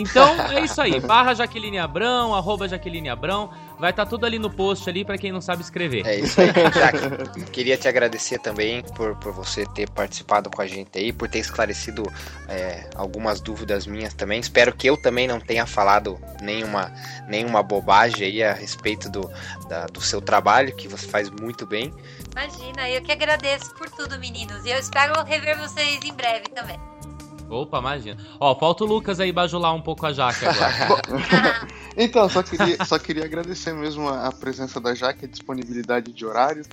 Então 0.00 0.34
é 0.52 0.60
isso 0.60 0.80
aí. 0.80 1.00
Barra 1.00 1.34
Jaqueline 1.34 1.78
Abrão, 1.78 2.34
arroba 2.34 2.68
Jaqueline 2.68 3.08
Abrão. 3.08 3.50
Vai 3.78 3.90
estar 3.90 4.06
tudo 4.06 4.26
ali 4.26 4.40
no 4.40 4.50
post 4.50 4.88
ali 4.90 5.04
pra 5.04 5.16
quem 5.16 5.30
não 5.30 5.40
sabe 5.40 5.62
escrever. 5.62 6.04
É 6.04 6.16
isso 6.18 6.40
aí, 6.40 6.48
Jaque. 6.74 7.50
Queria 7.52 7.76
te 7.76 7.86
agradecer 7.86 8.38
também 8.40 8.82
por, 8.96 9.14
por 9.16 9.32
você 9.32 9.64
ter 9.66 9.88
participado 9.90 10.50
com 10.50 10.60
a 10.60 10.66
gente 10.66 10.98
aí, 10.98 11.12
por 11.12 11.28
ter 11.28 11.38
esclarecido 11.38 12.02
é, 12.48 12.90
algumas 12.96 13.40
dúvidas 13.40 13.86
minhas 13.86 14.12
também. 14.14 14.40
Espero 14.40 14.72
que 14.74 14.88
eu 14.88 14.96
também 15.00 15.28
não 15.28 15.38
tenha 15.38 15.64
falado 15.64 16.18
nenhuma, 16.42 16.92
nenhuma 17.28 17.62
bobagem 17.62 18.26
aí 18.26 18.42
a 18.42 18.52
respeito 18.52 19.08
do, 19.08 19.30
da- 19.68 19.86
do 19.86 20.00
seu 20.00 20.20
trabalho, 20.20 20.74
que 20.74 20.88
você 20.88 21.06
faz 21.06 21.30
muito 21.30 21.64
bem. 21.64 21.94
Imagina, 22.32 22.88
eu 22.90 23.00
que 23.00 23.12
agradeço 23.12 23.72
por 23.74 23.88
tudo, 23.90 24.18
meninos. 24.18 24.64
E 24.64 24.70
eu 24.70 24.78
espero 24.78 25.22
rever 25.24 25.56
vocês 25.56 26.00
em 26.04 26.12
breve 26.12 26.48
também. 26.48 26.78
Opa, 27.48 27.78
imagina. 27.78 28.20
Ó, 28.38 28.54
falta 28.58 28.84
o 28.84 28.86
Lucas 28.86 29.18
aí 29.20 29.32
bajular 29.32 29.74
um 29.74 29.80
pouco 29.80 30.04
a 30.06 30.12
Jaque 30.12 30.44
agora. 30.46 31.68
Então, 32.00 32.28
só 32.28 32.42
queria, 32.44 32.84
só 32.84 32.96
queria 32.98 33.24
agradecer 33.24 33.72
mesmo 33.72 34.08
a, 34.08 34.26
a 34.28 34.32
presença 34.32 34.78
da 34.80 34.94
Jaque, 34.94 35.24
a 35.24 35.28
disponibilidade 35.28 36.12
de 36.12 36.24
horário, 36.24 36.64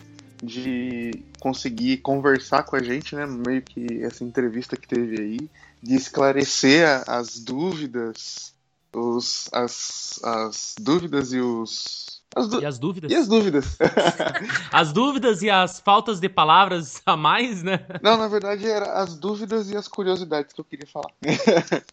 de 0.43 1.23
conseguir 1.39 1.97
conversar 1.97 2.61
com 2.63 2.75
a 2.75 2.83
gente, 2.83 3.15
né? 3.15 3.25
Meio 3.25 3.61
que 3.63 4.03
essa 4.03 4.23
entrevista 4.23 4.77
que 4.77 4.87
teve 4.87 5.19
aí, 5.19 5.49
de 5.81 5.95
esclarecer 5.95 6.87
a- 6.87 7.17
as 7.17 7.39
dúvidas, 7.39 8.53
os, 8.93 9.49
as, 9.51 10.19
as 10.23 10.75
dúvidas 10.79 11.33
e 11.33 11.39
os. 11.39 12.14
As 12.35 12.47
du- 12.49 12.61
E 12.61 12.65
as 12.65 12.77
dúvidas? 12.77 13.09
e 13.11 13.15
as 13.15 13.27
dúvidas? 13.29 13.77
As 14.71 14.91
dúvidas 14.91 15.41
e 15.41 15.49
as 15.49 15.79
faltas 15.79 16.19
de 16.19 16.27
palavras 16.27 17.01
a 17.05 17.15
mais, 17.15 17.63
né? 17.63 17.79
Não, 18.01 18.17
na 18.17 18.27
verdade 18.27 18.67
era 18.67 18.91
as 19.01 19.15
dúvidas 19.15 19.69
e 19.71 19.77
as 19.77 19.87
curiosidades 19.87 20.51
que 20.51 20.59
eu 20.59 20.65
queria 20.65 20.85
falar. 20.85 21.11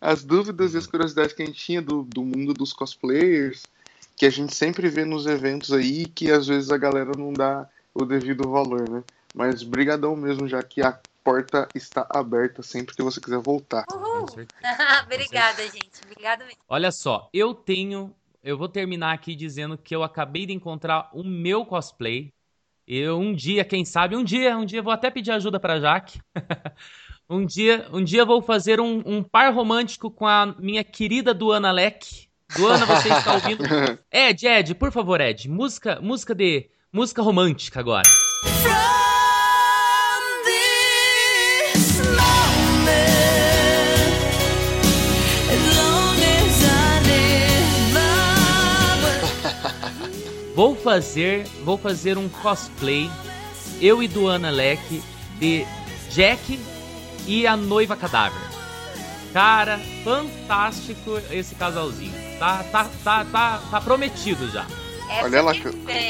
as 0.00 0.22
dúvidas 0.22 0.74
e 0.74 0.78
as 0.78 0.86
curiosidades 0.86 1.32
que 1.32 1.42
a 1.42 1.46
gente 1.46 1.58
tinha 1.58 1.80
do, 1.80 2.02
do 2.02 2.22
mundo 2.22 2.52
dos 2.52 2.74
cosplayers, 2.74 3.62
que 4.16 4.26
a 4.26 4.30
gente 4.30 4.54
sempre 4.54 4.88
vê 4.90 5.04
nos 5.06 5.26
eventos 5.26 5.72
aí, 5.72 6.06
que 6.06 6.30
às 6.30 6.46
vezes 6.46 6.70
a 6.70 6.76
galera 6.76 7.14
não 7.16 7.32
dá 7.32 7.66
o 7.94 8.04
devido 8.04 8.50
valor, 8.50 8.88
né? 8.88 9.02
Mas 9.34 9.62
brigadão 9.62 10.14
mesmo, 10.14 10.46
já 10.46 10.62
que 10.62 10.82
a 10.82 10.98
porta 11.24 11.68
está 11.74 12.06
aberta 12.10 12.62
sempre 12.62 12.94
que 12.94 13.02
você 13.02 13.20
quiser 13.20 13.38
voltar. 13.38 13.84
Uhul. 13.90 14.20
Com 14.20 14.28
certeza. 14.28 14.60
Obrigada, 15.04 15.62
gente. 15.62 15.90
Obrigada 16.04 16.44
mesmo. 16.44 16.60
Olha 16.68 16.92
só, 16.92 17.28
eu 17.32 17.54
tenho. 17.54 18.14
Eu 18.46 18.56
vou 18.56 18.68
terminar 18.68 19.12
aqui 19.12 19.34
dizendo 19.34 19.76
que 19.76 19.92
eu 19.92 20.04
acabei 20.04 20.46
de 20.46 20.52
encontrar 20.52 21.10
o 21.12 21.24
meu 21.24 21.66
cosplay. 21.66 22.32
Eu 22.86 23.18
um 23.18 23.34
dia, 23.34 23.64
quem 23.64 23.84
sabe, 23.84 24.14
um 24.14 24.22
dia, 24.22 24.56
um 24.56 24.64
dia 24.64 24.80
vou 24.80 24.92
até 24.92 25.10
pedir 25.10 25.32
ajuda 25.32 25.58
pra 25.58 25.80
Jaque. 25.80 26.20
um 27.28 27.44
dia, 27.44 27.88
um 27.92 28.04
dia 28.04 28.24
vou 28.24 28.40
fazer 28.40 28.80
um, 28.80 29.02
um 29.04 29.20
par 29.20 29.52
romântico 29.52 30.12
com 30.12 30.28
a 30.28 30.54
minha 30.60 30.84
querida 30.84 31.34
Duana 31.34 31.72
Leck. 31.72 32.28
Duana, 32.56 32.86
você 32.86 33.08
está 33.08 33.34
ouvindo? 33.34 33.64
Ed, 34.12 34.46
Ed, 34.46 34.76
por 34.76 34.92
favor, 34.92 35.20
Ed, 35.20 35.48
música, 35.50 36.00
música 36.00 36.32
de 36.32 36.70
música 36.92 37.22
romântica 37.22 37.80
agora. 37.80 38.08
Vou 50.56 50.74
fazer, 50.74 51.44
vou 51.64 51.76
fazer 51.76 52.16
um 52.16 52.30
cosplay 52.30 53.10
eu 53.78 54.02
e 54.02 54.08
Duana 54.08 54.48
Leck 54.48 55.02
de 55.38 55.66
Jack 56.08 56.58
e 57.26 57.46
a 57.46 57.54
noiva 57.54 57.94
cadáver. 57.94 58.40
Cara, 59.34 59.78
fantástico 60.02 61.20
esse 61.30 61.54
casalzinho. 61.56 62.14
Tá, 62.38 62.64
tá, 62.72 62.88
tá, 63.04 63.26
tá, 63.26 63.62
tá 63.70 63.80
prometido 63.82 64.48
já. 64.50 64.64
Essa 65.10 65.24
Olha 65.24 65.42
lá, 65.42 65.52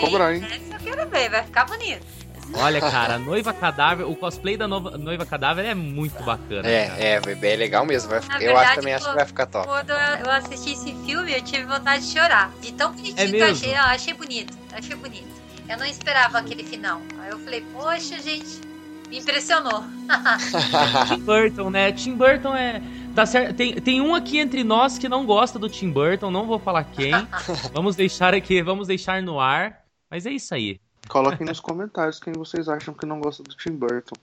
cobrar, 0.01 0.37
hein? 0.37 0.45
Essa 0.45 0.77
eu 0.77 0.79
quero 0.79 1.11
ver, 1.11 1.29
vai 1.29 1.43
ficar 1.43 1.65
bonito. 1.65 2.16
Olha, 2.55 2.81
cara, 2.81 3.15
a 3.15 3.19
noiva 3.19 3.53
cadáver, 3.53 4.05
o 4.07 4.15
cosplay 4.15 4.57
da 4.57 4.67
nova- 4.69 4.97
noiva 4.97 5.25
cadáver 5.27 5.65
é 5.65 5.75
muito 5.75 6.23
bacana. 6.23 6.63
cara. 6.63 6.69
É, 6.69 7.15
é, 7.15 7.35
bem 7.35 7.57
legal 7.57 7.85
mesmo. 7.85 8.09
vai- 8.11 8.19
eu 8.19 8.23
verdade, 8.39 8.59
acho 8.67 8.75
também 8.77 8.95
acho 8.95 9.09
que 9.09 9.15
vai 9.15 9.27
ficar 9.27 9.47
top. 9.47 9.67
Quando 9.67 9.91
eu 9.91 10.31
assisti 10.31 10.73
esse 10.73 10.95
filme, 11.05 11.33
eu 11.33 11.43
tive 11.43 11.65
vontade 11.65 12.07
de 12.07 12.13
chorar. 12.13 12.51
De 12.61 12.73
tão 12.73 12.93
bonitinho 12.93 13.21
É 13.21 13.27
que 13.31 13.37
eu 13.37 13.47
achei. 13.51 13.73
Eu 13.73 13.81
achei 13.83 14.15
bonito. 14.15 14.59
Achei 14.73 14.97
bonito. 14.97 15.29
Eu 15.69 15.77
não 15.79 15.87
esperava 15.87 16.39
aquele 16.39 16.63
final. 16.65 17.01
Aí 17.21 17.31
eu 17.31 17.39
falei, 17.41 17.61
poxa, 17.73 18.19
gente, 18.23 18.61
me 19.09 19.19
impressionou. 19.19 19.85
Tim 21.09 21.21
Burton, 21.21 21.71
né? 21.71 21.93
Tim 21.93 22.15
Burton 22.15 22.55
é. 22.55 22.81
Tá 23.15 23.25
certo. 23.27 23.55
Tem, 23.55 23.75
tem 23.75 24.01
um 24.01 24.15
aqui 24.15 24.39
entre 24.39 24.63
nós 24.63 24.99
que 24.99 25.09
não 25.09 25.25
gosta 25.25 25.59
do 25.59 25.69
Tim 25.69 25.91
Burton, 25.91 26.31
não 26.31 26.47
vou 26.47 26.59
falar 26.59 26.85
quem. 26.85 27.13
vamos 27.73 27.97
deixar 27.97 28.35
aqui, 28.35 28.63
vamos 28.63 28.87
deixar 28.89 29.23
no 29.23 29.41
ar. 29.41 29.81
Mas 30.11 30.25
é 30.27 30.31
isso 30.31 30.55
aí. 30.55 30.81
Coloquem 31.09 31.47
nos 31.47 31.61
comentários 31.61 32.19
quem 32.19 32.33
vocês 32.33 32.69
acham 32.69 32.93
que 32.95 33.07
não 33.07 33.21
gosta 33.21 33.43
do 33.43 33.55
Tim 33.55 33.73
Burton. 33.73 34.17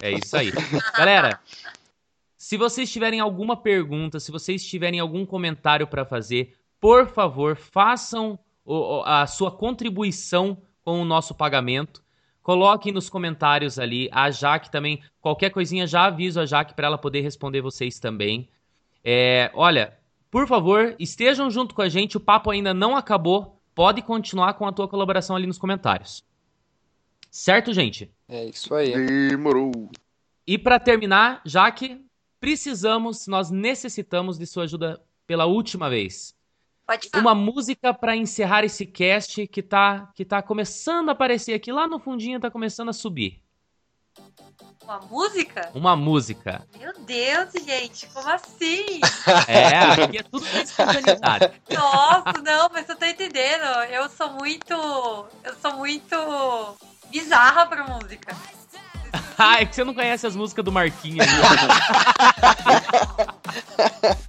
É 0.00 0.10
isso 0.10 0.36
aí. 0.36 0.52
Galera, 0.96 1.40
se 2.36 2.56
vocês 2.56 2.90
tiverem 2.92 3.20
alguma 3.20 3.56
pergunta, 3.56 4.20
se 4.20 4.30
vocês 4.30 4.64
tiverem 4.64 5.00
algum 5.00 5.24
comentário 5.24 5.86
pra 5.86 6.04
fazer, 6.04 6.54
por 6.80 7.08
favor, 7.08 7.56
façam 7.56 8.38
a 9.04 9.26
sua 9.26 9.50
contribuição 9.50 10.58
com 10.84 11.00
o 11.00 11.04
nosso 11.04 11.34
pagamento. 11.34 12.02
Coloquem 12.42 12.92
nos 12.92 13.08
comentários 13.08 13.78
ali. 13.78 14.10
A 14.12 14.30
Jaque 14.30 14.70
também, 14.70 15.02
qualquer 15.20 15.50
coisinha, 15.50 15.86
já 15.86 16.04
aviso 16.04 16.38
a 16.40 16.46
Jaque 16.46 16.74
para 16.74 16.86
ela 16.86 16.98
poder 16.98 17.22
responder 17.22 17.62
vocês 17.62 17.98
também. 17.98 18.48
É, 19.02 19.50
olha, 19.54 19.96
por 20.30 20.46
favor, 20.46 20.94
estejam 20.98 21.50
junto 21.50 21.74
com 21.74 21.80
a 21.80 21.88
gente. 21.88 22.16
O 22.16 22.20
papo 22.20 22.50
ainda 22.50 22.74
não 22.74 22.96
acabou. 22.96 23.53
Pode 23.74 24.02
continuar 24.02 24.54
com 24.54 24.66
a 24.66 24.72
tua 24.72 24.88
colaboração 24.88 25.34
ali 25.34 25.46
nos 25.46 25.58
comentários. 25.58 26.24
Certo, 27.30 27.72
gente? 27.72 28.12
É 28.28 28.44
isso 28.44 28.74
aí. 28.74 28.94
Demorou. 29.28 29.90
E 30.46 30.56
para 30.56 30.78
terminar, 30.78 31.42
já 31.44 31.70
que 31.72 32.04
precisamos, 32.38 33.26
nós 33.26 33.50
necessitamos 33.50 34.38
de 34.38 34.46
sua 34.46 34.64
ajuda 34.64 35.02
pela 35.26 35.46
última 35.46 35.90
vez. 35.90 36.36
Pode 36.86 37.08
falar. 37.08 37.22
Uma 37.22 37.34
música 37.34 37.92
para 37.94 38.14
encerrar 38.14 38.64
esse 38.64 38.86
cast 38.86 39.46
que 39.46 39.62
tá 39.62 40.12
que 40.14 40.24
tá 40.24 40.42
começando 40.42 41.08
a 41.08 41.12
aparecer 41.12 41.54
aqui 41.54 41.72
lá 41.72 41.88
no 41.88 41.98
fundinho, 41.98 42.38
tá 42.38 42.50
começando 42.50 42.90
a 42.90 42.92
subir. 42.92 43.42
Uma 44.84 44.98
música? 45.10 45.70
Uma 45.74 45.96
música. 45.96 46.62
Meu 46.78 46.92
Deus, 47.00 47.48
gente, 47.64 48.06
como 48.12 48.28
assim? 48.30 49.00
É, 49.48 50.02
aqui 50.04 50.18
é 50.18 50.22
tudo 50.22 50.44
na 50.52 50.60
espontaneidade. 50.62 51.50
Nossa, 51.72 52.32
não, 52.44 52.68
mas 52.72 52.88
eu 52.88 52.96
tô 52.96 53.06
entendendo. 53.06 53.64
Eu 53.90 54.08
sou 54.10 54.30
muito. 54.32 54.72
Eu 55.42 55.54
sou 55.62 55.72
muito 55.76 56.76
bizarra 57.10 57.66
pra 57.66 57.84
música. 57.84 58.34
Ah, 59.38 59.60
é 59.60 59.64
que 59.64 59.74
você 59.74 59.84
não 59.84 59.94
conhece 59.94 60.26
as 60.26 60.34
músicas 60.34 60.64
do 60.64 60.70
Marquinhos. 60.72 61.24
ali. 61.26 61.38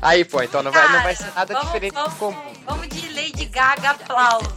Aí, 0.00 0.24
pô, 0.24 0.42
então 0.42 0.62
não 0.62 0.72
vai, 0.72 0.88
não 0.90 1.02
vai 1.02 1.14
ser 1.14 1.30
nada 1.34 1.52
vamos- 1.54 1.66
diferente 1.68 1.92
vamos, 1.94 2.12
do 2.14 2.18
comum. 2.18 2.52
Vamos 2.66 2.88
de 2.88 3.08
Lady 3.14 3.44
Gaga 3.46 3.90
aplauso. 3.90 4.50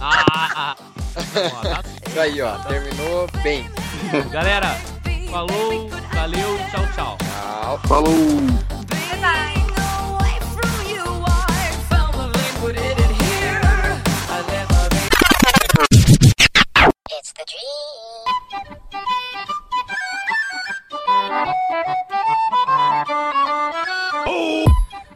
Ah, 0.00 0.76
tá- 0.76 1.82
Isso 2.08 2.20
aí, 2.20 2.40
ó. 2.40 2.58
Terminou 2.60 3.26
bem. 3.42 3.68
Galera, 4.30 4.76
falou, 5.30 5.88
valeu, 6.14 6.58
tchau, 6.70 6.86
tchau. 6.94 7.16
Tchau. 7.18 7.78
Falou! 7.88 8.14
Verdade. 8.86 9.58
It's 17.10 17.32
the 17.32 17.44
dream. 17.48 17.88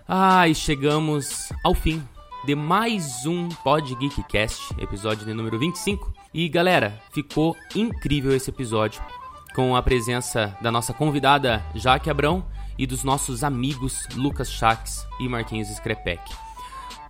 Ah, 0.08 0.52
chegamos 0.54 1.52
ao 1.64 1.74
fim 1.74 2.02
de 2.44 2.56
mais 2.56 3.24
um 3.24 3.48
Pod 3.48 3.94
Geekcast, 3.94 4.74
episódio 4.78 5.24
de 5.24 5.32
número 5.32 5.58
25. 5.58 6.12
E 6.34 6.48
galera, 6.48 7.00
ficou 7.12 7.56
incrível 7.74 8.34
esse 8.34 8.50
episódio 8.50 9.00
com 9.54 9.76
a 9.76 9.82
presença 9.82 10.56
da 10.60 10.70
nossa 10.72 10.92
convidada 10.92 11.64
Jaque 11.74 12.10
Abrão 12.10 12.44
e 12.76 12.84
dos 12.84 13.04
nossos 13.04 13.44
amigos 13.44 14.08
Lucas 14.16 14.50
Chaves 14.50 15.06
e 15.20 15.28
Marquinhos 15.28 15.68
Screpec. 15.68 16.20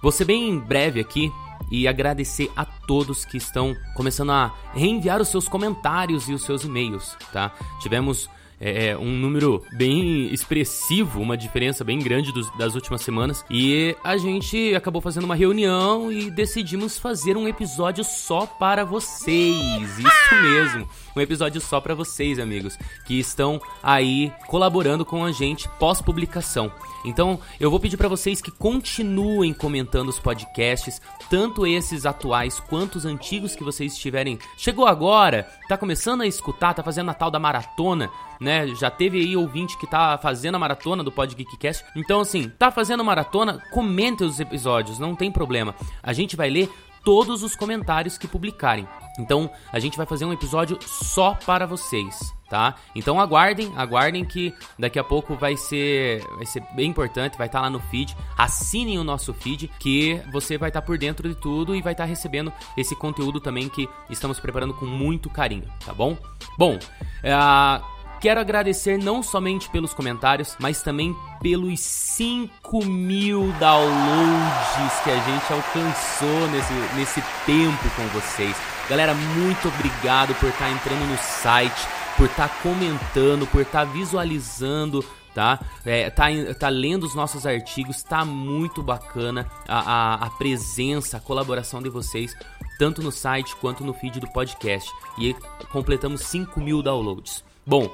Vou 0.02 0.12
ser 0.12 0.26
bem 0.26 0.58
breve 0.58 1.00
aqui 1.00 1.32
e 1.70 1.88
agradecer 1.88 2.50
a 2.54 2.66
todos 2.66 3.24
que 3.24 3.38
estão 3.38 3.74
começando 3.94 4.32
a 4.32 4.52
reenviar 4.74 5.22
os 5.22 5.28
seus 5.28 5.48
comentários 5.48 6.28
e 6.28 6.34
os 6.34 6.42
seus 6.42 6.64
e-mails, 6.64 7.16
tá? 7.32 7.52
Tivemos 7.80 8.28
é, 8.64 8.96
um 8.96 9.10
número 9.10 9.60
bem 9.72 10.32
expressivo, 10.32 11.20
uma 11.20 11.36
diferença 11.36 11.82
bem 11.82 11.98
grande 11.98 12.32
dos- 12.32 12.50
das 12.56 12.74
últimas 12.74 13.00
semanas. 13.02 13.44
E 13.50 13.96
a 14.04 14.16
gente 14.16 14.74
acabou 14.74 15.02
fazendo 15.02 15.24
uma 15.24 15.34
reunião 15.34 16.12
e 16.12 16.30
decidimos 16.30 16.98
fazer 16.98 17.36
um 17.36 17.48
episódio 17.48 18.04
só 18.04 18.46
para 18.46 18.84
vocês. 18.84 19.98
Isso 19.98 20.34
mesmo, 20.42 20.88
um 21.16 21.20
episódio 21.20 21.60
só 21.60 21.80
para 21.80 21.94
vocês, 21.94 22.38
amigos, 22.38 22.78
que 23.04 23.18
estão 23.18 23.60
aí 23.82 24.32
colaborando 24.46 25.04
com 25.04 25.24
a 25.24 25.32
gente 25.32 25.68
pós-publicação. 25.78 26.72
Então, 27.04 27.40
eu 27.58 27.70
vou 27.70 27.80
pedir 27.80 27.96
para 27.96 28.08
vocês 28.08 28.40
que 28.40 28.50
continuem 28.50 29.52
comentando 29.52 30.08
os 30.08 30.18
podcasts, 30.18 31.00
tanto 31.28 31.66
esses 31.66 32.06
atuais 32.06 32.60
quanto 32.60 32.96
os 32.96 33.04
antigos 33.04 33.56
que 33.56 33.64
vocês 33.64 33.92
estiverem. 33.92 34.38
Chegou 34.56 34.86
agora, 34.86 35.48
tá 35.68 35.76
começando 35.76 36.22
a 36.22 36.26
escutar, 36.26 36.74
tá 36.74 36.82
fazendo 36.82 37.10
a 37.10 37.14
tal 37.14 37.30
da 37.30 37.38
maratona, 37.38 38.10
né? 38.40 38.68
Já 38.68 38.90
teve 38.90 39.18
aí 39.18 39.36
ouvinte 39.36 39.76
que 39.78 39.86
tá 39.86 40.16
fazendo 40.18 40.54
a 40.54 40.58
maratona 40.58 41.02
do 41.02 41.10
Pod 41.10 41.34
Geekcast. 41.34 41.84
Então, 41.96 42.20
assim, 42.20 42.48
tá 42.58 42.70
fazendo 42.70 43.04
maratona, 43.04 43.62
comente 43.72 44.22
os 44.22 44.38
episódios, 44.38 44.98
não 44.98 45.16
tem 45.16 45.30
problema. 45.30 45.74
A 46.02 46.12
gente 46.12 46.36
vai 46.36 46.50
ler 46.50 46.70
todos 47.04 47.42
os 47.42 47.54
comentários 47.54 48.16
que 48.18 48.28
publicarem. 48.28 48.86
Então, 49.18 49.50
a 49.72 49.78
gente 49.78 49.96
vai 49.96 50.06
fazer 50.06 50.24
um 50.24 50.32
episódio 50.32 50.78
só 50.80 51.34
para 51.34 51.66
vocês, 51.66 52.32
tá? 52.48 52.74
Então 52.94 53.20
aguardem, 53.20 53.72
aguardem 53.76 54.24
que 54.24 54.54
daqui 54.78 54.98
a 54.98 55.04
pouco 55.04 55.34
vai 55.34 55.56
ser, 55.56 56.24
vai 56.36 56.46
ser 56.46 56.62
bem 56.74 56.88
importante, 56.88 57.36
vai 57.36 57.46
estar 57.46 57.60
lá 57.60 57.68
no 57.68 57.80
feed. 57.80 58.16
Assinem 58.36 58.98
o 58.98 59.04
nosso 59.04 59.34
feed 59.34 59.70
que 59.78 60.20
você 60.32 60.56
vai 60.56 60.70
estar 60.70 60.82
por 60.82 60.96
dentro 60.96 61.28
de 61.28 61.34
tudo 61.34 61.76
e 61.76 61.82
vai 61.82 61.92
estar 61.92 62.04
recebendo 62.04 62.52
esse 62.76 62.96
conteúdo 62.96 63.40
também 63.40 63.68
que 63.68 63.88
estamos 64.08 64.40
preparando 64.40 64.74
com 64.74 64.86
muito 64.86 65.28
carinho, 65.28 65.68
tá 65.84 65.92
bom? 65.92 66.16
Bom, 66.56 66.76
uh, 66.76 67.84
Quero 68.22 68.38
agradecer 68.38 68.98
não 68.98 69.20
somente 69.20 69.68
pelos 69.68 69.92
comentários, 69.92 70.54
mas 70.60 70.80
também 70.80 71.12
pelos 71.40 71.80
5 71.80 72.84
mil 72.84 73.52
downloads 73.58 75.00
que 75.02 75.10
a 75.10 75.16
gente 75.16 75.52
alcançou 75.52 76.48
nesse, 76.52 76.72
nesse 76.94 77.20
tempo 77.44 77.90
com 77.96 78.06
vocês. 78.10 78.56
Galera, 78.88 79.12
muito 79.12 79.66
obrigado 79.66 80.36
por 80.36 80.50
estar 80.50 80.66
tá 80.66 80.70
entrando 80.70 81.04
no 81.04 81.18
site, 81.18 81.88
por 82.16 82.26
estar 82.26 82.48
tá 82.48 82.54
comentando, 82.62 83.44
por 83.48 83.62
estar 83.62 83.86
tá 83.86 83.92
visualizando 83.92 85.04
tá? 85.34 85.58
É, 85.84 86.08
tá, 86.08 86.26
tá 86.56 86.68
lendo 86.68 87.04
os 87.04 87.16
nossos 87.16 87.44
artigos, 87.44 88.04
tá 88.04 88.24
muito 88.24 88.84
bacana 88.84 89.50
a, 89.66 89.78
a, 89.78 90.14
a, 90.26 90.30
presença, 90.30 91.16
a 91.16 91.20
colaboração 91.20 91.82
de 91.82 91.88
vocês, 91.88 92.36
tanto 92.78 93.02
no 93.02 93.10
site 93.10 93.56
quanto 93.56 93.82
no 93.82 93.92
feed 93.92 94.20
do 94.20 94.30
podcast. 94.30 94.88
E 95.18 95.34
completamos 95.72 96.20
5 96.20 96.60
mil 96.60 96.82
downloads. 96.82 97.42
Bom, 97.66 97.90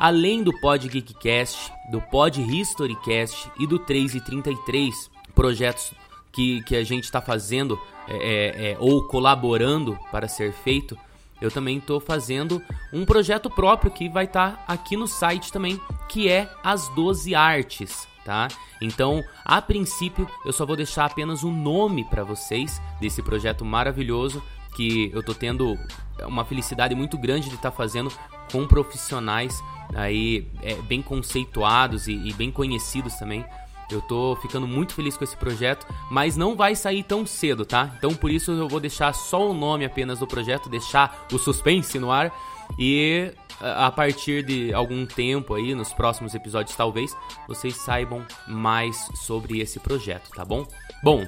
além 0.00 0.42
do 0.42 0.50
Pod 0.60 0.88
Geekcast, 0.88 1.70
do 1.90 2.00
Pod 2.00 2.40
Historycast 2.40 3.50
e 3.60 3.66
do 3.66 3.78
3 3.78 4.14
e 4.14 4.20
33, 4.24 5.10
projetos 5.34 5.92
que, 6.32 6.62
que 6.62 6.74
a 6.74 6.82
gente 6.82 7.04
está 7.04 7.20
fazendo 7.20 7.78
é, 8.08 8.16
é, 8.16 8.72
é, 8.72 8.76
ou 8.80 9.06
colaborando 9.06 9.98
para 10.10 10.26
ser 10.26 10.54
feito, 10.54 10.96
eu 11.38 11.50
também 11.50 11.76
estou 11.76 12.00
fazendo 12.00 12.62
um 12.94 13.04
projeto 13.04 13.50
próprio 13.50 13.90
que 13.90 14.08
vai 14.08 14.24
estar 14.24 14.56
tá 14.56 14.64
aqui 14.66 14.96
no 14.96 15.06
site 15.06 15.52
também, 15.52 15.78
que 16.08 16.30
é 16.30 16.50
as 16.64 16.88
12 16.94 17.34
artes, 17.34 18.08
tá? 18.24 18.48
Então, 18.80 19.22
a 19.44 19.60
princípio, 19.60 20.26
eu 20.46 20.52
só 20.52 20.64
vou 20.64 20.76
deixar 20.76 21.04
apenas 21.04 21.42
o 21.42 21.50
nome 21.50 22.04
para 22.04 22.24
vocês 22.24 22.80
desse 22.98 23.22
projeto 23.22 23.66
maravilhoso 23.66 24.42
que 24.74 25.10
eu 25.12 25.20
estou 25.20 25.34
tendo 25.34 25.78
uma 26.26 26.44
felicidade 26.44 26.94
muito 26.94 27.18
grande 27.18 27.48
de 27.48 27.54
estar 27.54 27.70
tá 27.70 27.76
fazendo 27.76 28.10
com 28.52 28.66
profissionais 28.66 29.62
aí 29.94 30.46
é, 30.62 30.74
bem 30.82 31.02
conceituados 31.02 32.06
e, 32.06 32.12
e 32.12 32.32
bem 32.32 32.50
conhecidos 32.50 33.14
também. 33.14 33.44
Eu 33.90 34.00
tô 34.00 34.36
ficando 34.36 34.68
muito 34.68 34.94
feliz 34.94 35.16
com 35.16 35.24
esse 35.24 35.36
projeto, 35.36 35.84
mas 36.10 36.36
não 36.36 36.54
vai 36.54 36.76
sair 36.76 37.02
tão 37.02 37.26
cedo, 37.26 37.64
tá? 37.64 37.92
Então 37.98 38.14
por 38.14 38.30
isso 38.30 38.52
eu 38.52 38.68
vou 38.68 38.78
deixar 38.78 39.12
só 39.12 39.50
o 39.50 39.54
nome 39.54 39.84
apenas 39.84 40.20
do 40.20 40.26
projeto, 40.26 40.68
deixar 40.68 41.26
o 41.32 41.38
suspense 41.38 41.98
no 41.98 42.12
ar 42.12 42.32
e 42.78 43.32
a 43.60 43.90
partir 43.90 44.44
de 44.44 44.72
algum 44.72 45.04
tempo 45.04 45.54
aí, 45.54 45.74
nos 45.74 45.92
próximos 45.92 46.34
episódios 46.34 46.76
talvez, 46.76 47.16
vocês 47.46 47.76
saibam 47.76 48.24
mais 48.46 49.08
sobre 49.14 49.60
esse 49.60 49.78
projeto, 49.78 50.30
tá 50.30 50.44
bom? 50.44 50.66
Bom, 51.02 51.26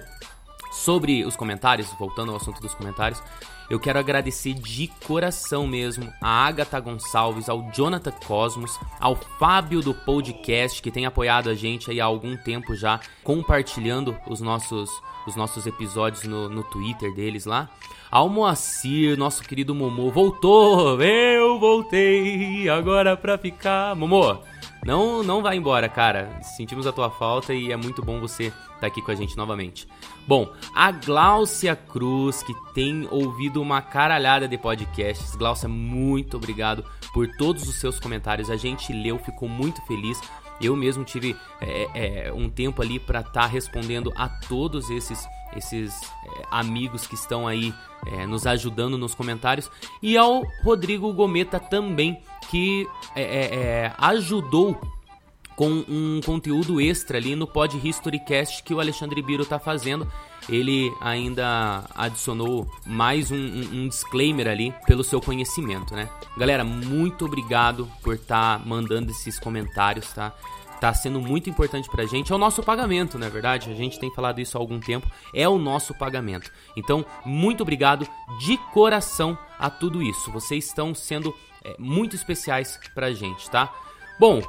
sobre 0.72 1.24
os 1.24 1.36
comentários, 1.36 1.92
voltando 1.98 2.30
ao 2.30 2.36
assunto 2.36 2.60
dos 2.60 2.74
comentários, 2.74 3.22
eu 3.70 3.78
quero 3.78 3.98
agradecer 3.98 4.54
de 4.54 4.90
coração 5.06 5.66
mesmo 5.66 6.12
a 6.20 6.46
Agatha 6.46 6.78
Gonçalves, 6.80 7.48
ao 7.48 7.70
Jonathan 7.72 8.12
Cosmos, 8.26 8.78
ao 9.00 9.16
Fábio 9.16 9.80
do 9.80 9.94
podcast 9.94 10.82
que 10.82 10.90
tem 10.90 11.06
apoiado 11.06 11.48
a 11.48 11.54
gente 11.54 11.90
aí 11.90 12.00
há 12.00 12.04
algum 12.04 12.36
tempo 12.36 12.74
já, 12.74 13.00
compartilhando 13.22 14.16
os 14.26 14.40
nossos, 14.40 14.90
os 15.26 15.36
nossos 15.36 15.66
episódios 15.66 16.24
no, 16.24 16.48
no 16.48 16.62
Twitter 16.64 17.14
deles 17.14 17.46
lá. 17.46 17.70
Ao 18.10 18.28
Moacir, 18.28 19.16
nosso 19.16 19.42
querido 19.42 19.74
Momô, 19.74 20.10
voltou! 20.10 21.00
Eu 21.00 21.58
voltei 21.58 22.68
agora 22.68 23.16
pra 23.16 23.38
ficar. 23.38 23.96
Momô, 23.96 24.36
não, 24.84 25.22
não 25.22 25.42
vai 25.42 25.56
embora, 25.56 25.88
cara. 25.88 26.40
Sentimos 26.42 26.86
a 26.86 26.92
tua 26.92 27.08
falta 27.08 27.54
e 27.54 27.70
é 27.70 27.76
muito 27.76 28.02
bom 28.02 28.18
você 28.18 28.44
estar 28.44 28.80
tá 28.80 28.86
aqui 28.88 29.00
com 29.00 29.12
a 29.12 29.14
gente 29.14 29.36
novamente. 29.36 29.86
Bom, 30.26 30.52
a 30.74 30.90
Gláucia 30.90 31.76
Cruz, 31.76 32.42
que 32.42 32.52
tem 32.74 33.06
ouvido 33.10 33.62
uma 33.62 33.80
caralhada 33.80 34.48
de 34.48 34.58
podcasts. 34.58 35.36
Gláucia, 35.36 35.68
muito 35.68 36.36
obrigado 36.36 36.84
por 37.14 37.28
todos 37.36 37.68
os 37.68 37.76
seus 37.76 38.00
comentários. 38.00 38.50
A 38.50 38.56
gente 38.56 38.92
leu, 38.92 39.18
ficou 39.18 39.48
muito 39.48 39.80
feliz. 39.86 40.20
Eu 40.60 40.74
mesmo 40.74 41.04
tive 41.04 41.36
é, 41.60 42.26
é, 42.26 42.32
um 42.32 42.50
tempo 42.50 42.82
ali 42.82 42.98
para 42.98 43.20
estar 43.20 43.32
tá 43.32 43.46
respondendo 43.46 44.12
a 44.16 44.28
todos 44.28 44.90
esses 44.90 45.26
esses 45.54 46.02
é, 46.02 46.46
amigos 46.50 47.06
que 47.06 47.14
estão 47.14 47.46
aí 47.46 47.74
é, 48.06 48.26
nos 48.26 48.46
ajudando 48.46 48.96
nos 48.96 49.14
comentários 49.14 49.70
e 50.02 50.16
ao 50.16 50.42
Rodrigo 50.64 51.12
Gometa 51.12 51.60
também 51.60 52.22
que 52.50 52.86
é, 53.14 53.22
é, 53.22 53.54
é, 53.54 53.92
ajudou 53.98 54.80
com 55.56 55.84
um 55.88 56.20
conteúdo 56.24 56.80
extra 56.80 57.18
ali 57.18 57.36
no 57.36 57.46
Pod 57.46 57.76
Historycast 57.76 58.62
que 58.62 58.74
o 58.74 58.80
Alexandre 58.80 59.20
Biro 59.22 59.42
está 59.42 59.58
fazendo. 59.58 60.10
Ele 60.48 60.92
ainda 61.00 61.84
adicionou 61.94 62.68
mais 62.84 63.30
um, 63.30 63.36
um, 63.36 63.82
um, 63.82 63.88
disclaimer 63.88 64.48
ali 64.48 64.74
pelo 64.86 65.04
seu 65.04 65.20
conhecimento, 65.20 65.94
né? 65.94 66.08
Galera, 66.36 66.64
muito 66.64 67.26
obrigado 67.26 67.88
por 68.02 68.14
estar 68.14 68.58
tá 68.58 68.64
mandando 68.64 69.12
esses 69.12 69.38
comentários, 69.38 70.12
tá? 70.12 70.32
Tá 70.80 70.92
sendo 70.92 71.20
muito 71.20 71.48
importante 71.48 71.88
pra 71.88 72.06
gente. 72.06 72.32
É 72.32 72.34
o 72.34 72.38
nosso 72.38 72.60
pagamento, 72.60 73.16
não 73.16 73.28
é 73.28 73.30
verdade? 73.30 73.70
A 73.70 73.74
gente 73.74 74.00
tem 74.00 74.12
falado 74.12 74.40
isso 74.40 74.58
há 74.58 74.60
algum 74.60 74.80
tempo. 74.80 75.08
É 75.32 75.48
o 75.48 75.56
nosso 75.56 75.94
pagamento. 75.94 76.50
Então, 76.76 77.06
muito 77.24 77.60
obrigado 77.60 78.04
de 78.40 78.56
coração 78.72 79.38
a 79.60 79.70
tudo 79.70 80.02
isso. 80.02 80.32
Vocês 80.32 80.66
estão 80.66 80.92
sendo 80.92 81.32
é, 81.64 81.76
muito 81.78 82.16
especiais 82.16 82.78
pra 82.94 83.12
gente, 83.12 83.48
tá? 83.50 83.72
Bom, 84.18 84.42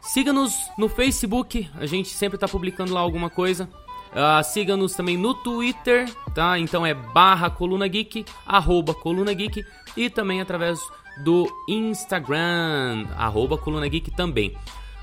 siga-nos 0.00 0.70
no 0.78 0.88
Facebook, 0.88 1.68
a 1.74 1.86
gente 1.86 2.08
sempre 2.08 2.38
tá 2.38 2.48
publicando 2.48 2.94
lá 2.94 3.00
alguma 3.00 3.30
coisa. 3.30 3.68
Uh, 4.12 4.42
siga-nos 4.44 4.94
também 4.94 5.16
no 5.16 5.34
Twitter, 5.34 6.10
tá? 6.34 6.58
Então 6.58 6.86
é 6.86 6.94
barra 6.94 7.50
Coluna 7.50 7.86
Geek, 7.86 8.24
arroba 8.46 8.94
Coluna 8.94 9.34
Geek 9.34 9.64
e 9.96 10.08
também 10.08 10.40
através 10.40 10.80
do 11.22 11.46
Instagram, 11.68 13.06
arroba 13.16 13.58
Coluna 13.58 13.86
Geek 13.88 14.10
também. 14.12 14.56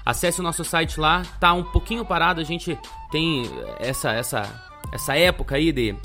Acesse 0.05 0.39
o 0.39 0.43
nosso 0.43 0.63
site 0.63 0.99
lá, 0.99 1.21
tá 1.39 1.53
um 1.53 1.63
pouquinho 1.63 2.03
parado, 2.03 2.41
a 2.41 2.43
gente 2.43 2.77
tem 3.11 3.43
essa 3.79 4.11
essa 4.11 4.71
essa 4.91 5.15
época 5.15 5.55
aí 5.55 5.71
de, 5.71 5.95